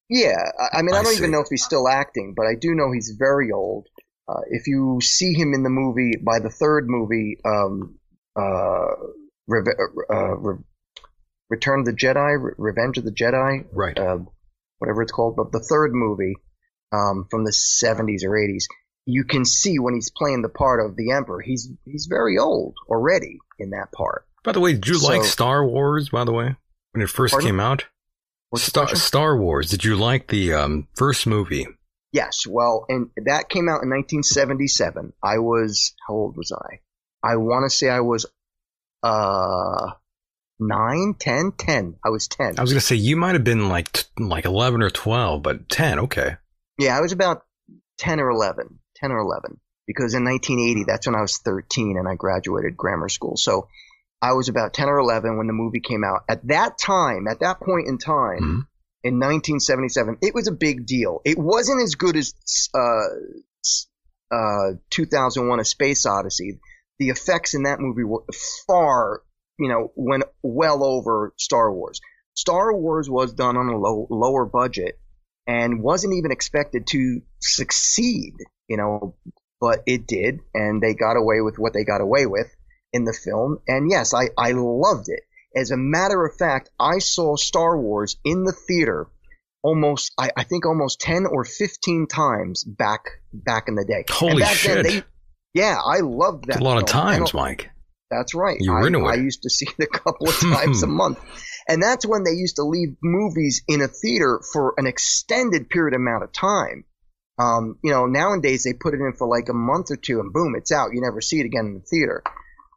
yeah, 0.09 0.35
I, 0.59 0.79
I 0.79 0.81
mean 0.81 0.95
I, 0.95 0.99
I 0.99 1.03
don't 1.03 1.13
see. 1.13 1.17
even 1.19 1.31
know 1.31 1.41
if 1.41 1.47
he's 1.49 1.63
still 1.63 1.87
acting, 1.87 2.33
but 2.35 2.45
I 2.45 2.55
do 2.59 2.73
know 2.75 2.91
he's 2.91 3.15
very 3.17 3.51
old. 3.51 3.87
Uh, 4.27 4.41
if 4.49 4.67
you 4.67 4.99
see 5.01 5.33
him 5.33 5.53
in 5.53 5.63
the 5.63 5.69
movie 5.69 6.13
by 6.23 6.39
the 6.39 6.49
third 6.49 6.85
movie, 6.87 7.37
um, 7.45 7.99
uh, 8.39 8.95
Reve- 9.47 9.75
uh, 10.09 10.35
Re- 10.37 10.63
Return 11.49 11.81
of 11.81 11.85
the 11.85 11.91
Jedi, 11.93 12.41
Re- 12.41 12.53
Revenge 12.57 12.97
of 12.97 13.03
the 13.03 13.11
Jedi, 13.11 13.65
right? 13.73 13.97
Uh, 13.99 14.19
whatever 14.79 15.01
it's 15.01 15.11
called, 15.11 15.35
but 15.35 15.51
the 15.51 15.59
third 15.59 15.91
movie 15.93 16.35
um, 16.93 17.25
from 17.29 17.43
the 17.43 17.51
70s 17.51 18.23
or 18.23 18.31
80s, 18.31 18.63
you 19.05 19.23
can 19.25 19.43
see 19.45 19.79
when 19.79 19.93
he's 19.95 20.11
playing 20.15 20.41
the 20.41 20.49
part 20.49 20.85
of 20.85 20.95
the 20.95 21.11
Emperor, 21.11 21.41
he's 21.41 21.69
he's 21.85 22.05
very 22.09 22.37
old 22.37 22.75
already 22.89 23.39
in 23.59 23.71
that 23.71 23.91
part. 23.91 24.25
By 24.43 24.51
the 24.53 24.59
way, 24.59 24.73
did 24.73 24.87
you 24.87 24.95
So- 24.95 25.07
like 25.07 25.23
Star 25.23 25.65
Wars? 25.65 26.09
By 26.09 26.23
the 26.23 26.33
way, 26.33 26.55
when 26.91 27.01
it 27.03 27.09
first 27.09 27.33
Pardon? 27.33 27.47
came 27.47 27.59
out, 27.59 27.85
What's 28.49 28.65
Star. 28.65 28.93
Star 28.95 29.37
Wars. 29.37 29.69
Did 29.69 29.83
you 29.83 29.95
like 29.95 30.27
the 30.27 30.53
um, 30.53 30.87
first 30.95 31.25
movie? 31.27 31.67
Yes, 32.11 32.45
well, 32.47 32.85
and 32.89 33.09
that 33.25 33.49
came 33.49 33.67
out 33.67 33.81
in 33.81 33.89
1977. 33.89 35.13
I 35.23 35.39
was 35.39 35.95
how 36.07 36.13
old 36.13 36.37
was 36.37 36.51
I? 36.51 36.79
I 37.27 37.37
want 37.37 37.69
to 37.69 37.75
say 37.75 37.89
I 37.89 38.01
was 38.01 38.25
uh 39.01 39.91
nine, 40.59 41.15
ten, 41.19 41.51
ten. 41.57 41.95
I 42.05 42.09
was 42.09 42.27
ten. 42.27 42.55
I 42.57 42.61
was 42.61 42.71
gonna 42.71 42.81
say 42.81 42.95
you 42.95 43.17
might 43.17 43.33
have 43.33 43.43
been 43.43 43.67
like 43.69 44.05
like 44.19 44.45
eleven 44.45 44.81
or 44.81 44.89
twelve, 44.89 45.41
but 45.43 45.67
ten. 45.69 45.99
Okay. 45.99 46.35
Yeah, 46.79 46.97
I 46.97 47.01
was 47.01 47.11
about 47.11 47.43
10 47.99 48.19
or 48.19 48.29
11. 48.31 48.79
10 49.03 49.11
or 49.11 49.19
11. 49.19 49.59
Because 49.85 50.13
in 50.13 50.23
1980, 50.23 50.85
that's 50.87 51.05
when 51.05 51.15
I 51.15 51.21
was 51.21 51.37
13 51.39 51.97
and 51.97 52.07
I 52.07 52.15
graduated 52.15 52.77
grammar 52.77 53.09
school. 53.09 53.35
So 53.35 53.67
I 54.21 54.31
was 54.31 54.47
about 54.47 54.73
10 54.73 54.87
or 54.87 54.97
11 54.99 55.37
when 55.37 55.47
the 55.47 55.53
movie 55.53 55.81
came 55.81 56.05
out. 56.05 56.21
At 56.29 56.47
that 56.47 56.77
time, 56.79 57.27
at 57.27 57.41
that 57.41 57.59
point 57.59 57.87
in 57.89 57.97
time, 57.97 58.39
Mm-hmm. 58.39 58.59
in 59.03 59.19
1977, 59.19 60.19
it 60.21 60.33
was 60.33 60.47
a 60.47 60.53
big 60.53 60.85
deal. 60.85 61.19
It 61.25 61.37
wasn't 61.37 61.81
as 61.83 61.95
good 61.95 62.15
as 62.15 62.33
uh, 62.73 63.07
uh, 64.31 64.71
2001: 64.89 65.59
A 65.59 65.65
Space 65.65 66.05
Odyssey. 66.05 66.59
The 66.99 67.09
effects 67.09 67.53
in 67.53 67.63
that 67.63 67.79
movie 67.81 68.05
were 68.05 68.23
far, 68.67 69.21
you 69.59 69.67
know, 69.67 69.91
went 69.95 70.23
well 70.41 70.83
over 70.83 71.33
Star 71.37 71.73
Wars. 71.73 71.99
Star 72.35 72.73
Wars 72.73 73.09
was 73.09 73.33
done 73.33 73.57
on 73.57 73.67
a 73.67 73.77
low, 73.77 74.07
lower 74.09 74.45
budget 74.45 74.97
and 75.47 75.81
wasn't 75.81 76.13
even 76.15 76.31
expected 76.31 76.87
to 76.87 77.21
succeed, 77.41 78.33
you 78.67 78.77
know, 78.77 79.15
but 79.59 79.79
it 79.85 80.07
did, 80.07 80.39
and 80.53 80.81
they 80.81 80.93
got 80.93 81.13
away 81.17 81.41
with 81.41 81.55
what 81.57 81.73
they 81.73 81.83
got 81.83 82.01
away 82.01 82.25
with 82.25 82.47
in 82.91 83.05
the 83.05 83.13
film. 83.13 83.59
And 83.67 83.89
yes, 83.89 84.13
I, 84.13 84.29
I 84.37 84.51
loved 84.53 85.07
it. 85.07 85.21
As 85.55 85.71
a 85.71 85.77
matter 85.77 86.25
of 86.25 86.35
fact, 86.37 86.69
I 86.79 86.99
saw 86.99 87.35
Star 87.35 87.77
Wars 87.79 88.17
in 88.25 88.43
the 88.43 88.51
theater 88.51 89.07
almost, 89.63 90.11
I, 90.17 90.29
I 90.35 90.43
think 90.43 90.65
almost 90.65 90.99
10 91.01 91.25
or 91.25 91.45
15 91.45 92.07
times 92.07 92.63
back, 92.63 93.01
back 93.31 93.67
in 93.67 93.75
the 93.75 93.85
day. 93.85 94.03
And 94.07 94.09
Holy 94.09 94.43
shit. 94.45 94.83
they- 94.85 95.03
yeah, 95.53 95.77
I 95.85 95.99
loved 95.99 96.47
that. 96.47 96.59
a 96.59 96.63
lot 96.63 96.81
of 96.81 96.89
film. 96.89 97.07
And 97.07 97.17
times, 97.19 97.33
Mike. 97.35 97.69
that's 98.09 98.33
right. 98.33 98.57
You 98.59 98.71
were 98.71 99.07
I, 99.07 99.11
I 99.11 99.15
used 99.15 99.43
to 99.43 99.49
see 99.51 99.67
it 99.77 99.83
a 99.83 99.87
couple 99.99 100.27
of 100.27 100.35
times 100.39 100.81
a 100.81 100.87
month. 101.01 101.19
And 101.67 101.81
that's 101.81 102.05
when 102.05 102.23
they 102.23 102.31
used 102.31 102.57
to 102.57 102.63
leave 102.63 102.95
movies 103.01 103.63
in 103.67 103.81
a 103.81 103.87
theater 103.87 104.41
for 104.51 104.73
an 104.77 104.87
extended 104.87 105.69
period 105.69 105.95
amount 105.95 106.23
of 106.23 106.31
time. 106.33 106.85
Um, 107.39 107.77
you 107.83 107.91
know, 107.91 108.05
nowadays 108.05 108.63
they 108.63 108.73
put 108.73 108.93
it 108.93 108.99
in 108.99 109.13
for 109.13 109.27
like 109.27 109.49
a 109.49 109.53
month 109.53 109.89
or 109.89 109.95
two 109.95 110.19
and 110.19 110.31
boom, 110.31 110.55
it's 110.55 110.71
out. 110.71 110.93
You 110.93 111.01
never 111.01 111.21
see 111.21 111.39
it 111.39 111.45
again 111.45 111.65
in 111.65 111.73
the 111.75 111.79
theater. 111.79 112.21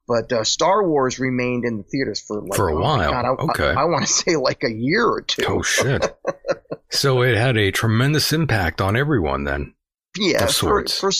But 0.09 0.33
uh, 0.33 0.45
Star 0.45 0.87
Wars 0.87 1.19
remained 1.19 1.65
in 1.65 1.79
the 1.79 1.83
theaters 1.83 2.21
for 2.21 2.41
like 2.41 2.55
For 2.55 2.69
a 2.69 2.77
oh 2.77 2.81
while. 2.81 3.11
God, 3.11 3.25
I, 3.25 3.29
Okay. 3.51 3.75
I, 3.77 3.85
want 3.85 4.07
to 4.07 4.13
say 4.13 4.37
like 4.37 4.63
a 4.63 4.73
year 4.73 5.05
or 5.05 5.21
two. 5.21 5.45
Oh 5.47 5.63
shit. 5.63 6.17
so 6.91 7.23
it 7.23 7.37
had 7.37 7.57
a 7.57 7.73
tremendous 7.73 8.33
impact 8.33 8.81
on 8.81 8.97
everyone 8.97 9.45
then. 9.45 9.75
yeah, 10.17 10.47
for, 10.47 10.87
for 10.87 11.11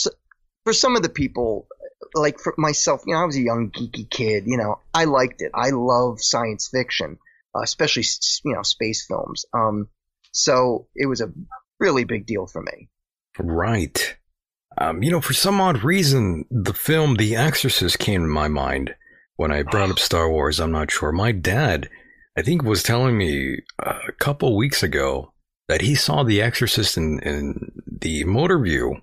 for 0.63 0.73
some 0.73 0.95
of 0.95 1.03
the 1.03 1.09
people, 1.09 1.67
like 2.15 2.39
for 2.39 2.53
myself, 2.57 3.01
you 3.05 3.13
know, 3.13 3.21
I 3.21 3.25
was 3.25 3.35
a 3.35 3.41
young 3.41 3.71
geeky 3.71 4.09
kid. 4.09 4.43
You 4.47 4.57
know, 4.57 4.79
I 4.93 5.03
liked 5.05 5.41
it. 5.41 5.51
I 5.53 5.69
love 5.71 6.21
science 6.21 6.69
fiction, 6.69 7.17
uh, 7.57 7.61
especially 7.63 8.03
you 8.45 8.53
know 8.53 8.63
space 8.63 9.05
films. 9.05 9.45
Um, 9.53 9.89
so 10.31 10.87
it 10.95 11.07
was 11.07 11.21
a 11.21 11.31
really 11.79 12.03
big 12.03 12.25
deal 12.25 12.47
for 12.47 12.61
me. 12.61 12.89
Right. 13.39 14.17
Um, 14.79 15.01
you 15.01 15.09
know, 15.09 15.21
for 15.21 15.33
some 15.33 15.59
odd 15.59 15.83
reason, 15.83 16.45
the 16.51 16.73
film 16.73 17.15
The 17.15 17.35
Exorcist 17.35 17.97
came 17.97 18.21
to 18.21 18.27
my 18.27 18.47
mind 18.47 18.95
when 19.35 19.51
I 19.51 19.63
brought 19.63 19.89
up 19.89 19.99
Star 19.99 20.29
Wars. 20.29 20.59
I'm 20.59 20.71
not 20.71 20.91
sure. 20.91 21.11
My 21.11 21.31
dad, 21.31 21.89
I 22.37 22.43
think, 22.43 22.63
was 22.63 22.83
telling 22.83 23.17
me 23.17 23.57
uh, 23.83 23.99
a 24.07 24.11
couple 24.11 24.55
weeks 24.55 24.83
ago 24.83 25.33
that 25.67 25.81
he 25.81 25.95
saw 25.95 26.23
The 26.23 26.41
Exorcist 26.41 26.97
in, 26.97 27.19
in 27.21 27.71
the 27.87 28.23
motor 28.25 28.59
view, 28.59 28.97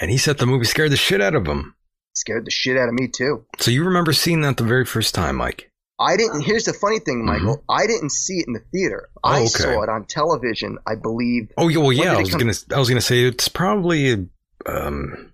and 0.00 0.10
he 0.10 0.18
said 0.18 0.38
the 0.38 0.46
movie 0.46 0.64
scared 0.64 0.92
the 0.92 0.96
shit 0.96 1.20
out 1.20 1.34
of 1.34 1.46
him. 1.46 1.74
Scared 2.14 2.46
the 2.46 2.50
shit 2.50 2.76
out 2.76 2.88
of 2.88 2.94
me 2.94 3.08
too. 3.08 3.44
So 3.58 3.70
you 3.70 3.84
remember 3.84 4.12
seeing 4.12 4.42
that 4.42 4.56
the 4.56 4.64
very 4.64 4.84
first 4.84 5.14
time, 5.14 5.36
Mike? 5.36 5.70
I 5.98 6.16
didn't. 6.16 6.42
Here's 6.42 6.64
the 6.64 6.74
funny 6.74 6.98
thing, 6.98 7.24
Michael. 7.24 7.64
I 7.68 7.86
didn't 7.86 8.12
see 8.12 8.34
it 8.34 8.46
in 8.46 8.52
the 8.52 8.62
theater. 8.72 9.08
Mm-hmm. 9.24 9.34
Oh, 9.34 9.38
I 9.38 9.38
okay. 9.40 9.48
saw 9.48 9.82
it 9.82 9.88
on 9.88 10.04
television. 10.06 10.78
I 10.86 10.94
believe. 10.94 11.50
Oh 11.56 11.68
yeah, 11.68 11.78
well 11.78 11.92
yeah. 11.92 12.14
I 12.14 12.20
was 12.20 12.34
gonna, 12.34 12.54
I 12.74 12.78
was 12.78 12.88
gonna 12.88 13.00
say 13.00 13.24
it's 13.24 13.48
probably, 13.48 14.28
um, 14.66 15.32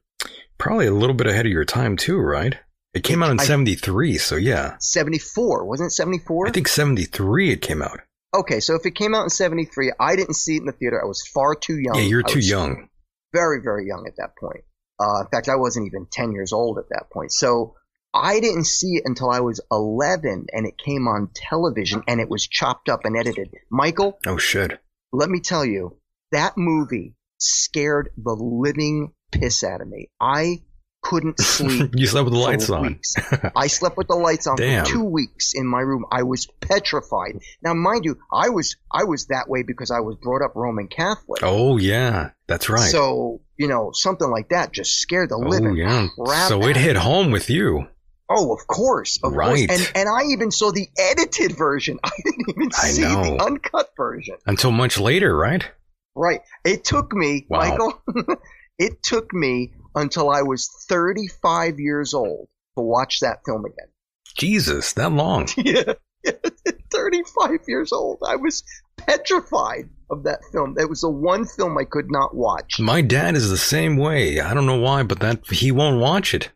probably 0.58 0.86
a 0.86 0.92
little 0.92 1.14
bit 1.14 1.26
ahead 1.26 1.46
of 1.46 1.52
your 1.52 1.64
time 1.64 1.96
too, 1.96 2.18
right? 2.18 2.56
It 2.94 3.04
came 3.04 3.22
out 3.22 3.30
in 3.30 3.38
'73, 3.38 4.18
so 4.18 4.36
yeah. 4.36 4.76
74, 4.78 5.64
wasn't 5.64 5.88
it 5.88 5.94
74? 5.94 6.48
I 6.48 6.50
think 6.50 6.68
'73 6.68 7.52
it 7.52 7.62
came 7.62 7.80
out. 7.80 8.00
Okay, 8.34 8.60
so 8.60 8.74
if 8.74 8.86
it 8.86 8.94
came 8.94 9.14
out 9.14 9.24
in 9.24 9.30
73, 9.30 9.92
I 9.98 10.16
didn't 10.16 10.34
see 10.34 10.56
it 10.56 10.60
in 10.60 10.66
the 10.66 10.72
theater. 10.72 11.02
I 11.02 11.06
was 11.06 11.22
far 11.34 11.54
too 11.54 11.78
young. 11.78 11.96
Yeah, 11.96 12.02
you're 12.02 12.22
I 12.24 12.30
too 12.30 12.40
young. 12.40 12.88
Very, 13.32 13.60
very 13.62 13.86
young 13.86 14.06
at 14.06 14.16
that 14.16 14.36
point. 14.38 14.64
Uh, 15.00 15.22
in 15.22 15.26
fact, 15.28 15.48
I 15.48 15.56
wasn't 15.56 15.86
even 15.86 16.06
10 16.10 16.32
years 16.32 16.52
old 16.52 16.78
at 16.78 16.88
that 16.90 17.10
point. 17.10 17.32
So 17.32 17.74
I 18.14 18.40
didn't 18.40 18.66
see 18.66 18.96
it 18.96 19.02
until 19.06 19.30
I 19.30 19.40
was 19.40 19.60
11 19.70 20.46
and 20.52 20.66
it 20.66 20.76
came 20.78 21.08
on 21.08 21.30
television 21.34 22.02
and 22.06 22.20
it 22.20 22.28
was 22.28 22.46
chopped 22.46 22.88
up 22.88 23.04
and 23.04 23.16
edited. 23.16 23.48
Michael, 23.70 24.18
Oh 24.26 24.36
shit. 24.36 24.78
let 25.12 25.30
me 25.30 25.40
tell 25.40 25.64
you, 25.64 25.96
that 26.30 26.56
movie 26.56 27.14
scared 27.38 28.10
the 28.16 28.32
living 28.34 29.12
piss 29.30 29.64
out 29.64 29.80
of 29.80 29.88
me. 29.88 30.10
I 30.20 30.62
couldn't 31.02 31.40
sleep. 31.40 31.92
You 31.96 32.06
slept 32.06 32.26
with 32.26 32.34
the 32.34 32.38
lights 32.40 32.70
on. 32.70 33.00
I 33.56 33.66
slept 33.66 33.96
with 33.96 34.06
the 34.08 34.14
lights 34.14 34.46
on 34.46 34.56
Damn. 34.56 34.84
for 34.84 34.90
two 34.92 35.04
weeks 35.04 35.52
in 35.54 35.66
my 35.66 35.80
room. 35.80 36.04
I 36.12 36.22
was 36.22 36.46
petrified. 36.60 37.40
Now, 37.62 37.74
mind 37.74 38.04
you, 38.04 38.18
I 38.32 38.50
was 38.50 38.76
I 38.92 39.04
was 39.04 39.26
that 39.26 39.48
way 39.48 39.62
because 39.62 39.90
I 39.90 40.00
was 40.00 40.16
brought 40.22 40.42
up 40.44 40.52
Roman 40.54 40.86
Catholic. 40.88 41.42
Oh 41.42 41.76
yeah, 41.76 42.30
that's 42.46 42.68
right. 42.68 42.90
So 42.90 43.40
you 43.56 43.66
know 43.68 43.90
something 43.92 44.30
like 44.30 44.50
that 44.50 44.72
just 44.72 45.00
scared 45.00 45.30
the 45.30 45.36
oh 45.36 45.48
living 45.48 45.76
yeah. 45.76 46.06
crap. 46.24 46.48
So 46.48 46.62
it 46.68 46.76
hit 46.76 46.96
home 46.96 47.30
with 47.32 47.50
you. 47.50 47.88
Oh, 48.34 48.52
of 48.52 48.66
course, 48.66 49.18
of 49.22 49.32
Right. 49.32 49.68
course. 49.68 49.80
And 49.80 49.92
and 49.96 50.08
I 50.08 50.24
even 50.32 50.50
saw 50.50 50.70
the 50.72 50.88
edited 50.98 51.56
version. 51.56 51.98
I 52.04 52.10
didn't 52.24 52.48
even 52.50 52.68
I 52.68 52.86
see 52.88 53.02
know. 53.02 53.22
the 53.36 53.44
uncut 53.44 53.90
version. 53.96 54.36
Until 54.46 54.70
much 54.70 54.98
later, 54.98 55.36
right? 55.36 55.64
Right. 56.14 56.40
It 56.64 56.84
took 56.84 57.12
me, 57.12 57.46
Wow. 57.48 57.58
Michael. 57.58 58.36
it 58.78 59.02
took 59.02 59.32
me 59.32 59.72
until 59.94 60.30
I 60.30 60.42
was 60.42 60.68
35 60.88 61.78
years 61.78 62.14
old 62.14 62.48
to 62.76 62.82
watch 62.82 63.20
that 63.20 63.38
film 63.46 63.64
again. 63.64 63.88
Jesus, 64.36 64.92
that 64.94 65.12
long. 65.12 65.48
yeah. 65.56 65.94
35 66.92 67.60
years 67.68 67.92
old. 67.92 68.18
I 68.26 68.36
was 68.36 68.62
petrified 68.96 69.88
of 70.10 70.24
that 70.24 70.40
film. 70.52 70.74
That 70.74 70.88
was 70.88 71.00
the 71.02 71.10
one 71.10 71.46
film 71.46 71.76
I 71.78 71.84
could 71.84 72.10
not 72.10 72.34
watch. 72.34 72.78
My 72.80 73.00
dad 73.00 73.34
is 73.34 73.50
the 73.50 73.56
same 73.58 73.96
way. 73.96 74.40
I 74.40 74.54
don't 74.54 74.66
know 74.66 74.78
why, 74.80 75.02
but 75.02 75.20
that 75.20 75.46
he 75.48 75.72
won't 75.72 76.00
watch 76.00 76.34
it. 76.34 76.50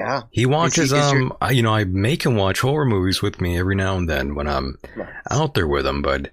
Yeah. 0.00 0.22
He 0.30 0.46
watches, 0.46 0.92
is 0.92 1.12
your- 1.12 1.22
um, 1.22 1.32
I, 1.42 1.50
you 1.50 1.62
know, 1.62 1.74
I 1.74 1.84
make 1.84 2.24
him 2.24 2.34
watch 2.36 2.60
horror 2.60 2.86
movies 2.86 3.20
with 3.20 3.40
me 3.40 3.58
every 3.58 3.74
now 3.76 3.96
and 3.98 4.08
then 4.08 4.34
when 4.34 4.48
I'm 4.48 4.78
out 5.30 5.52
there 5.54 5.66
with 5.68 5.86
him. 5.86 6.00
But 6.00 6.30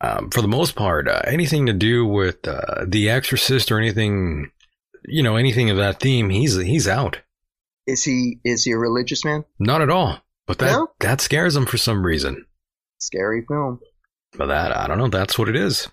um, 0.00 0.30
for 0.30 0.42
the 0.42 0.48
most 0.48 0.74
part, 0.74 1.06
uh, 1.06 1.20
anything 1.24 1.66
to 1.66 1.72
do 1.72 2.04
with 2.04 2.46
uh, 2.48 2.84
The 2.88 3.08
Exorcist 3.10 3.70
or 3.70 3.78
anything, 3.78 4.50
you 5.04 5.22
know, 5.22 5.36
anything 5.36 5.70
of 5.70 5.76
that 5.76 6.00
theme, 6.00 6.28
he's 6.30 6.56
he's 6.56 6.88
out. 6.88 7.20
Is 7.86 8.02
he 8.02 8.40
is 8.44 8.64
he 8.64 8.72
a 8.72 8.78
religious 8.78 9.24
man? 9.24 9.44
Not 9.60 9.80
at 9.82 9.90
all. 9.90 10.18
But 10.46 10.58
that 10.58 10.72
No? 10.72 10.88
that 11.00 11.20
scares 11.20 11.54
him 11.54 11.66
for 11.66 11.78
some 11.78 12.04
reason. 12.04 12.46
Scary 12.98 13.44
film. 13.46 13.78
But 14.36 14.46
that 14.46 14.76
I 14.76 14.88
don't 14.88 14.98
know. 14.98 15.08
That's 15.08 15.38
what 15.38 15.48
it 15.48 15.56
is. 15.56 15.88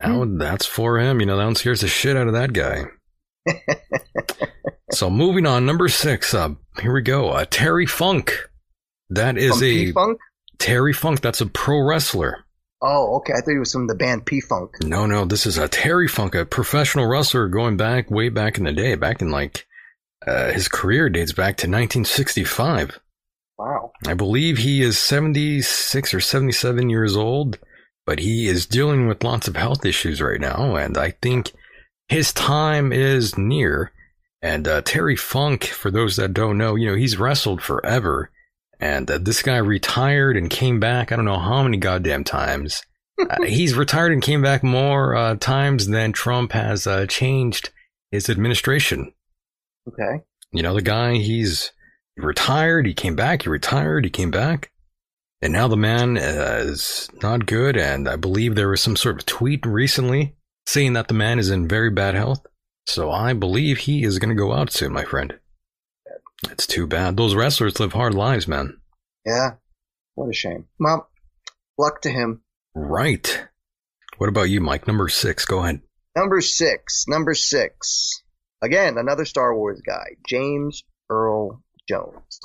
That 0.00 0.10
Hmm. 0.10 0.36
that's 0.38 0.66
for 0.66 0.98
him. 0.98 1.20
You 1.20 1.26
know, 1.26 1.38
that 1.38 1.44
one 1.46 1.54
scares 1.54 1.80
the 1.80 1.88
shit 1.88 2.16
out 2.16 2.26
of 2.26 2.34
that 2.34 2.52
guy. 2.52 2.84
so 4.90 5.10
moving 5.10 5.46
on, 5.46 5.66
number 5.66 5.88
six. 5.88 6.34
Uh, 6.34 6.54
here 6.80 6.92
we 6.92 7.02
go. 7.02 7.30
Uh, 7.30 7.44
Terry 7.48 7.86
Funk. 7.86 8.48
That 9.10 9.38
is 9.38 9.56
a 9.62 9.86
P-Funk? 9.86 10.18
Terry 10.58 10.92
Funk. 10.92 11.20
That's 11.20 11.40
a 11.40 11.46
pro 11.46 11.80
wrestler. 11.80 12.44
Oh, 12.80 13.16
okay. 13.16 13.32
I 13.32 13.40
thought 13.40 13.52
he 13.52 13.58
was 13.58 13.72
from 13.72 13.86
the 13.86 13.94
band 13.94 14.26
P 14.26 14.40
Funk. 14.40 14.70
No, 14.82 15.06
no, 15.06 15.24
this 15.24 15.46
is 15.46 15.58
a 15.58 15.68
Terry 15.68 16.08
Funk, 16.08 16.34
a 16.34 16.44
professional 16.44 17.06
wrestler 17.06 17.48
going 17.48 17.76
back 17.76 18.10
way 18.10 18.28
back 18.28 18.58
in 18.58 18.64
the 18.64 18.72
day, 18.72 18.94
back 18.94 19.20
in 19.20 19.30
like 19.30 19.66
uh, 20.26 20.52
his 20.52 20.68
career 20.68 21.08
dates 21.08 21.32
back 21.32 21.56
to 21.58 21.66
1965. 21.66 23.00
Wow. 23.58 23.92
I 24.06 24.14
believe 24.14 24.58
he 24.58 24.82
is 24.82 24.98
76 24.98 26.14
or 26.14 26.20
77 26.20 26.88
years 26.88 27.16
old, 27.16 27.58
but 28.06 28.20
he 28.20 28.46
is 28.46 28.66
dealing 28.66 29.08
with 29.08 29.24
lots 29.24 29.48
of 29.48 29.56
health 29.56 29.84
issues 29.84 30.22
right 30.22 30.40
now, 30.40 30.76
and 30.76 30.96
I 30.96 31.10
think 31.22 31.52
his 32.08 32.32
time 32.32 32.92
is 32.92 33.36
near. 33.36 33.92
And 34.40 34.68
uh, 34.68 34.82
Terry 34.82 35.16
Funk, 35.16 35.64
for 35.64 35.90
those 35.90 36.16
that 36.16 36.32
don't 36.32 36.58
know, 36.58 36.76
you 36.76 36.86
know, 36.86 36.94
he's 36.94 37.18
wrestled 37.18 37.60
forever. 37.60 38.30
And 38.80 39.10
uh, 39.10 39.18
this 39.18 39.42
guy 39.42 39.56
retired 39.56 40.36
and 40.36 40.48
came 40.48 40.78
back, 40.78 41.10
I 41.10 41.16
don't 41.16 41.24
know 41.24 41.38
how 41.38 41.62
many 41.62 41.76
goddamn 41.76 42.24
times. 42.24 42.82
uh, 43.18 43.42
he's 43.44 43.74
retired 43.74 44.12
and 44.12 44.22
came 44.22 44.42
back 44.42 44.62
more 44.62 45.16
uh, 45.16 45.34
times 45.36 45.88
than 45.88 46.12
Trump 46.12 46.52
has 46.52 46.86
uh, 46.86 47.06
changed 47.06 47.70
his 48.10 48.30
administration. 48.30 49.12
Okay. 49.88 50.22
You 50.52 50.62
know, 50.62 50.74
the 50.74 50.82
guy, 50.82 51.16
he's 51.16 51.72
retired, 52.16 52.86
he 52.86 52.94
came 52.94 53.16
back, 53.16 53.42
he 53.42 53.48
retired, 53.48 54.04
he 54.04 54.10
came 54.10 54.30
back. 54.30 54.70
And 55.40 55.52
now 55.52 55.68
the 55.68 55.76
man 55.76 56.16
uh, 56.16 56.62
is 56.64 57.08
not 57.22 57.46
good. 57.46 57.76
And 57.76 58.08
I 58.08 58.16
believe 58.16 58.54
there 58.54 58.68
was 58.68 58.80
some 58.80 58.96
sort 58.96 59.18
of 59.18 59.26
tweet 59.26 59.64
recently 59.66 60.34
saying 60.66 60.94
that 60.94 61.08
the 61.08 61.14
man 61.14 61.38
is 61.38 61.50
in 61.50 61.68
very 61.68 61.90
bad 61.90 62.14
health. 62.14 62.44
So 62.88 63.10
I 63.10 63.34
believe 63.34 63.78
he 63.78 64.02
is 64.02 64.18
going 64.18 64.30
to 64.30 64.42
go 64.42 64.54
out 64.54 64.72
soon, 64.72 64.94
my 64.94 65.04
friend. 65.04 65.38
It's 66.50 66.66
too 66.66 66.86
bad. 66.86 67.18
Those 67.18 67.34
wrestlers 67.34 67.78
live 67.78 67.92
hard 67.92 68.14
lives, 68.14 68.48
man. 68.48 68.80
Yeah. 69.26 69.56
What 70.14 70.30
a 70.30 70.32
shame. 70.32 70.68
Well, 70.80 71.06
luck 71.76 72.00
to 72.02 72.08
him. 72.08 72.40
Right. 72.74 73.46
What 74.16 74.30
about 74.30 74.48
you, 74.48 74.62
Mike? 74.62 74.86
Number 74.86 75.10
six. 75.10 75.44
Go 75.44 75.58
ahead. 75.58 75.82
Number 76.16 76.40
six. 76.40 77.04
Number 77.06 77.34
six. 77.34 78.22
Again, 78.62 78.96
another 78.96 79.26
Star 79.26 79.54
Wars 79.54 79.82
guy, 79.86 80.16
James 80.26 80.82
Earl 81.10 81.62
Jones. 81.86 82.40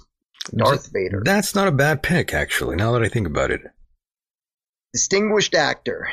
Darth 0.54 0.92
Vader. 0.92 1.22
That's 1.24 1.56
not 1.56 1.70
a 1.70 1.72
bad 1.72 2.04
pick, 2.04 2.34
actually, 2.34 2.76
now 2.76 2.92
that 2.92 3.02
I 3.02 3.08
think 3.08 3.28
about 3.28 3.52
it. 3.52 3.62
Distinguished 4.92 5.56
actor. 5.56 6.10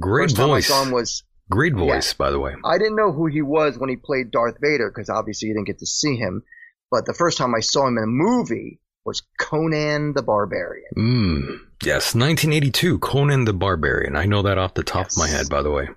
Great 0.00 0.24
First 0.24 0.36
time 0.36 0.50
I 0.50 0.60
saw 0.60 0.82
him 0.82 0.90
was 0.90 1.22
Great 1.50 1.74
voice, 1.74 2.14
by 2.14 2.30
the 2.30 2.38
way. 2.38 2.54
I 2.64 2.78
didn't 2.78 2.96
know 2.96 3.12
who 3.12 3.26
he 3.26 3.42
was 3.42 3.76
when 3.78 3.90
he 3.90 3.96
played 3.96 4.30
Darth 4.30 4.56
Vader 4.60 4.90
because 4.90 5.10
obviously 5.10 5.48
you 5.48 5.54
didn't 5.54 5.66
get 5.66 5.80
to 5.80 5.86
see 5.86 6.16
him. 6.16 6.44
But 6.90 7.06
the 7.06 7.14
first 7.14 7.38
time 7.38 7.54
I 7.54 7.60
saw 7.60 7.86
him 7.86 7.98
in 7.98 8.04
a 8.04 8.06
movie 8.06 8.80
was 9.04 9.22
Conan 9.38 10.12
the 10.12 10.22
Barbarian. 10.22 10.90
Mm. 10.96 11.58
Yes, 11.82 12.14
1982, 12.14 12.98
Conan 12.98 13.44
the 13.44 13.52
Barbarian. 13.52 14.16
I 14.16 14.26
know 14.26 14.42
that 14.42 14.58
off 14.58 14.74
the 14.74 14.82
top 14.82 15.06
of 15.06 15.16
my 15.16 15.28
head, 15.28 15.48
by 15.48 15.62
the 15.62 15.70
way. 15.70 15.88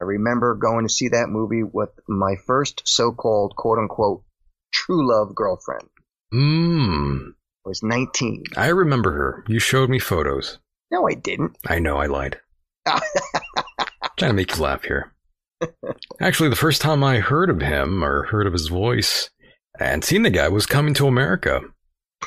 I 0.00 0.04
remember 0.04 0.54
going 0.54 0.86
to 0.86 0.92
see 0.92 1.08
that 1.08 1.28
movie 1.28 1.62
with 1.62 1.90
my 2.08 2.34
first 2.46 2.82
so-called 2.84 3.54
quote 3.56 3.78
unquote 3.78 4.24
true 4.72 5.08
love 5.08 5.34
girlfriend. 5.34 5.88
Mm. 6.34 7.30
I 7.30 7.68
was 7.68 7.82
19. 7.82 8.44
I 8.56 8.68
remember 8.68 9.12
her. 9.12 9.44
You 9.48 9.58
showed 9.58 9.88
me 9.88 9.98
photos. 9.98 10.58
No, 10.90 11.08
I 11.08 11.14
didn't. 11.14 11.56
I 11.66 11.78
know, 11.78 11.96
I 11.96 12.06
lied. 12.06 12.40
Trying 14.16 14.30
to 14.30 14.34
make 14.34 14.56
you 14.56 14.62
laugh 14.62 14.84
here. 14.84 15.12
Actually, 16.20 16.48
the 16.50 16.56
first 16.56 16.80
time 16.82 17.02
I 17.04 17.18
heard 17.18 17.50
of 17.50 17.60
him 17.60 18.02
or 18.04 18.24
heard 18.24 18.46
of 18.46 18.52
his 18.52 18.68
voice 18.68 19.30
and 19.78 20.04
seen 20.04 20.22
the 20.22 20.30
guy 20.30 20.48
was 20.48 20.66
coming 20.66 20.94
to 20.94 21.06
America. 21.06 21.60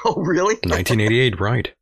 Oh, 0.05 0.15
really? 0.17 0.53
1988, 0.63 1.39
right. 1.39 1.73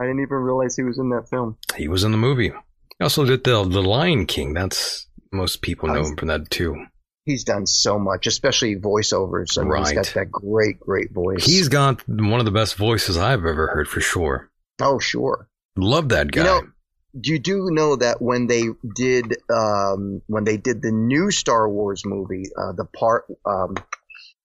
I 0.00 0.04
didn't 0.04 0.20
even 0.20 0.36
realize 0.38 0.76
he 0.76 0.82
was 0.82 0.98
in 0.98 1.10
that 1.10 1.28
film. 1.30 1.56
He 1.76 1.88
was 1.88 2.04
in 2.04 2.10
the 2.10 2.18
movie. 2.18 2.48
He 2.50 3.02
also 3.02 3.24
did 3.24 3.44
the 3.44 3.64
the 3.64 3.82
Lion 3.82 4.26
King. 4.26 4.52
That's 4.54 5.06
most 5.32 5.62
people 5.62 5.88
know 5.88 6.04
him 6.04 6.16
from 6.16 6.28
that 6.28 6.50
too. 6.50 6.86
He's 7.24 7.44
done 7.44 7.66
so 7.66 7.98
much, 7.98 8.26
especially 8.26 8.76
voiceovers. 8.76 9.58
I 9.58 9.62
mean, 9.62 9.76
He's 9.78 9.86
Right. 9.88 9.94
got 9.96 10.06
that 10.14 10.30
great, 10.30 10.78
great 10.80 11.12
voice. 11.12 11.44
He's 11.44 11.68
got 11.68 12.06
one 12.08 12.38
of 12.40 12.44
the 12.46 12.52
best 12.52 12.76
voices 12.76 13.16
I've 13.16 13.44
ever 13.44 13.66
heard 13.68 13.88
for 13.88 14.00
sure. 14.00 14.50
oh, 14.80 14.98
sure. 14.98 15.48
Love 15.76 16.10
that 16.10 16.30
guy. 16.30 16.40
You 16.42 16.46
know, 16.46 16.62
you 17.22 17.38
do 17.38 17.70
know 17.70 17.96
that 17.96 18.20
when 18.20 18.46
they 18.46 18.64
did 18.94 19.36
um, 19.50 20.22
when 20.26 20.44
they 20.44 20.56
did 20.56 20.82
the 20.82 20.92
new 20.92 21.30
Star 21.30 21.68
Wars 21.68 22.02
movie, 22.04 22.44
uh, 22.56 22.72
the 22.72 22.84
part 22.84 23.24
um, 23.44 23.76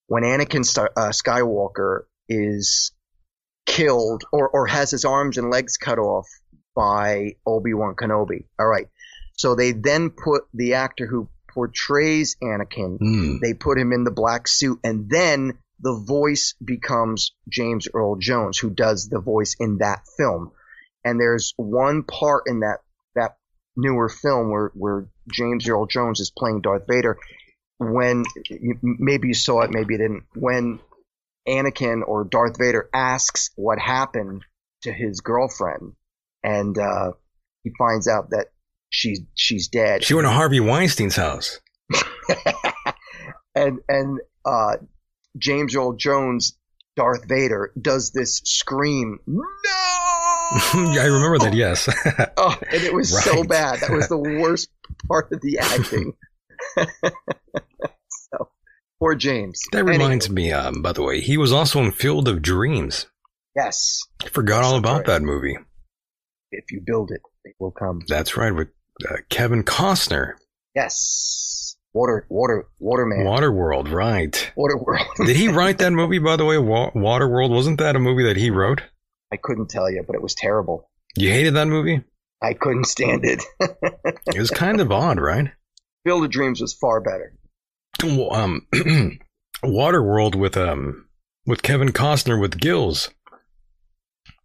when 0.08 0.24
Anakin 0.24 0.66
Star- 0.66 0.92
uh, 0.96 1.10
Skywalker 1.10 2.02
is 2.30 2.92
killed 3.66 4.24
or 4.32 4.50
or 4.50 4.68
has 4.68 4.92
his 4.92 5.06
arms 5.06 5.38
and 5.38 5.50
legs 5.50 5.78
cut 5.78 6.00
off 6.00 6.28
by 6.76 7.36
Obi 7.46 7.74
Wan 7.74 7.96
Kenobi. 7.96 8.46
All 8.60 8.68
right, 8.68 8.88
so 9.38 9.56
they 9.56 9.72
then 9.74 10.10
put 10.10 10.44
the 10.54 10.76
actor 10.76 11.06
who 11.08 11.30
portrays 11.54 12.38
Anakin, 12.42 12.98
Hmm. 13.00 13.38
they 13.42 13.54
put 13.54 13.78
him 13.78 13.92
in 13.92 14.06
the 14.06 14.12
black 14.12 14.48
suit, 14.48 14.80
and 14.84 15.10
then 15.10 15.58
the 15.82 16.02
voice 16.08 16.54
becomes 16.64 17.34
James 17.50 17.88
Earl 17.94 18.16
Jones, 18.18 18.58
who 18.58 18.70
does 18.70 19.10
the 19.10 19.20
voice 19.20 19.56
in 19.60 19.80
that 19.80 20.04
film 20.18 20.52
and 21.04 21.20
there's 21.20 21.54
one 21.58 22.04
part 22.04 22.44
in 22.48 22.62
that 22.62 22.80
that 23.16 23.38
newer 23.76 24.10
film 24.10 24.52
where 24.52 24.72
where 24.74 25.08
James 25.32 25.68
Earl 25.68 25.86
Jones 25.86 26.20
is 26.20 26.32
playing 26.32 26.62
Darth 26.62 26.84
Vader. 26.88 27.18
When 27.80 28.26
maybe 28.82 29.30
you 29.30 29.34
saw 29.34 29.62
it, 29.62 29.72
maybe 29.72 29.96
you 29.96 29.98
didn't. 29.98 30.24
When 30.36 30.80
Anakin 31.48 32.02
or 32.06 32.24
Darth 32.24 32.58
Vader 32.60 32.90
asks 32.94 33.50
what 33.56 33.80
happened 33.80 34.44
to 34.84 34.92
his 34.92 35.22
girlfriend, 35.22 35.94
and 36.44 36.78
uh, 36.78 37.14
he 37.64 37.72
finds 37.78 38.08
out 38.08 38.30
that 38.32 38.48
she's 38.90 39.22
she's 39.34 39.68
dead. 39.68 40.04
She 40.04 40.14
went 40.14 40.26
to 40.26 40.32
Harvey 40.32 40.60
Weinstein's 40.60 41.16
house. 41.16 41.60
and 43.56 43.80
and 43.90 44.20
uh, 44.46 44.78
James 45.38 45.76
Earl 45.76 45.94
Jones, 45.94 46.58
Darth 46.96 47.28
Vader, 47.28 47.72
does 47.80 48.12
this 48.12 48.42
scream. 48.46 49.20
I 50.74 51.06
remember 51.06 51.40
that, 51.40 51.54
yes. 51.54 51.88
Oh, 52.38 52.58
and 52.72 52.84
it 52.84 52.94
was 52.94 53.24
so 53.24 53.44
bad. 53.44 53.80
That 53.80 53.92
was 53.92 54.08
the 54.10 54.18
worst 54.42 54.70
part 55.08 55.32
of 55.32 55.42
the 55.42 55.60
acting. 55.60 56.14
so, 58.10 58.50
poor 59.00 59.16
James. 59.16 59.62
That 59.72 59.80
Anyway, 59.80 59.94
reminds 59.94 60.30
me, 60.30 60.52
um, 60.52 60.82
by 60.82 60.92
the 60.94 61.04
way, 61.04 61.22
he 61.22 61.38
was 61.38 61.52
also 61.52 61.80
in 61.82 61.92
Field 61.92 62.28
of 62.28 62.42
Dreams. 62.42 63.08
yes, 63.56 64.02
I 64.24 64.30
forgot 64.30 64.64
all 64.64 64.76
about 64.78 64.98
right. 64.98 65.06
that 65.08 65.22
movie. 65.22 65.58
if 66.52 66.66
you 66.72 66.82
build 66.86 67.12
it, 67.12 67.22
it 67.46 67.56
will 67.60 67.72
come. 67.72 68.02
That's 68.08 68.36
right, 68.38 68.54
with 68.54 68.70
uh, 69.10 69.16
Kevin 69.30 69.64
Costner. 69.64 70.34
Yes, 70.76 71.76
water, 71.94 72.26
water, 72.30 72.68
waterman, 72.80 73.26
Waterworld, 73.26 73.92
right. 73.92 74.52
Waterworld. 74.58 75.26
Did 75.26 75.36
he 75.36 75.48
write 75.50 75.78
that 75.80 75.92
movie, 75.92 76.20
by 76.20 76.36
the 76.38 76.46
way? 76.46 76.58
Wa- 76.58 76.92
Waterworld, 76.92 77.50
wasn't 77.52 77.80
that 77.80 77.96
a 77.96 78.00
movie 78.00 78.24
that 78.24 78.38
he 78.38 78.50
wrote? 78.50 78.82
I 79.32 79.38
couldn't 79.38 79.70
tell 79.70 79.90
you, 79.90 80.04
but 80.06 80.16
it 80.16 80.22
was 80.22 80.36
terrible. 80.36 80.90
You 81.16 81.30
hated 81.32 81.56
that 81.56 81.68
movie? 81.68 82.04
I 82.42 82.54
couldn't 82.54 82.86
stand 82.86 83.24
it. 83.26 83.44
It 84.28 84.40
was 84.40 84.50
kind 84.50 84.82
of 84.82 84.92
odd, 84.92 85.20
right? 85.20 85.50
Field 86.06 86.24
of 86.26 86.32
Dreams 86.32 86.60
was 86.62 86.74
far 86.74 87.00
better. 87.02 87.34
Well, 88.04 88.34
Um, 88.34 88.68
Waterworld 89.64 90.36
with 90.36 90.58
um 90.58 91.06
with 91.46 91.62
Kevin 91.62 91.90
Costner 91.90 92.40
with 92.42 92.60
gills. 92.60 93.10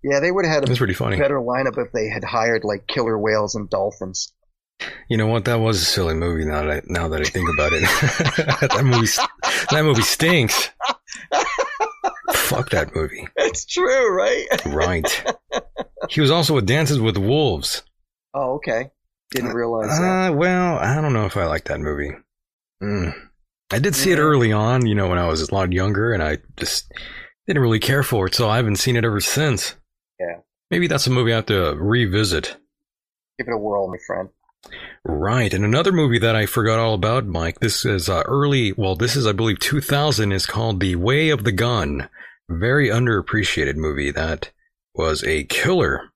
Yeah, 0.04 0.20
they 0.20 0.30
would 0.30 0.44
have 0.44 0.54
had 0.54 0.64
a 0.64 0.66
That's 0.66 0.78
pretty 0.78 0.94
funny. 0.94 1.16
better 1.18 1.40
lineup 1.40 1.78
if 1.78 1.90
they 1.92 2.08
had 2.08 2.22
hired 2.22 2.64
like 2.64 2.86
killer 2.86 3.18
whales 3.18 3.54
and 3.54 3.68
dolphins. 3.68 4.32
You 5.08 5.16
know 5.16 5.26
what? 5.26 5.46
That 5.46 5.60
was 5.60 5.80
a 5.80 5.84
silly 5.84 6.14
movie. 6.14 6.44
Now 6.44 6.62
that 6.62 6.70
I, 6.70 6.82
now 6.84 7.08
that 7.08 7.20
I 7.22 7.24
think 7.24 7.48
about 7.54 7.72
it, 7.72 7.80
that 8.60 8.84
movie 8.84 9.06
that 9.70 9.84
movie 9.84 10.02
stinks. 10.02 10.68
Fuck 12.46 12.70
that 12.70 12.94
movie. 12.94 13.26
That's 13.36 13.64
true, 13.64 14.14
right? 14.14 14.46
Right. 14.66 15.24
He 16.08 16.20
was 16.20 16.30
also 16.30 16.54
with 16.54 16.66
Dances 16.66 17.00
with 17.00 17.16
Wolves. 17.16 17.82
Oh, 18.32 18.56
okay. 18.56 18.90
Didn't 19.32 19.54
realize 19.54 19.88
that. 19.98 20.30
Uh, 20.30 20.32
well, 20.34 20.78
I 20.78 21.00
don't 21.00 21.14
know 21.14 21.24
if 21.24 21.36
I 21.36 21.46
like 21.46 21.64
that 21.64 21.80
movie. 21.80 22.12
Mm. 22.80 23.12
I 23.72 23.80
did 23.80 23.96
see 23.96 24.12
it 24.12 24.18
early 24.18 24.52
on, 24.52 24.86
you 24.86 24.94
know, 24.94 25.08
when 25.08 25.18
I 25.18 25.26
was 25.26 25.40
a 25.48 25.52
lot 25.52 25.72
younger, 25.72 26.12
and 26.12 26.22
I 26.22 26.38
just 26.56 26.92
didn't 27.48 27.62
really 27.62 27.80
care 27.80 28.04
for 28.04 28.26
it, 28.26 28.36
so 28.36 28.48
I 28.48 28.56
haven't 28.56 28.76
seen 28.76 28.94
it 28.94 29.04
ever 29.04 29.20
since. 29.20 29.74
Yeah. 30.20 30.42
Maybe 30.70 30.86
that's 30.86 31.08
a 31.08 31.10
movie 31.10 31.32
I 31.32 31.36
have 31.36 31.46
to 31.46 31.74
revisit. 31.76 32.56
Give 33.38 33.48
it 33.48 33.54
a 33.54 33.58
whirl, 33.58 33.88
my 33.88 33.98
friend. 34.06 34.28
Right, 35.04 35.52
and 35.52 35.64
another 35.64 35.92
movie 35.92 36.18
that 36.20 36.36
I 36.36 36.46
forgot 36.46 36.78
all 36.78 36.94
about, 36.94 37.26
Mike. 37.26 37.60
This 37.60 37.84
is 37.84 38.08
uh, 38.08 38.22
early. 38.26 38.72
Well, 38.72 38.94
this 38.96 39.16
is, 39.16 39.26
I 39.26 39.32
believe, 39.32 39.58
2000. 39.58 40.30
Is 40.30 40.46
called 40.46 40.78
The 40.78 40.96
Way 40.96 41.30
of 41.30 41.44
the 41.44 41.52
Gun. 41.52 42.08
Very 42.48 42.88
underappreciated 42.88 43.76
movie 43.76 44.10
that 44.12 44.50
was 44.94 45.24
a 45.24 45.44
killer. 45.44 46.10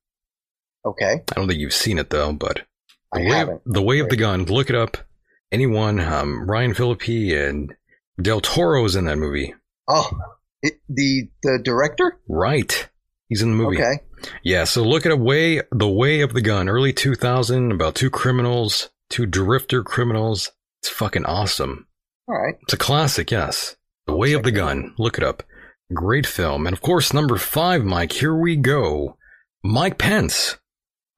Okay. 0.84 1.22
I 1.30 1.34
don't 1.34 1.48
think 1.48 1.60
you've 1.60 1.72
seen 1.74 1.98
it 1.98 2.10
though, 2.10 2.32
but 2.32 2.62
I 3.12 3.18
the 3.18 3.24
way, 3.28 3.36
haven't. 3.36 3.62
the 3.66 3.82
way 3.82 3.98
of 4.00 4.08
the 4.08 4.16
gun. 4.16 4.44
Look 4.44 4.70
it 4.70 4.76
up. 4.76 4.96
Anyone? 5.52 6.00
Um, 6.00 6.48
Ryan 6.48 6.74
Phillippe 6.74 7.08
and 7.36 7.74
Del 8.20 8.40
Toro's 8.40 8.96
in 8.96 9.06
that 9.06 9.18
movie. 9.18 9.54
Oh, 9.88 10.08
it, 10.62 10.74
the 10.88 11.28
the 11.42 11.58
director? 11.62 12.18
Right. 12.28 12.88
He's 13.28 13.42
in 13.42 13.50
the 13.50 13.56
movie. 13.56 13.78
Okay. 13.78 14.00
Yeah, 14.42 14.64
so 14.64 14.82
look 14.84 15.06
at 15.06 15.12
a 15.12 15.16
way 15.16 15.62
the 15.72 15.88
way 15.88 16.20
of 16.20 16.32
the 16.34 16.42
gun, 16.42 16.68
early 16.68 16.92
2000, 16.92 17.72
about 17.72 17.94
two 17.94 18.10
criminals, 18.10 18.90
two 19.08 19.26
drifter 19.26 19.82
criminals. 19.82 20.52
It's 20.82 20.88
fucking 20.90 21.26
awesome. 21.26 21.86
All 22.28 22.36
right. 22.38 22.54
It's 22.62 22.74
a 22.74 22.78
classic, 22.78 23.30
yes. 23.30 23.76
The 24.06 24.14
way 24.16 24.32
of 24.34 24.42
the 24.44 24.52
gun. 24.52 24.94
Look 24.98 25.18
it 25.18 25.24
up. 25.24 25.42
Great 25.92 26.26
film. 26.26 26.66
And 26.66 26.74
of 26.74 26.80
course, 26.82 27.12
number 27.12 27.36
five, 27.36 27.84
Mike. 27.84 28.12
Here 28.12 28.34
we 28.34 28.56
go. 28.56 29.16
Mike 29.62 29.98
Pence. 29.98 30.56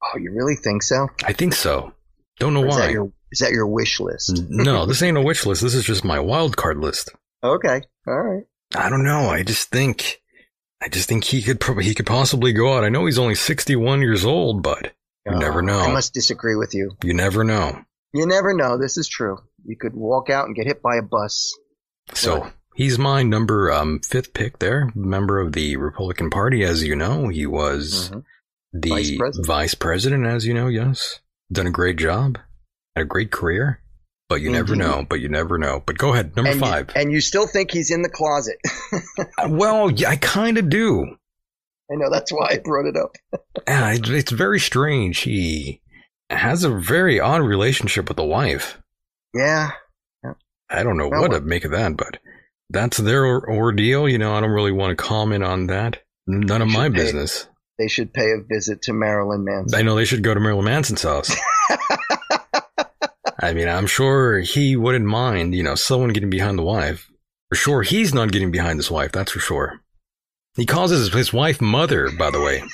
Oh, 0.03 0.17
you 0.17 0.31
really 0.31 0.55
think 0.55 0.83
so? 0.83 1.07
I 1.23 1.33
think 1.33 1.53
so. 1.53 1.93
Don't 2.39 2.53
know 2.53 2.63
Or 2.63 2.67
is 2.67 2.75
why. 2.75 2.87
That 2.87 2.91
your, 2.91 3.11
is 3.31 3.39
that 3.39 3.51
your 3.51 3.67
wish 3.67 3.99
list? 3.99 4.43
no, 4.49 4.85
this 4.85 5.01
ain't 5.01 5.17
a 5.17 5.21
wish 5.21 5.45
list. 5.45 5.61
This 5.61 5.75
is 5.75 5.85
just 5.85 6.03
my 6.03 6.19
wild 6.19 6.57
card 6.57 6.79
list. 6.79 7.11
Okay. 7.43 7.81
All 8.07 8.19
right. 8.19 8.43
I 8.75 8.89
don't 8.89 9.03
know. 9.03 9.29
I 9.29 9.43
just 9.43 9.69
think, 9.69 10.21
I 10.81 10.89
just 10.89 11.07
think 11.07 11.23
he 11.23 11.41
could 11.41 11.59
probably, 11.59 11.83
he 11.83 11.93
could 11.93 12.07
possibly 12.07 12.51
go 12.51 12.75
out. 12.75 12.83
I 12.83 12.89
know 12.89 13.05
he's 13.05 13.19
only 13.19 13.35
61 13.35 14.01
years 14.01 14.25
old, 14.25 14.63
but 14.63 14.93
you 15.25 15.33
oh, 15.33 15.37
never 15.37 15.61
know. 15.61 15.79
I 15.79 15.93
must 15.93 16.13
disagree 16.13 16.55
with 16.55 16.73
you. 16.73 16.97
You 17.03 17.13
never 17.13 17.43
know. 17.43 17.79
You 18.13 18.25
never 18.25 18.53
know. 18.53 18.77
This 18.77 18.97
is 18.97 19.07
true. 19.07 19.37
You 19.65 19.77
could 19.77 19.93
walk 19.93 20.29
out 20.29 20.47
and 20.47 20.55
get 20.55 20.67
hit 20.67 20.81
by 20.81 20.97
a 20.97 21.01
bus. 21.01 21.57
So 22.13 22.51
he's 22.75 22.97
my 22.99 23.23
number 23.23 23.71
um, 23.71 23.99
fifth 23.99 24.33
pick 24.33 24.59
there, 24.59 24.91
member 24.95 25.39
of 25.39 25.53
the 25.53 25.77
Republican 25.77 26.29
Party. 26.29 26.63
As 26.63 26.83
you 26.83 26.95
know, 26.95 27.27
he 27.29 27.45
was 27.45 28.09
the 28.09 28.17
Mm-hmm. 28.89 28.89
Vice 28.89 29.17
president. 29.17 29.47
vice 29.47 29.73
president, 29.75 30.25
as 30.25 30.45
you 30.47 30.53
know, 30.53 30.67
yes. 30.67 31.19
Done 31.51 31.67
a 31.67 31.71
great 31.71 31.97
job, 31.97 32.39
had 32.95 33.03
a 33.03 33.05
great 33.05 33.29
career, 33.31 33.81
but 34.29 34.41
you 34.41 34.49
never 34.51 34.75
know, 34.75 35.05
but 35.07 35.19
you 35.19 35.29
never 35.29 35.59
know. 35.59 35.83
But 35.85 35.97
go 35.99 36.13
ahead, 36.13 36.35
number 36.35 36.49
and 36.51 36.59
you- 36.59 36.65
five. 36.65 36.89
and 36.95 37.11
you 37.11 37.21
still 37.21 37.45
think 37.45 37.69
he's 37.71 37.91
in 37.91 38.01
the 38.01 38.09
closet. 38.09 38.57
Uh, 39.37 39.47
well, 39.49 39.91
yeah, 39.91 40.09
I 40.09 40.15
kind 40.15 40.57
of 40.57 40.69
do. 40.69 41.03
I 41.91 41.95
know 41.95 42.09
that's 42.11 42.31
why 42.31 42.47
I 42.51 42.57
brought 42.63 42.85
it 42.87 42.95
up. 42.97 43.11
Yeah, 43.67 43.93
it's 43.95 44.31
very 44.31 44.59
strange. 44.59 45.19
He 45.19 45.81
has 46.31 46.63
a 46.63 46.69
very 46.69 47.19
odd 47.19 47.41
relationship 47.41 48.07
with 48.07 48.17
the 48.17 48.23
wife. 48.25 48.79
Yeah. 49.35 49.71
I 50.69 50.81
don't 50.83 50.97
know 50.97 51.07
Well, 51.09 51.21
what 51.21 51.31
to 51.31 51.41
make 51.41 51.63
of 51.65 51.71
that, 51.71 51.95
but 51.95 52.17
that's 52.73 52.97
their 52.97 53.25
ordeal. 53.25 54.09
You 54.09 54.17
know, 54.17 54.33
I 54.33 54.41
don't 54.41 54.51
really 54.51 54.71
want 54.71 54.97
to 54.97 55.01
comment 55.01 55.43
on 55.43 55.67
that. 55.67 56.03
None 56.27 56.61
of 56.61 56.67
my 56.67 56.89
pay- 56.89 56.95
business. 56.95 57.47
They 57.79 57.87
should 57.87 58.13
pay 58.13 58.31
a 58.31 58.43
visit 58.47 58.83
to 58.83 58.93
Marilyn 58.93 59.43
Manson. 59.45 59.79
I 59.79 59.81
know 59.81 59.95
they 59.95 60.05
should 60.05 60.23
go 60.23 60.33
to 60.33 60.39
Marilyn 60.39 60.65
Manson's 60.65 61.01
house. 61.01 61.35
I 63.41 63.53
mean, 63.53 63.67
I'm 63.67 63.87
sure 63.87 64.39
he 64.39 64.75
wouldn't 64.75 65.05
mind, 65.05 65.55
you 65.55 65.63
know, 65.63 65.75
someone 65.75 66.13
getting 66.13 66.29
behind 66.29 66.57
the 66.57 66.63
wife. 66.63 67.09
For 67.49 67.55
sure, 67.55 67.81
he's 67.81 68.13
not 68.13 68.31
getting 68.31 68.51
behind 68.51 68.77
his 68.77 68.89
wife, 68.91 69.11
that's 69.11 69.31
for 69.31 69.39
sure. 69.39 69.81
He 70.55 70.65
calls 70.65 70.91
his, 70.91 71.11
his 71.13 71.33
wife 71.33 71.61
mother, 71.61 72.09
by 72.17 72.31
the 72.31 72.41
way. 72.41 72.63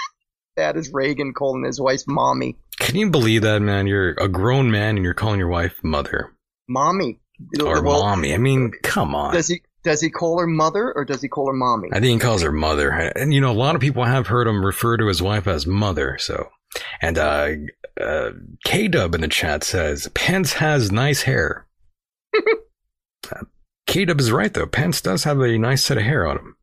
That 0.56 0.76
is 0.76 0.92
Reagan 0.92 1.34
calling 1.34 1.64
his 1.64 1.80
wife 1.80 2.02
mommy. 2.06 2.58
Can 2.82 2.98
you 2.98 3.10
believe 3.10 3.44
that, 3.44 3.62
man? 3.62 3.88
You're 3.88 4.10
a 4.20 4.28
grown 4.28 4.70
man 4.70 4.98
and 4.98 5.06
you're 5.06 5.14
calling 5.14 5.40
your 5.40 5.48
wife 5.48 5.82
mother. 5.86 6.34
Mommy. 6.68 7.22
Or 7.64 7.82
Well, 7.82 8.02
mommy. 8.02 8.34
I 8.34 8.38
mean, 8.40 8.74
come 8.84 9.16
on. 9.16 9.34
Does 9.34 9.48
he 9.48 9.62
does 9.84 10.02
he 10.02 10.10
call 10.10 10.40
her 10.40 10.48
mother 10.48 10.92
or 10.94 11.06
does 11.06 11.22
he 11.22 11.28
call 11.28 11.48
her 11.48 11.54
mommy? 11.54 11.90
I 11.92 12.00
think 12.00 12.22
he 12.22 12.26
calls 12.26 12.42
her 12.42 12.52
mother. 12.52 12.90
And, 12.90 13.34
you 13.34 13.42
know, 13.42 13.52
a 13.52 13.54
lot 13.54 13.76
of 13.76 13.82
people 13.82 14.04
have 14.04 14.28
heard 14.28 14.48
him 14.48 14.66
refer 14.66 14.98
to 14.98 15.08
his 15.08 15.22
wife 15.22 15.48
as 15.48 15.66
mother, 15.66 16.18
so. 16.20 16.50
And, 17.02 17.18
uh, 17.18 17.50
uh, 18.00 18.32
K-Dub 18.66 19.16
in 19.16 19.22
the 19.22 19.28
chat 19.28 19.64
says, 19.64 20.10
Pence 20.14 20.54
has 20.54 20.92
nice 20.92 21.24
hair. 21.24 21.68
uh, 22.38 23.44
K-Dub 23.88 24.20
is 24.20 24.32
right, 24.32 24.54
though. 24.54 24.68
Pence 24.68 25.02
does 25.02 25.24
have 25.24 25.40
a 25.40 25.58
nice 25.58 25.84
set 25.84 25.98
of 25.98 26.04
hair 26.04 26.28
on 26.28 26.38
him. 26.38 26.56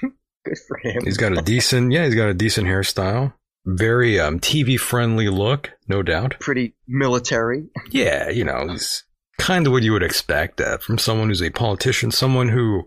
Good 0.44 0.58
for 0.66 0.78
him. 0.78 1.02
He's 1.04 1.18
got 1.18 1.36
a 1.36 1.42
decent, 1.42 1.92
yeah, 1.92 2.06
he's 2.06 2.14
got 2.14 2.28
a 2.28 2.34
decent 2.34 2.66
hairstyle. 2.66 3.34
Very, 3.66 4.18
um, 4.18 4.40
TV-friendly 4.40 5.28
look, 5.28 5.70
no 5.86 6.02
doubt. 6.02 6.36
Pretty 6.40 6.74
military. 6.88 7.66
Yeah, 7.90 8.30
you 8.30 8.44
know, 8.44 8.68
he's 8.68 9.04
kind 9.40 9.66
of 9.66 9.72
what 9.72 9.82
you 9.82 9.92
would 9.92 10.02
expect 10.02 10.60
uh, 10.60 10.78
from 10.78 10.98
someone 10.98 11.28
who's 11.28 11.42
a 11.42 11.50
politician, 11.50 12.10
someone 12.10 12.48
who, 12.48 12.84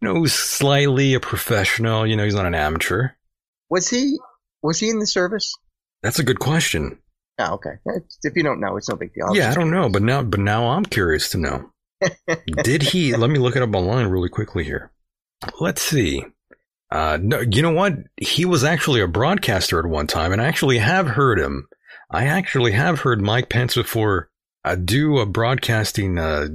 you 0.00 0.08
know, 0.08 0.14
who's 0.14 0.32
slightly 0.32 1.14
a 1.14 1.20
professional. 1.20 2.06
You 2.06 2.16
know, 2.16 2.24
he's 2.24 2.34
not 2.34 2.46
an 2.46 2.54
amateur. 2.54 3.10
Was 3.68 3.88
he 3.88 4.18
was 4.62 4.80
he 4.80 4.88
in 4.88 4.98
the 4.98 5.06
service? 5.06 5.54
That's 6.02 6.18
a 6.18 6.24
good 6.24 6.40
question. 6.40 6.98
Oh, 7.38 7.54
okay. 7.54 7.70
If 8.22 8.36
you 8.36 8.42
don't 8.42 8.60
know, 8.60 8.76
it's 8.76 8.88
no 8.88 8.96
big 8.96 9.14
deal. 9.14 9.34
yeah, 9.34 9.50
I 9.50 9.54
don't 9.54 9.70
know, 9.70 9.88
but 9.88 10.02
now, 10.02 10.22
but 10.22 10.40
now 10.40 10.68
I'm 10.68 10.84
curious 10.84 11.30
to 11.30 11.38
know. 11.38 11.70
Did 12.62 12.82
he? 12.82 13.14
Let 13.14 13.30
me 13.30 13.38
look 13.38 13.56
it 13.56 13.62
up 13.62 13.74
online 13.74 14.06
really 14.06 14.28
quickly 14.28 14.64
here. 14.64 14.92
Let's 15.58 15.82
see. 15.82 16.24
Uh, 16.90 17.18
no, 17.20 17.40
you 17.40 17.62
know 17.62 17.72
what? 17.72 17.94
He 18.16 18.44
was 18.44 18.64
actually 18.64 19.00
a 19.00 19.06
broadcaster 19.06 19.78
at 19.78 19.86
one 19.86 20.06
time, 20.06 20.32
and 20.32 20.42
I 20.42 20.46
actually 20.46 20.78
have 20.78 21.06
heard 21.06 21.38
him. 21.38 21.68
I 22.10 22.26
actually 22.26 22.72
have 22.72 23.00
heard 23.00 23.22
Mike 23.22 23.48
Pence 23.48 23.74
before 23.74 24.28
uh, 24.64 24.74
do 24.74 25.18
a 25.18 25.26
broadcasting 25.26 26.18
uh, 26.18 26.48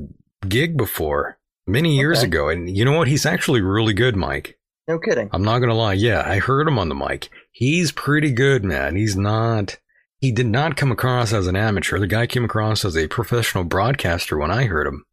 gig 0.48 0.78
before 0.78 1.38
many 1.68 1.96
years 1.98 2.20
Okay. 2.20 2.28
ago, 2.28 2.50
and 2.50 2.76
you 2.76 2.86
know 2.86 2.98
what? 2.98 3.08
He's 3.08 3.26
actually 3.26 3.62
really 3.62 3.94
good, 3.94 4.16
Mike. 4.16 4.58
No 4.88 5.00
kidding. 5.00 5.30
I'm 5.32 5.44
not 5.44 5.60
gonna 5.60 5.74
lie. 5.74 5.94
Yeah, 5.94 6.24
I 6.26 6.38
heard 6.40 6.68
him 6.68 6.78
on 6.78 6.90
the 6.90 6.96
mic. 6.96 7.30
He's 7.52 7.92
pretty 7.92 8.32
good, 8.32 8.64
man. 8.64 8.96
He's 8.96 9.16
not. 9.16 9.78
He 10.20 10.32
did 10.32 10.46
not 10.48 10.78
come 10.78 10.92
across 10.92 11.34
as 11.34 11.48
an 11.48 11.56
amateur. 11.56 12.00
The 12.00 12.08
guy 12.08 12.28
came 12.28 12.46
across 12.46 12.86
as 12.86 12.96
a 12.96 13.08
professional 13.08 13.64
broadcaster 13.64 14.38
when 14.38 14.52
I 14.52 14.66
heard 14.66 14.88
him. 14.88 15.04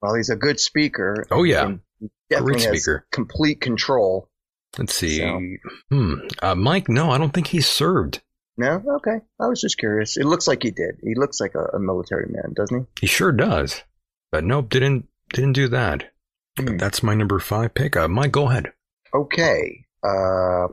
Well, 0.00 0.14
he's 0.14 0.30
a 0.30 0.36
good 0.36 0.60
speaker. 0.60 1.26
Oh, 1.30 1.44
yeah. 1.44 1.72
definitely 2.30 2.52
Great 2.54 2.64
has 2.66 2.82
speaker. 2.82 3.06
complete 3.12 3.60
control. 3.60 4.28
Let's 4.78 4.94
see. 4.94 5.18
So- 5.18 5.40
Hmm. 5.90 6.14
Uh, 6.42 6.54
Mike, 6.54 6.88
no, 6.88 7.10
I 7.10 7.18
don't 7.18 7.32
think 7.32 7.48
he 7.48 7.60
served. 7.60 8.20
No, 8.56 8.82
okay. 8.96 9.18
I 9.40 9.46
was 9.46 9.60
just 9.60 9.78
curious. 9.78 10.16
It 10.16 10.26
looks 10.26 10.46
like 10.46 10.62
he 10.62 10.70
did. 10.70 10.96
He 11.02 11.14
looks 11.14 11.40
like 11.40 11.54
a, 11.54 11.76
a 11.76 11.80
military 11.80 12.26
man, 12.28 12.52
doesn't 12.54 12.86
he? 12.96 13.02
He 13.02 13.06
sure 13.06 13.32
does. 13.32 13.82
But 14.30 14.44
nope, 14.44 14.68
didn't 14.68 15.08
didn't 15.32 15.54
do 15.54 15.68
that. 15.68 16.12
But 16.56 16.78
that's 16.78 17.02
my 17.02 17.14
number 17.14 17.38
five 17.38 17.74
pick. 17.74 17.96
Uh, 17.96 18.08
Mike, 18.08 18.32
go 18.32 18.48
ahead. 18.48 18.72
Okay. 19.14 19.86
Uh, 20.04 20.68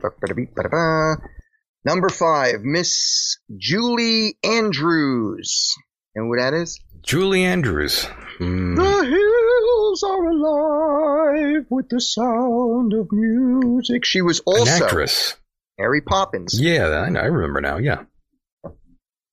number 1.84 2.08
five, 2.08 2.60
Miss 2.62 3.38
Julie 3.56 4.36
Andrews. 4.44 5.74
And 6.14 6.26
who 6.26 6.36
that 6.36 6.52
is? 6.54 6.78
Julie 7.02 7.44
Andrews. 7.44 8.04
Hmm. 8.38 8.74
The 8.74 9.04
hills 9.04 10.02
are 10.02 10.28
alive 10.28 11.66
with 11.70 11.88
the 11.88 12.00
sound 12.00 12.92
of 12.92 13.08
music. 13.12 14.04
She 14.04 14.20
was 14.20 14.40
also 14.40 14.62
An 14.62 14.82
actress. 14.82 15.36
Mary 15.80 16.02
Poppins. 16.02 16.60
Yeah, 16.60 16.86
I, 16.88 17.06
I 17.18 17.24
remember 17.24 17.60
now. 17.60 17.78
Yeah. 17.78 18.02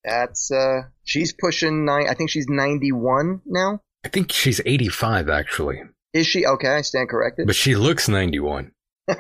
That's 0.03 0.49
uh, 0.52 0.84
she's 1.03 1.34
pushing 1.34 1.86
nine. 1.86 2.07
I 2.10 2.14
think 2.14 2.30
she's 2.30 2.48
ninety-one 2.48 3.41
now. 3.45 3.82
I 4.06 4.10
think 4.10 4.32
she's 4.32 4.61
85 4.65 5.28
actually, 5.28 5.82
Is 6.14 6.28
she 6.28 6.45
okay? 6.45 6.69
I 6.69 6.82
stand 6.82 7.10
corrected. 7.10 7.48
but 7.48 7.56
she 7.57 7.76
looks 7.76 8.07
91. 8.07 8.72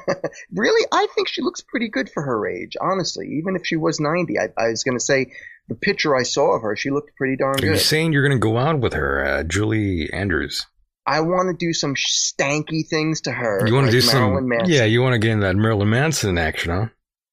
Really, 0.53 0.87
I 0.91 1.07
think 1.13 1.27
she 1.27 1.41
looks 1.41 1.61
pretty 1.61 1.89
good 1.89 2.09
for 2.09 2.23
her 2.23 2.47
age. 2.47 2.77
Honestly, 2.79 3.25
even 3.39 3.55
if 3.57 3.65
she 3.65 3.75
was 3.75 3.99
ninety, 3.99 4.35
I, 4.39 4.47
I 4.57 4.69
was 4.69 4.83
going 4.83 4.97
to 4.97 5.03
say 5.03 5.31
the 5.67 5.75
picture 5.75 6.15
I 6.15 6.23
saw 6.23 6.55
of 6.55 6.61
her, 6.61 6.75
she 6.77 6.89
looked 6.89 7.15
pretty 7.17 7.35
darn 7.37 7.55
Are 7.59 7.65
you 7.65 7.71
good. 7.73 7.79
saying 7.79 8.13
you're 8.13 8.25
going 8.27 8.39
to 8.39 8.43
go 8.43 8.57
out 8.57 8.79
with 8.79 8.93
her, 8.93 9.25
uh, 9.25 9.43
Julie 9.43 10.09
Andrews? 10.13 10.65
I 11.05 11.21
want 11.21 11.49
to 11.49 11.65
do 11.65 11.73
some 11.73 11.95
stanky 11.95 12.87
things 12.87 13.21
to 13.21 13.31
her. 13.31 13.65
You 13.67 13.73
want 13.73 13.89
to 13.89 13.99
do 14.01 14.05
Marilyn 14.07 14.37
some? 14.39 14.47
Manson. 14.49 14.73
Yeah, 14.73 14.83
you 14.85 15.01
want 15.01 15.13
to 15.13 15.19
get 15.19 15.31
in 15.31 15.39
that 15.41 15.55
Marilyn 15.55 15.89
Manson 15.89 16.37
action, 16.37 16.71
huh? 16.71 16.85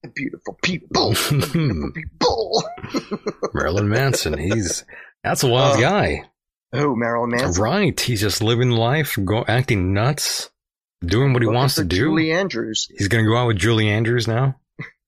The 0.05 0.11
beautiful 0.13 0.57
people. 0.61 1.09
the 1.11 1.49
beautiful 1.53 1.91
people. 1.95 2.63
Marilyn 3.53 3.89
Manson. 3.89 4.37
He's 4.37 4.83
that's 5.23 5.43
a 5.43 5.47
wild 5.47 5.77
Uh, 5.77 5.81
guy, 5.81 6.23
oh, 6.73 6.95
Marilyn 6.95 7.31
Manson. 7.31 7.61
right? 7.63 7.99
He's 7.99 8.21
just 8.21 8.41
living 8.43 8.69
life, 8.71 9.17
go 9.25 9.43
acting 9.47 9.93
nuts, 9.93 10.49
doing 11.03 11.33
what 11.33 11.41
he 11.41 11.47
Looking 11.47 11.57
wants 11.57 11.75
to 11.75 11.83
do. 11.83 11.95
Julie 11.97 12.31
Andrews. 12.31 12.87
He's 12.97 13.07
going 13.07 13.23
to 13.25 13.29
go 13.29 13.37
out 13.37 13.47
with 13.47 13.57
Julie 13.57 13.89
Andrews 13.89 14.27
now. 14.27 14.55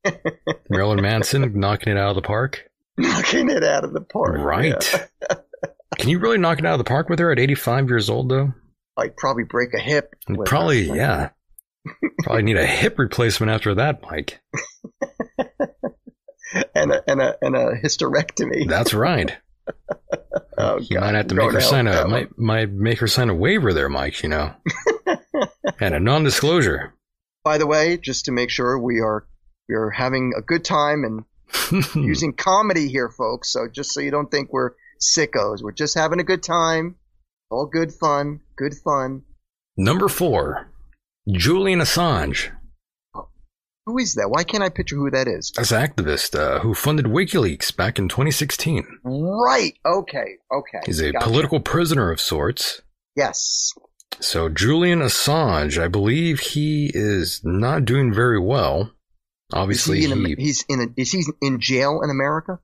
Marilyn 0.70 1.02
Manson 1.02 1.60
knocking 1.60 1.94
it 1.94 1.98
out 2.00 2.10
of 2.10 2.16
the 2.16 2.22
park. 2.22 2.70
Knocking 2.98 3.50
it 3.50 3.64
out 3.64 3.84
of 3.84 3.94
the 3.94 4.02
park. 4.02 4.38
Right. 4.40 4.94
yeah. 4.94 5.36
Can 6.00 6.10
you 6.10 6.20
really 6.20 6.38
knock 6.38 6.60
it 6.60 6.66
out 6.66 6.74
of 6.74 6.78
the 6.80 6.84
park 6.90 7.10
with 7.10 7.20
her 7.20 7.32
at 7.32 7.40
85 7.40 7.90
years 7.90 8.10
old, 8.10 8.30
though? 8.30 8.54
I'd 8.98 9.16
probably 9.18 9.44
break 9.44 9.74
a 9.74 9.80
hip. 9.80 10.16
Probably, 10.46 10.88
her. 10.88 10.96
yeah. 10.96 11.30
Probably 12.24 12.44
need 12.44 12.58
a 12.58 12.66
hip 12.66 12.98
replacement 13.00 13.52
after 13.52 13.76
that, 13.76 14.02
Mike. 14.02 14.40
And 16.74 16.94
a, 16.94 17.04
and 17.12 17.22
a, 17.22 17.36
and 17.42 17.56
a 17.58 17.74
hysterectomy. 17.84 18.68
That's 18.68 18.94
right. 18.94 19.36
Oh, 20.60 20.80
You 20.80 20.96
God. 20.96 21.02
might 21.02 21.16
have 21.16 21.28
to 21.28 21.36
make 21.36 21.52
her 21.52 21.62
sign 21.62 21.86
a 21.88 22.08
might 22.08 22.36
might 22.36 22.72
make 22.72 22.98
her 23.00 23.08
sign 23.08 23.30
a 23.30 23.36
waiver 23.36 23.74
there, 23.74 23.90
Mike. 23.90 24.24
You 24.24 24.30
know, 24.30 24.56
and 25.80 25.94
a 25.94 26.00
non-disclosure. 26.00 26.96
By 27.44 27.60
the 27.60 27.68
way, 27.68 27.98
just 27.98 28.26
to 28.26 28.32
make 28.32 28.50
sure 28.50 28.80
we 28.80 29.00
are 29.02 29.28
we 29.70 29.76
are 29.76 29.92
having 29.92 30.34
a 30.36 30.42
good 30.42 30.66
time 30.66 31.04
and 31.04 31.84
using 31.96 32.34
comedy 32.34 32.88
here, 32.88 33.10
folks. 33.10 33.52
So 33.52 33.68
just 33.72 33.92
so 33.92 34.00
you 34.02 34.10
don't 34.10 34.32
think 34.32 34.52
we're 34.52 34.72
sickos, 35.00 35.62
we're 35.62 35.74
just 35.74 35.94
having 35.96 36.20
a 36.20 36.24
good 36.24 36.42
time. 36.42 36.96
All 37.52 37.68
good 37.68 37.94
fun, 37.94 38.40
good 38.56 38.74
fun. 38.84 39.22
Number 39.78 40.08
four, 40.08 40.72
Julian 41.32 41.80
Assange. 41.80 42.52
Who 43.86 43.98
is 44.00 44.16
that? 44.16 44.30
Why 44.30 44.44
can't 44.44 44.64
I 44.64 44.70
picture 44.70 44.98
who 44.98 45.10
that 45.12 45.28
is? 45.30 45.52
That's 45.56 45.72
an 45.72 45.82
activist 45.82 46.38
uh, 46.38 46.60
who 46.60 46.74
funded 46.74 47.06
WikiLeaks 47.06 47.74
back 47.76 47.98
in 47.98 48.10
2016. 48.10 48.86
Right. 49.04 49.74
Okay. 49.86 50.36
Okay. 50.54 50.80
He's 50.86 51.00
a 51.00 51.14
Gotcha. 51.14 51.26
political 51.26 51.60
prisoner 51.62 52.12
of 52.12 52.20
sorts. 52.20 52.82
Yes. 53.16 53.72
So 54.20 54.50
Julian 54.50 55.00
Assange, 55.00 55.82
I 55.82 55.88
believe 55.88 56.40
he 56.40 56.92
is 56.94 57.42
not 57.46 57.86
doing 57.86 58.14
very 58.14 58.40
well. 58.40 58.92
Obviously, 59.54 60.00
he 60.00 60.12
in, 60.12 60.26
he, 60.26 60.36
he's 60.38 60.66
in. 60.68 60.82
A, 60.82 61.02
is 61.02 61.12
he 61.14 61.24
in 61.42 61.62
jail 61.62 62.02
in 62.04 62.10
America? 62.10 62.60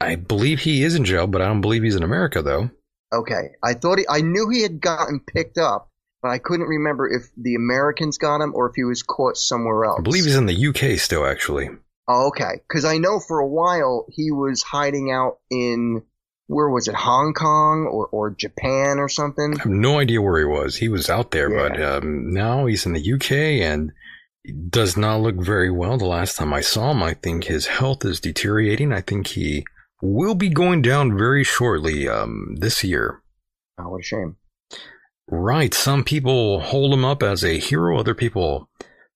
I 0.00 0.16
believe 0.16 0.60
he 0.60 0.82
is 0.82 0.94
in 0.94 1.06
jail, 1.06 1.26
but 1.26 1.40
I 1.40 1.46
don't 1.46 1.62
believe 1.62 1.82
he's 1.82 1.96
in 1.96 2.02
America 2.02 2.42
though. 2.42 2.70
Okay. 3.12 3.52
I 3.64 3.72
thought 3.74 3.98
he, 3.98 4.04
I 4.08 4.20
knew 4.20 4.50
he 4.50 4.60
had 4.62 4.80
gotten 4.80 5.20
picked 5.20 5.56
up, 5.56 5.89
but 6.22 6.28
I 6.28 6.38
couldn't 6.38 6.66
remember 6.66 7.08
if 7.08 7.28
the 7.36 7.54
Americans 7.54 8.18
got 8.18 8.40
him 8.40 8.52
or 8.54 8.68
if 8.68 8.74
he 8.76 8.84
was 8.84 9.02
caught 9.02 9.36
somewhere 9.36 9.84
else. 9.84 10.00
I 10.00 10.02
believe 10.02 10.24
he's 10.24 10.36
in 10.36 10.46
the 10.46 10.66
UK 10.68 10.98
still, 10.98 11.26
actually. 11.26 11.70
Oh, 12.08 12.28
okay. 12.28 12.60
Because 12.68 12.84
I 12.84 12.98
know 12.98 13.20
for 13.20 13.38
a 13.38 13.48
while 13.48 14.06
he 14.08 14.30
was 14.30 14.62
hiding 14.62 15.10
out 15.10 15.38
in 15.50 16.02
where 16.48 16.68
was 16.68 16.88
it, 16.88 16.96
Hong 16.96 17.32
Kong 17.32 17.88
or 17.90 18.08
or 18.08 18.30
Japan 18.30 18.98
or 18.98 19.08
something. 19.08 19.54
I 19.54 19.62
have 19.62 19.66
no 19.66 20.00
idea 20.00 20.20
where 20.20 20.40
he 20.40 20.44
was. 20.44 20.76
He 20.76 20.88
was 20.88 21.08
out 21.08 21.30
there, 21.30 21.48
but 21.48 21.80
um, 21.80 22.32
now 22.32 22.66
he's 22.66 22.84
in 22.84 22.92
the 22.92 23.12
UK 23.12 23.32
and 23.62 23.92
does 24.68 24.96
not 24.96 25.20
look 25.20 25.36
very 25.36 25.70
well. 25.70 25.96
The 25.96 26.06
last 26.06 26.36
time 26.36 26.52
I 26.52 26.60
saw 26.60 26.90
him, 26.90 27.02
I 27.02 27.14
think 27.14 27.44
his 27.44 27.66
health 27.66 28.04
is 28.04 28.20
deteriorating. 28.20 28.92
I 28.92 29.00
think 29.00 29.28
he 29.28 29.64
will 30.02 30.34
be 30.34 30.48
going 30.48 30.82
down 30.82 31.16
very 31.16 31.44
shortly 31.44 32.08
um, 32.08 32.56
this 32.58 32.82
year. 32.82 33.22
Oh, 33.78 33.90
what 33.90 34.00
a 34.00 34.04
shame. 34.04 34.36
Right. 35.30 35.72
Some 35.72 36.04
people 36.04 36.60
hold 36.60 36.92
him 36.92 37.04
up 37.04 37.22
as 37.22 37.44
a 37.44 37.58
hero. 37.58 37.98
Other 37.98 38.14
people 38.14 38.68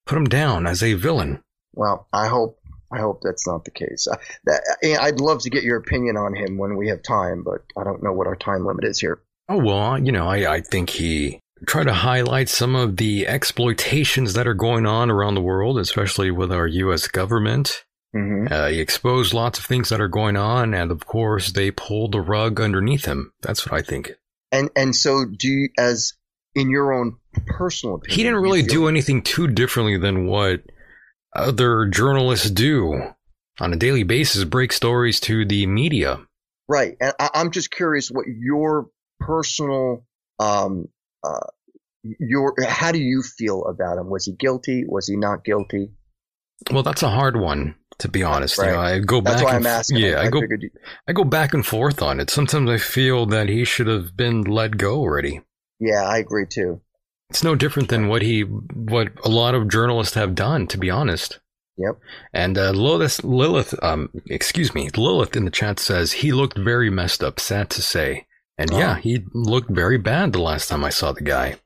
put 0.06 0.16
him 0.16 0.26
down 0.26 0.66
as 0.66 0.82
a 0.82 0.94
villain. 0.94 1.42
Well, 1.74 2.06
I 2.12 2.28
hope 2.28 2.58
I 2.92 3.00
hope 3.00 3.20
that's 3.22 3.46
not 3.46 3.64
the 3.64 3.72
case. 3.72 4.06
Uh, 4.10 4.16
that, 4.44 4.62
I'd 5.00 5.20
love 5.20 5.40
to 5.42 5.50
get 5.50 5.64
your 5.64 5.78
opinion 5.78 6.16
on 6.16 6.34
him 6.34 6.58
when 6.58 6.76
we 6.76 6.88
have 6.88 7.02
time, 7.02 7.42
but 7.42 7.64
I 7.76 7.82
don't 7.82 8.02
know 8.02 8.12
what 8.12 8.28
our 8.28 8.36
time 8.36 8.64
limit 8.64 8.84
is 8.84 9.00
here. 9.00 9.20
Oh, 9.48 9.58
well, 9.58 9.98
you 9.98 10.12
know, 10.12 10.28
I, 10.28 10.54
I 10.54 10.60
think 10.60 10.90
he 10.90 11.40
tried 11.66 11.84
to 11.84 11.92
highlight 11.92 12.48
some 12.48 12.76
of 12.76 12.96
the 12.96 13.26
exploitations 13.26 14.34
that 14.34 14.46
are 14.46 14.54
going 14.54 14.86
on 14.86 15.10
around 15.10 15.34
the 15.34 15.40
world, 15.40 15.78
especially 15.78 16.30
with 16.30 16.52
our 16.52 16.66
U.S. 16.66 17.08
government. 17.08 17.84
Mm-hmm. 18.14 18.52
Uh, 18.52 18.68
he 18.68 18.80
exposed 18.80 19.34
lots 19.34 19.58
of 19.58 19.64
things 19.64 19.88
that 19.88 20.00
are 20.00 20.08
going 20.08 20.36
on, 20.36 20.72
and 20.72 20.92
of 20.92 21.04
course, 21.06 21.50
they 21.50 21.72
pulled 21.72 22.12
the 22.12 22.20
rug 22.20 22.60
underneath 22.60 23.06
him. 23.06 23.32
That's 23.42 23.66
what 23.66 23.76
I 23.76 23.82
think. 23.82 24.12
And 24.54 24.70
and 24.76 24.94
so 24.94 25.24
do 25.24 25.48
you, 25.48 25.68
as 25.76 26.12
in 26.54 26.70
your 26.70 26.92
own 26.92 27.16
personal 27.46 27.96
opinion, 27.96 28.16
He 28.16 28.22
didn't 28.22 28.40
really 28.40 28.62
do 28.62 28.86
anything 28.88 29.22
too 29.22 29.48
differently 29.48 29.98
than 29.98 30.26
what 30.26 30.62
other 31.34 31.86
journalists 31.86 32.48
do 32.48 33.02
on 33.60 33.72
a 33.72 33.76
daily 33.76 34.04
basis 34.04 34.44
break 34.44 34.72
stories 34.72 35.18
to 35.20 35.44
the 35.44 35.66
media. 35.66 36.20
Right. 36.68 36.96
And 37.00 37.12
I, 37.18 37.30
I'm 37.34 37.50
just 37.50 37.72
curious 37.72 38.08
what 38.08 38.26
your 38.28 38.88
personal, 39.18 40.06
um, 40.38 40.86
uh, 41.24 41.48
your, 42.02 42.54
how 42.64 42.92
do 42.92 43.00
you 43.00 43.22
feel 43.22 43.64
about 43.64 43.98
him? 43.98 44.08
Was 44.08 44.26
he 44.26 44.32
guilty? 44.32 44.84
Was 44.86 45.08
he 45.08 45.16
not 45.16 45.44
guilty? 45.44 45.90
Well, 46.70 46.84
that's 46.84 47.02
a 47.02 47.10
hard 47.10 47.36
one, 47.36 47.74
to 47.98 48.08
be 48.08 48.22
honest. 48.22 48.58
You 48.58 48.64
know, 48.66 48.78
I 48.80 48.98
go 49.00 49.20
That's 49.20 49.36
back. 49.36 49.44
why 49.44 49.56
and 49.56 49.66
I'm 49.66 49.72
asking. 49.72 49.98
Yeah, 49.98 50.20
I- 50.20 50.24
I, 50.26 50.28
go. 50.30 50.40
you- 50.40 50.70
I 51.08 51.12
go 51.12 51.24
back 51.24 51.54
and 51.54 51.64
forth 51.64 52.02
on 52.02 52.20
it. 52.20 52.30
Sometimes 52.30 52.68
I 52.70 52.78
feel 52.78 53.26
that 53.26 53.48
he 53.48 53.64
should 53.64 53.86
have 53.86 54.16
been 54.16 54.42
let 54.42 54.76
go 54.76 54.96
already. 54.96 55.40
Yeah, 55.80 56.02
I 56.04 56.18
agree 56.18 56.46
too. 56.46 56.80
It's 57.30 57.42
no 57.44 57.54
different 57.54 57.88
than 57.88 58.08
what 58.08 58.22
he, 58.22 58.42
what 58.42 59.08
a 59.24 59.28
lot 59.28 59.54
of 59.54 59.68
journalists 59.68 60.14
have 60.14 60.34
done, 60.34 60.66
to 60.68 60.78
be 60.78 60.90
honest. 60.90 61.40
Yep. 61.76 61.98
And 62.32 62.56
uh, 62.56 62.70
Lilith, 62.70 63.24
Lilith, 63.24 63.74
um, 63.82 64.10
excuse 64.26 64.74
me, 64.74 64.90
Lilith 64.96 65.34
in 65.34 65.44
the 65.44 65.50
chat 65.50 65.80
says 65.80 66.12
he 66.12 66.30
looked 66.32 66.56
very 66.56 66.90
messed 66.90 67.24
up. 67.24 67.40
Sad 67.40 67.70
to 67.70 67.82
say, 67.82 68.26
and 68.56 68.72
Oh. 68.72 68.78
yeah, 68.78 68.96
he 68.98 69.24
looked 69.32 69.70
very 69.70 69.98
bad 69.98 70.32
the 70.32 70.40
last 70.42 70.68
time 70.68 70.84
I 70.84 70.90
saw 70.90 71.10
the 71.12 71.22
guy. 71.22 71.56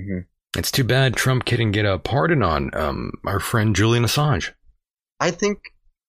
Mhm. 0.00 0.24
It's 0.56 0.72
too 0.72 0.82
bad 0.84 1.14
Trump 1.14 1.44
couldn't 1.46 1.70
get 1.72 1.84
a 1.86 1.98
pardon 1.98 2.42
on 2.42 2.70
um, 2.74 3.12
our 3.24 3.38
friend 3.38 3.76
Julian 3.76 4.04
Assange. 4.04 4.50
I 5.22 5.30
think, 5.30 5.58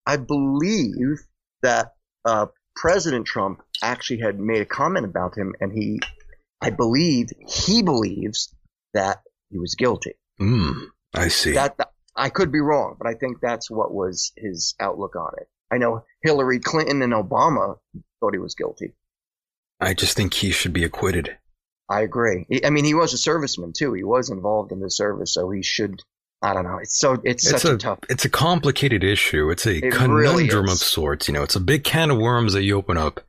I 0.08 0.18
believe 0.18 1.20
that, 1.62 1.94
uh, 2.26 2.48
President 2.76 3.28
Trump 3.28 3.62
actually 3.84 4.22
had 4.22 4.40
made 4.40 4.62
a 4.62 4.66
comment 4.66 5.06
about 5.06 5.38
him 5.38 5.54
and 5.60 5.72
he, 5.72 6.00
I 6.60 6.72
believe 6.72 7.30
he 7.48 7.84
believes 7.84 8.54
that 8.96 9.22
he 9.52 9.60
was 9.60 9.76
guilty. 9.76 10.14
Hmm, 10.40 10.86
I 11.14 11.28
see. 11.28 11.52
That, 11.52 11.78
I 12.16 12.30
could 12.30 12.52
be 12.52 12.60
wrong, 12.60 12.96
but 12.98 13.08
I 13.08 13.14
think 13.14 13.38
that's 13.40 13.70
what 13.70 13.94
was 13.94 14.32
his 14.36 14.74
outlook 14.80 15.16
on 15.16 15.34
it. 15.38 15.48
I 15.72 15.78
know 15.78 16.06
Hillary 16.24 16.60
Clinton 16.60 17.04
and 17.04 17.14
Obama 17.14 17.78
thought 18.20 18.34
he 18.34 18.40
was 18.40 18.56
guilty. 18.56 18.96
I 19.80 19.94
just 19.94 20.18
think 20.18 20.34
he 20.34 20.52
should 20.52 20.74
be 20.74 20.84
acquitted. 20.84 21.38
I 21.90 22.02
agree. 22.02 22.48
I 22.64 22.72
mean, 22.72 22.86
he 22.86 22.94
was 22.94 23.14
a 23.14 23.18
serviceman 23.30 23.74
too. 23.74 23.94
He 23.94 24.04
was 24.04 24.30
involved 24.30 24.72
in 24.72 24.80
the 24.80 24.90
service, 24.90 25.34
so 25.34 25.52
he 25.52 25.62
should. 25.62 26.02
I 26.44 26.54
don't 26.54 26.66
know. 26.66 26.78
It's 26.78 27.00
so 27.00 27.14
it's, 27.24 27.48
It's 27.50 27.62
such 27.62 27.72
a, 27.72 27.76
a 27.76 27.78
tough. 27.78 28.00
it's 28.10 28.26
a 28.26 28.30
complicated 28.30 29.04
issue. 29.04 29.50
It's 29.50 29.66
a 29.66 29.78
It 29.78 29.94
conundrum 29.94 30.18
really 30.66 30.72
of 30.74 30.78
sorts. 30.78 31.28
You 31.28 31.34
know, 31.34 31.42
it's 31.44 31.56
a 31.56 31.60
big 31.62 31.84
can 31.86 32.12
of 32.12 32.18
worms 32.18 32.52
that 32.54 32.64
you 32.64 32.78
open 32.78 32.98
up 32.98 33.22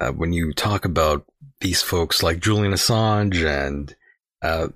uh, 0.00 0.10
when 0.12 0.32
you 0.32 0.52
talk 0.54 0.84
about 0.86 1.26
these 1.60 1.82
folks 1.82 2.22
like 2.22 2.40
Julian 2.40 2.72
Assange 2.72 3.44
and 3.46 3.94
uh, 4.42 4.68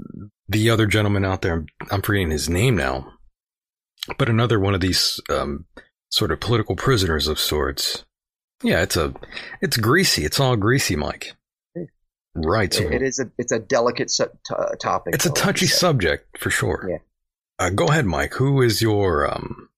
the 0.48 0.68
other 0.70 0.86
gentleman 0.86 1.24
out 1.24 1.40
there. 1.42 1.64
I'm 1.90 2.02
forgetting 2.02 2.30
his 2.30 2.48
name 2.48 2.76
now, 2.76 3.10
but 4.18 4.28
another 4.28 4.60
one 4.60 4.74
of 4.74 4.80
these 4.82 5.18
um, 5.30 5.64
sort 6.10 6.30
of 6.30 6.40
political 6.40 6.76
prisoners 6.76 7.26
of 7.26 7.40
sorts. 7.40 8.04
Yeah, 8.62 8.82
it's 8.82 8.96
a 8.96 9.14
it's 9.62 9.76
greasy. 9.78 10.24
It's 10.26 10.40
all 10.40 10.56
greasy, 10.56 10.94
Mike. 10.96 11.32
Right. 12.34 12.72
So 12.72 12.84
It- 12.84 13.02
is 13.02 13.18
a 13.18 13.30
it's 13.38 13.52
a 13.52 13.58
delicate 13.58 14.10
su- 14.10 14.26
t- 14.46 14.54
topic. 14.80 15.14
it's 15.14 15.26
a 15.26 15.32
touchy 15.32 15.66
subject 15.66 16.38
for 16.38 16.50
sure. 16.50 16.86
Yeah. 16.88 16.98
Uh, 17.58 17.70
go 17.70 17.86
ahead, 17.86 18.06
Mike. 18.06 18.34
Who 18.34 18.62
is 18.62 18.80
your 18.82 19.32
um? 19.32 19.68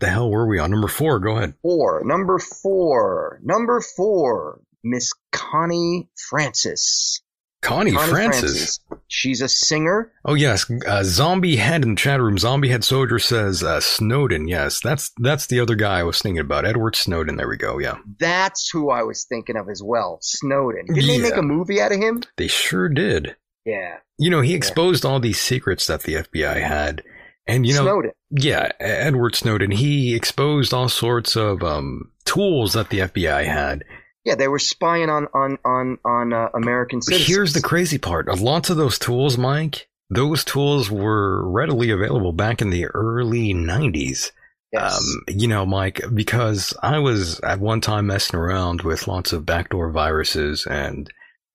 The 0.00 0.08
hell 0.08 0.30
were 0.30 0.46
we 0.46 0.58
on 0.58 0.70
number 0.70 0.88
four? 0.88 1.18
Go 1.18 1.36
ahead. 1.36 1.54
Four. 1.62 2.02
Number 2.04 2.38
four. 2.38 3.40
Number 3.42 3.80
four. 3.96 4.60
Miss 4.84 5.12
Connie 5.32 6.08
Francis. 6.28 7.20
Connie, 7.60 7.92
Francis. 7.92 8.78
She's 9.08 9.40
a 9.40 9.48
singer. 9.48 10.12
Oh 10.24 10.34
yes, 10.34 10.70
uh, 10.86 11.02
Zombie 11.02 11.56
Head 11.56 11.82
in 11.82 11.90
the 11.90 11.96
chat 11.96 12.20
room. 12.20 12.38
Zombie 12.38 12.68
Head 12.68 12.84
Soldier 12.84 13.18
says 13.18 13.64
uh, 13.64 13.80
Snowden. 13.80 14.46
Yes, 14.46 14.80
that's 14.80 15.10
that's 15.18 15.48
the 15.48 15.58
other 15.58 15.74
guy 15.74 15.98
I 15.98 16.02
was 16.04 16.22
thinking 16.22 16.40
about. 16.40 16.64
Edward 16.64 16.94
Snowden. 16.94 17.36
There 17.36 17.48
we 17.48 17.56
go. 17.56 17.78
Yeah, 17.78 17.96
That's 18.20 18.70
who 18.70 18.90
I 18.90 19.02
was 19.02 19.24
thinking 19.24 19.56
of 19.56 19.68
as 19.68 19.82
well. 19.82 20.18
Snowden. 20.22 20.86
Didn't 20.86 21.08
they 21.08 21.18
make 21.18 21.36
a 21.36 21.42
movie 21.42 21.80
out 21.80 21.90
of 21.90 21.98
him? 21.98 22.22
they 22.36 22.46
sure 22.46 22.88
did. 22.88 23.34
Yeah. 23.64 23.96
You 24.18 24.30
know, 24.30 24.40
he 24.40 24.54
exposed 24.54 25.04
all 25.04 25.18
these 25.18 25.40
secrets 25.40 25.88
that 25.88 26.04
the 26.04 26.14
FBI 26.14 26.62
had, 26.62 27.02
and 27.48 27.66
you 27.66 27.74
know, 27.74 27.82
Snowden. 27.82 28.12
yeah, 28.30 28.70
Edward 28.78 29.34
Snowden. 29.34 29.72
He 29.72 30.14
exposed 30.14 30.72
all 30.72 30.88
sorts 30.88 31.36
of 31.36 31.62
um, 31.64 32.12
tools 32.24 32.74
that 32.74 32.90
the 32.90 32.98
FBI 33.00 33.44
had. 33.44 33.84
Yeah, 34.24 34.34
they 34.34 34.48
were 34.48 34.58
spying 34.58 35.08
on 35.08 35.26
on 35.34 35.58
on 35.64 35.98
on 36.04 36.32
uh, 36.32 36.50
American 36.54 37.02
citizens. 37.02 37.28
Here's 37.28 37.52
the 37.54 37.62
crazy 37.62 37.98
part. 37.98 38.28
Lots 38.38 38.70
of 38.70 38.76
those 38.76 38.98
tools, 38.98 39.38
Mike, 39.38 39.88
those 40.10 40.44
tools 40.44 40.90
were 40.90 41.48
readily 41.50 41.90
available 41.90 42.32
back 42.32 42.62
in 42.62 42.70
the 42.70 42.86
early 42.86 43.52
90s. 43.52 44.30
Yes. 44.72 44.98
Um, 44.98 45.22
you 45.28 45.48
know, 45.48 45.64
Mike, 45.64 46.00
because 46.12 46.74
I 46.82 46.98
was 46.98 47.40
at 47.40 47.60
one 47.60 47.80
time 47.80 48.06
messing 48.06 48.38
around 48.38 48.82
with 48.82 49.08
lots 49.08 49.32
of 49.32 49.46
backdoor 49.46 49.90
viruses 49.90 50.66
and 50.66 51.10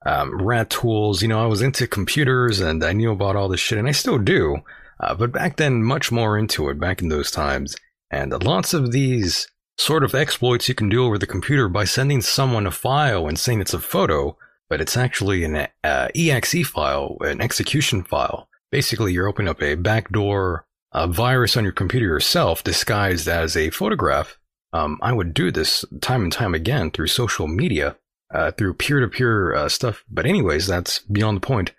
um, 0.06 0.41
rat 0.41 0.70
tools. 0.70 1.22
You 1.22 1.28
know, 1.28 1.44
I 1.44 1.48
was 1.48 1.61
into 1.61 1.88
computers 1.88 2.60
and 2.60 2.84
I 2.84 2.94
knew 2.94 3.11
about 3.11 3.36
all 3.36 3.49
this 3.49 3.60
shit, 3.60 3.78
and 3.78 3.88
I 3.88 3.91
still 3.91 4.20
do. 4.20 4.57
Uh, 5.03 5.13
but 5.13 5.34
back 5.34 5.57
then, 5.57 5.84
much 5.84 6.13
more 6.13 6.38
into 6.38 6.69
it 6.69 6.80
back 6.80 7.01
in 7.01 7.09
those 7.09 7.30
times. 7.30 7.75
And 8.09 8.31
lots 8.43 8.73
of 8.73 8.91
these 8.91 9.47
sort 9.77 10.03
of 10.03 10.15
exploits 10.15 10.69
you 10.69 10.75
can 10.75 10.88
do 10.88 11.03
over 11.03 11.17
the 11.17 11.27
computer 11.27 11.67
by 11.67 11.84
sending 11.84 12.21
someone 12.21 12.65
a 12.65 12.71
file 12.71 13.27
and 13.27 13.38
saying 13.38 13.59
it's 13.59 13.73
a 13.73 13.80
photo, 13.80 14.38
but 14.69 14.80
it's 14.80 14.95
actually 14.95 15.43
an 15.43 15.67
uh, 15.84 16.07
exe 16.15 16.65
file, 16.67 17.17
an 17.19 17.41
execution 17.41 18.03
file. 18.03 18.47
Basically, 18.71 19.11
you're 19.11 19.27
opening 19.27 19.49
up 19.49 19.61
a 19.61 19.75
backdoor 19.75 20.65
uh, 20.93 21.07
virus 21.07 21.57
on 21.57 21.63
your 21.63 21.73
computer 21.73 22.05
yourself 22.05 22.63
disguised 22.63 23.27
as 23.27 23.57
a 23.57 23.71
photograph. 23.71 24.38
Um, 24.71 24.99
I 25.01 25.11
would 25.11 25.34
do 25.34 25.51
this 25.51 25.84
time 26.01 26.23
and 26.23 26.31
time 26.31 26.55
again 26.55 26.91
through 26.91 27.07
social 27.07 27.47
media, 27.47 27.97
uh, 28.34 28.51
through 28.51 28.75
peer-to-peer 28.75 29.53
uh, 29.53 29.69
stuff. 29.69 30.03
But 30.09 30.25
anyways, 30.25 30.65
that's 30.65 30.99
beyond 30.99 31.38
the 31.38 31.47
point. 31.47 31.73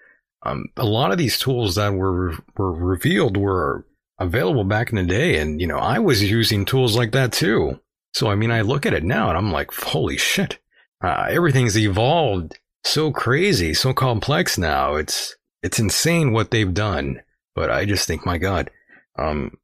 Um, 0.45 0.67
a 0.77 0.85
lot 0.85 1.11
of 1.11 1.19
these 1.19 1.39
tools 1.39 1.77
that 1.77 1.95
were 1.95 2.37
were 2.57 2.73
revealed 2.73 3.37
were 3.37 3.87
available 4.19 4.65
back 4.65 4.91
in 4.91 4.97
the 4.97 5.03
day, 5.05 5.39
and 5.39 5.61
you 5.61 5.67
know 5.67 5.79
I 5.79 5.99
was 5.99 6.29
using 6.29 6.65
tools 6.65 6.97
like 6.97 7.13
that 7.13 7.33
too. 7.33 7.81
So 8.13 8.29
I 8.29 8.35
mean, 8.35 8.51
I 8.51 8.61
look 8.61 8.87
at 8.87 8.95
it 8.95 9.05
now 9.05 9.29
and 9.29 9.39
I'm 9.39 9.53
like, 9.53 9.73
holy 9.73 10.19
shit! 10.19 10.59
Uh, 11.03 11.27
everything's 11.29 11.77
evolved 11.79 12.59
so 12.85 13.11
crazy, 13.11 13.75
so 13.75 13.93
complex 13.93 14.59
now. 14.59 14.97
It's 14.97 15.37
it's 15.63 15.79
insane 15.79 16.33
what 16.33 16.51
they've 16.51 16.73
done. 16.73 17.23
But 17.55 17.71
I 17.71 17.85
just 17.85 18.07
think, 18.07 18.27
my 18.27 18.39
God, 18.39 18.71
um, 19.19 19.57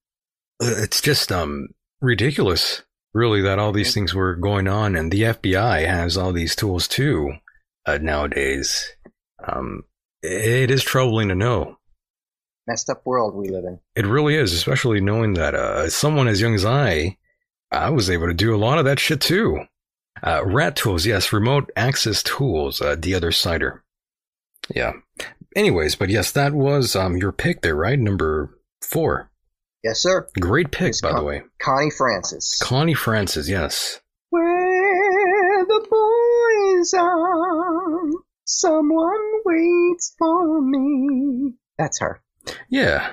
it's 0.61 1.01
just 1.01 1.31
um 1.31 1.69
ridiculous, 2.01 2.83
really, 3.13 3.43
that 3.43 3.59
all 3.59 3.73
these 3.73 3.93
things 3.95 4.15
were 4.15 4.35
going 4.37 4.67
on, 4.67 4.97
and 4.97 5.13
the 5.13 5.23
FBI 5.23 5.87
has 5.87 6.17
all 6.17 6.33
these 6.33 6.57
tools 6.57 6.89
too 6.89 7.33
uh, 7.87 7.99
nowadays. 7.99 8.89
Um, 9.47 9.85
it 10.23 10.71
is 10.71 10.83
troubling 10.83 11.29
to 11.29 11.35
know. 11.35 11.77
Messed 12.67 12.91
up 12.91 13.03
world 13.05 13.35
we 13.35 13.49
live 13.49 13.65
in. 13.65 13.81
It 13.97 14.07
really 14.07 14.37
is, 14.37 14.53
especially 14.53 15.01
knowing 15.01 15.35
that 15.35 15.55
uh, 15.55 15.89
someone 15.91 16.29
as 16.29 16.41
young 16.41 16.55
as 16.55 16.65
I, 16.65 17.17
I 17.71 17.91
was 17.91 18.11
able 18.11 18.27
to 18.29 18.35
do 18.35 18.55
a 18.55 18.59
lot 18.59 18.79
of 18.79 18.85
that 18.85 19.01
shit 19.01 19.21
too. 19.21 19.65
Uh, 20.23 20.45
rat 20.45 20.77
tools, 20.77 21.07
yes, 21.07 21.33
remote 21.33 21.71
access 21.77 22.23
tools. 22.23 22.81
Uh, 22.81 22.97
the 22.99 23.15
other 23.15 23.33
cider. 23.33 23.83
Yeah. 24.75 24.93
Anyways, 25.57 25.97
but 25.97 26.11
yes, 26.11 26.31
that 26.33 26.53
was 26.53 26.95
um 26.95 27.17
your 27.17 27.33
pick 27.33 27.63
there, 27.63 27.75
right? 27.75 27.99
Number 27.99 28.57
four. 28.83 29.31
Yes, 29.83 30.01
sir. 30.01 30.29
Great 30.39 30.71
pick, 30.71 30.95
by 31.03 31.13
the 31.13 31.23
way. 31.23 31.43
Connie 31.61 31.91
Francis. 31.91 32.59
Connie 32.63 32.95
Francis, 32.95 33.49
yes. 33.49 34.01
Where 34.29 35.65
the 35.65 35.87
boys 35.91 36.95
are, 36.95 37.50
someone 38.51 39.43
waits 39.45 40.15
for 40.19 40.61
me. 40.61 41.55
That's 41.79 42.01
her. 42.01 42.23
Yeah. 42.69 43.13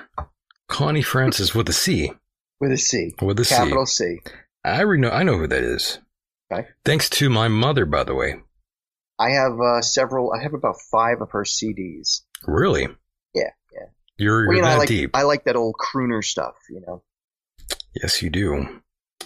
Connie 0.68 1.02
Francis 1.02 1.54
with 1.54 1.68
a 1.68 1.72
C. 1.72 2.12
With 2.60 2.72
a 2.72 2.78
C. 2.78 3.14
With 3.22 3.38
a 3.40 3.44
C. 3.44 3.54
Capital 3.54 3.86
C. 3.86 4.18
I 4.64 4.82
re- 4.82 4.98
know 4.98 5.10
I 5.10 5.22
know 5.22 5.38
who 5.38 5.46
that 5.46 5.62
is. 5.62 5.98
Okay. 6.52 6.68
Thanks 6.84 7.08
to 7.10 7.30
my 7.30 7.48
mother, 7.48 7.86
by 7.86 8.04
the 8.04 8.14
way. 8.14 8.36
I 9.18 9.30
have 9.30 9.58
uh, 9.60 9.82
several. 9.82 10.32
I 10.32 10.42
have 10.42 10.54
about 10.54 10.76
five 10.90 11.20
of 11.20 11.30
her 11.32 11.44
CDs. 11.44 12.22
Really? 12.46 12.88
Yeah, 13.34 13.50
yeah. 13.72 13.86
You're, 14.16 14.46
Well, 14.46 14.46
you're 14.46 14.54
you 14.56 14.62
know, 14.62 14.68
that 14.68 14.74
I 14.74 14.78
like 14.78 14.88
deep. 14.88 15.10
I 15.14 15.22
like 15.22 15.44
that 15.44 15.56
old 15.56 15.74
crooner 15.78 16.22
stuff. 16.24 16.54
You 16.70 16.82
know. 16.86 17.02
Yes, 17.94 18.22
you 18.22 18.30
do. 18.30 18.80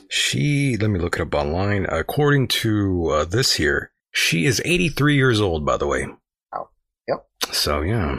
She, 0.08 0.76
let 0.76 0.90
me 0.90 0.98
look 0.98 1.16
it 1.16 1.22
up 1.22 1.34
online. 1.34 1.86
According 1.86 2.48
to 2.48 3.08
uh, 3.08 3.24
this 3.24 3.54
here, 3.54 3.91
she 4.12 4.44
is 4.46 4.62
83 4.64 5.16
years 5.16 5.40
old, 5.40 5.64
by 5.66 5.76
the 5.76 5.86
way. 5.86 6.06
Oh, 6.54 6.68
yep. 7.08 7.26
So, 7.50 7.80
yeah. 7.82 8.16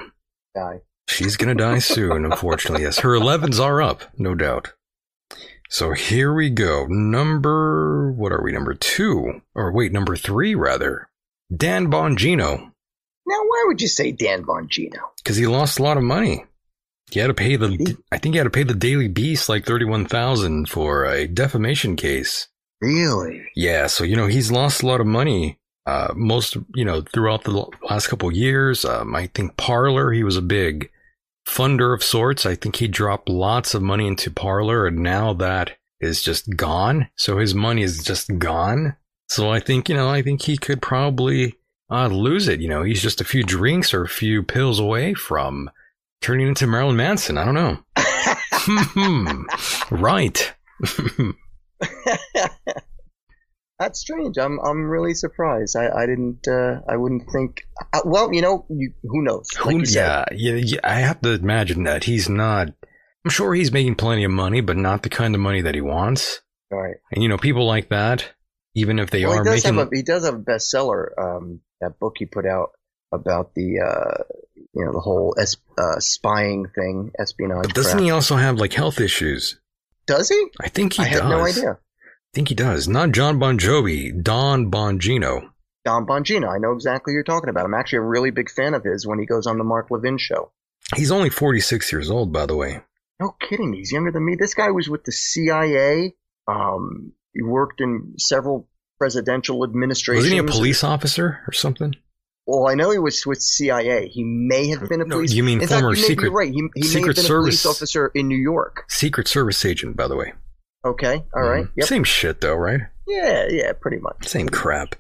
Die. 0.56 0.82
She's 1.07 1.38
gonna 1.38 1.56
die 1.56 1.80
soon, 1.80 2.26
unfortunately. 2.32 2.84
Yes, 2.84 2.99
her 2.99 3.10
11s 3.11 3.60
are 3.60 3.82
up, 3.82 4.03
no 4.18 4.36
doubt. 4.36 4.74
So 5.70 5.91
here 5.94 6.34
we 6.34 6.49
go. 6.49 6.86
Number, 6.88 8.11
what 8.11 8.32
are 8.32 8.44
we? 8.44 8.52
Number 8.52 8.74
two, 8.74 9.41
or 9.56 9.72
wait, 9.72 9.91
number 9.91 10.15
three 10.15 10.53
rather. 10.56 11.10
Dan 11.56 11.88
Bongino, 11.91 12.57
Now, 12.57 12.72
why 13.48 13.64
would 13.68 13.82
you 13.82 13.88
say 13.88 14.11
Dan 14.11 14.44
Bongino? 14.44 14.99
because 15.24 15.38
he 15.38 15.48
lost 15.48 15.80
a 15.80 15.84
lot 15.84 15.98
of 15.98 16.03
money. 16.03 16.45
He 17.11 17.20
had 17.20 17.28
to 17.28 17.34
pay 17.34 17.56
the, 17.57 17.98
I 18.11 18.18
think 18.18 18.34
he 18.34 18.38
had 18.38 18.45
to 18.45 18.49
pay 18.49 18.64
the 18.64 18.74
Daily 18.74 19.07
Beast 19.07 19.49
like 19.49 19.65
thirty-one 19.65 20.06
thousand 20.06 20.70
for 20.70 21.06
a 21.06 21.28
defamation 21.28 21.95
case. 21.95 22.48
Really? 22.82 23.44
Yeah, 23.56 23.88
so 23.88 24.03
you 24.03 24.15
know 24.15 24.28
he's 24.28 24.52
lost 24.52 24.82
a 24.84 24.88
lot 24.88 25.02
of 25.02 25.06
money. 25.07 25.60
Uh, 25.85 26.14
most 26.15 26.55
you 26.76 26.85
know 26.85 27.01
throughout 27.01 27.43
the 27.43 27.65
last 27.89 28.07
couple 28.07 28.30
of 28.30 28.35
years. 28.35 28.85
Um, 28.85 29.15
I 29.15 29.27
think 29.27 29.57
Parler 29.57 30.11
he 30.11 30.23
was 30.23 30.38
a 30.38 30.41
big 30.41 30.89
funder 31.47 31.93
of 31.93 32.03
sorts. 32.03 32.45
I 32.45 32.55
think 32.55 32.77
he 32.77 32.88
dropped 32.88 33.27
lots 33.27 33.73
of 33.73 33.81
money 33.81 34.07
into 34.07 34.31
Parler, 34.31 34.88
and 34.88 34.99
now 34.99 35.34
that 35.34 35.72
is 35.99 36.22
just 36.22 36.55
gone. 36.55 37.10
So 37.15 37.38
his 37.38 37.53
money 37.53 37.84
is 37.84 38.03
just 38.03 38.38
gone. 38.38 38.95
So 39.30 39.49
I 39.49 39.60
think 39.60 39.89
you 39.89 39.95
know 39.95 40.10
I 40.10 40.22
think 40.22 40.43
he 40.43 40.57
could 40.57 40.81
probably 40.81 41.55
uh, 41.89 42.07
lose 42.07 42.47
it. 42.47 42.61
You 42.61 42.69
know, 42.69 42.84
he's 42.84 43.01
just 43.01 43.22
a 43.22 43.26
few 43.26 43.43
drinks 43.43 43.93
or 43.93 44.03
a 44.03 44.10
few 44.10 44.41
pills 44.41 44.80
away 44.80 45.14
from 45.14 45.69
turning 46.22 46.47
into 46.47 46.65
Marilyn 46.65 46.95
Manson. 46.95 47.38
I 47.38 47.45
don't 47.45 47.55
know. 47.55 47.80
Hmm. 48.65 49.43
right. 49.91 50.53
That's 53.84 53.99
strange. 53.99 54.38
I'm 54.38 54.60
I'm 54.61 54.85
really 54.85 55.14
surprised. 55.14 55.76
I 55.76 55.89
I 55.89 56.05
didn't. 56.05 56.47
Uh, 56.47 56.80
I 56.88 56.95
wouldn't 56.95 57.30
think. 57.34 57.64
Uh, 57.91 57.99
well, 58.05 58.34
you 58.34 58.41
know, 58.41 58.65
you, 58.69 58.93
who 59.03 59.22
knows? 59.23 59.49
Like 59.65 59.76
Who, 59.76 59.84
yeah, 59.85 60.23
yeah, 60.31 60.55
yeah, 60.55 60.80
I 60.85 61.01
have 61.01 61.19
to 61.22 61.34
imagine 61.34 61.84
that 61.84 62.05
he's 62.05 62.30
not. 62.30 62.69
I'm 63.26 63.31
sure 63.31 63.53
he's 63.53 63.73
making 63.73 63.95
plenty 63.95 64.23
of 64.23 64.31
money, 64.31 64.61
but 64.61 64.77
not 64.77 65.03
the 65.03 65.10
kind 65.10 65.35
of 65.35 65.41
money 65.41 65.61
that 65.61 65.76
he 65.76 65.81
wants. 65.81 66.39
Right. 66.72 66.95
And 67.11 67.22
you 67.22 67.27
know, 67.27 67.38
people 67.38 67.68
like 67.68 67.89
that, 67.89 68.31
even 68.73 68.99
if 68.99 69.10
they 69.11 69.26
well, 69.26 69.39
are 69.39 69.43
he 69.43 69.49
making, 69.49 69.77
a 69.77 69.88
he 69.91 70.01
does 70.01 70.23
have 70.23 70.35
a 70.35 70.39
bestseller. 70.39 71.07
Um, 71.18 71.60
that 71.81 71.99
book 71.99 72.15
he 72.19 72.26
put 72.26 72.45
out 72.45 72.69
about 73.11 73.53
the 73.53 73.81
uh, 73.81 74.23
you 74.73 74.85
know, 74.85 74.93
the 74.93 75.01
whole 75.01 75.35
es- 75.38 75.57
uh, 75.77 75.99
spying 75.99 76.68
thing, 76.73 77.11
espionage. 77.19 77.64
but 77.64 77.76
doesn't 77.76 77.91
crap. 77.91 78.03
he 78.03 78.11
also 78.11 78.38
have 78.38 78.57
like 78.57 78.72
health 78.72 79.01
issues? 79.01 79.60
Does 80.07 80.30
he? 80.30 80.47
I 80.61 80.69
think 80.69 80.93
he 80.93 81.03
I 81.03 81.10
does. 81.10 81.19
had 81.19 81.30
no 81.30 81.45
idea. 81.45 81.80
Think 82.34 82.49
he 82.49 82.55
does. 82.55 82.88
Not 82.88 83.11
John 83.11 83.38
Bon 83.39 83.60
Jovi, 83.60 84.22
Don 84.23 84.72
Bongino. 84.72 85.49
Don 85.85 86.05
Bongino. 86.05 86.49
I 86.49 86.57
know 86.57 86.72
exactly 86.73 87.11
who 87.11 87.15
you're 87.15 87.23
talking 87.23 87.49
about. 87.49 87.65
I'm 87.65 87.73
actually 87.73 87.99
a 87.99 88.03
really 88.03 88.31
big 88.31 88.49
fan 88.49 88.73
of 88.73 88.84
his 88.84 89.05
when 89.05 89.19
he 89.19 89.26
goes 89.26 89.45
on 89.45 89.57
the 89.57 89.64
Mark 89.64 89.91
Levin 89.91 90.18
show. 90.18 90.51
He's 90.95 91.11
only 91.11 91.30
46 91.30 91.91
years 91.91 92.10
old, 92.10 92.34
by 92.34 92.45
the 92.45 92.55
way. 92.55 92.81
No 93.19 93.35
kidding. 93.39 93.73
He's 93.73 93.91
younger 93.91 94.11
than 94.11 94.26
me. 94.26 94.35
This 94.39 94.53
guy 94.55 94.72
was 94.72 94.89
with 94.89 95.03
the 95.03 95.11
CIA. 95.11 96.14
Um, 96.47 97.14
he 97.34 97.41
worked 97.43 97.81
in 97.81 98.15
several 98.18 98.68
presidential 98.97 99.64
administrations. 99.64 100.23
Wasn't 100.26 100.34
he 100.34 100.39
a 100.39 100.43
police 100.51 100.84
officer 100.84 101.41
or 101.47 101.53
something? 101.53 101.95
Well, 102.45 102.68
I 102.68 102.73
know 102.76 102.91
he 102.91 102.99
was 102.99 103.26
with 103.26 103.41
CIA. 103.41 104.10
He 104.10 104.23
may 104.23 104.68
have 104.69 104.89
been 104.89 105.01
a 105.01 105.05
No, 105.05 105.18
police. 105.18 105.34
you 105.34 105.43
mean 105.43 105.61
in 105.61 105.68
fact, 105.68 105.81
former 105.81 105.95
you 105.95 106.01
may 106.01 106.07
secret- 106.07 106.31
right. 106.31 106.51
He, 106.51 106.55
he 106.55 106.61
may 106.64 106.80
have 106.81 106.88
Secret 106.91 107.15
been 107.15 107.26
a 107.26 107.27
Service- 107.27 107.61
police 107.64 107.65
officer 107.77 108.11
in 108.15 108.27
New 108.27 108.38
York. 108.38 108.85
Secret 108.89 109.27
Service 109.27 109.64
agent, 109.64 109.95
by 109.95 110.07
the 110.07 110.15
way. 110.15 110.34
Okay. 110.85 111.23
All 111.35 111.43
right. 111.43 111.68
Yep. 111.76 111.88
Same 111.88 112.03
shit, 112.03 112.41
though, 112.41 112.55
right? 112.55 112.81
Yeah. 113.07 113.47
Yeah. 113.49 113.73
Pretty 113.73 113.97
much. 113.97 114.27
Same 114.27 114.49
crap. 114.49 114.95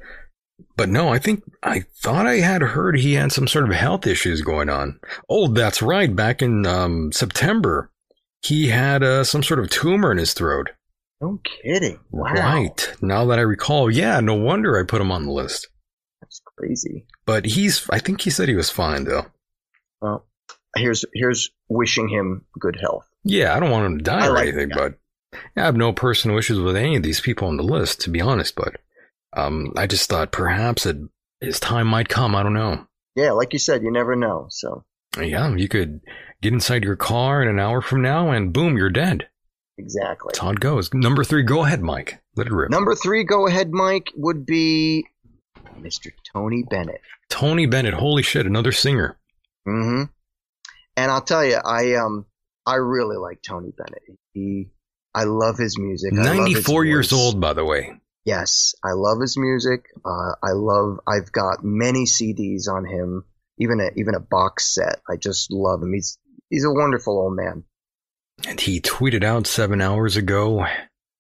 But 0.75 0.89
no, 0.89 1.09
I 1.09 1.19
think 1.19 1.43
I 1.61 1.85
thought 2.01 2.25
I 2.25 2.35
had 2.35 2.61
heard 2.61 2.97
he 2.97 3.13
had 3.13 3.31
some 3.31 3.47
sort 3.47 3.65
of 3.65 3.75
health 3.75 4.07
issues 4.07 4.41
going 4.41 4.69
on. 4.69 4.99
Oh, 5.29 5.47
that's 5.47 5.81
right. 5.81 6.15
Back 6.15 6.41
in 6.41 6.65
um, 6.65 7.11
September, 7.11 7.91
he 8.41 8.69
had 8.69 9.03
uh, 9.03 9.23
some 9.23 9.43
sort 9.43 9.59
of 9.59 9.69
tumor 9.69 10.11
in 10.11 10.17
his 10.17 10.33
throat. 10.33 10.69
No 11.21 11.39
kidding. 11.63 11.99
Wow. 12.11 12.33
Right. 12.33 12.95
Now 13.01 13.25
that 13.25 13.39
I 13.39 13.43
recall, 13.43 13.89
yeah, 13.89 14.19
no 14.19 14.35
wonder 14.35 14.77
I 14.77 14.83
put 14.83 15.01
him 15.01 15.11
on 15.11 15.25
the 15.25 15.31
list. 15.31 15.67
That's 16.21 16.41
crazy. 16.57 17.05
But 17.25 17.45
he's, 17.45 17.89
I 17.89 17.99
think 17.99 18.21
he 18.21 18.29
said 18.29 18.49
he 18.49 18.55
was 18.55 18.69
fine, 18.69 19.05
though. 19.05 19.25
Well, 20.01 20.25
here's 20.75 21.05
here's 21.13 21.49
wishing 21.69 22.09
him 22.09 22.45
good 22.59 22.77
health. 22.79 23.07
Yeah, 23.23 23.55
I 23.55 23.59
don't 23.59 23.71
want 23.71 23.85
him 23.85 23.97
to 23.99 24.03
die 24.03 24.25
I 24.25 24.27
or 24.27 24.33
like 24.33 24.47
anything, 24.49 24.69
but 24.73 24.95
I 25.55 25.61
have 25.61 25.75
no 25.75 25.93
personal 25.93 26.37
issues 26.37 26.59
with 26.59 26.75
any 26.75 26.95
of 26.95 27.03
these 27.03 27.21
people 27.21 27.47
on 27.47 27.57
the 27.57 27.63
list, 27.63 28.01
to 28.01 28.09
be 28.09 28.21
honest. 28.21 28.55
But 28.55 28.77
um, 29.35 29.73
I 29.75 29.87
just 29.87 30.09
thought 30.09 30.31
perhaps 30.31 30.85
it, 30.85 30.97
his 31.41 31.59
time 31.59 31.87
might 31.87 32.09
come. 32.09 32.35
I 32.35 32.43
don't 32.43 32.53
know. 32.53 32.87
Yeah, 33.15 33.31
like 33.31 33.53
you 33.53 33.59
said, 33.59 33.83
you 33.83 33.91
never 33.91 34.15
know. 34.15 34.47
So 34.49 34.83
Yeah, 35.19 35.55
you 35.55 35.67
could 35.67 36.01
get 36.41 36.53
inside 36.53 36.83
your 36.83 36.95
car 36.95 37.41
in 37.41 37.47
an 37.47 37.59
hour 37.59 37.81
from 37.81 38.01
now 38.01 38.31
and 38.31 38.51
boom, 38.53 38.75
you're 38.77 38.89
dead. 38.89 39.27
exactly. 39.77 40.29
That's 40.29 40.39
how 40.39 40.49
it 40.51 40.59
goes. 40.59 40.93
Number 40.93 41.23
three, 41.23 41.43
go 41.43 41.63
ahead, 41.63 41.81
Mike. 41.81 42.19
Let 42.35 42.47
it 42.47 42.53
rip. 42.53 42.71
Number 42.71 42.95
three, 42.95 43.23
go 43.23 43.47
ahead, 43.47 43.71
Mike, 43.71 44.09
would 44.15 44.45
be 44.45 45.05
Mr. 45.79 46.11
Tony 46.33 46.63
Bennett. 46.69 47.01
Tony 47.29 47.65
Bennett. 47.67 47.93
Holy 47.93 48.23
shit, 48.23 48.45
another 48.45 48.71
singer. 48.71 49.17
Mm 49.67 49.83
hmm 49.83 50.03
And 50.97 51.11
I'll 51.11 51.21
tell 51.21 51.45
you, 51.45 51.57
I 51.63 51.95
um, 51.95 52.25
I 52.65 52.75
really 52.75 53.17
like 53.17 53.41
Tony 53.41 53.71
Bennett. 53.77 54.03
He, 54.33 54.69
I 55.15 55.25
love 55.25 55.57
his 55.57 55.77
music. 55.77 56.13
I 56.13 56.17
love 56.17 56.47
his 56.47 56.55
94 56.55 56.85
years 56.85 57.09
voice. 57.11 57.19
old, 57.19 57.41
by 57.41 57.53
the 57.53 57.65
way. 57.65 57.93
Yes, 58.25 58.73
I 58.83 58.93
love 58.93 59.19
his 59.19 59.37
music. 59.37 59.85
Uh, 60.05 60.33
I 60.41 60.53
love. 60.53 60.99
I've 61.07 61.31
got 61.31 61.63
many 61.63 62.05
CDs 62.05 62.69
on 62.69 62.85
him, 62.85 63.25
even 63.59 63.79
a 63.79 63.89
even 63.99 64.15
a 64.15 64.19
box 64.19 64.73
set. 64.73 65.01
I 65.09 65.17
just 65.17 65.51
love 65.51 65.83
him. 65.83 65.93
He's 65.93 66.17
he's 66.49 66.63
a 66.63 66.71
wonderful 66.71 67.19
old 67.19 67.35
man. 67.35 67.65
And 68.47 68.59
he 68.59 68.79
tweeted 68.79 69.23
out 69.23 69.45
seven 69.45 69.81
hours 69.81 70.15
ago. 70.15 70.65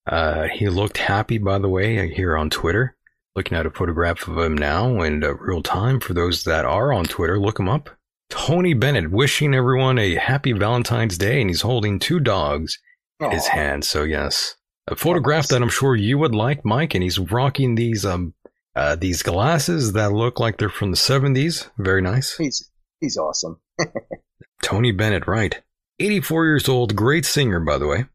Uh, 0.07 0.47
he 0.47 0.67
looked 0.69 0.97
happy, 0.97 1.37
by 1.37 1.59
the 1.59 1.69
way, 1.69 2.09
here 2.13 2.35
on 2.37 2.49
Twitter. 2.49 2.95
Looking 3.35 3.57
at 3.57 3.65
a 3.65 3.71
photograph 3.71 4.27
of 4.27 4.37
him 4.37 4.57
now 4.57 5.01
in 5.01 5.23
uh, 5.23 5.33
real 5.33 5.63
time. 5.63 5.99
For 5.99 6.13
those 6.13 6.43
that 6.43 6.65
are 6.65 6.93
on 6.93 7.05
Twitter, 7.05 7.39
look 7.39 7.59
him 7.59 7.69
up. 7.69 7.89
Tony 8.29 8.73
Bennett 8.73 9.11
wishing 9.11 9.53
everyone 9.53 9.99
a 9.99 10.15
happy 10.15 10.53
Valentine's 10.53 11.17
Day, 11.17 11.41
and 11.41 11.49
he's 11.49 11.61
holding 11.61 11.99
two 11.99 12.19
dogs 12.19 12.79
in 13.25 13.31
his 13.31 13.47
hand. 13.47 13.85
So 13.85 14.03
yes, 14.03 14.55
a 14.87 14.95
photograph 14.95 15.47
that 15.47 15.61
I'm 15.61 15.69
sure 15.69 15.95
you 15.95 16.17
would 16.17 16.35
like, 16.35 16.65
Mike. 16.65 16.93
And 16.93 17.03
he's 17.03 17.19
rocking 17.19 17.75
these 17.75 18.05
um 18.05 18.33
uh, 18.75 18.95
these 18.95 19.21
glasses 19.21 19.93
that 19.93 20.13
look 20.13 20.39
like 20.39 20.57
they're 20.57 20.69
from 20.69 20.89
the 20.91 20.97
70s. 20.97 21.69
Very 21.77 22.01
nice. 22.01 22.35
He's 22.37 22.69
he's 22.99 23.17
awesome. 23.17 23.59
Tony 24.63 24.91
Bennett, 24.91 25.27
right? 25.27 25.61
84 25.99 26.45
years 26.45 26.69
old, 26.69 26.95
great 26.95 27.25
singer, 27.25 27.59
by 27.59 27.77
the 27.77 27.87
way. 27.87 28.05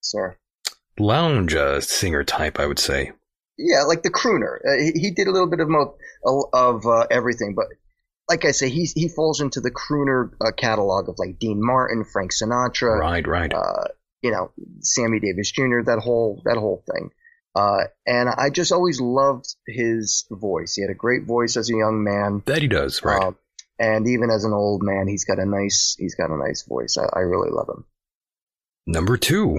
Sir. 0.00 0.36
Lounge 0.98 1.54
uh, 1.54 1.80
singer 1.80 2.22
type, 2.22 2.60
I 2.60 2.66
would 2.66 2.78
say. 2.78 3.12
Yeah, 3.58 3.82
like 3.82 4.02
the 4.02 4.10
crooner. 4.10 4.58
Uh, 4.64 4.78
he, 4.78 5.00
he 5.00 5.10
did 5.10 5.26
a 5.26 5.32
little 5.32 5.48
bit 5.48 5.60
of 5.60 5.68
mo- 5.68 5.96
of 6.52 6.86
uh, 6.86 7.06
everything, 7.10 7.54
but 7.54 7.66
like 8.28 8.44
I 8.44 8.50
say, 8.52 8.68
he 8.68 8.88
he 8.94 9.08
falls 9.08 9.40
into 9.40 9.60
the 9.60 9.70
crooner 9.70 10.30
uh, 10.40 10.52
catalog 10.56 11.08
of 11.08 11.18
like 11.18 11.38
Dean 11.38 11.64
Martin, 11.64 12.04
Frank 12.04 12.32
Sinatra. 12.32 12.98
Right, 12.98 13.26
right. 13.26 13.52
Uh, 13.52 13.88
you 14.24 14.30
know, 14.30 14.50
Sammy 14.80 15.20
Davis 15.20 15.52
Jr. 15.52 15.82
That 15.84 16.00
whole 16.02 16.40
that 16.46 16.56
whole 16.56 16.82
thing. 16.90 17.10
Uh, 17.54 17.84
and 18.06 18.28
I 18.28 18.50
just 18.50 18.72
always 18.72 19.00
loved 19.00 19.46
his 19.66 20.26
voice. 20.30 20.74
He 20.74 20.82
had 20.82 20.90
a 20.90 20.94
great 20.94 21.24
voice 21.24 21.56
as 21.56 21.70
a 21.70 21.76
young 21.76 22.02
man. 22.02 22.42
That 22.46 22.62
he 22.62 22.68
does, 22.68 23.04
right? 23.04 23.22
Uh, 23.22 23.32
and 23.78 24.08
even 24.08 24.30
as 24.30 24.44
an 24.44 24.52
old 24.52 24.82
man, 24.82 25.06
he's 25.06 25.24
got 25.24 25.38
a 25.38 25.44
nice 25.44 25.94
he's 25.98 26.14
got 26.14 26.30
a 26.30 26.38
nice 26.38 26.62
voice. 26.62 26.96
I, 26.98 27.04
I 27.16 27.20
really 27.20 27.50
love 27.50 27.68
him. 27.68 27.84
Number 28.86 29.18
two, 29.18 29.58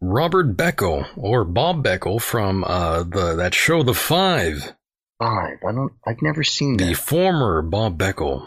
Robert 0.00 0.56
Beckel 0.56 1.06
or 1.16 1.44
Bob 1.44 1.84
Beckel 1.84 2.20
from 2.20 2.64
uh, 2.64 3.02
the 3.02 3.36
that 3.36 3.54
show 3.54 3.82
The 3.82 3.94
Five. 3.94 4.72
Five. 5.20 5.58
I 5.68 5.72
don't. 5.72 5.92
I've 6.06 6.22
never 6.22 6.42
seen 6.42 6.78
the 6.78 6.86
that. 6.86 6.96
former 6.96 7.60
Bob 7.62 7.98
Beckel. 7.98 8.46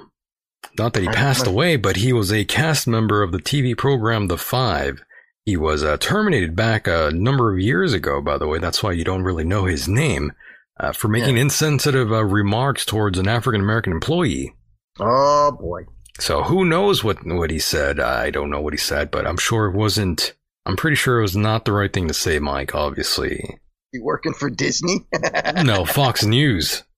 Not 0.77 0.93
that 0.93 1.03
he 1.03 1.07
passed 1.09 1.47
away, 1.47 1.75
but 1.75 1.97
he 1.97 2.13
was 2.13 2.31
a 2.31 2.45
cast 2.45 2.87
member 2.87 3.23
of 3.23 3.31
the 3.31 3.39
TV 3.39 3.77
program 3.77 4.27
The 4.27 4.37
Five. 4.37 5.03
He 5.45 5.57
was 5.57 5.83
uh, 5.83 5.97
terminated 5.97 6.55
back 6.55 6.87
a 6.87 7.11
number 7.13 7.53
of 7.53 7.59
years 7.59 7.93
ago, 7.93 8.21
by 8.21 8.37
the 8.37 8.47
way. 8.47 8.59
That's 8.59 8.81
why 8.81 8.93
you 8.93 9.03
don't 9.03 9.23
really 9.23 9.43
know 9.43 9.65
his 9.65 9.87
name 9.87 10.33
uh, 10.79 10.91
for 10.91 11.07
making 11.07 11.37
insensitive 11.37 12.11
uh, 12.11 12.23
remarks 12.23 12.85
towards 12.85 13.17
an 13.19 13.27
African 13.27 13.61
American 13.61 13.93
employee. 13.93 14.55
Oh 14.99 15.51
boy. 15.51 15.83
So 16.19 16.43
who 16.43 16.65
knows 16.65 17.03
what 17.03 17.25
what 17.25 17.51
he 17.51 17.59
said? 17.59 17.99
I 17.99 18.29
don't 18.29 18.49
know 18.49 18.61
what 18.61 18.73
he 18.73 18.77
said, 18.77 19.11
but 19.11 19.27
I'm 19.27 19.37
sure 19.37 19.67
it 19.67 19.75
wasn't. 19.75 20.33
I'm 20.65 20.75
pretty 20.77 20.95
sure 20.95 21.19
it 21.19 21.23
was 21.23 21.35
not 21.35 21.65
the 21.65 21.73
right 21.73 21.93
thing 21.93 22.07
to 22.07 22.13
say, 22.13 22.39
Mike. 22.39 22.73
Obviously, 22.73 23.59
You 23.91 24.03
working 24.03 24.33
for 24.33 24.49
Disney? 24.49 25.05
no 25.63 25.85
Fox 25.85 26.23
News. 26.23 26.83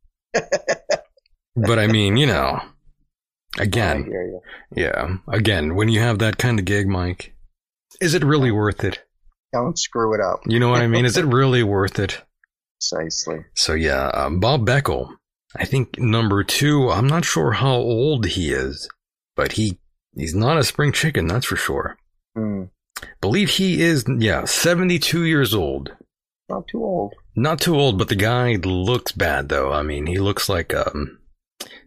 But 1.60 1.80
I 1.80 1.88
mean, 1.88 2.18
you 2.18 2.28
know, 2.28 2.62
again, 3.58 4.42
yeah, 4.76 5.18
again, 5.28 5.76
when 5.76 5.90
you 5.90 6.00
have 6.00 6.20
that 6.20 6.38
kind 6.38 6.60
of 6.60 6.66
gig, 6.66 6.88
Mike, 6.88 7.36
is 8.02 8.14
it 8.14 8.24
really 8.24 8.52
worth 8.52 8.84
it? 8.84 9.04
Don't 9.54 9.78
screw 9.78 10.14
it 10.14 10.22
up. 10.22 10.42
You 10.46 10.60
know 10.60 10.70
what 10.70 10.82
I 10.82 10.88
mean? 10.88 11.06
Is 11.06 11.18
it 11.18 11.26
really 11.40 11.64
worth 11.64 12.00
it? 12.00 12.22
Precisely. 12.80 13.46
So 13.56 13.74
yeah, 13.74 14.08
um, 14.10 14.40
Bob 14.40 14.66
Beckel. 14.66 15.10
I 15.56 15.66
think 15.66 15.98
number 15.98 16.44
two. 16.44 16.90
I'm 16.90 17.08
not 17.08 17.26
sure 17.26 17.54
how 17.54 17.76
old 17.76 18.26
he 18.26 18.52
is, 18.52 18.88
but 19.36 19.54
he 19.54 19.80
he's 20.16 20.36
not 20.36 20.58
a 20.58 20.64
spring 20.64 20.92
chicken, 20.92 21.28
that's 21.28 21.46
for 21.46 21.56
sure. 21.56 21.98
Hmm. 22.36 22.66
Believe 23.22 23.50
he 23.52 23.82
is, 23.82 24.06
yeah, 24.08 24.46
72 24.46 25.24
years 25.24 25.54
old. 25.54 25.92
Not 26.50 26.68
too 26.68 26.84
old. 26.84 27.14
Not 27.36 27.60
too 27.62 27.76
old, 27.76 27.98
but 27.98 28.10
the 28.10 28.16
guy 28.16 28.56
looks 28.56 29.12
bad 29.12 29.50
though. 29.50 29.72
I 29.72 29.84
mean, 29.84 30.06
he 30.06 30.20
looks 30.20 30.50
like 30.50 30.74
um 30.74 31.20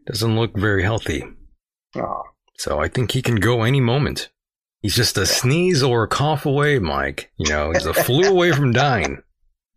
doesn't 0.07 0.37
look 0.37 0.57
very 0.57 0.83
healthy. 0.83 1.25
Oh. 1.97 2.23
So 2.57 2.81
I 2.81 2.89
think 2.89 3.13
he 3.13 3.23
can 3.23 3.37
go 3.37 3.63
any 3.63 3.81
moment. 3.81 4.31
He's 4.83 4.95
just 4.95 5.19
a 5.19 5.27
sneeze 5.27 5.83
or 5.83 6.05
a 6.05 6.09
cough 6.09 6.47
away, 6.47 6.79
Mike. 6.79 7.31
You 7.37 7.51
know, 7.51 7.73
he's 7.73 7.87
a 7.87 7.95
flu 7.95 8.25
away 8.29 8.53
from 8.53 8.73
dying. 8.73 9.23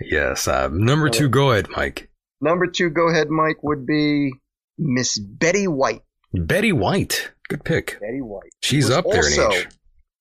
yes. 0.00 0.48
Uh, 0.48 0.68
number 0.72 1.08
two, 1.08 1.28
go 1.28 1.52
ahead, 1.52 1.68
Mike. 1.76 2.10
Number 2.40 2.66
two, 2.66 2.90
go 2.90 3.08
ahead, 3.08 3.30
Mike, 3.30 3.62
would 3.62 3.86
be 3.86 4.32
Miss 4.76 5.18
Betty 5.18 5.68
White. 5.68 6.02
Betty 6.32 6.72
White. 6.72 7.30
Good 7.48 7.64
pick. 7.64 7.98
Betty 8.00 8.20
White. 8.20 8.52
She's 8.62 8.90
up 8.90 9.04
there 9.04 9.16
also, 9.16 9.46
in 9.46 9.52
age. 9.52 9.68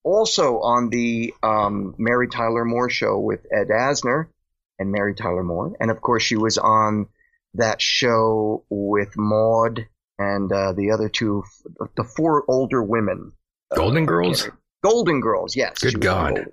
Also 0.04 0.60
on 0.60 0.90
the 0.90 1.34
um, 1.42 1.96
Mary 1.98 2.28
Tyler 2.28 2.66
Moore 2.66 2.90
show 2.90 3.18
with 3.18 3.46
Ed 3.52 3.70
Asner 3.70 4.28
and 4.78 4.92
Mary 4.92 5.16
Tyler 5.16 5.44
Moore. 5.44 5.74
And 5.80 5.90
of 5.90 6.02
course, 6.02 6.24
she 6.24 6.36
was 6.36 6.58
on 6.58 7.08
that 7.56 7.82
show 7.82 8.64
with 8.70 9.18
Maude 9.18 9.88
and 10.24 10.52
uh, 10.52 10.74
the 10.74 10.92
other 10.92 11.10
two, 11.10 11.44
the 11.98 12.04
four 12.04 12.44
older 12.48 12.82
women. 12.84 13.32
Golden 13.76 14.04
Uh, 14.04 14.08
Girls? 14.08 14.50
Golden 14.84 15.20
Girls, 15.22 15.56
yes. 15.56 15.80
Good 15.80 15.92
she 15.92 15.98
was 15.98 16.08
on 16.08 16.34
God. 16.36 16.46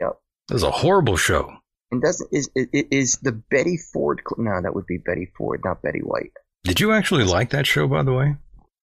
Yep. 0.00 0.12
That 0.48 0.54
was 0.54 0.62
a 0.62 0.70
horrible 0.70 1.16
show. 1.16 1.44
And 1.90 2.02
doesn't 2.02 2.28
is, 2.32 2.50
is 2.54 2.66
is 2.90 3.12
the 3.22 3.32
Betty 3.32 3.76
Ford? 3.92 4.20
No, 4.36 4.60
that 4.62 4.74
would 4.74 4.86
be 4.86 4.98
Betty 4.98 5.28
Ford, 5.38 5.60
not 5.64 5.82
Betty 5.82 6.00
White. 6.00 6.32
Did 6.64 6.80
you 6.80 6.92
actually 6.92 7.24
like 7.24 7.50
that 7.50 7.66
show, 7.66 7.86
by 7.86 8.02
the 8.02 8.12
way? 8.12 8.36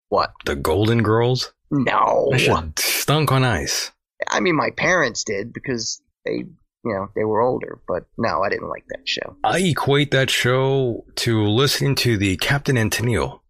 What? 0.08 0.32
The 0.46 0.56
Golden 0.56 1.02
Girls? 1.02 1.52
No. 1.70 2.30
Stunk 2.78 3.30
on 3.30 3.44
ice. 3.44 3.92
I 4.30 4.40
mean, 4.40 4.56
my 4.56 4.70
parents 4.70 5.22
did 5.24 5.52
because 5.52 6.00
they, 6.24 6.32
you 6.36 6.92
know, 6.94 7.08
they 7.14 7.24
were 7.24 7.42
older. 7.42 7.80
But 7.86 8.06
no, 8.16 8.40
I 8.42 8.48
didn't 8.48 8.70
like 8.70 8.84
that 8.88 9.06
show. 9.06 9.36
I 9.44 9.58
equate 9.58 10.10
that 10.12 10.30
show 10.30 11.04
to 11.16 11.42
listening 11.44 11.94
to 11.96 12.16
the 12.16 12.36
Captain 12.38 12.78
and 12.78 12.90
Tennille. 12.90 13.40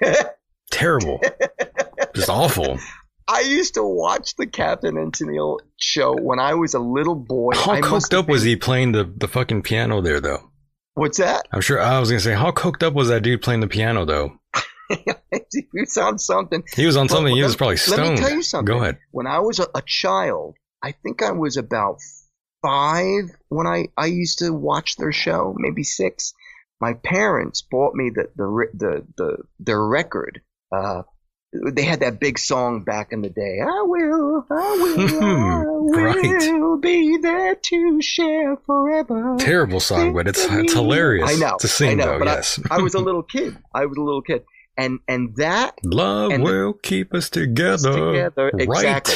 Terrible. 0.70 1.20
Just 2.14 2.28
awful. 2.28 2.78
I 3.26 3.40
used 3.40 3.74
to 3.74 3.82
watch 3.82 4.36
the 4.36 4.46
Captain 4.46 4.96
and 4.96 5.12
Tennille 5.12 5.58
show 5.76 6.14
when 6.14 6.38
I 6.38 6.54
was 6.54 6.74
a 6.74 6.78
little 6.78 7.14
boy. 7.14 7.52
How 7.54 7.72
I 7.72 7.80
coked 7.80 8.16
up 8.16 8.28
was 8.28 8.42
he 8.42 8.56
playing 8.56 8.92
the, 8.92 9.04
the 9.04 9.28
fucking 9.28 9.62
piano 9.62 10.00
there, 10.00 10.20
though? 10.20 10.50
What's 10.94 11.18
that? 11.18 11.46
I'm 11.52 11.60
sure 11.60 11.80
I 11.80 12.00
was 12.00 12.10
gonna 12.10 12.20
say, 12.20 12.34
how 12.34 12.50
coked 12.50 12.82
up 12.82 12.94
was 12.94 13.08
that 13.08 13.22
dude 13.22 13.42
playing 13.42 13.60
the 13.60 13.68
piano, 13.68 14.04
though? 14.04 14.38
you 15.52 15.84
sound 15.86 16.20
something. 16.20 16.62
He 16.74 16.86
was 16.86 16.96
on 16.96 17.06
But 17.06 17.14
something. 17.14 17.36
He 17.36 17.42
was 17.42 17.56
probably 17.56 17.76
stoned. 17.76 18.02
Let 18.02 18.10
me 18.12 18.16
tell 18.16 18.30
you 18.30 18.42
something. 18.42 18.74
Go 18.74 18.82
ahead. 18.82 18.98
When 19.10 19.26
I 19.26 19.40
was 19.40 19.58
a, 19.58 19.66
a 19.74 19.82
child, 19.86 20.56
I 20.82 20.92
think 20.92 21.22
I 21.22 21.32
was 21.32 21.56
about 21.56 21.98
five 22.62 23.24
when 23.48 23.66
I, 23.66 23.88
I 23.96 24.06
used 24.06 24.40
to 24.40 24.50
watch 24.52 24.96
their 24.96 25.12
show, 25.12 25.54
maybe 25.56 25.84
six. 25.84 26.32
My 26.80 26.94
parents 26.94 27.62
bought 27.62 27.94
me 27.94 28.10
the 28.14 28.28
the 28.36 28.66
the, 28.74 29.06
the 29.16 29.36
their 29.58 29.82
record. 29.84 30.40
Uh, 30.74 31.02
they 31.72 31.82
had 31.82 32.00
that 32.00 32.20
big 32.20 32.38
song 32.38 32.84
back 32.84 33.08
in 33.10 33.22
the 33.22 33.30
day. 33.30 33.58
I 33.62 33.82
will, 33.86 34.44
I 34.50 34.76
will, 34.76 35.22
I 35.22 35.64
will 35.64 35.88
Right. 35.90 36.82
be 36.82 37.16
there 37.16 37.54
to 37.54 38.02
share 38.02 38.56
forever. 38.66 39.36
Terrible 39.38 39.80
song, 39.80 40.12
but 40.12 40.28
it's 40.28 40.44
it's 40.44 40.74
hilarious. 40.74 41.30
I 41.30 41.36
know. 41.36 41.56
to 41.58 41.66
sing 41.68 41.90
I 41.90 41.94
know, 41.94 42.12
though. 42.12 42.18
but 42.20 42.28
yes. 42.28 42.60
I, 42.70 42.82
was 42.82 42.94
a 42.94 42.98
little 43.08 43.22
kid. 43.22 43.56
I 43.74 43.86
was 43.86 43.96
a 43.96 44.02
little 44.02 44.20
kid, 44.22 44.44
and 44.76 44.98
and 45.08 45.34
that 45.36 45.74
Love 45.82 46.32
and 46.32 46.42
the- 46.42 46.50
will 46.52 46.72
keep 46.74 47.14
us 47.14 47.30
together. 47.30 48.12
together 48.12 48.50
Right. 48.52 48.62
exactly. 48.62 49.14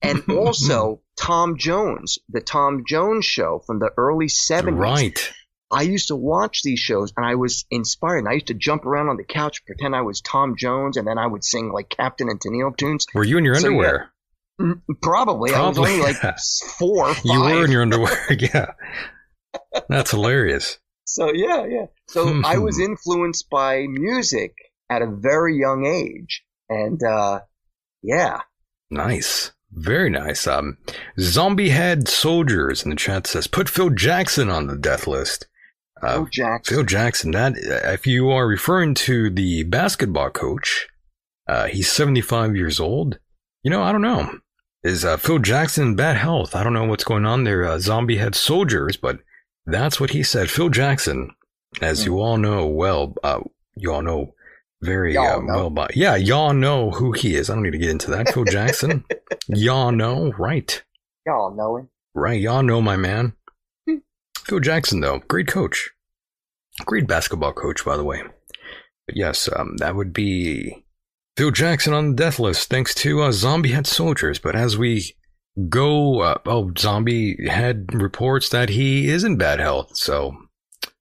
And 0.00 0.22
also 0.30 1.02
Tom 1.20 1.58
Jones, 1.58 2.18
the 2.30 2.40
Tom 2.40 2.84
Jones 2.88 3.24
show 3.26 3.62
from 3.66 3.78
the 3.78 3.90
early 3.98 4.28
seventies. 4.28 4.80
Right. 4.80 5.32
I 5.70 5.82
used 5.82 6.08
to 6.08 6.16
watch 6.16 6.62
these 6.62 6.78
shows 6.78 7.12
and 7.16 7.24
I 7.24 7.34
was 7.34 7.64
inspired. 7.70 8.18
And 8.18 8.28
I 8.28 8.34
used 8.34 8.48
to 8.48 8.54
jump 8.54 8.84
around 8.84 9.08
on 9.08 9.16
the 9.16 9.24
couch, 9.24 9.64
pretend 9.64 9.94
I 9.94 10.02
was 10.02 10.20
Tom 10.20 10.54
Jones, 10.56 10.96
and 10.96 11.06
then 11.06 11.18
I 11.18 11.26
would 11.26 11.44
sing 11.44 11.72
like 11.72 11.88
Captain 11.88 12.28
and 12.28 12.40
Tennille 12.40 12.76
tunes. 12.76 13.06
Were 13.14 13.24
you 13.24 13.38
in 13.38 13.44
your 13.44 13.54
So, 13.56 13.68
yeah. 13.68 13.74
underwear? 13.74 14.10
Mm, 14.60 14.80
Probably. 15.02 15.52
I 15.52 15.66
was 15.66 15.76
Probably, 15.76 15.92
only 15.92 16.04
like 16.04 16.22
yeah. 16.22 16.36
four 16.78 17.14
five. 17.14 17.20
You 17.24 17.40
were 17.40 17.64
in 17.64 17.70
your 17.70 17.82
underwear. 17.82 18.16
yeah. 18.38 18.72
That's 19.88 20.12
hilarious. 20.12 20.78
So 21.06 21.32
yeah, 21.32 21.66
yeah. 21.66 21.86
So 22.08 22.40
I 22.44 22.58
was 22.58 22.78
influenced 22.78 23.50
by 23.50 23.86
music 23.88 24.54
at 24.88 25.02
a 25.02 25.06
very 25.06 25.58
young 25.58 25.84
age, 25.86 26.44
and 26.68 27.02
uh, 27.02 27.40
yeah, 28.02 28.40
Nice. 28.90 29.52
Very 29.72 30.08
nice. 30.08 30.46
Um, 30.46 30.78
Zombie 31.18 31.70
Head 31.70 32.06
Soldiers 32.06 32.84
in 32.84 32.90
the 32.90 32.96
chat 32.96 33.26
says, 33.26 33.48
put 33.48 33.68
Phil 33.68 33.90
Jackson 33.90 34.48
on 34.48 34.68
the 34.68 34.76
death 34.76 35.06
list. 35.08 35.48
Uh, 36.02 36.14
Phil 36.14 36.26
Jackson. 36.26 36.76
Phil 36.76 36.84
Jackson. 36.84 37.30
That, 37.32 37.54
if 37.56 38.06
you 38.06 38.30
are 38.30 38.46
referring 38.46 38.94
to 38.94 39.30
the 39.30 39.64
basketball 39.64 40.30
coach, 40.30 40.88
uh, 41.48 41.66
he's 41.66 41.90
75 41.90 42.56
years 42.56 42.80
old. 42.80 43.18
You 43.62 43.70
know, 43.70 43.82
I 43.82 43.92
don't 43.92 44.02
know. 44.02 44.38
Is 44.82 45.04
uh, 45.04 45.16
Phil 45.16 45.38
Jackson 45.38 45.88
in 45.88 45.96
bad 45.96 46.16
health? 46.16 46.54
I 46.54 46.62
don't 46.62 46.74
know 46.74 46.84
what's 46.84 47.04
going 47.04 47.24
on 47.24 47.44
there. 47.44 47.64
Uh, 47.64 47.78
Zombie 47.78 48.18
Head 48.18 48.34
Soldiers, 48.34 48.98
but 48.98 49.20
that's 49.64 49.98
what 49.98 50.10
he 50.10 50.22
said. 50.22 50.50
Phil 50.50 50.68
Jackson, 50.68 51.30
as 51.80 52.04
you 52.04 52.20
all 52.20 52.36
know 52.36 52.66
well, 52.66 53.14
uh, 53.24 53.40
you 53.76 53.92
all 53.92 54.02
know 54.02 54.34
very 54.82 55.14
Y'all 55.14 55.38
uh, 55.38 55.40
know. 55.40 55.54
well 55.54 55.70
by 55.70 55.88
yeah, 55.94 56.16
y'all 56.16 56.52
know 56.52 56.90
who 56.90 57.12
he 57.12 57.34
is. 57.34 57.48
I 57.48 57.54
don't 57.54 57.62
need 57.62 57.70
to 57.72 57.78
get 57.78 57.88
into 57.88 58.10
that. 58.10 58.34
Phil 58.34 58.44
Jackson, 58.44 59.04
y'all 59.48 59.90
know, 59.90 60.32
right? 60.38 60.82
y'all 61.26 61.54
know 61.54 61.78
him. 61.78 61.88
Right, 62.14 62.40
y'all 62.40 62.62
know 62.62 62.82
my 62.82 62.96
man. 62.96 63.32
Phil 64.44 64.60
Jackson, 64.60 65.00
though, 65.00 65.20
great 65.28 65.46
coach, 65.48 65.90
great 66.84 67.06
basketball 67.06 67.52
coach, 67.52 67.84
by 67.84 67.96
the 67.96 68.04
way. 68.04 68.22
But 69.06 69.16
yes, 69.16 69.48
um, 69.54 69.76
that 69.78 69.94
would 69.96 70.12
be 70.12 70.84
Phil 71.36 71.50
Jackson 71.50 71.92
on 71.92 72.10
the 72.10 72.16
death 72.16 72.38
list, 72.38 72.68
thanks 72.70 72.94
to 72.96 73.22
uh, 73.22 73.32
Zombie 73.32 73.72
Head 73.72 73.86
Soldiers. 73.86 74.38
But 74.38 74.54
as 74.54 74.78
we 74.78 75.14
go, 75.68 76.20
uh, 76.20 76.38
oh, 76.46 76.72
Zombie 76.78 77.36
Head 77.48 77.92
reports 77.92 78.48
that 78.50 78.68
he 78.70 79.08
is 79.08 79.24
in 79.24 79.36
bad 79.36 79.60
health. 79.60 79.96
So 79.96 80.36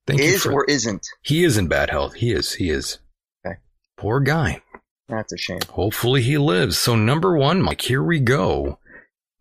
thank 0.07 0.19
you 0.19 0.25
Is 0.27 0.45
or 0.45 0.65
isn't? 0.65 1.05
he 1.21 1.43
is 1.43 1.57
in 1.57 1.67
bad 1.67 1.89
health. 1.89 2.15
He 2.15 2.31
is. 2.31 2.53
He 2.53 2.69
is. 2.69 2.99
Okay. 3.45 3.57
Poor 3.97 4.19
guy. 4.19 4.61
That's 5.09 5.33
a 5.33 5.37
shame. 5.37 5.59
Hopefully 5.69 6.21
he 6.21 6.37
lives. 6.37 6.77
So 6.77 6.95
number 6.95 7.37
one, 7.37 7.61
Mike, 7.61 7.81
here 7.81 8.03
we 8.03 8.19
go. 8.19 8.79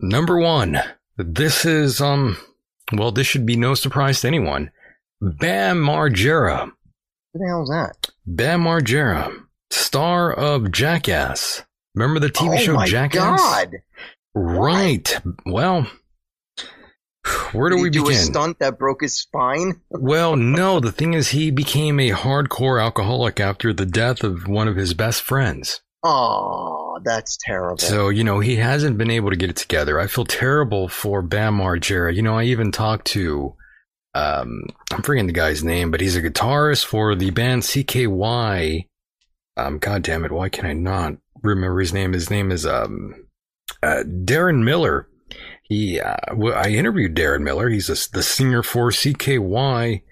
Number 0.00 0.38
one. 0.38 0.78
This 1.16 1.64
is 1.64 2.00
um 2.00 2.36
well, 2.98 3.12
this 3.12 3.26
should 3.26 3.46
be 3.46 3.56
no 3.56 3.74
surprise 3.74 4.20
to 4.20 4.28
anyone. 4.28 4.70
Bam 5.20 5.78
Margera. 5.78 6.70
Who 7.32 7.38
the 7.38 7.46
hell's 7.48 7.68
that? 7.70 8.10
Bam 8.26 8.62
Margera, 8.62 9.32
star 9.70 10.32
of 10.32 10.70
Jackass. 10.70 11.64
Remember 11.94 12.20
the 12.20 12.30
TV 12.30 12.54
oh 12.54 12.56
show 12.56 12.74
my 12.74 12.86
Jackass? 12.86 13.40
God! 13.40 13.68
Right. 14.34 15.20
Well, 15.44 15.86
where 17.52 17.70
do 17.70 17.76
Did 17.76 17.82
we 17.82 17.88
he 17.88 17.90
do 17.90 18.08
a 18.08 18.14
stunt 18.14 18.58
that 18.58 18.78
broke 18.78 19.02
his 19.02 19.16
spine? 19.16 19.80
Well, 19.90 20.36
no, 20.36 20.80
the 20.80 20.90
thing 20.90 21.14
is, 21.14 21.28
he 21.28 21.50
became 21.50 22.00
a 22.00 22.10
hardcore 22.10 22.82
alcoholic 22.82 23.38
after 23.38 23.72
the 23.72 23.86
death 23.86 24.24
of 24.24 24.48
one 24.48 24.66
of 24.66 24.76
his 24.76 24.94
best 24.94 25.22
friends. 25.22 25.80
Oh, 26.04 26.98
that's 27.04 27.38
terrible. 27.44 27.78
So, 27.78 28.08
you 28.08 28.24
know, 28.24 28.40
he 28.40 28.56
hasn't 28.56 28.98
been 28.98 29.10
able 29.10 29.30
to 29.30 29.36
get 29.36 29.50
it 29.50 29.56
together. 29.56 30.00
I 30.00 30.08
feel 30.08 30.24
terrible 30.24 30.88
for 30.88 31.22
Bam 31.22 31.58
Margera. 31.58 32.14
You 32.14 32.22
know, 32.22 32.36
I 32.36 32.44
even 32.44 32.72
talked 32.72 33.06
to, 33.08 33.54
um, 34.14 34.64
I'm 34.90 35.02
forgetting 35.02 35.28
the 35.28 35.32
guy's 35.32 35.62
name, 35.62 35.90
but 35.92 36.00
he's 36.00 36.16
a 36.16 36.22
guitarist 36.22 36.86
for 36.86 37.14
the 37.14 37.30
band 37.30 37.62
CKY. 37.62 38.88
Um, 39.56 39.78
God 39.78 40.02
damn 40.02 40.24
it, 40.24 40.32
why 40.32 40.48
can 40.48 40.66
I 40.66 40.72
not 40.72 41.14
remember 41.42 41.78
his 41.78 41.92
name? 41.92 42.14
His 42.14 42.30
name 42.30 42.50
is, 42.50 42.66
um, 42.66 43.28
uh, 43.82 44.02
Deron 44.04 44.64
Miller. 44.64 45.08
He, 45.62 46.00
uh, 46.00 46.16
I 46.54 46.70
interviewed 46.70 47.14
Deron 47.14 47.42
Miller. 47.42 47.68
He's 47.68 47.88
a, 47.88 48.10
the 48.12 48.24
singer 48.24 48.64
for 48.64 48.90
CKY. 48.90 50.02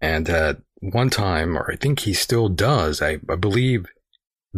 And, 0.00 0.28
uh, 0.28 0.54
one 0.80 1.10
time, 1.10 1.56
or 1.56 1.72
I 1.72 1.76
think 1.76 2.00
he 2.00 2.12
still 2.12 2.48
does, 2.48 3.02
I, 3.02 3.18
I 3.28 3.34
believe 3.34 3.86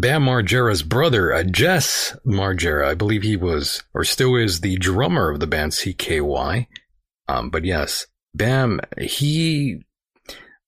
Bam 0.00 0.24
Margera's 0.24 0.82
brother, 0.82 1.32
uh, 1.32 1.42
Jess 1.42 2.16
Margera, 2.26 2.86
I 2.86 2.94
believe 2.94 3.22
he 3.22 3.36
was, 3.36 3.82
or 3.92 4.04
still 4.04 4.34
is 4.34 4.60
the 4.60 4.76
drummer 4.76 5.30
of 5.30 5.40
the 5.40 5.46
band 5.46 5.72
CKY. 5.72 6.66
Um, 7.28 7.50
but 7.50 7.64
yes, 7.64 8.06
Bam, 8.34 8.80
he, 8.98 9.84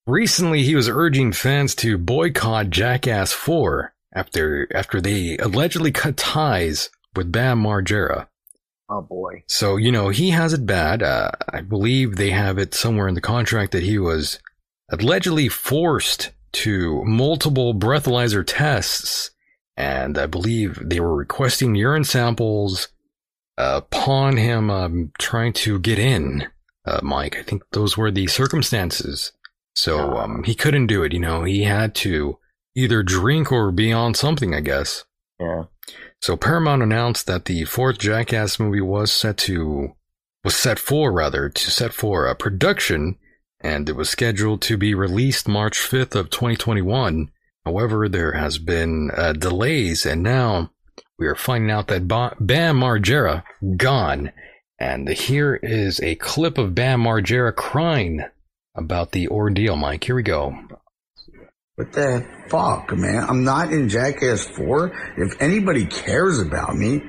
recently 0.07 0.63
he 0.63 0.75
was 0.75 0.89
urging 0.89 1.33
fans 1.33 1.75
to 1.77 1.97
boycott 1.97 2.71
Jackass 2.71 3.33
4 3.33 3.95
after, 4.15 4.69
after 4.75 5.01
they 5.01 5.39
allegedly 5.39 5.93
cut 5.93 6.17
ties 6.17 6.91
with 7.17 7.33
Bam 7.33 7.63
Margera. 7.63 8.27
Oh 8.91 9.01
boy. 9.01 9.45
So, 9.49 9.77
you 9.77 9.91
know, 9.91 10.11
he 10.11 10.31
has 10.31 10.53
it 10.53 10.67
bad. 10.67 11.03
Uh, 11.03 11.31
I 11.49 11.63
believe 11.63 12.17
they 12.17 12.31
have 12.31 12.59
it 12.59 12.75
somewhere 12.75 13.09
in 13.09 13.15
the 13.15 13.23
contract 13.23 13.73
that 13.73 13.83
he 13.83 13.99
was 13.99 14.39
allegedly 14.91 15.49
forced 15.49 16.33
to 16.53 17.05
multiple 17.05 17.75
breathalyzer 17.75 18.45
tests. 18.47 19.31
And 19.77 20.19
I 20.19 20.27
believe 20.27 20.79
they 20.83 21.01
were 21.01 21.17
requesting 21.17 21.75
urine 21.75 22.05
samples 22.05 22.89
uh, 23.59 23.81
upon 23.83 24.37
him 24.37 24.71
um, 24.71 25.13
trying 25.19 25.53
to 25.55 25.79
get 25.79 25.99
in, 25.99 26.49
uh, 26.85 27.01
Mike. 27.03 27.37
I 27.37 27.43
think 27.43 27.63
those 27.73 27.97
were 27.97 28.11
the 28.11 28.27
circumstances. 28.27 29.33
So 29.75 30.17
um, 30.19 30.45
he 30.45 30.55
couldn't 30.55 30.89
do 30.89 31.03
it. 31.03 31.13
You 31.13 31.21
know, 31.21 31.45
he 31.45 31.63
had 31.65 31.95
to 31.97 32.39
either 32.75 33.03
drink 33.03 33.51
or 33.51 33.71
be 33.73 33.93
on 33.93 34.15
something, 34.15 34.55
I 34.55 34.61
guess. 34.61 35.05
Yeah. 35.41 35.65
So 36.21 36.37
Paramount 36.37 36.83
announced 36.83 37.27
that 37.27 37.47
the 37.47 37.65
fourth 37.65 37.99
Jackass 37.99 38.61
movie 38.61 38.81
was 38.81 39.13
set 39.13 39.37
to 39.39 39.97
was 40.45 40.57
set 40.57 40.79
for 40.79 41.13
rather 41.13 41.49
to 41.49 41.71
set 41.71 41.93
for 41.93 42.27
a 42.27 42.35
production, 42.35 43.17
and 43.63 43.89
it 43.89 43.97
was 43.97 44.11
scheduled 44.11 44.61
to 44.63 44.77
be 44.77 44.95
released 44.95 45.49
March 45.49 45.79
5th 45.79 46.15
of 46.15 46.31
2021. 46.31 47.31
However, 47.65 48.09
there 48.09 48.33
has 48.33 48.59
been 48.59 49.11
uh, 49.17 49.33
delays, 49.35 50.05
and 50.05 50.23
now 50.23 50.71
we 51.19 51.27
are 51.29 51.37
finding 51.37 51.71
out 51.71 51.87
that 51.87 52.09
ba- 52.09 52.37
Bam 52.41 52.81
Margera 52.81 53.45
gone. 53.77 54.33
And 54.79 55.09
here 55.09 55.55
is 55.55 56.01
a 56.01 56.17
clip 56.17 56.59
of 56.59 56.75
Bam 56.75 57.03
Margera 57.05 57.55
crying 57.55 58.25
about 58.75 59.13
the 59.13 59.29
ordeal. 59.29 59.77
Mike, 59.77 60.03
here 60.03 60.17
we 60.17 60.25
go. 60.25 60.59
What 61.77 61.93
the 61.93 62.27
fuck, 62.49 62.93
man? 62.97 63.25
I'm 63.29 63.45
not 63.45 63.73
in 63.73 63.89
Jackass 63.89 64.45
4. 64.45 65.15
If 65.19 65.41
anybody 65.41 65.87
cares 65.87 66.41
about 66.41 66.75
me, 66.75 67.03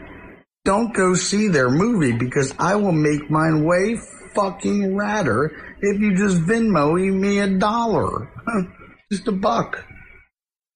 don't 0.64 0.94
go 0.94 1.16
see 1.16 1.48
their 1.48 1.70
movie 1.70 2.14
because 2.14 2.54
I 2.60 2.76
will 2.76 2.94
make 2.94 3.30
mine 3.30 3.66
way 3.66 3.98
fucking 4.36 4.94
radder 4.94 5.50
if 5.84 6.00
you 6.00 6.16
just 6.16 6.38
Venmo 6.38 6.96
me 7.14 7.40
a 7.40 7.48
dollar. 7.60 8.32
just 9.12 9.28
a 9.28 9.34
buck. 9.34 9.86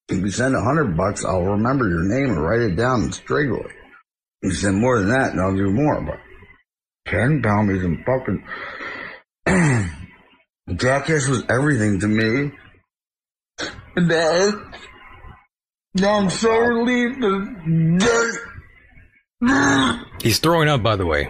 If 0.09 0.17
you 0.17 0.29
send 0.29 0.53
a 0.53 0.61
hundred 0.61 0.97
bucks, 0.97 1.23
I'll 1.23 1.43
remember 1.43 1.87
your 1.87 2.03
name 2.03 2.31
and 2.31 2.43
write 2.43 2.59
it 2.61 2.75
down 2.75 3.13
straight 3.13 3.49
away. 3.49 3.71
If 4.41 4.51
you 4.51 4.53
send 4.53 4.81
more 4.81 4.99
than 4.99 5.07
that, 5.09 5.31
and 5.31 5.39
I'll 5.41 5.55
do 5.55 5.71
more, 5.71 6.01
but 6.01 6.19
ten 7.09 7.41
pound 7.41 7.71
isn't 7.71 8.03
fucking. 8.05 8.43
Jackass 10.75 11.29
was 11.29 11.45
everything 11.49 12.01
to 12.01 12.07
me. 12.07 12.51
Dad, 13.95 14.53
I'm 16.03 16.29
so 16.29 16.51
relieved 16.51 17.21
the 17.21 17.97
dirt. 17.97 18.41
He's 20.21 20.39
throwing 20.39 20.67
up, 20.67 20.83
by 20.83 20.97
the 20.97 21.05
way. 21.05 21.29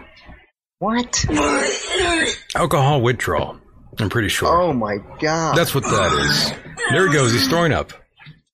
What? 0.79 1.23
Alcohol 2.55 3.01
withdrawal. 3.01 3.59
I'm 3.99 4.09
pretty 4.09 4.29
sure. 4.29 4.47
Oh 4.49 4.73
my 4.73 4.97
god. 5.19 5.57
That's 5.57 5.73
what 5.73 5.83
that 5.83 6.11
is. 6.13 6.53
There 6.91 7.07
he 7.07 7.13
goes. 7.13 7.31
He's 7.31 7.47
throwing 7.47 7.71
up. 7.71 7.91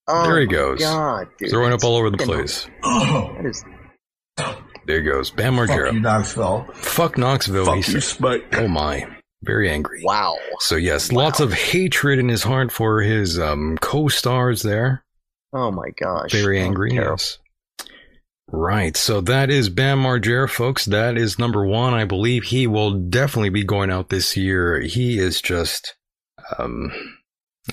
Oh 0.08 0.24
there 0.24 0.40
he 0.42 0.46
my 0.48 0.52
goes. 0.52 0.80
God, 0.80 1.28
dude. 1.38 1.50
Throwing 1.50 1.74
up 1.74 1.84
all 1.84 1.96
over 1.96 2.10
the 2.10 2.18
place. 2.18 2.68
That 2.84 3.46
is 3.46 3.64
There 4.86 4.98
he 5.02 5.04
goes. 5.04 5.32
Bam 5.32 5.56
Margera. 5.56 5.86
Fuck 5.88 5.94
you, 5.94 6.00
Knoxville. 6.02 6.68
Fuck 6.74 7.18
Knoxville. 7.18 7.66
Fuck 7.66 7.84
he 7.86 7.94
you. 7.94 8.02
Spike. 8.02 8.46
Oh 8.58 8.68
my. 8.68 9.06
Very 9.44 9.70
angry. 9.70 10.02
wow. 10.04 10.38
So 10.60 10.76
yes, 10.78 11.12
lots 11.12 11.40
of 11.42 11.52
hatred 11.54 12.18
in 12.20 12.30
his 12.30 12.44
heart 12.44 12.72
for 12.72 13.02
his 13.02 13.38
um, 13.40 13.78
co-stars 13.82 14.62
there. 14.62 15.04
Oh 15.52 15.70
my 15.72 15.90
gosh. 16.02 16.32
Very 16.32 16.62
Oh, 16.62 16.64
angry. 16.66 16.92
terrible. 16.92 17.12
Yes. 17.14 17.40
Right. 18.56 18.96
So 18.96 19.20
that 19.22 19.50
is 19.50 19.70
Bam 19.70 20.04
Margera, 20.04 20.48
folks. 20.48 20.86
That 20.86 21.18
is 21.18 21.40
number 21.40 21.66
one. 21.66 21.96
I 21.96 22.06
believe 22.06 22.44
he 22.44 22.68
will 22.68 22.92
definitely 22.92 23.50
be 23.50 23.64
going 23.64 23.90
out 23.90 24.10
this 24.10 24.38
year. 24.38 24.80
He 24.80 25.18
is 25.18 25.42
just 25.42 25.96
um, 26.60 26.92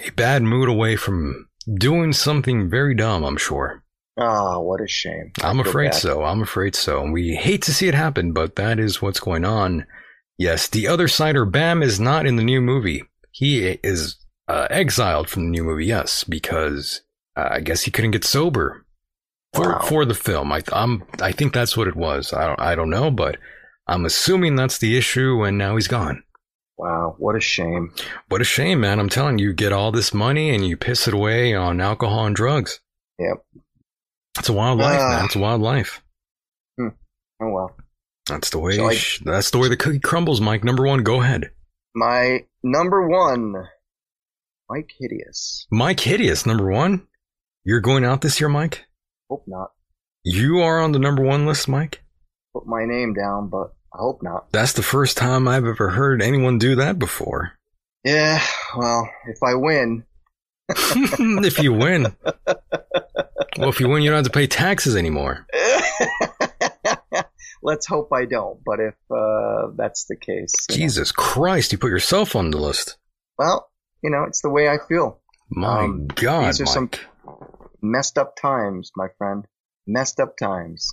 a 0.03 0.11
bad 0.13 0.43
mood 0.43 0.71
away 0.71 0.97
from 0.97 1.49
doing 1.71 2.15
something 2.15 2.71
very 2.71 2.95
dumb. 2.95 3.25
I'm 3.25 3.37
sure. 3.37 3.85
Oh, 4.19 4.61
what 4.63 4.81
a 4.81 4.89
shame. 4.89 5.33
I 5.43 5.51
I'm 5.51 5.61
afraid 5.61 5.93
so. 5.93 6.25
I'm 6.25 6.41
afraid 6.41 6.75
so. 6.75 7.05
We 7.11 7.35
hate 7.35 7.61
to 7.65 7.75
see 7.75 7.89
it 7.89 7.95
happen, 7.95 8.33
but 8.33 8.57
that 8.57 8.81
is 8.81 9.03
what's 9.03 9.21
going 9.21 9.45
on. 9.45 9.85
Yes, 10.39 10.67
the 10.67 10.87
other 10.87 11.09
sider 11.09 11.45
Bam 11.45 11.83
is 11.83 12.01
not 12.01 12.25
in 12.25 12.37
the 12.37 12.43
new 12.43 12.63
movie. 12.63 13.03
He 13.33 13.67
is 13.83 14.17
uh, 14.49 14.67
exiled 14.71 15.29
from 15.29 15.45
the 15.45 15.51
new 15.51 15.63
movie. 15.63 15.85
Yes, 15.85 16.25
because 16.25 17.03
uh, 17.37 17.49
I 17.51 17.61
guess 17.61 17.83
he 17.83 17.91
couldn't 17.91 18.13
get 18.13 18.25
sober 18.25 18.87
for 19.55 19.69
Wow. 19.73 19.81
for 19.81 20.05
the 20.05 20.15
film. 20.15 20.53
I 20.53 20.63
I'm 20.73 21.05
I 21.21 21.33
think 21.33 21.53
that's 21.53 21.77
what 21.77 21.89
it 21.89 21.97
was. 21.97 22.33
I 22.33 22.47
don't 22.47 22.61
I 22.61 22.75
don't 22.75 22.91
know, 22.91 23.11
but 23.11 23.39
I'm 23.87 24.05
assuming 24.07 24.55
that's 24.57 24.79
the 24.79 24.97
issue, 24.97 25.43
and 25.45 25.59
now 25.59 25.75
he's 25.77 25.89
gone. 25.89 26.23
Wow, 26.79 27.15
what 27.19 27.37
a 27.37 27.41
shame. 27.41 27.93
What 28.29 28.41
a 28.41 28.45
shame, 28.45 28.81
man! 28.81 28.99
I'm 29.01 29.09
telling 29.11 29.39
you, 29.39 29.49
you 29.49 29.53
get 29.53 29.73
all 29.73 29.93
this 29.93 30.15
money 30.15 30.55
and 30.55 30.67
you 30.67 30.77
piss 30.77 31.07
it 31.09 31.13
away 31.15 31.55
on 31.55 31.81
alcohol 31.81 32.25
and 32.27 32.35
drugs. 32.35 32.81
Yep. 33.19 33.45
It's 34.39 34.49
a 34.49 34.53
wild 34.55 34.79
life, 34.79 34.99
Ah. 35.01 35.09
man. 35.17 35.25
It's 35.27 35.37
a 35.37 35.41
wild 35.41 35.61
life. 35.61 36.03
Oh 36.79 36.91
well. 37.49 37.77
That's 38.29 38.51
the 38.51 38.59
way. 38.59 38.77
So 38.77 38.89
I- 38.89 38.99
that's 39.25 39.51
the 39.51 39.59
way 39.59 39.69
the 39.69 39.77
cookie 39.77 39.99
crumbles, 39.99 40.41
Mike. 40.41 40.63
Number 40.63 40.85
one, 40.87 41.03
go 41.03 41.21
ahead. 41.23 41.51
My 41.95 42.45
number 42.63 43.09
one, 43.09 43.55
Mike 44.69 44.91
Hideous. 44.99 45.67
Mike 45.71 46.01
Hideous, 46.01 46.47
number 46.47 46.71
one. 46.71 47.07
You're 47.65 47.81
going 47.81 48.05
out 48.05 48.21
this 48.21 48.41
year, 48.41 48.49
Mike. 48.49 48.85
Hope 49.31 49.45
not. 49.47 49.71
You 50.25 50.61
are 50.61 50.81
on 50.81 50.93
the 50.93 50.99
number 50.99 51.23
one 51.23 51.47
list, 51.47 51.69
Mike. 51.69 52.03
Put 52.53 52.67
my 52.67 52.85
name 52.85 53.15
down, 53.15 53.49
but 53.49 53.73
I 53.95 53.99
hope 53.99 54.23
not. 54.23 54.51
That's 54.53 54.73
the 54.75 54.83
first 54.83 55.17
time 55.17 55.49
I've 55.49 55.65
ever 55.65 55.89
heard 55.91 56.21
anyone 56.21 56.59
do 56.59 56.75
that 56.77 56.99
before. 56.99 57.53
Yeah, 58.05 58.43
well, 58.77 59.09
if 59.29 59.39
I 59.43 59.55
win, 59.55 60.05
if 60.69 61.63
you 61.63 61.73
win, 61.73 62.15
well, 63.57 63.69
if 63.69 63.81
you 63.81 63.89
win, 63.89 64.03
you 64.03 64.11
don't 64.11 64.19
have 64.19 64.27
to 64.27 64.31
pay 64.33 64.47
taxes 64.47 64.97
anymore. 64.97 65.47
let's 67.63 67.87
hope 67.87 68.09
I 68.13 68.25
don't. 68.25 68.61
But 68.65 68.81
if 68.81 68.95
uh, 69.11 69.69
that's 69.77 70.07
the 70.07 70.17
case, 70.17 70.69
know. 70.69 70.77
Jesus 70.77 71.13
Christ, 71.13 71.73
you 71.73 71.79
put 71.79 71.91
yourself 71.91 72.37
on 72.37 72.51
the 72.51 72.59
list. 72.59 72.97
well, 73.39 73.69
you 74.03 74.11
know, 74.11 74.25
it's 74.25 74.41
the 74.41 74.51
way 74.51 74.69
I 74.69 74.79
feel. 74.89 75.21
My 75.51 75.85
Um, 75.85 76.07
God, 76.09 76.49
these 76.49 76.61
are 76.61 76.65
Mike. 76.65 76.73
some 76.73 76.91
messed 77.83 78.19
up 78.19 78.37
times, 78.37 78.91
my 78.97 79.09
friend. 79.19 79.47
Messed 79.87 80.21
up 80.21 80.37
times. 80.37 80.93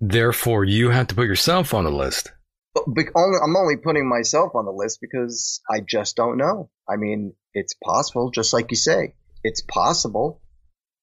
Therefore, 0.00 0.64
you 0.64 0.90
have 0.90 1.08
to 1.08 1.14
put 1.14 1.26
yourself 1.26 1.74
on 1.74 1.84
the 1.84 1.90
list. 1.90 2.32
But, 2.74 2.84
but 2.86 3.06
only, 3.16 3.38
I'm 3.42 3.56
only 3.56 3.76
putting 3.76 4.08
myself 4.08 4.54
on 4.54 4.64
the 4.64 4.72
list 4.72 5.00
because 5.00 5.60
I 5.70 5.80
just 5.80 6.16
don't 6.16 6.38
know. 6.38 6.70
I 6.88 6.96
mean, 6.96 7.34
it's 7.52 7.74
possible, 7.74 8.30
just 8.30 8.52
like 8.52 8.70
you 8.70 8.76
say. 8.76 9.14
It's 9.42 9.62
possible. 9.62 10.40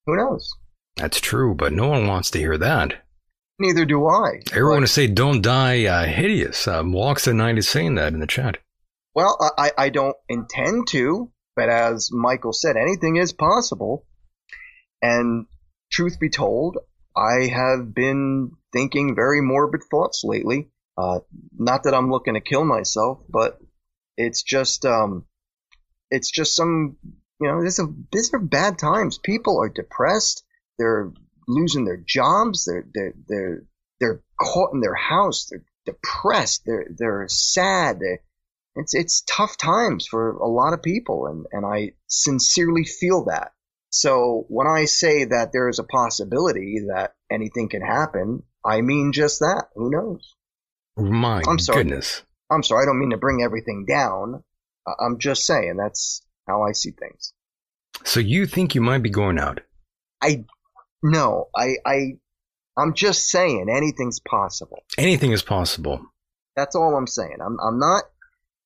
Who 0.06 0.16
knows? 0.16 0.50
That's 0.96 1.20
true, 1.20 1.56
but 1.56 1.74
no 1.74 1.88
one 1.88 2.08
wants 2.08 2.32
to 2.32 2.40
hear 2.40 2.58
that. 2.58 3.04
Neither 3.60 3.86
do 3.86 4.08
I. 4.08 4.42
Everyone 4.52 4.82
to 4.82 4.88
say 4.88 5.08
"Don't 5.08 5.42
die 5.42 5.86
uh, 5.86 6.06
hideous." 6.06 6.68
Um, 6.68 6.92
Walks 6.92 7.28
at 7.28 7.36
night 7.36 7.58
is 7.58 7.70
saying 7.70 7.96
that 7.96 8.14
in 8.14 8.20
the 8.20 8.28
chat. 8.28 8.58
Well, 9.14 9.38
I, 9.58 9.72
I 9.78 9.90
don't 9.90 10.16
intend 10.28 10.88
to, 10.90 11.32
but 11.56 11.70
as 11.70 12.10
Michael 12.12 12.52
said, 12.52 12.76
anything 12.76 13.16
is 13.16 13.32
possible. 13.32 14.06
And 15.06 15.46
truth 15.92 16.20
be 16.20 16.30
told, 16.30 16.78
I 17.16 17.46
have 17.46 17.94
been 17.94 18.54
thinking 18.74 19.16
very 19.16 19.40
morbid 19.40 19.82
thoughts 19.92 20.24
lately. 20.24 20.72
Uh, 20.98 21.20
not 21.56 21.84
that 21.84 21.94
I'm 21.94 22.10
looking 22.10 22.34
to 22.34 22.42
kill 22.42 22.66
myself, 22.66 23.20
but 23.30 23.60
it's 24.18 24.42
just, 24.42 24.84
um, 24.84 25.26
it's 26.10 26.32
just 26.32 26.56
some, 26.56 26.98
you 27.40 27.48
know, 27.48 27.62
this 27.62 27.80
these 28.12 28.34
are 28.34 28.40
bad 28.40 28.80
times. 28.80 29.20
People 29.20 29.62
are 29.62 29.70
depressed. 29.70 30.44
They're 30.80 31.12
losing 31.48 31.86
their 31.86 32.02
jobs. 32.04 32.66
They're, 32.66 32.88
they're, 32.92 33.14
they're, 33.28 33.64
they're 34.00 34.24
caught 34.42 34.74
in 34.74 34.82
their 34.82 34.96
house. 34.96 35.48
They're 35.50 35.66
depressed. 35.86 36.64
They're, 36.66 36.88
they're 36.98 37.28
sad. 37.28 38.00
It's, 38.76 38.96
it's 38.96 39.24
tough 39.28 39.56
times 39.58 40.08
for 40.08 40.32
a 40.38 40.48
lot 40.48 40.74
of 40.74 40.82
people. 40.82 41.28
And, 41.28 41.46
and 41.52 41.64
I 41.64 41.92
sincerely 42.08 42.86
feel 42.86 43.26
that. 43.26 43.52
So 43.90 44.46
when 44.50 44.68
I 44.68 44.86
say 44.86 45.26
that 45.26 45.52
there 45.54 45.70
is 45.70 45.80
a 45.80 45.84
possibility 45.84 46.82
that 46.90 47.14
anything 47.32 47.70
can 47.70 47.82
happen, 47.82 48.44
I 48.66 48.82
mean 48.82 49.14
just 49.14 49.40
that. 49.40 49.68
Who 49.76 49.90
knows? 49.90 50.36
My 50.98 51.42
I'm 51.48 51.60
sorry. 51.60 51.84
goodness. 51.84 52.24
I'm 52.50 52.64
sorry. 52.64 52.84
I 52.84 52.86
don't 52.86 53.00
mean 53.00 53.12
to 53.12 53.18
bring 53.18 53.42
everything 53.44 53.86
down. 53.88 54.44
I'm 55.00 55.20
just 55.20 55.46
saying 55.46 55.78
that's 55.78 56.22
how 56.48 56.64
I 56.64 56.74
see 56.74 56.92
things. 56.92 57.34
So 58.04 58.20
you 58.20 58.46
think 58.46 58.76
you 58.76 58.82
might 58.82 59.02
be 59.02 59.10
going 59.10 59.40
out? 59.40 59.62
I 60.22 60.46
no. 61.02 61.48
I 61.56 61.76
I 61.86 62.18
I'm 62.78 62.94
just 62.94 63.30
saying 63.30 63.68
anything's 63.70 64.20
possible. 64.20 64.84
Anything 64.98 65.32
is 65.32 65.42
possible. 65.42 66.02
That's 66.56 66.76
all 66.76 66.96
I'm 66.96 67.08
saying. 67.08 67.38
I'm 67.44 67.58
I'm 67.60 67.80
not. 67.80 68.04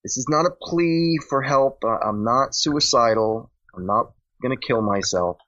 This 0.04 0.16
is 0.16 0.26
not 0.28 0.46
a 0.46 0.50
plea 0.50 1.18
for 1.28 1.42
help. 1.42 1.82
I'm 1.84 2.24
not 2.24 2.54
suicidal. 2.54 3.50
I'm 3.76 3.86
not 3.86 4.12
going 4.40 4.56
to 4.56 4.66
kill 4.66 4.82
myself. 4.82 5.38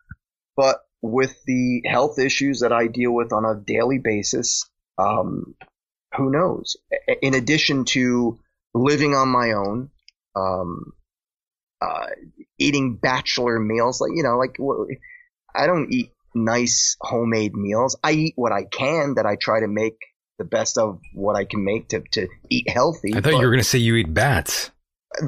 But 0.56 0.80
with 1.00 1.34
the 1.46 1.82
health 1.86 2.18
issues 2.18 2.60
that 2.60 2.72
I 2.72 2.86
deal 2.86 3.12
with 3.12 3.32
on 3.32 3.44
a 3.44 3.54
daily 3.54 3.98
basis, 3.98 4.68
um, 4.98 5.54
who 6.16 6.30
knows? 6.30 6.76
In 7.22 7.34
addition 7.34 7.84
to 7.86 8.38
living 8.74 9.14
on 9.14 9.28
my 9.28 9.52
own, 9.52 9.90
um, 10.36 10.92
uh, 11.80 12.06
eating 12.58 12.96
bachelor 12.96 13.58
meals, 13.58 14.00
like, 14.00 14.12
you 14.14 14.22
know, 14.22 14.38
like, 14.38 14.56
I 15.54 15.66
don't 15.66 15.92
eat 15.92 16.12
nice 16.34 16.96
homemade 17.00 17.54
meals. 17.54 17.96
I 18.02 18.12
eat 18.12 18.34
what 18.36 18.52
I 18.52 18.64
can 18.64 19.14
that 19.14 19.26
I 19.26 19.36
try 19.36 19.60
to 19.60 19.68
make 19.68 19.96
the 20.38 20.44
best 20.44 20.78
of 20.78 21.00
what 21.14 21.36
I 21.36 21.44
can 21.44 21.64
make 21.64 21.88
to, 21.88 22.02
to 22.12 22.28
eat 22.48 22.68
healthy. 22.68 23.14
I 23.14 23.20
thought 23.20 23.32
you 23.32 23.38
were 23.38 23.50
going 23.50 23.58
to 23.58 23.64
say 23.64 23.78
you 23.78 23.96
eat 23.96 24.12
bats. 24.12 24.70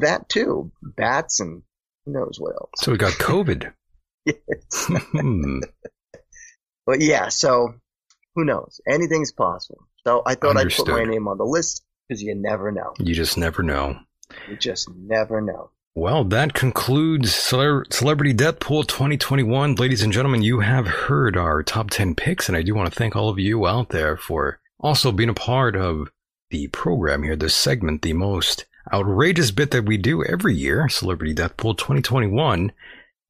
That 0.01 0.29
too. 0.29 0.71
Bats 0.83 1.41
and 1.41 1.63
knows 2.07 2.39
what 2.39 2.55
else. 2.55 2.71
So 2.77 2.93
we 2.93 2.99
got 2.99 3.13
COVID. 3.15 3.73
yes. 4.25 4.37
Hmm. 5.13 5.61
but 6.87 7.01
yeah, 7.01 7.29
so 7.29 7.75
who 8.35 8.45
knows? 8.45 8.81
Anything's 8.89 9.33
possible. 9.33 9.87
So 10.07 10.23
I 10.27 10.35
thought 10.35 10.57
Understood. 10.57 10.89
I'd 10.89 10.93
put 10.93 11.07
my 11.07 11.11
name 11.11 11.29
on 11.29 11.39
the 11.39 11.45
list 11.45 11.85
because 12.09 12.23
you 12.23 12.35
never 12.35 12.71
know. 12.71 12.93
You 12.99 13.15
just 13.15 13.39
never 13.39 13.63
know. 13.63 13.99
You 14.49 14.57
just 14.57 14.89
never 14.91 15.41
know. 15.41 15.71
Well, 15.97 16.25
that 16.25 16.55
concludes 16.55 17.33
Cele- 17.33 17.85
Celebrity 17.91 18.33
Death 18.33 18.59
Pool 18.59 18.83
2021. 18.83 19.77
Ladies 19.77 20.03
and 20.03 20.13
gentlemen, 20.13 20.43
you 20.43 20.59
have 20.61 20.87
heard 20.89 21.37
our 21.37 21.63
top 21.63 21.91
10 21.91 22.17
picks, 22.17 22.49
and 22.49 22.57
I 22.57 22.63
do 22.63 22.75
want 22.75 22.93
to 22.93 22.99
thank 22.99 23.15
all 23.15 23.29
of 23.29 23.39
you 23.39 23.67
out 23.67 23.91
there 23.91 24.17
for 24.17 24.59
also 24.81 25.13
being 25.13 25.29
a 25.29 25.35
part 25.35 25.77
of 25.77 26.11
the 26.51 26.67
program 26.69 27.23
here, 27.23 27.37
this 27.37 27.57
segment, 27.57 28.03
the 28.03 28.13
most 28.13 28.67
outrageous 28.93 29.51
bit 29.51 29.71
that 29.73 29.87
we 29.87 29.97
do 29.97 30.25
every 30.25 30.55
year, 30.55 30.89
Celebrity 30.89 31.35
Death 31.35 31.57
Pool 31.57 31.75
2021. 31.75 32.73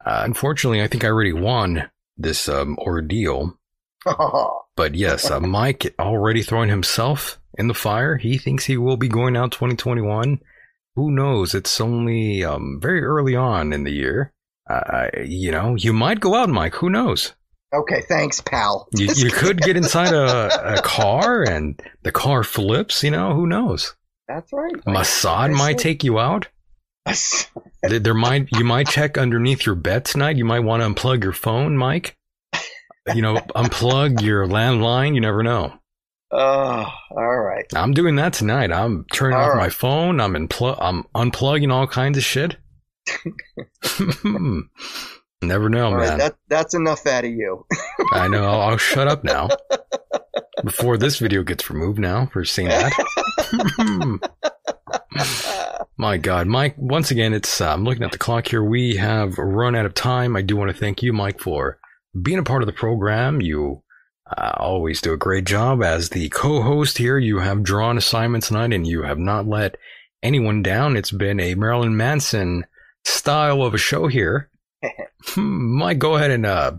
Uh, 0.04 0.22
unfortunately, 0.24 0.82
I 0.82 0.88
think 0.88 1.04
I 1.04 1.08
already 1.08 1.32
won 1.32 1.90
this 2.16 2.48
um, 2.48 2.76
ordeal. 2.78 3.58
but 4.76 4.94
yes, 4.94 5.30
uh, 5.30 5.40
Mike 5.40 5.94
already 5.98 6.42
throwing 6.42 6.68
himself 6.68 7.40
in 7.56 7.68
the 7.68 7.74
fire. 7.74 8.16
He 8.16 8.38
thinks 8.38 8.64
he 8.64 8.76
will 8.76 8.96
be 8.96 9.08
going 9.08 9.36
out 9.36 9.52
2021. 9.52 10.40
Who 10.96 11.10
knows? 11.10 11.54
It's 11.54 11.80
only 11.80 12.44
um, 12.44 12.78
very 12.80 13.02
early 13.02 13.34
on 13.34 13.72
in 13.72 13.84
the 13.84 13.92
year. 13.92 14.32
Uh, 14.68 15.08
you 15.24 15.50
know, 15.50 15.74
you 15.74 15.92
might 15.92 16.20
go 16.20 16.34
out, 16.34 16.48
Mike. 16.48 16.74
Who 16.76 16.88
knows? 16.90 17.34
Okay, 17.74 18.02
thanks, 18.08 18.40
pal. 18.40 18.88
You, 18.96 19.08
you 19.16 19.30
could 19.30 19.60
get 19.60 19.76
inside 19.76 20.12
a, 20.12 20.76
a 20.76 20.82
car 20.82 21.42
and 21.42 21.80
the 22.02 22.12
car 22.12 22.44
flips. 22.44 23.02
You 23.02 23.10
know, 23.10 23.34
who 23.34 23.46
knows? 23.46 23.94
That's 24.28 24.52
right. 24.52 24.72
Mossad 24.86 25.56
might 25.56 25.78
take 25.78 26.02
you 26.04 26.18
out. 26.18 26.48
there 27.82 28.14
might 28.14 28.48
you 28.52 28.64
might 28.64 28.88
check 28.88 29.18
underneath 29.18 29.66
your 29.66 29.74
bed 29.74 30.04
tonight. 30.04 30.36
You 30.36 30.44
might 30.44 30.60
want 30.60 30.82
to 30.82 30.88
unplug 30.88 31.22
your 31.22 31.32
phone, 31.32 31.76
Mike. 31.76 32.16
You 33.14 33.20
know, 33.22 33.34
unplug 33.54 34.22
your 34.22 34.46
landline. 34.46 35.14
You 35.14 35.20
never 35.20 35.42
know. 35.42 35.74
Oh, 36.30 36.86
all 37.10 37.36
right. 37.40 37.66
I'm 37.74 37.92
doing 37.92 38.16
that 38.16 38.32
tonight. 38.32 38.72
I'm 38.72 39.04
turning 39.12 39.36
All 39.36 39.44
off 39.44 39.54
right. 39.54 39.64
my 39.64 39.68
phone. 39.68 40.20
I'm 40.20 40.34
in 40.34 40.48
I'm 40.60 41.04
unplugging 41.14 41.72
all 41.72 41.86
kinds 41.86 42.18
of 42.18 42.24
shit. 42.24 42.56
Never 45.46 45.68
know, 45.68 45.86
All 45.86 45.90
man. 45.92 46.00
right, 46.00 46.18
that 46.18 46.36
that's 46.48 46.74
enough 46.74 47.06
out 47.06 47.24
of 47.24 47.30
you. 47.30 47.66
I 48.12 48.28
know. 48.28 48.44
I'll, 48.44 48.60
I'll 48.60 48.76
shut 48.76 49.08
up 49.08 49.24
now. 49.24 49.48
Before 50.64 50.96
this 50.96 51.18
video 51.18 51.42
gets 51.42 51.68
removed 51.68 51.98
now 51.98 52.26
for 52.32 52.44
saying 52.44 52.68
that. 52.68 52.92
My 55.96 56.16
God, 56.16 56.46
Mike, 56.46 56.74
once 56.78 57.10
again, 57.10 57.32
it's, 57.32 57.60
uh, 57.60 57.72
I'm 57.72 57.84
looking 57.84 58.02
at 58.02 58.12
the 58.12 58.18
clock 58.18 58.48
here. 58.48 58.64
We 58.64 58.96
have 58.96 59.38
run 59.38 59.74
out 59.76 59.86
of 59.86 59.94
time. 59.94 60.36
I 60.36 60.42
do 60.42 60.56
want 60.56 60.70
to 60.70 60.76
thank 60.76 61.02
you, 61.02 61.12
Mike, 61.12 61.40
for 61.40 61.78
being 62.20 62.38
a 62.38 62.44
part 62.44 62.62
of 62.62 62.66
the 62.66 62.72
program. 62.72 63.40
You 63.40 63.82
uh, 64.36 64.52
always 64.56 65.00
do 65.00 65.12
a 65.12 65.18
great 65.18 65.44
job 65.44 65.82
as 65.82 66.08
the 66.08 66.28
co-host 66.30 66.98
here. 66.98 67.18
You 67.18 67.38
have 67.38 67.62
drawn 67.62 67.98
assignments 67.98 68.48
tonight 68.48 68.72
and 68.72 68.86
you 68.86 69.02
have 69.02 69.18
not 69.18 69.46
let 69.46 69.76
anyone 70.22 70.62
down. 70.62 70.96
It's 70.96 71.10
been 71.12 71.38
a 71.40 71.54
Marilyn 71.54 71.96
Manson 71.96 72.64
style 73.04 73.62
of 73.62 73.74
a 73.74 73.78
show 73.78 74.08
here. 74.08 74.50
Hmm, 75.28 75.78
Mike, 75.78 75.98
go 75.98 76.16
ahead 76.16 76.30
and, 76.30 76.46
uh, 76.46 76.72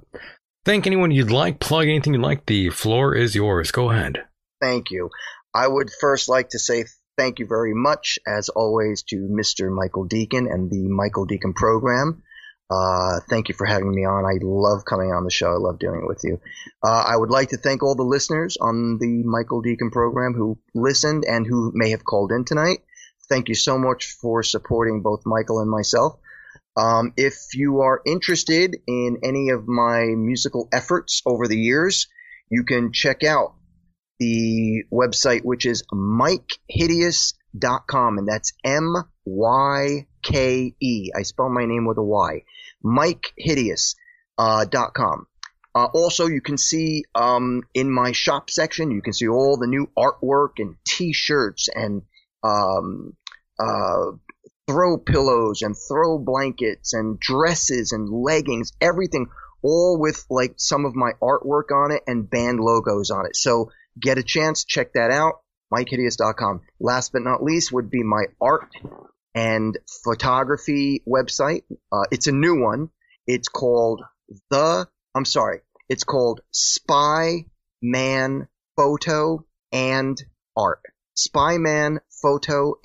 thank 0.66 0.86
anyone 0.88 1.12
you'd 1.12 1.32
like, 1.32 1.60
plug 1.60 1.88
anything 1.88 2.14
you'd 2.14 2.22
like. 2.22 2.46
The 2.46 2.70
floor 2.70 3.16
is 3.16 3.36
yours. 3.36 3.72
Go 3.72 3.90
ahead. 3.92 4.24
Thank 4.62 4.92
you. 4.92 5.10
I 5.54 5.68
would 5.68 5.90
first 6.00 6.30
like 6.30 6.50
to 6.50 6.60
say 6.60 6.86
thank 7.18 7.40
you 7.40 7.48
very 7.48 7.74
much, 7.74 8.20
as 8.28 8.50
always, 8.50 9.04
to 9.04 9.16
Mr. 9.16 9.72
Michael 9.74 10.08
Decon 10.08 10.52
and 10.52 10.70
the 10.70 10.88
Michael 10.88 11.28
Decon 11.28 11.56
program. 11.56 12.24
Uh, 12.70 13.20
thank 13.30 13.48
you 13.48 13.56
for 13.56 13.66
having 13.66 13.94
me 13.94 14.06
on. 14.06 14.26
I 14.26 14.40
love 14.42 14.86
coming 14.86 15.12
on 15.12 15.24
the 15.24 15.32
show. 15.32 15.52
I 15.52 15.58
love 15.58 15.78
doing 15.78 16.02
it 16.02 16.08
with 16.08 16.22
you. 16.24 16.40
Uh, 16.84 17.04
I 17.08 17.16
would 17.16 17.30
like 17.30 17.50
to 17.50 17.58
thank 17.58 17.84
all 17.84 17.96
the 17.96 18.04
listeners 18.04 18.58
on 18.60 18.98
the 19.00 19.24
Michael 19.24 19.62
Decon 19.62 19.92
program 19.92 20.34
who 20.34 20.58
listened 20.74 21.26
and 21.28 21.46
who 21.46 21.72
may 21.76 21.92
have 21.92 22.04
called 22.04 22.32
in 22.32 22.44
tonight. 22.44 22.80
Thank 23.30 23.50
you 23.50 23.56
so 23.56 23.78
much 23.78 24.16
for 24.20 24.42
supporting 24.44 25.02
both 25.02 25.26
Michael 25.26 25.60
and 25.60 25.70
myself. 25.70 26.20
Um, 26.78 27.14
if 27.16 27.54
you 27.54 27.82
are 27.82 28.02
interested 28.06 28.76
in 28.88 29.20
any 29.24 29.50
of 29.50 29.68
my 29.68 30.06
musical 30.16 30.68
efforts 30.74 31.22
over 31.26 31.48
the 31.48 31.58
years, 31.58 32.08
you 32.50 32.64
can 32.64 32.92
check 32.92 33.24
out 33.24 33.56
the 34.20 34.84
website, 34.92 35.44
which 35.44 35.66
is 35.66 35.84
MikeHideous.com, 35.94 38.18
and 38.18 38.28
that's 38.28 38.54
M 38.64 38.96
Y 39.26 40.08
K 40.22 40.76
E. 40.80 41.12
I 41.16 41.24
spell 41.24 41.50
my 41.50 41.66
name 41.66 41.86
with 41.86 41.98
a 41.98 42.04
Y. 42.04 42.44
MikeHideous 42.84 43.96
uh. 44.38 44.66
Uh, 45.76 45.88
also, 45.94 46.28
you 46.28 46.42
can 46.42 46.58
see 46.58 47.04
um, 47.16 47.64
in 47.74 47.92
my 47.92 48.14
shop 48.14 48.50
section, 48.50 48.92
you 48.92 49.02
can 49.02 49.12
see 49.12 49.28
all 49.28 49.58
the 49.58 49.68
new 49.68 49.90
artwork 49.98 50.60
and 50.60 50.78
T-shirts 50.86 51.68
and 51.68 52.04
um, 52.44 53.18
uh, 53.60 54.12
throw 54.68 54.98
pillows 54.98 55.62
and 55.62 55.76
throw 55.76 56.18
blankets 56.18 56.94
and 56.94 57.20
dresses 57.20 57.92
and 57.92 58.10
leggings, 58.10 58.72
everything, 58.82 59.28
all 59.62 60.00
with 60.00 60.26
like 60.30 60.56
some 60.58 60.86
of 60.86 60.96
my 60.96 61.12
artwork 61.22 61.72
on 61.72 61.92
it 61.92 62.04
and 62.08 62.30
band 62.30 62.60
logos 62.60 63.12
on 63.12 63.26
it. 63.26 63.36
So 63.36 63.72
get 64.00 64.18
a 64.18 64.24
chance, 64.24 64.66
check 64.66 64.94
that 64.94 65.12
out, 65.12 65.42
MikeHideous.com. 65.74 66.62
Last 66.80 67.12
but 67.14 67.24
not 67.24 67.44
least 67.44 67.72
would 67.72 67.90
be 67.90 68.04
my 68.04 68.26
art 68.42 68.70
and 69.34 69.78
photography 70.04 71.04
website. 71.08 71.64
Uh, 71.92 72.04
it's 72.12 72.28
a 72.28 72.32
new 72.32 72.62
one. 72.62 72.90
It's 73.28 73.48
called 73.48 74.02
the, 74.50 74.88
I'm 75.16 75.26
sorry, 75.26 75.60
it's 75.90 76.04
called 76.04 76.42
Spy 76.52 77.46
Man 77.82 78.48
Photo 78.76 79.46
and 79.72 80.18
Art. 80.58 80.82
Spyman 81.18 82.00
Photo 82.22 82.76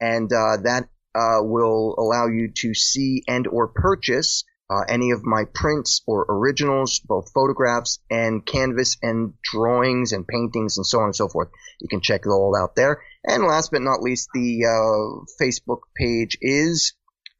and 0.00 0.30
uh, 0.32 0.56
that, 0.62 0.88
uh, 1.14 1.42
will 1.42 1.94
allow 1.98 2.26
you 2.26 2.50
to 2.54 2.74
see 2.74 3.22
and 3.26 3.46
or 3.46 3.68
purchase 3.68 4.44
uh, 4.68 4.82
any 4.88 5.12
of 5.12 5.24
my 5.24 5.44
prints 5.54 6.02
or 6.06 6.26
originals, 6.28 7.00
both 7.00 7.32
photographs 7.32 8.00
and 8.10 8.44
canvas 8.44 8.96
and 9.00 9.32
drawings 9.42 10.12
and 10.12 10.26
paintings 10.26 10.76
and 10.76 10.84
so 10.84 10.98
on 10.98 11.04
and 11.06 11.16
so 11.16 11.28
forth. 11.28 11.48
You 11.80 11.88
can 11.88 12.00
check 12.00 12.22
it 12.26 12.30
all 12.30 12.56
out 12.56 12.74
there. 12.74 13.00
And 13.24 13.44
last 13.44 13.70
but 13.70 13.82
not 13.82 14.02
least, 14.02 14.28
the 14.34 15.26
Facebook 15.40 15.80
page 15.96 16.36
is 16.40 16.94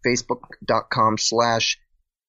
facebook.com 0.07 1.19
slash 1.19 1.79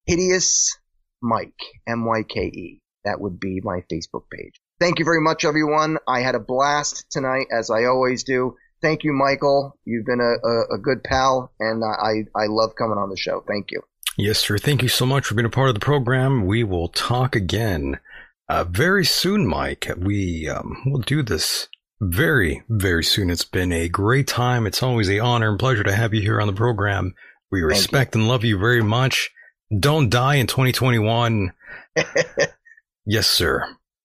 hideous 0.06 0.76
Mike, 1.22 1.60
M-Y-K-E. 1.86 2.80
that 3.04 3.20
would 3.20 3.38
be 3.38 3.60
my 3.62 3.80
Facebook 3.92 4.24
page. 4.30 4.60
Thank 4.80 4.98
you 4.98 5.04
very 5.04 5.20
much, 5.20 5.44
everyone. 5.44 5.98
I 6.06 6.20
had 6.20 6.34
a 6.34 6.40
blast 6.40 7.06
tonight, 7.10 7.46
as 7.56 7.70
I 7.70 7.84
always 7.84 8.22
do. 8.24 8.56
Thank 8.80 9.04
you, 9.04 9.12
Michael. 9.12 9.76
You've 9.84 10.06
been 10.06 10.20
a, 10.20 10.46
a, 10.46 10.76
a 10.76 10.78
good 10.78 11.02
pal, 11.02 11.52
and 11.58 11.82
I, 11.84 12.24
I 12.36 12.46
love 12.46 12.74
coming 12.76 12.98
on 12.98 13.10
the 13.10 13.16
show. 13.16 13.42
Thank 13.46 13.70
you. 13.70 13.82
Yes, 14.16 14.38
sir. 14.38 14.58
Thank 14.58 14.82
you 14.82 14.88
so 14.88 15.06
much 15.06 15.26
for 15.26 15.34
being 15.34 15.46
a 15.46 15.50
part 15.50 15.68
of 15.68 15.74
the 15.74 15.80
program. 15.80 16.46
We 16.46 16.64
will 16.64 16.88
talk 16.88 17.36
again 17.36 18.00
uh, 18.48 18.64
very 18.64 19.04
soon, 19.04 19.46
Mike. 19.46 19.90
We 19.96 20.48
um, 20.48 20.82
will 20.86 21.00
do 21.00 21.22
this 21.22 21.68
very, 22.00 22.62
very 22.68 23.04
soon. 23.04 23.30
It's 23.30 23.44
been 23.44 23.72
a 23.72 23.88
great 23.88 24.26
time. 24.26 24.66
It's 24.66 24.82
always 24.82 25.08
a 25.08 25.20
honor 25.20 25.50
and 25.50 25.58
pleasure 25.58 25.84
to 25.84 25.94
have 25.94 26.14
you 26.14 26.20
here 26.20 26.40
on 26.40 26.46
the 26.46 26.52
program. 26.52 27.14
We 27.50 27.62
respect 27.62 28.14
and 28.14 28.28
love 28.28 28.44
you 28.44 28.58
very 28.58 28.82
much. 28.82 29.30
Don't 29.76 30.10
die 30.10 30.36
in 30.36 30.46
2021. 30.46 31.52
yes, 33.06 33.26
sir. 33.26 33.64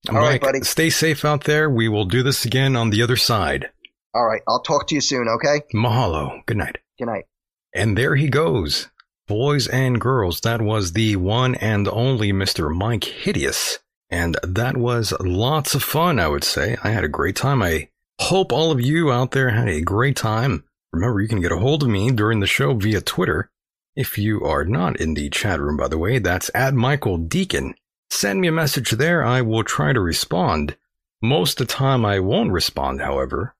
All 0.09 0.15
right, 0.15 0.33
Mike, 0.33 0.41
buddy. 0.41 0.61
stay 0.61 0.89
safe 0.89 1.23
out 1.23 1.45
there. 1.45 1.69
We 1.69 1.87
will 1.87 2.05
do 2.05 2.23
this 2.23 2.45
again 2.45 2.75
on 2.75 2.89
the 2.89 3.01
other 3.01 3.15
side. 3.15 3.69
All 4.13 4.25
right. 4.25 4.41
I'll 4.47 4.61
talk 4.61 4.87
to 4.87 4.95
you 4.95 5.01
soon, 5.01 5.27
okay? 5.27 5.61
Mahalo. 5.73 6.45
Good 6.45 6.57
night. 6.57 6.77
Good 6.97 7.07
night. 7.07 7.25
And 7.73 7.97
there 7.97 8.15
he 8.15 8.29
goes. 8.29 8.89
Boys 9.27 9.67
and 9.67 9.99
girls, 9.99 10.41
that 10.41 10.61
was 10.61 10.93
the 10.93 11.15
one 11.15 11.55
and 11.55 11.87
only 11.87 12.31
Mr. 12.31 12.75
Mike 12.75 13.05
Hideous. 13.05 13.79
And 14.09 14.37
that 14.43 14.77
was 14.77 15.13
lots 15.19 15.73
of 15.73 15.81
fun, 15.81 16.19
I 16.19 16.27
would 16.27 16.43
say. 16.43 16.77
I 16.83 16.89
had 16.89 17.03
a 17.03 17.07
great 17.07 17.35
time. 17.35 17.63
I 17.63 17.89
hope 18.19 18.51
all 18.51 18.71
of 18.71 18.81
you 18.81 19.11
out 19.11 19.31
there 19.31 19.49
had 19.49 19.69
a 19.69 19.81
great 19.81 20.15
time. 20.15 20.65
Remember, 20.91 21.21
you 21.21 21.27
can 21.27 21.41
get 21.41 21.51
a 21.51 21.57
hold 21.57 21.81
of 21.81 21.89
me 21.89 22.11
during 22.11 22.39
the 22.39 22.45
show 22.45 22.73
via 22.75 23.01
Twitter. 23.01 23.49
If 23.95 24.17
you 24.17 24.43
are 24.43 24.65
not 24.65 24.99
in 24.99 25.15
the 25.15 25.29
chat 25.29 25.59
room, 25.59 25.77
by 25.77 25.87
the 25.87 25.97
way, 25.97 26.19
that's 26.19 26.51
at 26.53 26.75
Michael 26.75 27.17
Decon. 27.17 27.73
Send 28.11 28.41
me 28.41 28.47
a 28.49 28.51
message 28.51 28.91
there. 28.91 29.23
I 29.23 29.41
will 29.41 29.63
try 29.63 29.93
to 29.93 29.99
respond. 29.99 30.75
Most 31.21 31.59
of 31.59 31.67
the 31.67 31.73
time, 31.73 32.05
I 32.05 32.19
won't 32.19 32.51
respond, 32.51 33.01
however, 33.01 33.55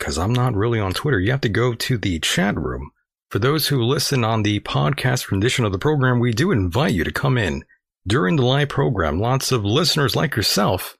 because 0.00 0.16
I'm 0.18 0.32
not 0.32 0.56
really 0.56 0.80
on 0.80 0.94
Twitter. 0.94 1.20
You 1.20 1.30
have 1.30 1.42
to 1.42 1.48
go 1.48 1.74
to 1.74 1.98
the 1.98 2.18
chat 2.20 2.56
room. 2.56 2.90
For 3.30 3.38
those 3.38 3.68
who 3.68 3.82
listen 3.82 4.24
on 4.24 4.42
the 4.42 4.58
podcast 4.60 5.30
rendition 5.30 5.64
of 5.64 5.72
the 5.72 5.78
program, 5.78 6.18
we 6.18 6.32
do 6.32 6.50
invite 6.50 6.94
you 6.94 7.04
to 7.04 7.12
come 7.12 7.38
in 7.38 7.64
during 8.08 8.36
the 8.36 8.44
live 8.44 8.70
program. 8.70 9.20
Lots 9.20 9.52
of 9.52 9.64
listeners 9.64 10.16
like 10.16 10.34
yourself 10.34 10.96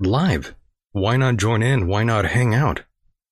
live. 0.00 0.54
Why 0.90 1.16
not 1.16 1.36
join 1.36 1.62
in? 1.62 1.86
Why 1.86 2.02
not 2.02 2.26
hang 2.26 2.52
out? 2.52 2.82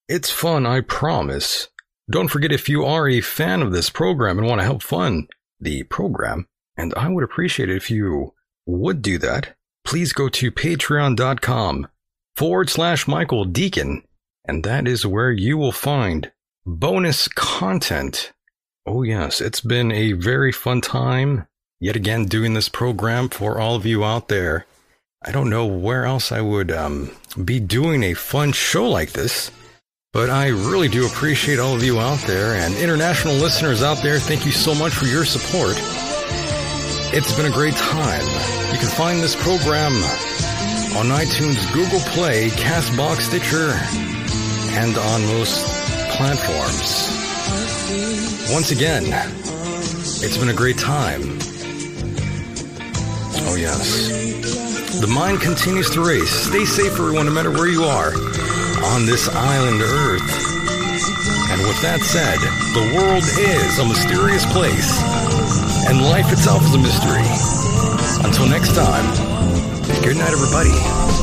It's 0.09 0.31
fun, 0.31 0.65
I 0.65 0.81
promise. 0.81 1.69
Don't 2.11 2.29
forget 2.29 2.53
if 2.53 2.69
you 2.69 2.85
are 2.85 3.09
a 3.09 3.21
fan 3.21 3.61
of 3.61 3.73
this 3.73 3.91
program 3.91 4.39
and 4.39 4.47
want 4.47 4.61
to 4.61 4.65
help 4.65 4.83
fund 4.83 5.29
the 5.61 5.83
program, 5.83 6.47
and 6.77 6.95
I 6.97 7.09
would 7.09 7.25
appreciate 7.25 7.69
it 7.69 7.77
if 7.77 7.91
you 7.91 8.35
would 8.65 9.03
do 9.03 9.19
that, 9.19 9.57
please 9.85 10.13
go 10.13 10.29
to 10.29 10.53
patreon.com 10.53 11.89
forward 12.37 12.71
slash 12.71 13.09
Michael 13.09 13.45
Decon, 13.45 14.03
and 14.49 14.65
that 14.65 14.89
is 14.89 15.07
where 15.07 15.31
you 15.31 15.59
will 15.59 15.73
find 15.73 16.33
bonus 16.65 17.29
content. 17.29 18.33
Oh, 18.87 19.03
yes, 19.03 19.41
it's 19.41 19.61
been 19.61 19.93
a 19.93 20.13
very 20.13 20.51
fun 20.51 20.81
time 20.81 21.47
yet 21.81 21.95
again 21.95 22.25
doing 22.25 22.55
this 22.55 22.69
program 22.69 23.29
for 23.29 23.61
all 23.61 23.77
of 23.77 23.87
you 23.87 24.05
out 24.05 24.29
there. 24.29 24.67
I 25.25 25.31
don't 25.31 25.51
know 25.51 25.67
where 25.67 26.07
else 26.07 26.33
I 26.33 26.41
would 26.41 26.71
um, 26.71 27.11
be 27.45 27.61
doing 27.61 28.03
a 28.03 28.15
fun 28.15 28.53
show 28.53 28.89
like 28.89 29.13
this, 29.13 29.51
but 30.13 30.31
I 30.31 30.49
really 30.49 30.89
do 30.89 31.07
appreciate 31.07 31.59
all 31.59 31.75
of 31.75 31.83
you 31.83 32.01
out 32.01 32.21
there 32.21 32.55
and 32.55 32.75
international 32.77 33.35
listeners 33.35 33.83
out 33.83 34.03
there. 34.03 34.19
Thank 34.19 34.47
you 34.47 34.53
so 34.53 34.75
much 34.75 34.95
for 34.95 35.07
your 35.07 35.25
support. 35.25 35.75
It's 37.11 37.37
been 37.37 37.51
a 37.51 37.55
great 37.55 37.75
time. 37.75 38.25
You 38.73 38.79
can 38.79 38.89
find 38.89 39.21
this 39.21 39.37
program 39.37 39.93
on 40.97 41.07
iTunes, 41.07 41.73
Google 41.73 42.01
Play, 42.01 42.49
Castbox, 42.51 43.23
Stitcher, 43.23 44.18
and 44.71 44.97
on 44.97 45.27
most 45.27 45.67
platforms. 46.17 47.09
Once 48.53 48.71
again, 48.71 49.05
it's 50.21 50.37
been 50.37 50.49
a 50.49 50.55
great 50.55 50.79
time. 50.79 51.23
Oh, 53.47 53.57
yes. 53.59 55.01
The 55.01 55.07
mind 55.07 55.41
continues 55.41 55.91
to 55.91 56.05
race. 56.05 56.31
Stay 56.31 56.65
safe, 56.65 56.93
everyone, 56.93 57.27
no 57.27 57.33
matter 57.33 57.51
where 57.51 57.69
you 57.69 57.85
are 57.85 58.13
on 58.95 59.07
this 59.07 59.29
island 59.29 59.81
Earth. 59.81 60.29
And 61.51 61.61
with 61.63 61.81
that 61.83 62.01
said, 62.01 62.39
the 62.75 62.97
world 62.97 63.25
is 63.25 63.79
a 63.79 63.85
mysterious 63.85 64.45
place, 64.53 65.01
and 65.89 66.03
life 66.03 66.33
itself 66.33 66.63
is 66.65 66.75
a 66.75 66.79
mystery. 66.79 67.25
Until 68.27 68.47
next 68.49 68.75
time, 68.75 69.07
good 70.03 70.17
night, 70.17 70.33
everybody. 70.33 71.18